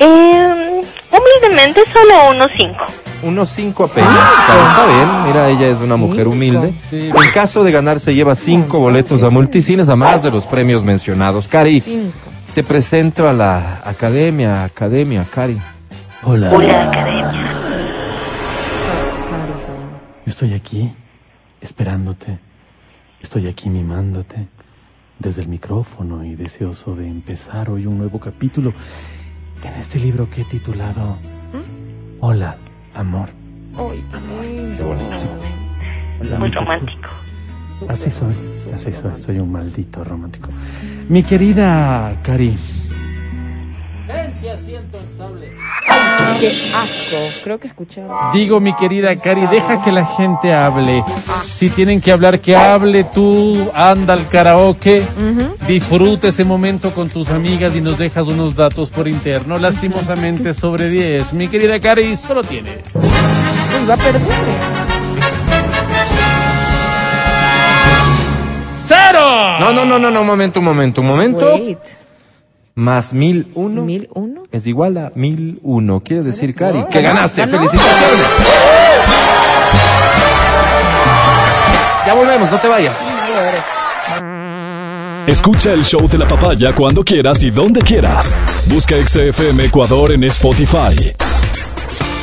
Eh, 0.00 0.82
humildemente 1.12 1.82
solo 1.92 2.30
unos 2.30 2.48
cinco. 2.56 2.84
Unos 3.24 3.48
cinco 3.50 3.84
apenas. 3.84 4.10
Está, 4.10 4.68
está 4.68 4.86
bien, 4.86 5.24
mira, 5.24 5.48
ella 5.48 5.68
es 5.68 5.78
una 5.78 5.96
mujer 5.96 6.28
humilde. 6.28 6.74
En 6.92 7.30
caso 7.32 7.64
de 7.64 7.72
ganar, 7.72 7.98
se 8.00 8.14
lleva 8.14 8.34
cinco 8.34 8.78
boletos 8.78 9.22
a 9.22 9.30
multicines, 9.30 9.88
a 9.88 9.96
más 9.96 10.22
de 10.22 10.30
los 10.30 10.44
premios 10.44 10.84
mencionados. 10.84 11.48
Cari, 11.48 11.82
te 12.54 12.62
presento 12.62 13.28
a 13.28 13.32
la 13.32 13.80
academia, 13.84 14.64
academia, 14.64 15.24
Cari. 15.32 15.58
hola. 16.22 16.50
Hola, 16.52 16.88
academia. 16.88 17.50
Yo 20.26 20.30
estoy 20.30 20.52
aquí, 20.54 20.94
esperándote. 21.60 22.38
Estoy 23.22 23.46
aquí 23.48 23.70
mimándote 23.70 24.48
desde 25.18 25.42
el 25.42 25.48
micrófono 25.48 26.24
y 26.24 26.34
deseoso 26.34 26.94
de 26.94 27.08
empezar 27.08 27.70
hoy 27.70 27.86
un 27.86 27.96
nuevo 27.98 28.20
capítulo 28.20 28.72
en 29.62 29.74
este 29.80 29.98
libro 29.98 30.28
que 30.28 30.42
he 30.42 30.44
titulado 30.44 31.16
Hola, 32.20 32.56
amor. 32.94 33.28
Ay, 33.76 34.04
qué 34.10 34.46
lindo. 34.46 34.90
Hola, 36.20 36.38
Muy 36.38 36.50
romántico. 36.50 37.10
Así 37.88 38.10
soy, 38.10 38.34
así 38.72 38.92
soy, 38.92 39.18
soy 39.18 39.38
un 39.38 39.52
maldito 39.52 40.04
romántico. 40.04 40.48
Mi 41.08 41.22
querida 41.22 42.18
Cari, 42.22 42.56
Qué 46.38 46.72
asco. 46.74 47.16
Creo 47.42 47.58
que 47.58 47.68
escuchaba. 47.68 48.30
digo 48.32 48.60
mi 48.60 48.74
querida 48.74 49.16
Cari, 49.16 49.46
deja 49.46 49.82
que 49.82 49.92
la 49.92 50.04
gente 50.04 50.52
hable. 50.52 51.04
Si 51.46 51.70
tienen 51.70 52.00
que 52.00 52.12
hablar, 52.12 52.40
que 52.40 52.56
hable 52.56 53.04
tú, 53.04 53.70
anda 53.74 54.14
al 54.14 54.28
karaoke, 54.28 55.02
disfruta 55.66 56.28
ese 56.28 56.44
momento 56.44 56.92
con 56.92 57.08
tus 57.08 57.30
amigas 57.30 57.76
y 57.76 57.80
nos 57.80 57.98
dejas 57.98 58.26
unos 58.26 58.56
datos 58.56 58.90
por 58.90 59.06
interno, 59.06 59.58
lastimosamente 59.58 60.54
sobre 60.54 60.88
10. 60.88 61.32
Mi 61.34 61.48
querida 61.48 61.78
Cari, 61.80 62.16
solo 62.16 62.42
tienes. 62.42 62.82
Uy, 62.94 63.86
va 63.88 63.94
a 63.94 63.96
perder. 63.96 64.22
¡Cero! 68.86 69.58
No, 69.60 69.72
no, 69.72 69.84
no, 69.84 69.98
no, 69.98 70.10
no, 70.10 70.20
un 70.20 70.26
momento, 70.26 70.58
un 70.58 70.66
momento, 70.66 71.00
un 71.00 71.06
momento. 71.06 71.54
Wait. 71.54 72.03
Más 72.76 73.12
mil 73.14 73.52
uno 73.54 73.82
¿Mil 73.82 74.08
uno? 74.14 74.42
es 74.50 74.66
igual 74.66 74.96
a 74.98 75.12
mil 75.14 75.60
uno. 75.62 76.00
Quiere 76.00 76.22
decir, 76.24 76.54
Cari, 76.54 76.80
No, 76.80 76.88
que 76.88 77.00
ganó, 77.00 77.14
ganaste. 77.16 77.40
ganó. 77.42 77.58
¡Felicitaciones! 77.58 78.26
Ya 82.06 82.14
volvemos, 82.14 82.50
no 82.50 82.58
te 82.58 82.68
vayas. 82.68 82.96
Escucha 85.26 85.72
el 85.72 85.84
show 85.84 86.06
de 86.08 86.18
la 86.18 86.28
papaya 86.28 86.74
cuando 86.74 87.02
quieras 87.02 87.42
y 87.42 87.50
donde 87.50 87.80
quieras. 87.80 88.36
Busca 88.66 88.94
XFM 89.06 89.64
Ecuador 89.64 90.12
en 90.12 90.24
Spotify. 90.24 91.12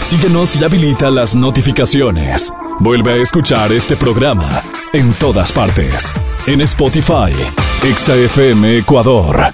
Síguenos 0.02 0.56
y 0.58 0.64
habilita 0.64 1.10
las 1.10 1.34
notificaciones. 1.34 2.54
Vuelve 2.80 3.14
a 3.14 3.16
escuchar 3.18 3.72
este 3.72 3.96
programa 3.96 4.62
en 4.94 5.14
todas 5.14 5.52
partes. 5.52 6.14
En 6.46 6.62
Spotify, 6.62 7.32
XFM 7.96 8.78
Ecuador. 8.80 9.54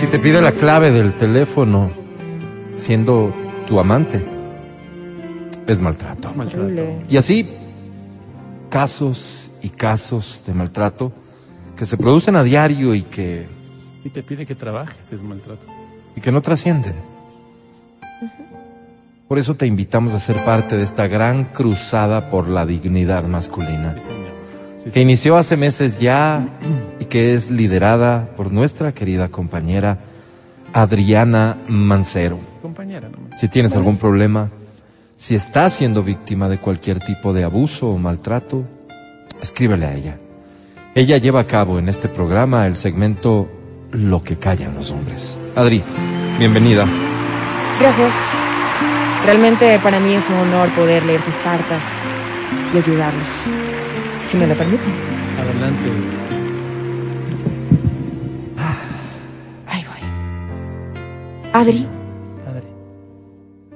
Si 0.00 0.06
te 0.06 0.18
pide 0.18 0.40
la 0.40 0.52
clave 0.52 0.90
del 0.90 1.12
teléfono 1.12 1.90
siendo 2.74 3.34
tu 3.68 3.78
amante, 3.78 4.24
es 5.66 5.80
maltrato. 5.82 6.32
Y 7.10 7.18
así, 7.18 7.46
casos 8.70 9.50
y 9.60 9.68
casos 9.68 10.42
de 10.46 10.54
maltrato 10.54 11.12
que 11.76 11.84
se 11.84 11.98
producen 11.98 12.34
a 12.36 12.42
diario 12.42 12.94
y 12.94 13.02
que, 13.02 13.46
Si 14.02 14.08
te 14.08 14.22
pide 14.22 14.46
que 14.46 14.54
trabajes, 14.54 15.12
es 15.12 15.22
maltrato. 15.22 15.66
y 16.16 16.20
que 16.22 16.32
no 16.32 16.40
trascienden. 16.40 16.94
Por 19.28 19.38
eso 19.38 19.54
te 19.54 19.66
invitamos 19.66 20.12
a 20.14 20.18
ser 20.18 20.42
parte 20.46 20.78
de 20.78 20.82
esta 20.82 21.08
gran 21.08 21.44
cruzada 21.44 22.30
por 22.30 22.48
la 22.48 22.64
dignidad 22.64 23.24
masculina, 23.24 23.94
Sí, 23.98 24.06
señor. 24.06 24.39
Sí, 24.82 24.90
que 24.90 25.00
inició 25.02 25.36
hace 25.36 25.56
meses 25.56 25.98
ya 25.98 26.48
y 26.98 27.04
que 27.04 27.34
es 27.34 27.50
liderada 27.50 28.30
por 28.36 28.50
nuestra 28.50 28.92
querida 28.92 29.28
compañera 29.28 29.98
Adriana 30.72 31.58
Mancero. 31.68 32.38
Compañera, 32.62 33.08
no 33.08 33.36
Si 33.36 33.48
tienes 33.48 33.74
algún 33.74 33.98
problema, 33.98 34.48
si 35.18 35.34
estás 35.34 35.74
siendo 35.74 36.02
víctima 36.02 36.48
de 36.48 36.58
cualquier 36.58 36.98
tipo 37.00 37.34
de 37.34 37.44
abuso 37.44 37.88
o 37.88 37.98
maltrato, 37.98 38.64
escríbele 39.42 39.84
a 39.86 39.94
ella. 39.94 40.18
Ella 40.94 41.18
lleva 41.18 41.40
a 41.40 41.46
cabo 41.46 41.78
en 41.78 41.88
este 41.88 42.08
programa 42.08 42.66
el 42.66 42.74
segmento 42.74 43.48
Lo 43.92 44.22
que 44.22 44.36
callan 44.36 44.74
los 44.74 44.90
hombres. 44.90 45.38
Adri, 45.56 45.82
bienvenida. 46.38 46.86
Gracias. 47.78 48.14
Realmente 49.26 49.78
para 49.80 50.00
mí 50.00 50.14
es 50.14 50.26
un 50.30 50.36
honor 50.36 50.70
poder 50.70 51.04
leer 51.04 51.20
sus 51.20 51.34
cartas 51.44 51.82
y 52.74 52.78
ayudarlos 52.78 53.69
si 54.30 54.36
me 54.36 54.46
lo 54.46 54.54
permiten. 54.54 54.92
Adelante. 55.40 55.90
Ah. 58.56 58.76
Ahí 59.66 59.84
voy. 59.84 61.52
Adri. 61.52 61.86
Adri. 62.46 62.68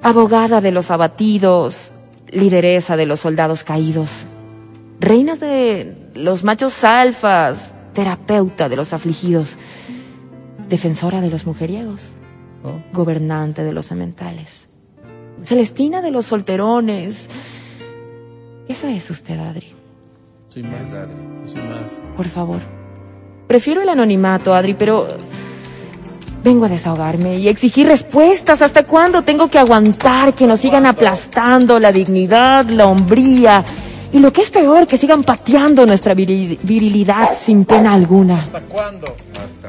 Abogada 0.01 0.61
de 0.61 0.71
los 0.71 0.91
abatidos, 0.91 1.91
lideresa 2.29 2.95
de 2.95 3.05
los 3.05 3.19
soldados 3.19 3.65
caídos, 3.65 4.25
reinas 5.01 5.41
de 5.41 6.09
los 6.13 6.45
machos 6.45 6.85
alfas, 6.85 7.73
terapeuta 7.91 8.69
de 8.69 8.77
los 8.77 8.93
afligidos, 8.93 9.57
defensora 10.69 11.19
de 11.19 11.31
los 11.31 11.45
mujeriegos, 11.45 12.13
oh. 12.63 12.79
gobernante 12.93 13.65
de 13.65 13.73
los 13.73 13.87
sementales, 13.87 14.69
Celestina 15.43 16.01
de 16.01 16.11
los 16.11 16.27
solterones. 16.27 17.29
Esa 18.69 18.89
es 18.89 19.09
usted, 19.09 19.37
Adri. 19.37 19.75
Soy 20.55 20.63
más, 20.63 20.93
Adri. 20.93 21.13
Soy 21.43 21.61
más. 21.63 21.91
Por 22.15 22.27
favor. 22.27 22.61
Prefiero 23.45 23.81
el 23.81 23.89
anonimato, 23.89 24.55
Adri, 24.55 24.73
pero 24.73 25.05
vengo 26.45 26.63
a 26.63 26.69
desahogarme 26.69 27.35
y 27.35 27.49
exigir 27.49 27.87
respuestas. 27.87 28.61
¿Hasta 28.61 28.83
cuándo 28.83 29.21
tengo 29.23 29.49
que 29.49 29.59
aguantar 29.59 30.33
que 30.33 30.47
nos 30.47 30.61
sigan 30.61 30.85
aplastando 30.85 31.77
la 31.77 31.91
dignidad, 31.91 32.67
la 32.69 32.85
hombría 32.87 33.65
y 34.13 34.19
lo 34.19 34.31
que 34.31 34.43
es 34.43 34.49
peor, 34.49 34.87
que 34.87 34.95
sigan 34.95 35.25
pateando 35.25 35.85
nuestra 35.85 36.15
viril- 36.15 36.57
virilidad 36.63 37.37
sin 37.37 37.65
pena 37.65 37.93
alguna? 37.93 38.39
¿Hasta 38.39 38.61
cuándo? 38.61 39.13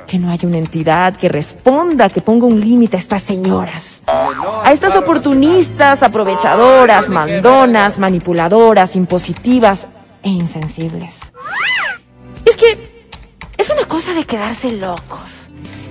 Que 0.06 0.20
no 0.20 0.30
haya 0.30 0.46
una 0.46 0.58
entidad 0.58 1.16
que 1.16 1.28
responda, 1.28 2.08
que 2.08 2.20
ponga 2.20 2.46
un 2.46 2.60
límite 2.60 2.96
a 2.96 3.00
estas 3.00 3.24
señoras. 3.24 4.02
A 4.06 4.72
estas 4.72 4.94
oportunistas, 4.94 6.04
aprovechadoras, 6.04 7.08
mandonas, 7.08 7.98
manipuladoras, 7.98 8.94
impositivas 8.94 9.88
e 10.26 10.28
insensibles. 10.28 11.20
Es 12.44 12.56
que 12.56 12.76
es 13.56 13.70
una 13.70 13.84
cosa 13.86 14.12
de 14.12 14.24
quedarse 14.24 14.72
locos. 14.72 15.48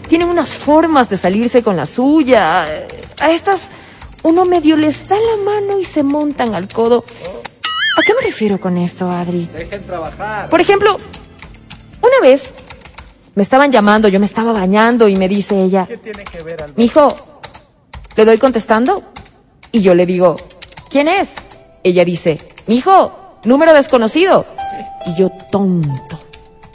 Tienen 0.09 0.27
unas 0.27 0.49
formas 0.49 1.09
de 1.09 1.17
salirse 1.17 1.63
con 1.63 1.77
la 1.77 1.85
suya. 1.85 2.65
A 3.21 3.31
estas 3.31 3.69
uno 4.23 4.43
medio 4.43 4.75
les 4.75 5.07
da 5.07 5.15
la 5.15 5.37
mano 5.37 5.79
y 5.79 5.85
se 5.85 6.03
montan 6.03 6.53
al 6.53 6.67
codo. 6.67 7.05
¿A 7.97 8.01
qué 8.05 8.13
me 8.13 8.21
refiero 8.21 8.59
con 8.59 8.77
esto, 8.77 9.09
Adri? 9.09 9.49
Dejen 9.53 9.85
trabajar. 9.85 10.49
Por 10.49 10.59
ejemplo, 10.59 10.97
una 12.01 12.19
vez 12.21 12.53
me 13.35 13.41
estaban 13.41 13.71
llamando, 13.71 14.09
yo 14.09 14.19
me 14.19 14.25
estaba 14.25 14.51
bañando 14.51 15.07
y 15.07 15.15
me 15.15 15.29
dice 15.29 15.63
ella, 15.63 15.85
¿Qué 15.87 15.97
tiene 15.97 16.25
que 16.25 16.43
ver, 16.43 16.61
Alberto? 16.61 16.73
mijo, 16.75 17.15
¿le 18.17 18.25
doy 18.25 18.37
contestando? 18.37 19.01
Y 19.71 19.81
yo 19.81 19.95
le 19.95 20.05
digo, 20.05 20.35
¿quién 20.89 21.07
es? 21.07 21.31
Ella 21.83 22.03
dice, 22.03 22.37
mijo, 22.67 23.24
número 23.45 23.73
desconocido. 23.73 24.45
Y 25.05 25.15
yo 25.15 25.29
tonto, 25.51 26.19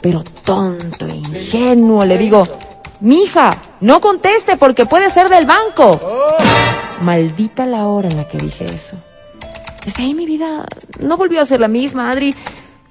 pero 0.01 0.23
tonto, 0.23 1.07
ingenuo, 1.07 2.05
le 2.05 2.17
digo, 2.17 2.47
mija, 3.01 3.55
no 3.81 3.99
conteste 3.99 4.57
porque 4.57 4.85
puede 4.85 5.09
ser 5.09 5.29
del 5.29 5.45
banco. 5.45 5.99
Maldita 7.01 7.65
la 7.65 7.87
hora 7.87 8.07
en 8.07 8.17
la 8.17 8.27
que 8.27 8.37
dije 8.37 8.65
eso. 8.65 8.97
Desde 9.85 10.03
ahí 10.03 10.13
mi 10.13 10.25
vida 10.25 10.65
no 10.99 11.17
volvió 11.17 11.41
a 11.41 11.45
ser 11.45 11.59
la 11.59 11.67
misma, 11.67 12.11
Adri. 12.11 12.35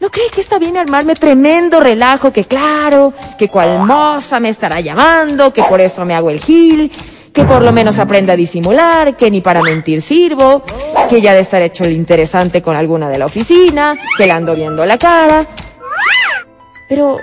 ¿No 0.01 0.11
cree 0.11 0.31
que 0.31 0.41
está 0.41 0.59
bien 0.59 0.79
armarme 0.79 1.15
tremendo 1.15 1.79
relajo? 1.79 2.33
Que 2.33 2.45
claro, 2.45 3.13
que 3.39 3.49
cual 3.49 3.81
moza 3.81 4.41
me 4.41 4.49
estará 4.49 4.81
llamando, 4.81 5.53
que 5.53 5.63
por 5.63 5.81
eso 5.81 6.05
me 6.07 6.15
hago 6.15 6.31
el 6.31 6.41
gil, 6.41 6.91
que 7.33 7.45
por 7.45 7.63
lo 7.63 7.73
menos 7.73 7.99
aprenda 7.99 8.33
a 8.33 8.37
disimular, 8.37 9.17
que 9.17 9.31
ni 9.31 9.41
para 9.41 9.63
mentir 9.63 10.03
sirvo, 10.03 10.63
que 11.09 11.21
ya 11.21 11.35
de 11.35 11.41
estar 11.41 11.63
hecho 11.63 11.85
el 11.85 11.93
interesante 11.93 12.63
con 12.63 12.77
alguna 12.77 13.09
de 13.09 13.19
la 13.19 13.27
oficina, 13.27 13.97
que 14.17 14.27
la 14.27 14.37
ando 14.37 14.55
viendo 14.55 14.85
la 14.85 14.99
cara. 14.99 15.45
Pero 16.89 17.19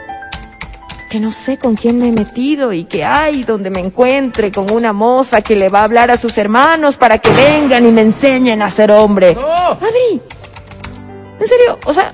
que 1.10 1.20
no 1.20 1.32
sé 1.32 1.58
con 1.58 1.76
quién 1.76 1.98
me 1.98 2.10
he 2.10 2.12
metido 2.12 2.74
y 2.74 2.84
que 2.84 3.06
hay 3.06 3.44
donde 3.44 3.70
me 3.70 3.80
encuentre 3.80 4.52
con 4.52 4.72
una 4.72 4.92
moza 4.92 5.42
que 5.42 5.56
le 5.56 5.70
va 5.70 5.80
a 5.80 5.84
hablar 5.84 6.12
a 6.12 6.18
sus 6.18 6.38
hermanos 6.38 6.98
para 6.98 7.18
que 7.20 7.30
vengan 7.30 7.86
y 7.86 7.92
me 7.92 8.02
enseñen 8.02 8.62
a 8.62 8.70
ser 8.70 8.92
hombre. 8.92 9.30
Adri, 9.30 10.22
en 11.40 11.48
serio, 11.48 11.80
o 11.86 11.94
sea, 11.94 12.12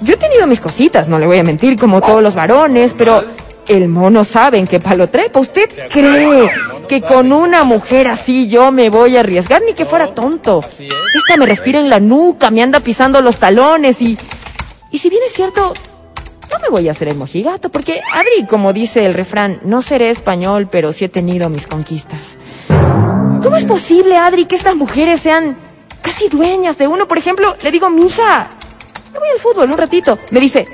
yo 0.00 0.14
he 0.14 0.16
tenido 0.16 0.46
mis 0.46 0.60
cositas, 0.60 1.08
no 1.08 1.18
le 1.18 1.26
voy 1.26 1.38
a 1.38 1.44
mentir, 1.44 1.78
como 1.78 2.00
todos 2.00 2.22
los 2.22 2.34
varones, 2.34 2.94
pero 2.96 3.22
el 3.68 3.88
mono 3.88 4.24
sabe 4.24 4.58
en 4.58 4.66
qué 4.66 4.80
palo 4.80 5.08
trepa. 5.08 5.40
¿Usted 5.40 5.68
cree 5.90 6.50
que 6.88 7.02
con 7.02 7.32
una 7.32 7.64
mujer 7.64 8.08
así 8.08 8.48
yo 8.48 8.72
me 8.72 8.90
voy 8.90 9.16
a 9.16 9.20
arriesgar? 9.20 9.62
Ni 9.66 9.74
que 9.74 9.84
fuera 9.84 10.14
tonto. 10.14 10.60
Esta 10.78 11.36
me 11.38 11.46
respira 11.46 11.80
en 11.80 11.88
la 11.88 12.00
nuca, 12.00 12.50
me 12.50 12.62
anda 12.62 12.80
pisando 12.80 13.20
los 13.20 13.36
talones 13.36 14.00
y... 14.02 14.16
Y 14.92 14.98
si 14.98 15.08
bien 15.08 15.22
es 15.24 15.32
cierto, 15.32 15.72
no 16.52 16.58
me 16.58 16.68
voy 16.68 16.88
a 16.88 16.90
hacer 16.90 17.08
el 17.08 17.16
mojigato, 17.16 17.70
porque, 17.70 18.00
Adri, 18.12 18.46
como 18.48 18.72
dice 18.72 19.06
el 19.06 19.14
refrán, 19.14 19.60
no 19.62 19.82
seré 19.82 20.10
español, 20.10 20.68
pero 20.70 20.92
sí 20.92 21.04
he 21.04 21.08
tenido 21.08 21.48
mis 21.48 21.66
conquistas. 21.66 22.24
¿Cómo 22.68 23.56
es 23.56 23.64
posible, 23.64 24.16
Adri, 24.16 24.46
que 24.46 24.56
estas 24.56 24.74
mujeres 24.74 25.20
sean 25.20 25.56
casi 26.02 26.28
dueñas 26.28 26.76
de 26.76 26.88
uno? 26.88 27.06
Por 27.06 27.18
ejemplo, 27.18 27.56
le 27.62 27.70
digo, 27.70 27.88
mija, 27.88 28.48
me 29.12 29.18
voy 29.18 29.28
al 29.32 29.38
fútbol 29.38 29.70
un 29.70 29.78
ratito. 29.78 30.18
Me 30.30 30.40
dice, 30.40 30.66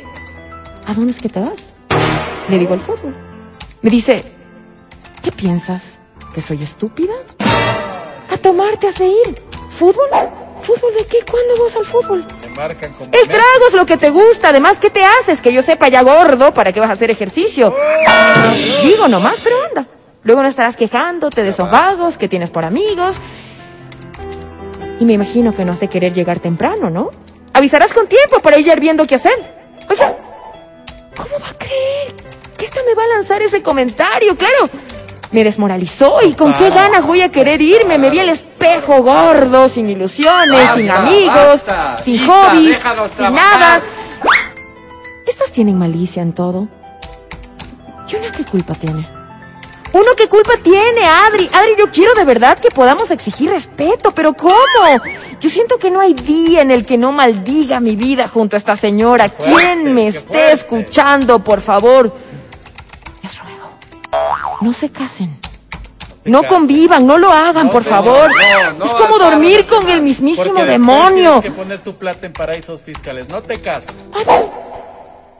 ¿a 0.86 0.94
dónde 0.94 1.12
es 1.12 1.18
que 1.18 1.28
te 1.28 1.40
vas? 1.40 1.65
Le 2.48 2.58
digo, 2.58 2.74
al 2.74 2.80
fútbol. 2.80 3.14
Me 3.82 3.90
dice, 3.90 4.24
¿qué 5.22 5.32
piensas? 5.32 5.98
¿Que 6.34 6.40
soy 6.40 6.62
estúpida? 6.62 7.14
A 8.30 8.36
tomarte 8.36 8.88
has 8.88 8.98
de 8.98 9.06
ir. 9.06 9.34
¿Fútbol? 9.70 10.08
¿Fútbol 10.60 10.92
de 10.98 11.04
qué? 11.06 11.18
¿Cuándo 11.30 11.62
vas 11.62 11.76
al 11.76 11.84
fútbol? 11.84 12.24
Me 12.48 12.56
marcan 12.56 12.92
El 13.12 13.28
trago 13.28 13.66
es 13.68 13.74
lo 13.74 13.86
que 13.86 13.96
te 13.96 14.10
gusta. 14.10 14.48
Además, 14.48 14.78
¿qué 14.78 14.90
te 14.90 15.04
haces? 15.04 15.40
Que 15.40 15.52
yo 15.52 15.62
sepa 15.62 15.88
ya 15.88 16.02
gordo, 16.02 16.52
¿para 16.52 16.72
qué 16.72 16.80
vas 16.80 16.90
a 16.90 16.94
hacer 16.94 17.10
ejercicio? 17.10 17.74
Digo 18.82 19.08
nomás, 19.08 19.40
pero 19.40 19.56
anda. 19.64 19.86
Luego 20.22 20.42
no 20.42 20.48
estarás 20.48 20.76
quejándote 20.76 21.42
de 21.42 21.50
esos 21.50 21.70
vagos 21.70 22.18
que 22.18 22.28
tienes 22.28 22.50
por 22.50 22.64
amigos. 22.64 23.18
Y 24.98 25.04
me 25.04 25.12
imagino 25.12 25.52
que 25.52 25.64
no 25.64 25.72
has 25.72 25.80
de 25.80 25.88
querer 25.88 26.14
llegar 26.14 26.40
temprano, 26.40 26.90
¿no? 26.90 27.10
Avisarás 27.52 27.92
con 27.92 28.08
tiempo 28.08 28.40
para 28.40 28.58
ir 28.58 28.80
viendo 28.80 29.06
qué 29.06 29.14
hacer. 29.16 29.36
Oiga, 29.88 30.16
¿cómo 31.16 31.38
va 31.40 31.48
a 31.48 31.54
creer 31.54 32.14
que 32.56 32.64
esta 32.64 32.80
me 32.86 32.94
va 32.94 33.04
a 33.04 33.08
lanzar 33.08 33.42
ese 33.42 33.62
comentario? 33.62 34.36
Claro, 34.36 34.68
me 35.32 35.44
desmoralizó 35.44 36.22
y 36.22 36.34
con 36.34 36.54
qué 36.54 36.70
ganas 36.70 37.06
voy 37.06 37.22
a 37.22 37.30
querer 37.30 37.60
irme. 37.60 37.98
Me 37.98 38.10
vi 38.10 38.20
al 38.20 38.28
espejo 38.28 39.02
gordo, 39.02 39.68
sin 39.68 39.88
ilusiones, 39.88 40.70
sin 40.74 40.90
amigos, 40.90 41.64
basta. 41.64 41.98
sin 41.98 42.14
Hija, 42.14 42.50
hobbies, 42.50 42.78
sin 43.16 43.34
nada. 43.34 43.82
Estas 45.26 45.50
tienen 45.50 45.78
malicia 45.78 46.22
en 46.22 46.32
todo. 46.32 46.68
¿Y 48.08 48.16
una 48.16 48.30
qué 48.30 48.44
culpa 48.44 48.74
tiene? 48.74 49.15
¿Uno 49.92 50.06
qué 50.16 50.28
culpa 50.28 50.52
tiene, 50.62 51.04
Adri? 51.04 51.48
Adri, 51.52 51.74
yo 51.78 51.90
quiero 51.90 52.14
de 52.14 52.24
verdad 52.24 52.58
que 52.58 52.68
podamos 52.68 53.10
exigir 53.10 53.50
respeto, 53.50 54.10
pero 54.12 54.34
¿cómo? 54.34 54.54
Yo 55.40 55.48
siento 55.48 55.78
que 55.78 55.90
no 55.90 56.00
hay 56.00 56.14
día 56.14 56.62
en 56.62 56.70
el 56.70 56.84
que 56.84 56.98
no 56.98 57.12
maldiga 57.12 57.80
mi 57.80 57.96
vida 57.96 58.28
junto 58.28 58.56
a 58.56 58.58
esta 58.58 58.76
señora. 58.76 59.28
¿Quién 59.28 59.94
me 59.94 60.08
esté 60.08 60.52
escuchando, 60.52 61.38
por 61.42 61.60
favor? 61.60 62.14
Les 63.22 63.38
ruego, 63.38 63.78
no 64.60 64.72
se 64.72 64.90
casen. 64.90 65.38
No 66.26 66.42
convivan, 66.42 67.06
no 67.06 67.18
lo 67.18 67.30
hagan, 67.30 67.70
por 67.70 67.84
favor. 67.84 68.30
es 68.84 68.90
como 68.94 69.18
dormir 69.18 69.64
con 69.66 69.88
el 69.88 70.02
mismísimo 70.02 70.64
demonio. 70.64 71.40
Tienes 71.40 71.52
que 71.52 71.52
poner 71.52 71.78
tu 71.80 71.96
plata 71.96 72.26
en 72.26 72.32
paraísos 72.32 72.82
fiscales. 72.82 73.28
No 73.30 73.40
te 73.42 73.60
cases. 73.60 73.94
Adri, 74.12 74.46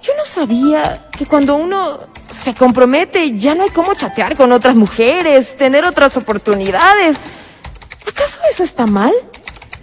yo 0.00 0.12
no 0.16 0.24
sabía 0.24 1.08
que 1.16 1.26
cuando 1.26 1.56
uno 1.56 2.00
se 2.30 2.54
compromete 2.54 3.36
ya 3.36 3.54
no 3.54 3.64
hay 3.64 3.70
cómo 3.70 3.94
chatear 3.94 4.36
con 4.36 4.52
otras 4.52 4.74
mujeres, 4.76 5.56
tener 5.56 5.84
otras 5.84 6.16
oportunidades. 6.16 7.18
¿Acaso 8.06 8.38
eso 8.50 8.62
está 8.62 8.86
mal? 8.86 9.12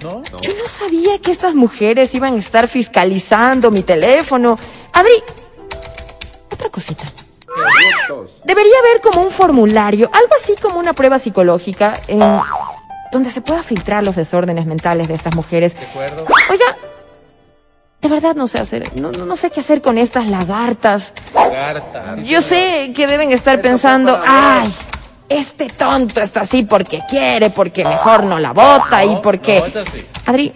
¿No? 0.01 0.21
Yo 0.41 0.53
no 0.57 0.65
sabía 0.67 1.19
que 1.19 1.31
estas 1.31 1.55
mujeres 1.55 2.13
iban 2.13 2.33
a 2.33 2.39
estar 2.39 2.67
fiscalizando 2.67 3.71
mi 3.71 3.83
teléfono. 3.83 4.55
Adri, 4.91 5.23
otra 6.51 6.69
cosita. 6.69 7.03
Debería 8.43 8.79
haber 8.79 9.01
como 9.01 9.21
un 9.21 9.31
formulario, 9.31 10.09
algo 10.11 10.33
así 10.41 10.53
como 10.61 10.79
una 10.79 10.93
prueba 10.93 11.19
psicológica, 11.19 11.99
en 12.07 12.19
donde 13.11 13.29
se 13.29 13.41
pueda 13.41 13.61
filtrar 13.61 14.03
los 14.03 14.15
desórdenes 14.15 14.65
mentales 14.65 15.07
de 15.07 15.13
estas 15.13 15.35
mujeres. 15.35 15.75
acuerdo. 15.89 16.25
Oiga, 16.49 16.77
de 18.03 18.09
verdad 18.09 18.35
no 18.35 18.47
sé 18.47 18.59
hacer, 18.59 18.83
no, 18.99 19.11
no, 19.13 19.25
no 19.25 19.35
sé 19.37 19.49
qué 19.49 19.61
hacer 19.61 19.81
con 19.81 19.97
estas 19.97 20.27
lagartas. 20.29 21.13
Lagarta. 21.33 22.17
Yo 22.21 22.41
sé 22.41 22.91
que 22.93 23.07
deben 23.07 23.31
estar 23.31 23.61
pensando, 23.61 24.19
ay, 24.27 24.69
este 25.29 25.67
tonto 25.67 26.21
está 26.21 26.41
así 26.41 26.65
porque 26.65 26.99
quiere, 27.09 27.49
porque 27.49 27.85
mejor 27.85 28.25
no 28.25 28.39
la 28.39 28.51
bota 28.51 29.05
y 29.05 29.15
porque... 29.23 29.59
No, 29.61 29.65
es 29.67 29.75
así. 29.77 30.05
Adri, 30.25 30.53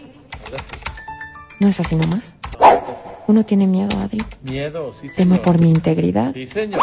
¿no 1.62 1.70
es 1.70 1.80
así 1.80 1.96
nomás? 1.96 2.34
Uno 3.28 3.44
tiene 3.44 3.66
miedo, 3.66 3.98
Adri. 4.02 4.18
Miedo, 4.44 4.92
sí, 4.92 5.08
Temo 5.16 5.36
señor. 5.36 5.46
por 5.46 5.62
mi 5.62 5.70
integridad. 5.70 6.34
Sí, 6.34 6.48
señor. 6.48 6.82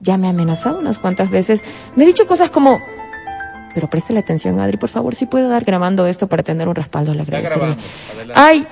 Ya 0.00 0.16
me 0.16 0.28
ha 0.28 0.30
amenazado 0.30 0.78
unas 0.78 0.98
cuantas 0.98 1.30
veces. 1.30 1.62
Me 1.94 2.04
ha 2.04 2.06
dicho 2.06 2.26
cosas 2.26 2.48
como... 2.48 2.80
Pero 3.74 3.90
préstale 3.90 4.20
atención, 4.20 4.58
Adri, 4.60 4.78
por 4.78 4.88
favor, 4.88 5.14
si 5.14 5.26
puedo 5.26 5.50
dar 5.50 5.64
grabando 5.64 6.06
esto 6.06 6.26
para 6.26 6.42
tener 6.42 6.68
un 6.68 6.74
respaldo, 6.74 7.12
le 7.12 7.20
agradecería. 7.20 7.76
Ay, 8.34 8.66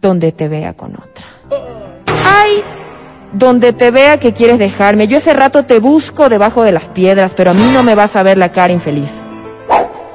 donde 0.00 0.32
te 0.32 0.48
vea 0.48 0.74
con 0.74 0.94
otra. 0.94 1.26
Ay, 2.26 2.62
donde 3.32 3.72
te 3.72 3.90
vea 3.90 4.18
que 4.18 4.32
quieres 4.32 4.58
dejarme. 4.58 5.06
Yo 5.06 5.18
ese 5.18 5.32
rato 5.32 5.64
te 5.64 5.78
busco 5.78 6.28
debajo 6.28 6.62
de 6.62 6.72
las 6.72 6.84
piedras, 6.84 7.34
pero 7.34 7.50
a 7.50 7.54
mí 7.54 7.70
no 7.72 7.82
me 7.82 7.94
vas 7.94 8.16
a 8.16 8.22
ver 8.22 8.38
la 8.38 8.52
cara 8.52 8.72
infeliz. 8.72 9.22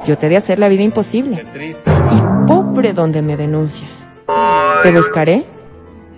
Yo 0.06 0.16
te 0.16 0.26
he 0.26 0.30
de 0.30 0.36
hacer 0.36 0.58
la 0.58 0.68
vida 0.68 0.82
imposible. 0.82 1.44
Y 2.12 2.46
pobre 2.46 2.92
donde 2.92 3.22
me 3.22 3.36
denuncies. 3.36 4.06
Te 4.82 4.92
buscaré, 4.92 5.46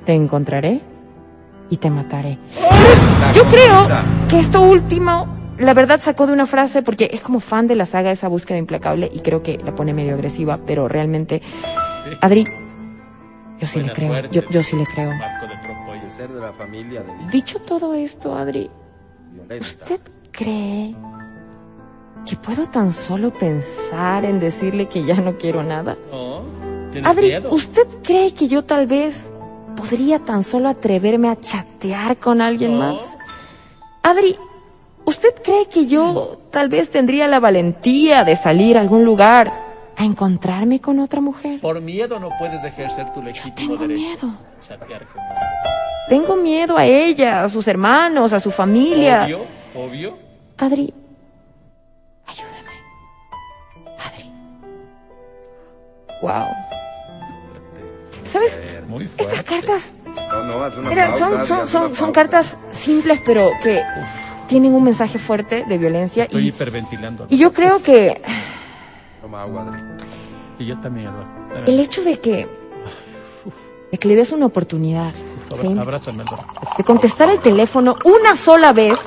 te 0.04 0.12
encontraré 0.12 0.80
y 1.70 1.76
te 1.76 1.90
mataré. 1.90 2.38
Yo 3.32 3.44
creo 3.44 3.86
que 4.28 4.38
esto 4.38 4.62
último, 4.62 5.26
la 5.58 5.74
verdad 5.74 6.00
sacó 6.00 6.26
de 6.26 6.32
una 6.32 6.46
frase 6.46 6.82
porque 6.82 7.10
es 7.12 7.20
como 7.20 7.40
fan 7.40 7.66
de 7.66 7.76
la 7.76 7.86
saga 7.86 8.10
esa 8.10 8.28
búsqueda 8.28 8.58
implacable 8.58 9.10
y 9.12 9.20
creo 9.20 9.42
que 9.42 9.58
la 9.64 9.74
pone 9.74 9.94
medio 9.94 10.14
agresiva, 10.14 10.58
pero 10.66 10.88
realmente, 10.88 11.42
Adri, 12.20 12.46
yo 13.58 13.66
sí 13.66 13.80
le 13.80 13.92
creo, 13.92 14.30
yo, 14.30 14.42
yo 14.50 14.62
sí 14.62 14.76
le 14.76 14.86
creo. 14.86 15.10
Ser 16.08 16.30
de 16.30 16.40
la 16.40 16.54
familia 16.54 17.02
de 17.02 17.30
Dicho 17.30 17.58
todo 17.60 17.92
esto, 17.92 18.34
Adri, 18.34 18.70
¿usted 19.60 20.00
cree 20.32 20.94
que 22.24 22.36
puedo 22.36 22.66
tan 22.66 22.94
solo 22.94 23.30
pensar 23.30 24.24
en 24.24 24.40
decirle 24.40 24.88
que 24.88 25.04
ya 25.04 25.16
no 25.16 25.36
quiero 25.36 25.62
nada? 25.62 25.98
Adri, 27.04 27.36
¿usted 27.50 27.86
cree 28.02 28.32
que 28.32 28.48
yo 28.48 28.64
tal 28.64 28.86
vez 28.86 29.30
podría 29.76 30.18
tan 30.18 30.42
solo 30.42 30.70
atreverme 30.70 31.28
a 31.28 31.38
chatear 31.38 32.16
con 32.16 32.40
alguien 32.40 32.78
más? 32.78 33.18
Adri, 34.02 34.36
¿usted 35.04 35.34
cree 35.44 35.66
que 35.66 35.86
yo 35.86 36.40
tal 36.50 36.70
vez 36.70 36.88
tendría 36.90 37.28
la 37.28 37.38
valentía 37.38 38.24
de 38.24 38.34
salir 38.34 38.78
a 38.78 38.80
algún 38.80 39.04
lugar 39.04 39.67
a 39.98 40.04
encontrarme 40.04 40.80
con 40.80 41.00
otra 41.00 41.20
mujer? 41.20 41.60
Por 41.60 41.80
miedo 41.80 42.18
no 42.20 42.30
puedes 42.38 42.62
ejercer 42.64 43.12
tu 43.12 43.20
legítimo 43.22 43.56
tengo 43.76 43.88
derecho. 43.88 44.26
miedo. 44.26 44.38
Chatear 44.60 45.04
con 45.06 45.22
Tengo 46.08 46.36
miedo 46.36 46.76
a 46.78 46.86
ella, 46.86 47.42
a 47.44 47.48
sus 47.48 47.66
hermanos, 47.68 48.32
a 48.32 48.38
su 48.40 48.50
familia. 48.50 49.24
Obvio, 49.24 49.40
obvio. 49.74 50.18
Adri, 50.56 50.94
wow. 56.22 56.46
¿Sabes? 58.24 58.58
Muy 58.88 59.08
Estas 59.16 59.42
cartas 59.42 59.92
No, 60.30 60.44
no, 60.44 60.62
haz 60.64 60.76
una 60.76 60.90
Mira, 60.90 61.06
pausa, 61.10 61.18
son, 61.26 61.40
haz 61.40 61.48
son, 61.48 61.58
una 61.58 61.66
son, 61.66 61.82
pausa. 61.82 62.00
son 62.00 62.12
cartas 62.12 62.56
simples, 62.70 63.20
pero 63.24 63.50
que 63.62 63.82
tienen 64.46 64.74
un 64.74 64.84
mensaje 64.84 65.18
fuerte 65.18 65.64
de 65.66 65.78
violencia. 65.78 66.24
Estoy 66.24 66.44
Y, 66.44 66.48
hiperventilando. 66.48 67.26
y 67.30 67.36
yo 67.38 67.52
creo 67.52 67.82
que 67.82 68.20
Toma 69.28 69.42
agua, 69.42 69.62
Adri. 69.62 69.82
Y 70.58 70.64
yo 70.64 70.80
también, 70.80 71.08
Eduardo. 71.08 71.66
el 71.66 71.80
hecho 71.80 72.02
de 72.02 72.18
que, 72.18 72.48
de 73.92 73.98
que 73.98 74.08
le 74.08 74.16
des 74.16 74.32
una 74.32 74.46
oportunidad 74.46 75.12
de 76.78 76.84
contestar 76.84 77.28
el 77.28 77.38
teléfono 77.38 77.94
una 78.06 78.34
sola 78.34 78.72
vez, 78.72 78.98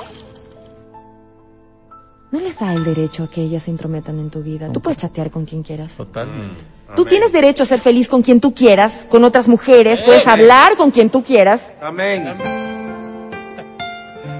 no 2.30 2.38
les 2.38 2.56
da 2.56 2.72
el 2.72 2.84
derecho 2.84 3.24
a 3.24 3.30
que 3.30 3.42
ellas 3.42 3.64
se 3.64 3.72
intrometan 3.72 4.20
en 4.20 4.30
tu 4.30 4.44
vida. 4.44 4.70
Tú 4.72 4.80
puedes 4.80 4.98
chatear 4.98 5.32
con 5.32 5.44
quien 5.44 5.64
quieras. 5.64 5.92
Totalmente. 5.94 6.62
Tú 6.94 7.04
tienes 7.04 7.32
derecho 7.32 7.64
a 7.64 7.66
ser 7.66 7.80
feliz 7.80 8.06
con 8.06 8.22
quien 8.22 8.40
tú 8.40 8.54
quieras, 8.54 9.04
con 9.08 9.24
otras 9.24 9.48
mujeres, 9.48 10.02
puedes 10.02 10.28
hablar 10.28 10.76
con 10.76 10.92
quien 10.92 11.10
tú 11.10 11.24
quieras. 11.24 11.72
Amén. 11.82 12.32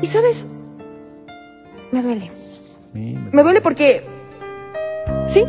Y 0.00 0.06
sabes, 0.06 0.46
me 1.90 2.02
duele. 2.02 2.30
Me 2.94 3.42
duele 3.42 3.60
porque, 3.60 4.04
sí, 5.26 5.44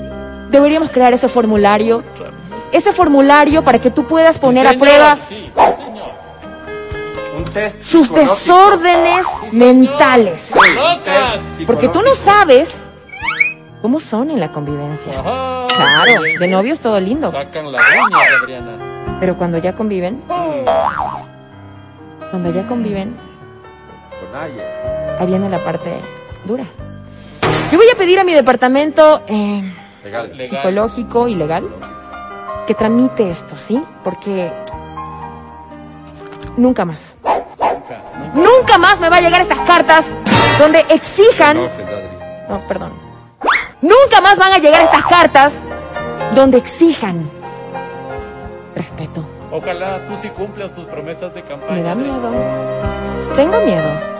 deberíamos 0.53 0.91
crear 0.91 1.11
ese 1.13 1.27
formulario. 1.27 2.03
Ese 2.71 2.93
formulario 2.93 3.63
para 3.63 3.79
que 3.79 3.91
tú 3.91 4.05
puedas 4.05 4.39
poner 4.39 4.65
a 4.65 4.71
Señor, 4.71 4.87
prueba 4.87 5.17
Sí, 5.27 5.49
sí, 5.53 5.61
señor. 5.77 6.11
Un 7.37 7.43
test 7.45 7.83
sus 7.83 8.13
desórdenes 8.13 9.25
mentales. 9.51 10.51
¡Locas! 10.73 11.43
Porque 11.67 11.87
tú 11.89 12.01
no 12.01 12.15
sabes 12.15 12.71
cómo 13.81 13.99
son 13.99 14.31
en 14.31 14.39
la 14.39 14.51
convivencia. 14.51 15.19
Ajá. 15.19 15.67
Claro, 15.75 16.21
de 16.39 16.47
novios 16.47 16.79
todo 16.79 16.99
lindo. 16.99 17.31
Sacan 17.31 17.71
las 17.71 17.81
uñas, 17.81 18.29
Adriana. 18.41 19.17
Pero 19.19 19.37
cuando 19.37 19.57
ya 19.57 19.73
conviven, 19.73 20.21
cuando 22.31 22.51
ya 22.51 22.65
conviven, 22.65 23.15
ahí 25.19 25.27
viene 25.27 25.49
la 25.49 25.63
parte 25.63 25.99
dura. 26.45 26.65
Yo 27.71 27.77
voy 27.77 27.87
a 27.89 27.95
pedir 27.95 28.19
a 28.19 28.23
mi 28.23 28.33
departamento 28.33 29.23
eh, 29.27 29.63
Legal. 30.03 30.31
psicológico 30.45 31.27
y 31.27 31.35
legal 31.35 31.67
que 32.67 32.75
tramite 32.75 33.29
esto, 33.29 33.55
¿sí? 33.55 33.81
Porque 34.03 34.51
nunca 36.57 36.85
más. 36.85 37.15
Nunca 38.33 38.77
más 38.77 38.99
me 38.99 39.09
va 39.09 39.17
a 39.17 39.21
llegar 39.21 39.41
estas 39.41 39.59
cartas 39.59 40.13
donde 40.59 40.85
exijan... 40.89 41.57
No, 42.49 42.59
perdón. 42.67 42.91
Nunca 43.81 44.21
más 44.21 44.37
van 44.37 44.53
a 44.53 44.57
llegar 44.59 44.81
estas 44.81 45.05
cartas 45.05 45.59
donde 46.35 46.57
exijan 46.57 47.29
respeto. 48.75 49.25
Ojalá 49.51 50.05
tú 50.07 50.17
sí 50.17 50.29
cumplas 50.29 50.73
tus 50.73 50.85
promesas 50.85 51.33
de 51.33 51.41
campaña. 51.43 51.73
Me 51.73 51.83
da 51.83 51.95
miedo. 51.95 52.31
Tengo 53.35 53.59
miedo. 53.61 54.12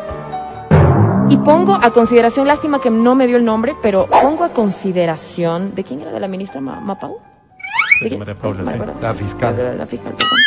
Y 1.34 1.38
pongo 1.38 1.74
a 1.82 1.90
consideración, 1.92 2.46
lástima 2.48 2.80
que 2.80 2.92
no 2.92 3.16
me 3.16 3.26
dio 3.26 3.38
el 3.38 3.44
nombre, 3.46 3.76
pero 3.82 4.06
pongo 4.06 4.44
a 4.44 4.50
consideración. 4.50 5.74
¿De 5.74 5.84
quién 5.84 6.02
era? 6.02 6.12
¿De 6.12 6.20
la 6.20 6.28
ministra 6.28 6.62
Ma- 6.62 6.80
Mapau? 6.80 7.18
¿De 8.02 8.08
quién? 8.10 8.20
María 8.20 8.36
Paula, 8.36 8.62
¿Me 8.64 8.72
sí. 8.74 8.78
La 9.02 9.14
fiscal. 9.16 9.76
La 9.78 9.86
fiscal, 9.88 10.14
perdón. 10.14 10.40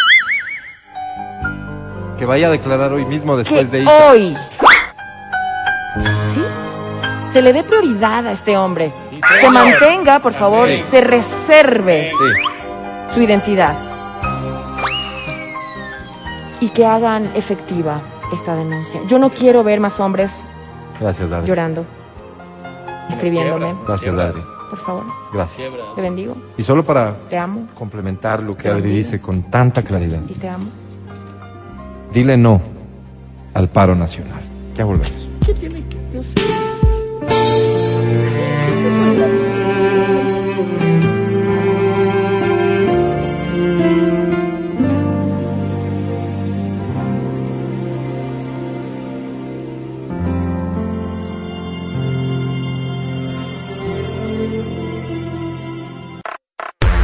Que 2.16 2.24
vaya 2.24 2.46
a 2.46 2.50
declarar 2.50 2.92
hoy 2.92 3.04
mismo 3.04 3.32
Que 3.32 3.38
después 3.38 3.70
de 3.72 3.82
Isa. 3.82 4.06
hoy. 4.10 4.36
¿Sí? 6.32 6.42
Se 7.32 7.42
le 7.42 7.52
dé 7.52 7.64
prioridad 7.64 8.24
a 8.24 8.30
este 8.30 8.56
hombre. 8.56 8.92
Se 9.40 9.50
mantenga, 9.50 10.20
por 10.20 10.34
favor, 10.34 10.68
Sí. 10.68 10.84
se 10.88 11.00
reserve 11.00 12.10
Sí. 12.12 13.12
su 13.12 13.22
identidad. 13.22 13.74
Y 16.60 16.68
que 16.68 16.86
hagan 16.86 17.28
efectiva 17.34 18.00
esta 18.32 18.54
denuncia. 18.54 19.00
Yo 19.08 19.18
no 19.18 19.30
quiero 19.30 19.64
ver 19.64 19.80
más 19.80 19.98
hombres 19.98 20.32
Gracias, 21.00 21.30
Adri. 21.32 21.48
llorando, 21.48 21.84
escribiéndome. 23.10 23.74
Gracias, 23.86 24.14
Adri. 24.14 24.40
Por 24.70 24.78
favor, 24.80 25.04
Gracias. 25.32 25.70
te 25.94 26.02
bendigo, 26.02 26.36
Y 26.58 26.62
solo 26.62 26.82
para 26.82 27.14
te 27.30 27.38
amo 27.38 27.68
complementar 27.74 28.42
lo 28.42 28.56
que 28.56 28.68
Adri 28.68 28.90
dice 28.90 29.20
con 29.20 29.44
tanta 29.44 29.82
claridad. 29.82 30.20
y 30.28 30.32
te 30.34 30.48
amo. 30.48 30.66
Dile 32.12 32.36
no 32.36 32.60
al 33.54 33.68
paro 33.68 33.94
nacional. 33.94 34.42
Ya 34.74 34.84
volvemos. 34.84 35.28
¿Qué 35.44 35.54
tiene 35.54 35.82
que.? 35.84 35.96
No 36.14 36.22
sé. 36.22 36.34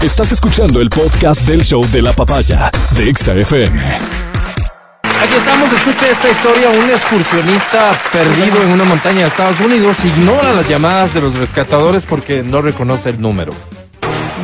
Estás 0.03 0.33
escuchando 0.33 0.81
el 0.81 0.91
podcast 0.91 1.47
del 1.47 1.62
show 1.62 1.87
de 1.93 2.03
la 2.03 2.12
papaya 2.12 2.73
de 2.97 3.09
Exa 3.09 3.35
FM. 3.35 3.81
Aquí 3.81 5.35
estamos, 5.37 5.73
escucha 5.73 6.11
esta 6.11 6.29
historia. 6.29 6.70
Un 6.70 6.91
excursionista 6.91 7.93
perdido 8.11 8.65
en 8.65 8.73
una 8.73 8.83
montaña 8.83 9.20
de 9.20 9.27
Estados 9.29 9.61
Unidos 9.61 9.97
ignora 10.05 10.55
las 10.55 10.69
llamadas 10.69 11.15
de 11.15 11.20
los 11.20 11.37
rescatadores 11.37 12.05
porque 12.05 12.43
no 12.43 12.62
reconoce 12.62 13.11
el 13.11 13.20
número. 13.20 13.53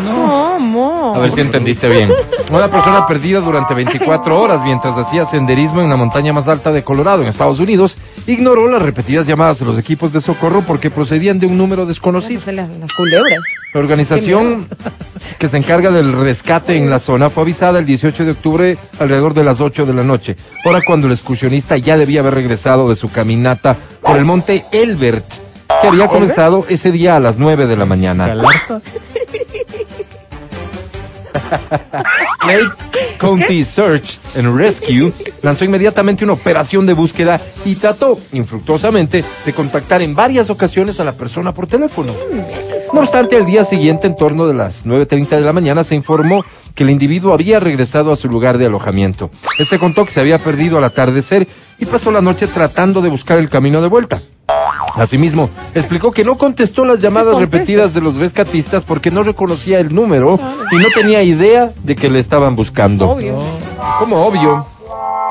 ¿Cómo? 0.06 0.58
A 1.18 1.22
ver 1.22 1.32
si 1.32 1.40
entendiste 1.40 1.88
bien. 1.88 2.10
Una 2.52 2.68
persona 2.68 3.06
perdida 3.06 3.40
durante 3.40 3.74
24 3.74 4.40
horas 4.40 4.62
mientras 4.62 4.96
hacía 4.96 5.26
senderismo 5.26 5.82
en 5.82 5.90
la 5.90 5.96
montaña 5.96 6.32
más 6.32 6.48
alta 6.48 6.72
de 6.72 6.84
Colorado, 6.84 7.22
en 7.22 7.28
Estados 7.28 7.58
Unidos, 7.58 7.98
ignoró 8.26 8.68
las 8.68 8.80
repetidas 8.80 9.26
llamadas 9.26 9.58
de 9.58 9.66
los 9.66 9.78
equipos 9.78 10.12
de 10.12 10.20
socorro 10.20 10.62
porque 10.62 10.90
procedían 10.90 11.38
de 11.38 11.46
un 11.46 11.58
número 11.58 11.86
desconocido. 11.86 12.40
Pues 12.42 12.54
las, 12.54 12.74
las 12.76 12.92
culebras. 12.92 13.40
La 13.74 13.80
organización 13.80 14.66
que 15.38 15.48
se 15.48 15.56
encarga 15.58 15.90
del 15.90 16.12
rescate 16.12 16.76
en 16.76 16.88
la 16.88 17.00
zona 17.00 17.28
fue 17.30 17.42
avisada 17.42 17.78
el 17.78 17.86
18 17.86 18.24
de 18.24 18.30
octubre 18.30 18.78
alrededor 18.98 19.34
de 19.34 19.44
las 19.44 19.60
8 19.60 19.84
de 19.84 19.92
la 19.92 20.04
noche, 20.04 20.36
hora 20.64 20.80
cuando 20.86 21.06
el 21.06 21.12
excursionista 21.12 21.76
ya 21.76 21.98
debía 21.98 22.20
haber 22.20 22.34
regresado 22.34 22.88
de 22.88 22.96
su 22.96 23.10
caminata 23.10 23.76
por 24.00 24.16
el 24.16 24.24
monte 24.24 24.64
Elbert, 24.72 25.26
que 25.82 25.88
había 25.88 26.08
comenzado 26.08 26.64
ese 26.68 26.92
día 26.92 27.16
a 27.16 27.20
las 27.20 27.38
9 27.38 27.66
de 27.66 27.76
la 27.76 27.84
mañana. 27.84 28.34
Lake 32.46 33.18
County 33.18 33.64
Search 33.64 34.18
and 34.36 34.56
Rescue 34.56 35.12
lanzó 35.42 35.64
inmediatamente 35.64 36.24
una 36.24 36.34
operación 36.34 36.86
de 36.86 36.92
búsqueda 36.92 37.40
y 37.64 37.74
trató 37.74 38.18
infructuosamente 38.32 39.24
de 39.44 39.52
contactar 39.52 40.02
en 40.02 40.14
varias 40.14 40.50
ocasiones 40.50 41.00
a 41.00 41.04
la 41.04 41.12
persona 41.12 41.52
por 41.52 41.66
teléfono. 41.66 42.12
No 42.92 43.00
obstante, 43.00 43.36
al 43.36 43.44
día 43.44 43.64
siguiente, 43.64 44.06
en 44.06 44.16
torno 44.16 44.46
de 44.46 44.54
las 44.54 44.86
9.30 44.86 45.28
de 45.28 45.40
la 45.40 45.52
mañana, 45.52 45.84
se 45.84 45.94
informó 45.94 46.44
que 46.78 46.84
el 46.84 46.90
individuo 46.90 47.34
había 47.34 47.58
regresado 47.58 48.12
a 48.12 48.16
su 48.16 48.28
lugar 48.28 48.56
de 48.56 48.66
alojamiento. 48.66 49.32
Este 49.58 49.80
contó 49.80 50.04
que 50.04 50.12
se 50.12 50.20
había 50.20 50.38
perdido 50.38 50.78
al 50.78 50.84
atardecer 50.84 51.48
y 51.76 51.86
pasó 51.86 52.12
la 52.12 52.20
noche 52.20 52.46
tratando 52.46 53.02
de 53.02 53.08
buscar 53.08 53.40
el 53.40 53.48
camino 53.48 53.82
de 53.82 53.88
vuelta. 53.88 54.22
Asimismo, 54.94 55.50
explicó 55.74 56.12
que 56.12 56.22
no 56.22 56.38
contestó 56.38 56.84
las 56.84 57.00
llamadas 57.00 57.36
repetidas 57.36 57.94
de 57.94 58.00
los 58.00 58.14
rescatistas 58.14 58.84
porque 58.84 59.10
no 59.10 59.24
reconocía 59.24 59.80
el 59.80 59.92
número 59.92 60.38
y 60.70 60.76
no 60.76 60.86
tenía 60.94 61.20
idea 61.24 61.72
de 61.82 61.96
que 61.96 62.08
le 62.08 62.20
estaban 62.20 62.54
buscando. 62.54 63.10
Obvio. 63.10 63.40
Como 63.98 64.24
obvio. 64.24 64.64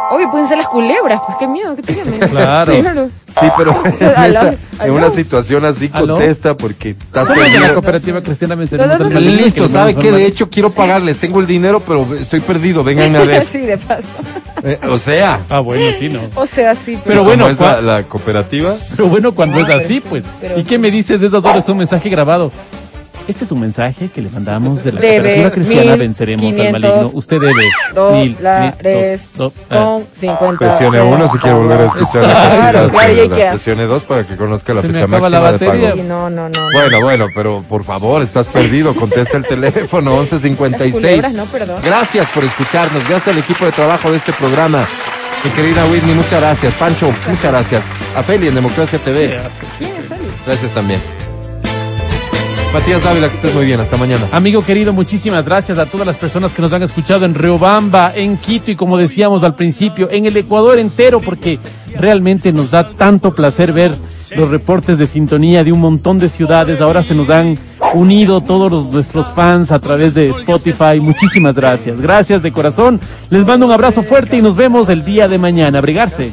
Obvio, 0.10 0.30
pueden 0.30 0.48
ser 0.48 0.58
las 0.58 0.68
culebras, 0.68 1.22
pues 1.26 1.38
qué 1.38 1.48
miedo 1.48 1.76
que 1.76 1.82
tienen. 1.84 2.20
Claro. 2.20 2.74
Sí, 3.40 3.46
pero 3.58 3.76
en, 4.00 4.32
esa- 4.32 4.54
una 4.92 5.10
situación 5.10 5.66
así 5.66 5.90
¿Aló? 5.94 6.16
contesta 6.16 6.56
porque 6.56 6.92
estás 6.92 7.28
de 7.28 7.36
la 7.36 7.42
perdido. 7.44 7.74
cooperativa 7.74 8.22
cristiana 8.22 8.56
No, 8.56 8.64
no, 8.88 8.98
no, 8.98 9.10
que 9.10 9.20
Listo, 9.20 9.68
¿sabe 9.68 9.96
qué? 9.96 10.12
De 10.12 10.26
hecho, 10.26 10.50
quiero 10.50 10.72
pagarles. 10.72 11.18
Tengo 11.18 11.40
el 11.40 11.48
dinero, 11.48 11.80
pero 11.82 12.08
estoy 12.16 12.40
perdido. 12.40 12.84
Vénganme 12.84 13.18
a 13.18 13.24
ver. 13.26 13.46
sí, 13.52 13.60
de 13.60 13.78
paso. 13.78 14.08
Eh, 14.64 14.80
o 14.90 14.98
sea. 14.98 15.42
Ah, 15.50 15.60
bueno, 15.60 15.96
sí, 16.00 16.10
no. 16.10 16.22
O 16.36 16.46
sea, 16.46 16.74
sí. 16.76 16.98
Pero 17.04 17.24
bueno, 17.24 17.50
¿cómo 17.56 17.70
es 17.72 17.84
la, 17.84 18.04
cooperativa? 18.04 18.76
Pero 18.96 19.08
bueno, 19.10 19.34
cuando 19.34 19.60
es 19.60 19.74
así, 19.74 20.00
pues. 20.00 20.24
pero- 20.40 20.60
¿Y 20.60 20.64
qué 20.64 20.78
me 20.78 20.90
dices 20.90 21.22
de 21.22 21.28
esas 21.28 21.44
horas? 21.44 21.68
Un 21.70 21.78
mensaje 21.78 22.10
grabado. 22.10 22.52
Este 23.28 23.44
es 23.44 23.52
un 23.52 23.60
mensaje 23.60 24.10
que 24.10 24.22
le 24.22 24.30
mandamos 24.30 24.86
de 24.86 24.94
la 24.94 25.02
Debe 25.02 25.18
cooperativa 25.18 25.52
cristiana 25.52 25.92
mil 25.92 26.00
Venceremos 26.00 26.44
al 26.46 26.50
quinientos 26.50 26.82
Maligno. 26.82 27.12
Usted 27.14 27.38
debe 27.42 27.54
mil, 27.54 28.36
dólares 28.38 29.22
dos, 29.36 29.54
ah. 29.70 29.76
con 29.76 30.08
50 30.14 30.58
Presione 30.58 31.02
uno 31.02 31.28
si 31.28 31.38
quiere 31.38 31.58
volver 31.58 31.82
a 31.82 31.86
escuchar 31.86 32.22
la 32.24 32.30
Claro, 32.34 32.62
cantidad. 32.62 32.90
claro, 32.90 33.14
y 33.14 33.20
hay 33.20 33.30
que 33.30 33.46
Presione 33.50 33.84
dos 33.86 34.04
para 34.04 34.24
que 34.26 34.38
conozca 34.38 34.74
la 34.74 34.82
Se 34.82 34.88
fecha 34.88 35.00
la 35.02 35.08
máxima 35.08 35.52
de 35.52 35.60
pago. 35.60 36.04
No, 36.04 36.30
no, 36.30 36.48
no. 36.48 36.60
Bueno, 36.74 37.02
bueno, 37.02 37.28
pero 37.36 37.62
por 37.64 37.84
favor, 37.84 38.22
estás 38.22 38.48
perdido. 38.48 38.96
Contesta 38.96 39.36
el 39.38 39.46
teléfono 39.46 40.12
Las 40.12 40.32
1156. 40.32 40.94
culebras, 40.94 41.34
no, 41.34 41.46
perdón. 41.48 41.82
Gracias 41.84 42.30
por 42.30 42.46
escucarnos. 42.46 43.08
Gracias 43.10 43.28
al 43.36 43.40
equipo 43.40 43.66
de 43.66 43.74
trabajo 43.74 44.10
de 44.10 44.18
este 44.18 44.32
programa. 44.32 44.88
Mi 45.44 45.50
querida 45.52 45.86
Whitney, 45.86 46.16
muchas 46.16 46.40
gracias. 46.40 46.74
Pancho, 46.76 47.12
muchas 47.28 47.52
gracias. 47.52 47.86
A 48.16 48.24
Feli 48.24 48.48
en 48.48 48.56
Democracia 48.56 48.98
TV. 49.00 49.38
Gracias 50.46 50.72
también. 50.72 51.02
Matías 52.74 53.04
Dávila, 53.04 53.28
que 53.30 53.36
estés 53.36 53.56
muy 53.56 53.66
bien. 53.66 53.80
Hasta 53.80 53.98
mañana. 53.98 54.28
Amigo 54.32 54.62
querido, 54.64 54.94
muchísimas 54.94 55.46
gracias 55.46 55.78
a 55.80 55.86
todas 55.88 56.06
las 56.06 56.18
personas 56.18 56.54
que 56.54 56.62
nos 56.62 56.74
han 56.74 56.84
escuchado 56.84 57.26
en 57.26 57.34
Riobamba, 57.34 58.12
en 58.14 58.38
Quito 58.38 58.70
y 58.72 58.76
como 58.76 58.98
decíamos 58.98 59.44
al 59.44 59.56
principio, 59.56 60.10
en 60.12 60.26
el 60.26 60.38
Ecuador 60.38 60.78
entero, 60.78 61.20
porque 61.20 61.60
realmente 61.96 62.52
nos 62.54 62.72
da 62.72 62.90
tanto 62.90 63.34
placer 63.34 63.74
ver 63.74 63.96
los 64.36 64.50
reportes 64.50 65.00
de 65.00 65.08
sintonía 65.08 65.64
de 65.64 65.72
un 65.72 65.80
montón 65.80 66.20
de 66.20 66.30
ciudades. 66.30 66.80
Ahora 66.82 67.02
se 67.02 67.16
nos 67.16 67.30
han 67.30 67.58
unido 67.94 68.42
todos 68.42 68.70
los- 68.72 68.88
nuestros 68.88 69.28
fans 69.30 69.72
a 69.72 69.80
través 69.80 70.14
de 70.14 70.30
Spotify. 70.30 71.00
Muchísimas 71.00 71.56
gracias. 71.56 72.00
Gracias 72.00 72.44
de 72.44 72.52
corazón. 72.52 73.00
Les 73.30 73.46
mando 73.46 73.66
un 73.66 73.72
abrazo 73.72 74.04
fuerte 74.04 74.38
y 74.38 74.42
nos 74.42 74.56
vemos 74.56 74.90
el 74.90 75.04
día 75.06 75.28
de 75.28 75.38
mañana. 75.40 75.80
Abrigarse. 75.80 76.32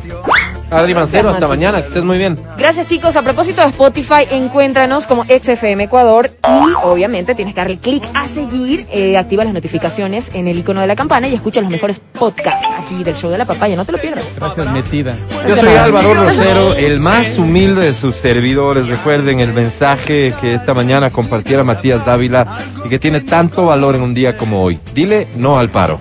Adri 0.74 0.94
Mancero, 0.94 1.30
hasta 1.30 1.48
mañana. 1.48 1.80
Que 1.80 1.88
estés 1.88 2.05
muy 2.05 2.18
bien. 2.18 2.38
Gracias 2.59 2.86
chicos. 2.86 3.16
A 3.16 3.22
propósito 3.22 3.62
de 3.62 3.68
Spotify, 3.68 4.26
encuéntranos 4.30 5.06
como 5.06 5.24
XFM 5.24 5.84
Ecuador 5.84 6.30
y 6.46 6.72
obviamente 6.82 7.34
tienes 7.34 7.55
que 7.55 7.60
darle 7.60 7.78
clic 7.78 8.02
a 8.14 8.26
seguir, 8.26 8.86
eh, 8.92 9.16
activa 9.16 9.44
las 9.44 9.55
notificaciones 9.55 10.30
en 10.34 10.48
el 10.48 10.59
icono 10.59 10.80
de 10.80 10.86
la 10.86 10.96
campana 10.96 11.28
y 11.28 11.34
escucha 11.34 11.60
los 11.60 11.70
mejores 11.70 12.01
podcasts 12.18 12.66
aquí 12.78 13.05
del 13.05 13.14
show 13.14 13.30
de 13.30 13.38
la 13.38 13.44
papaya. 13.44 13.76
No 13.76 13.84
te 13.84 13.92
lo 13.92 13.98
pierdas. 13.98 14.24
Gracias, 14.36 14.70
metida. 14.70 15.16
Yo 15.48 15.56
soy 15.56 15.74
Álvaro 15.74 16.14
Rosero, 16.14 16.74
el 16.74 17.01
más 17.01 17.38
humilde 17.38 17.82
de 17.82 17.94
sus 17.94 18.14
servidores. 18.14 18.88
Recuerden 18.88 19.40
el 19.40 19.52
mensaje 19.52 20.34
que 20.40 20.55
esta 20.55 20.74
mañana 20.74 21.10
compartiera 21.10 21.64
Matías 21.64 22.05
Dávila 22.05 22.59
y 22.84 22.88
que 22.88 22.98
tiene 22.98 23.20
tanto 23.20 23.66
valor 23.66 23.94
en 23.94 24.02
un 24.02 24.14
día 24.14 24.36
como 24.36 24.62
hoy. 24.62 24.78
Dile 24.94 25.28
no 25.36 25.59
al 25.59 25.70
paro. 25.70 26.01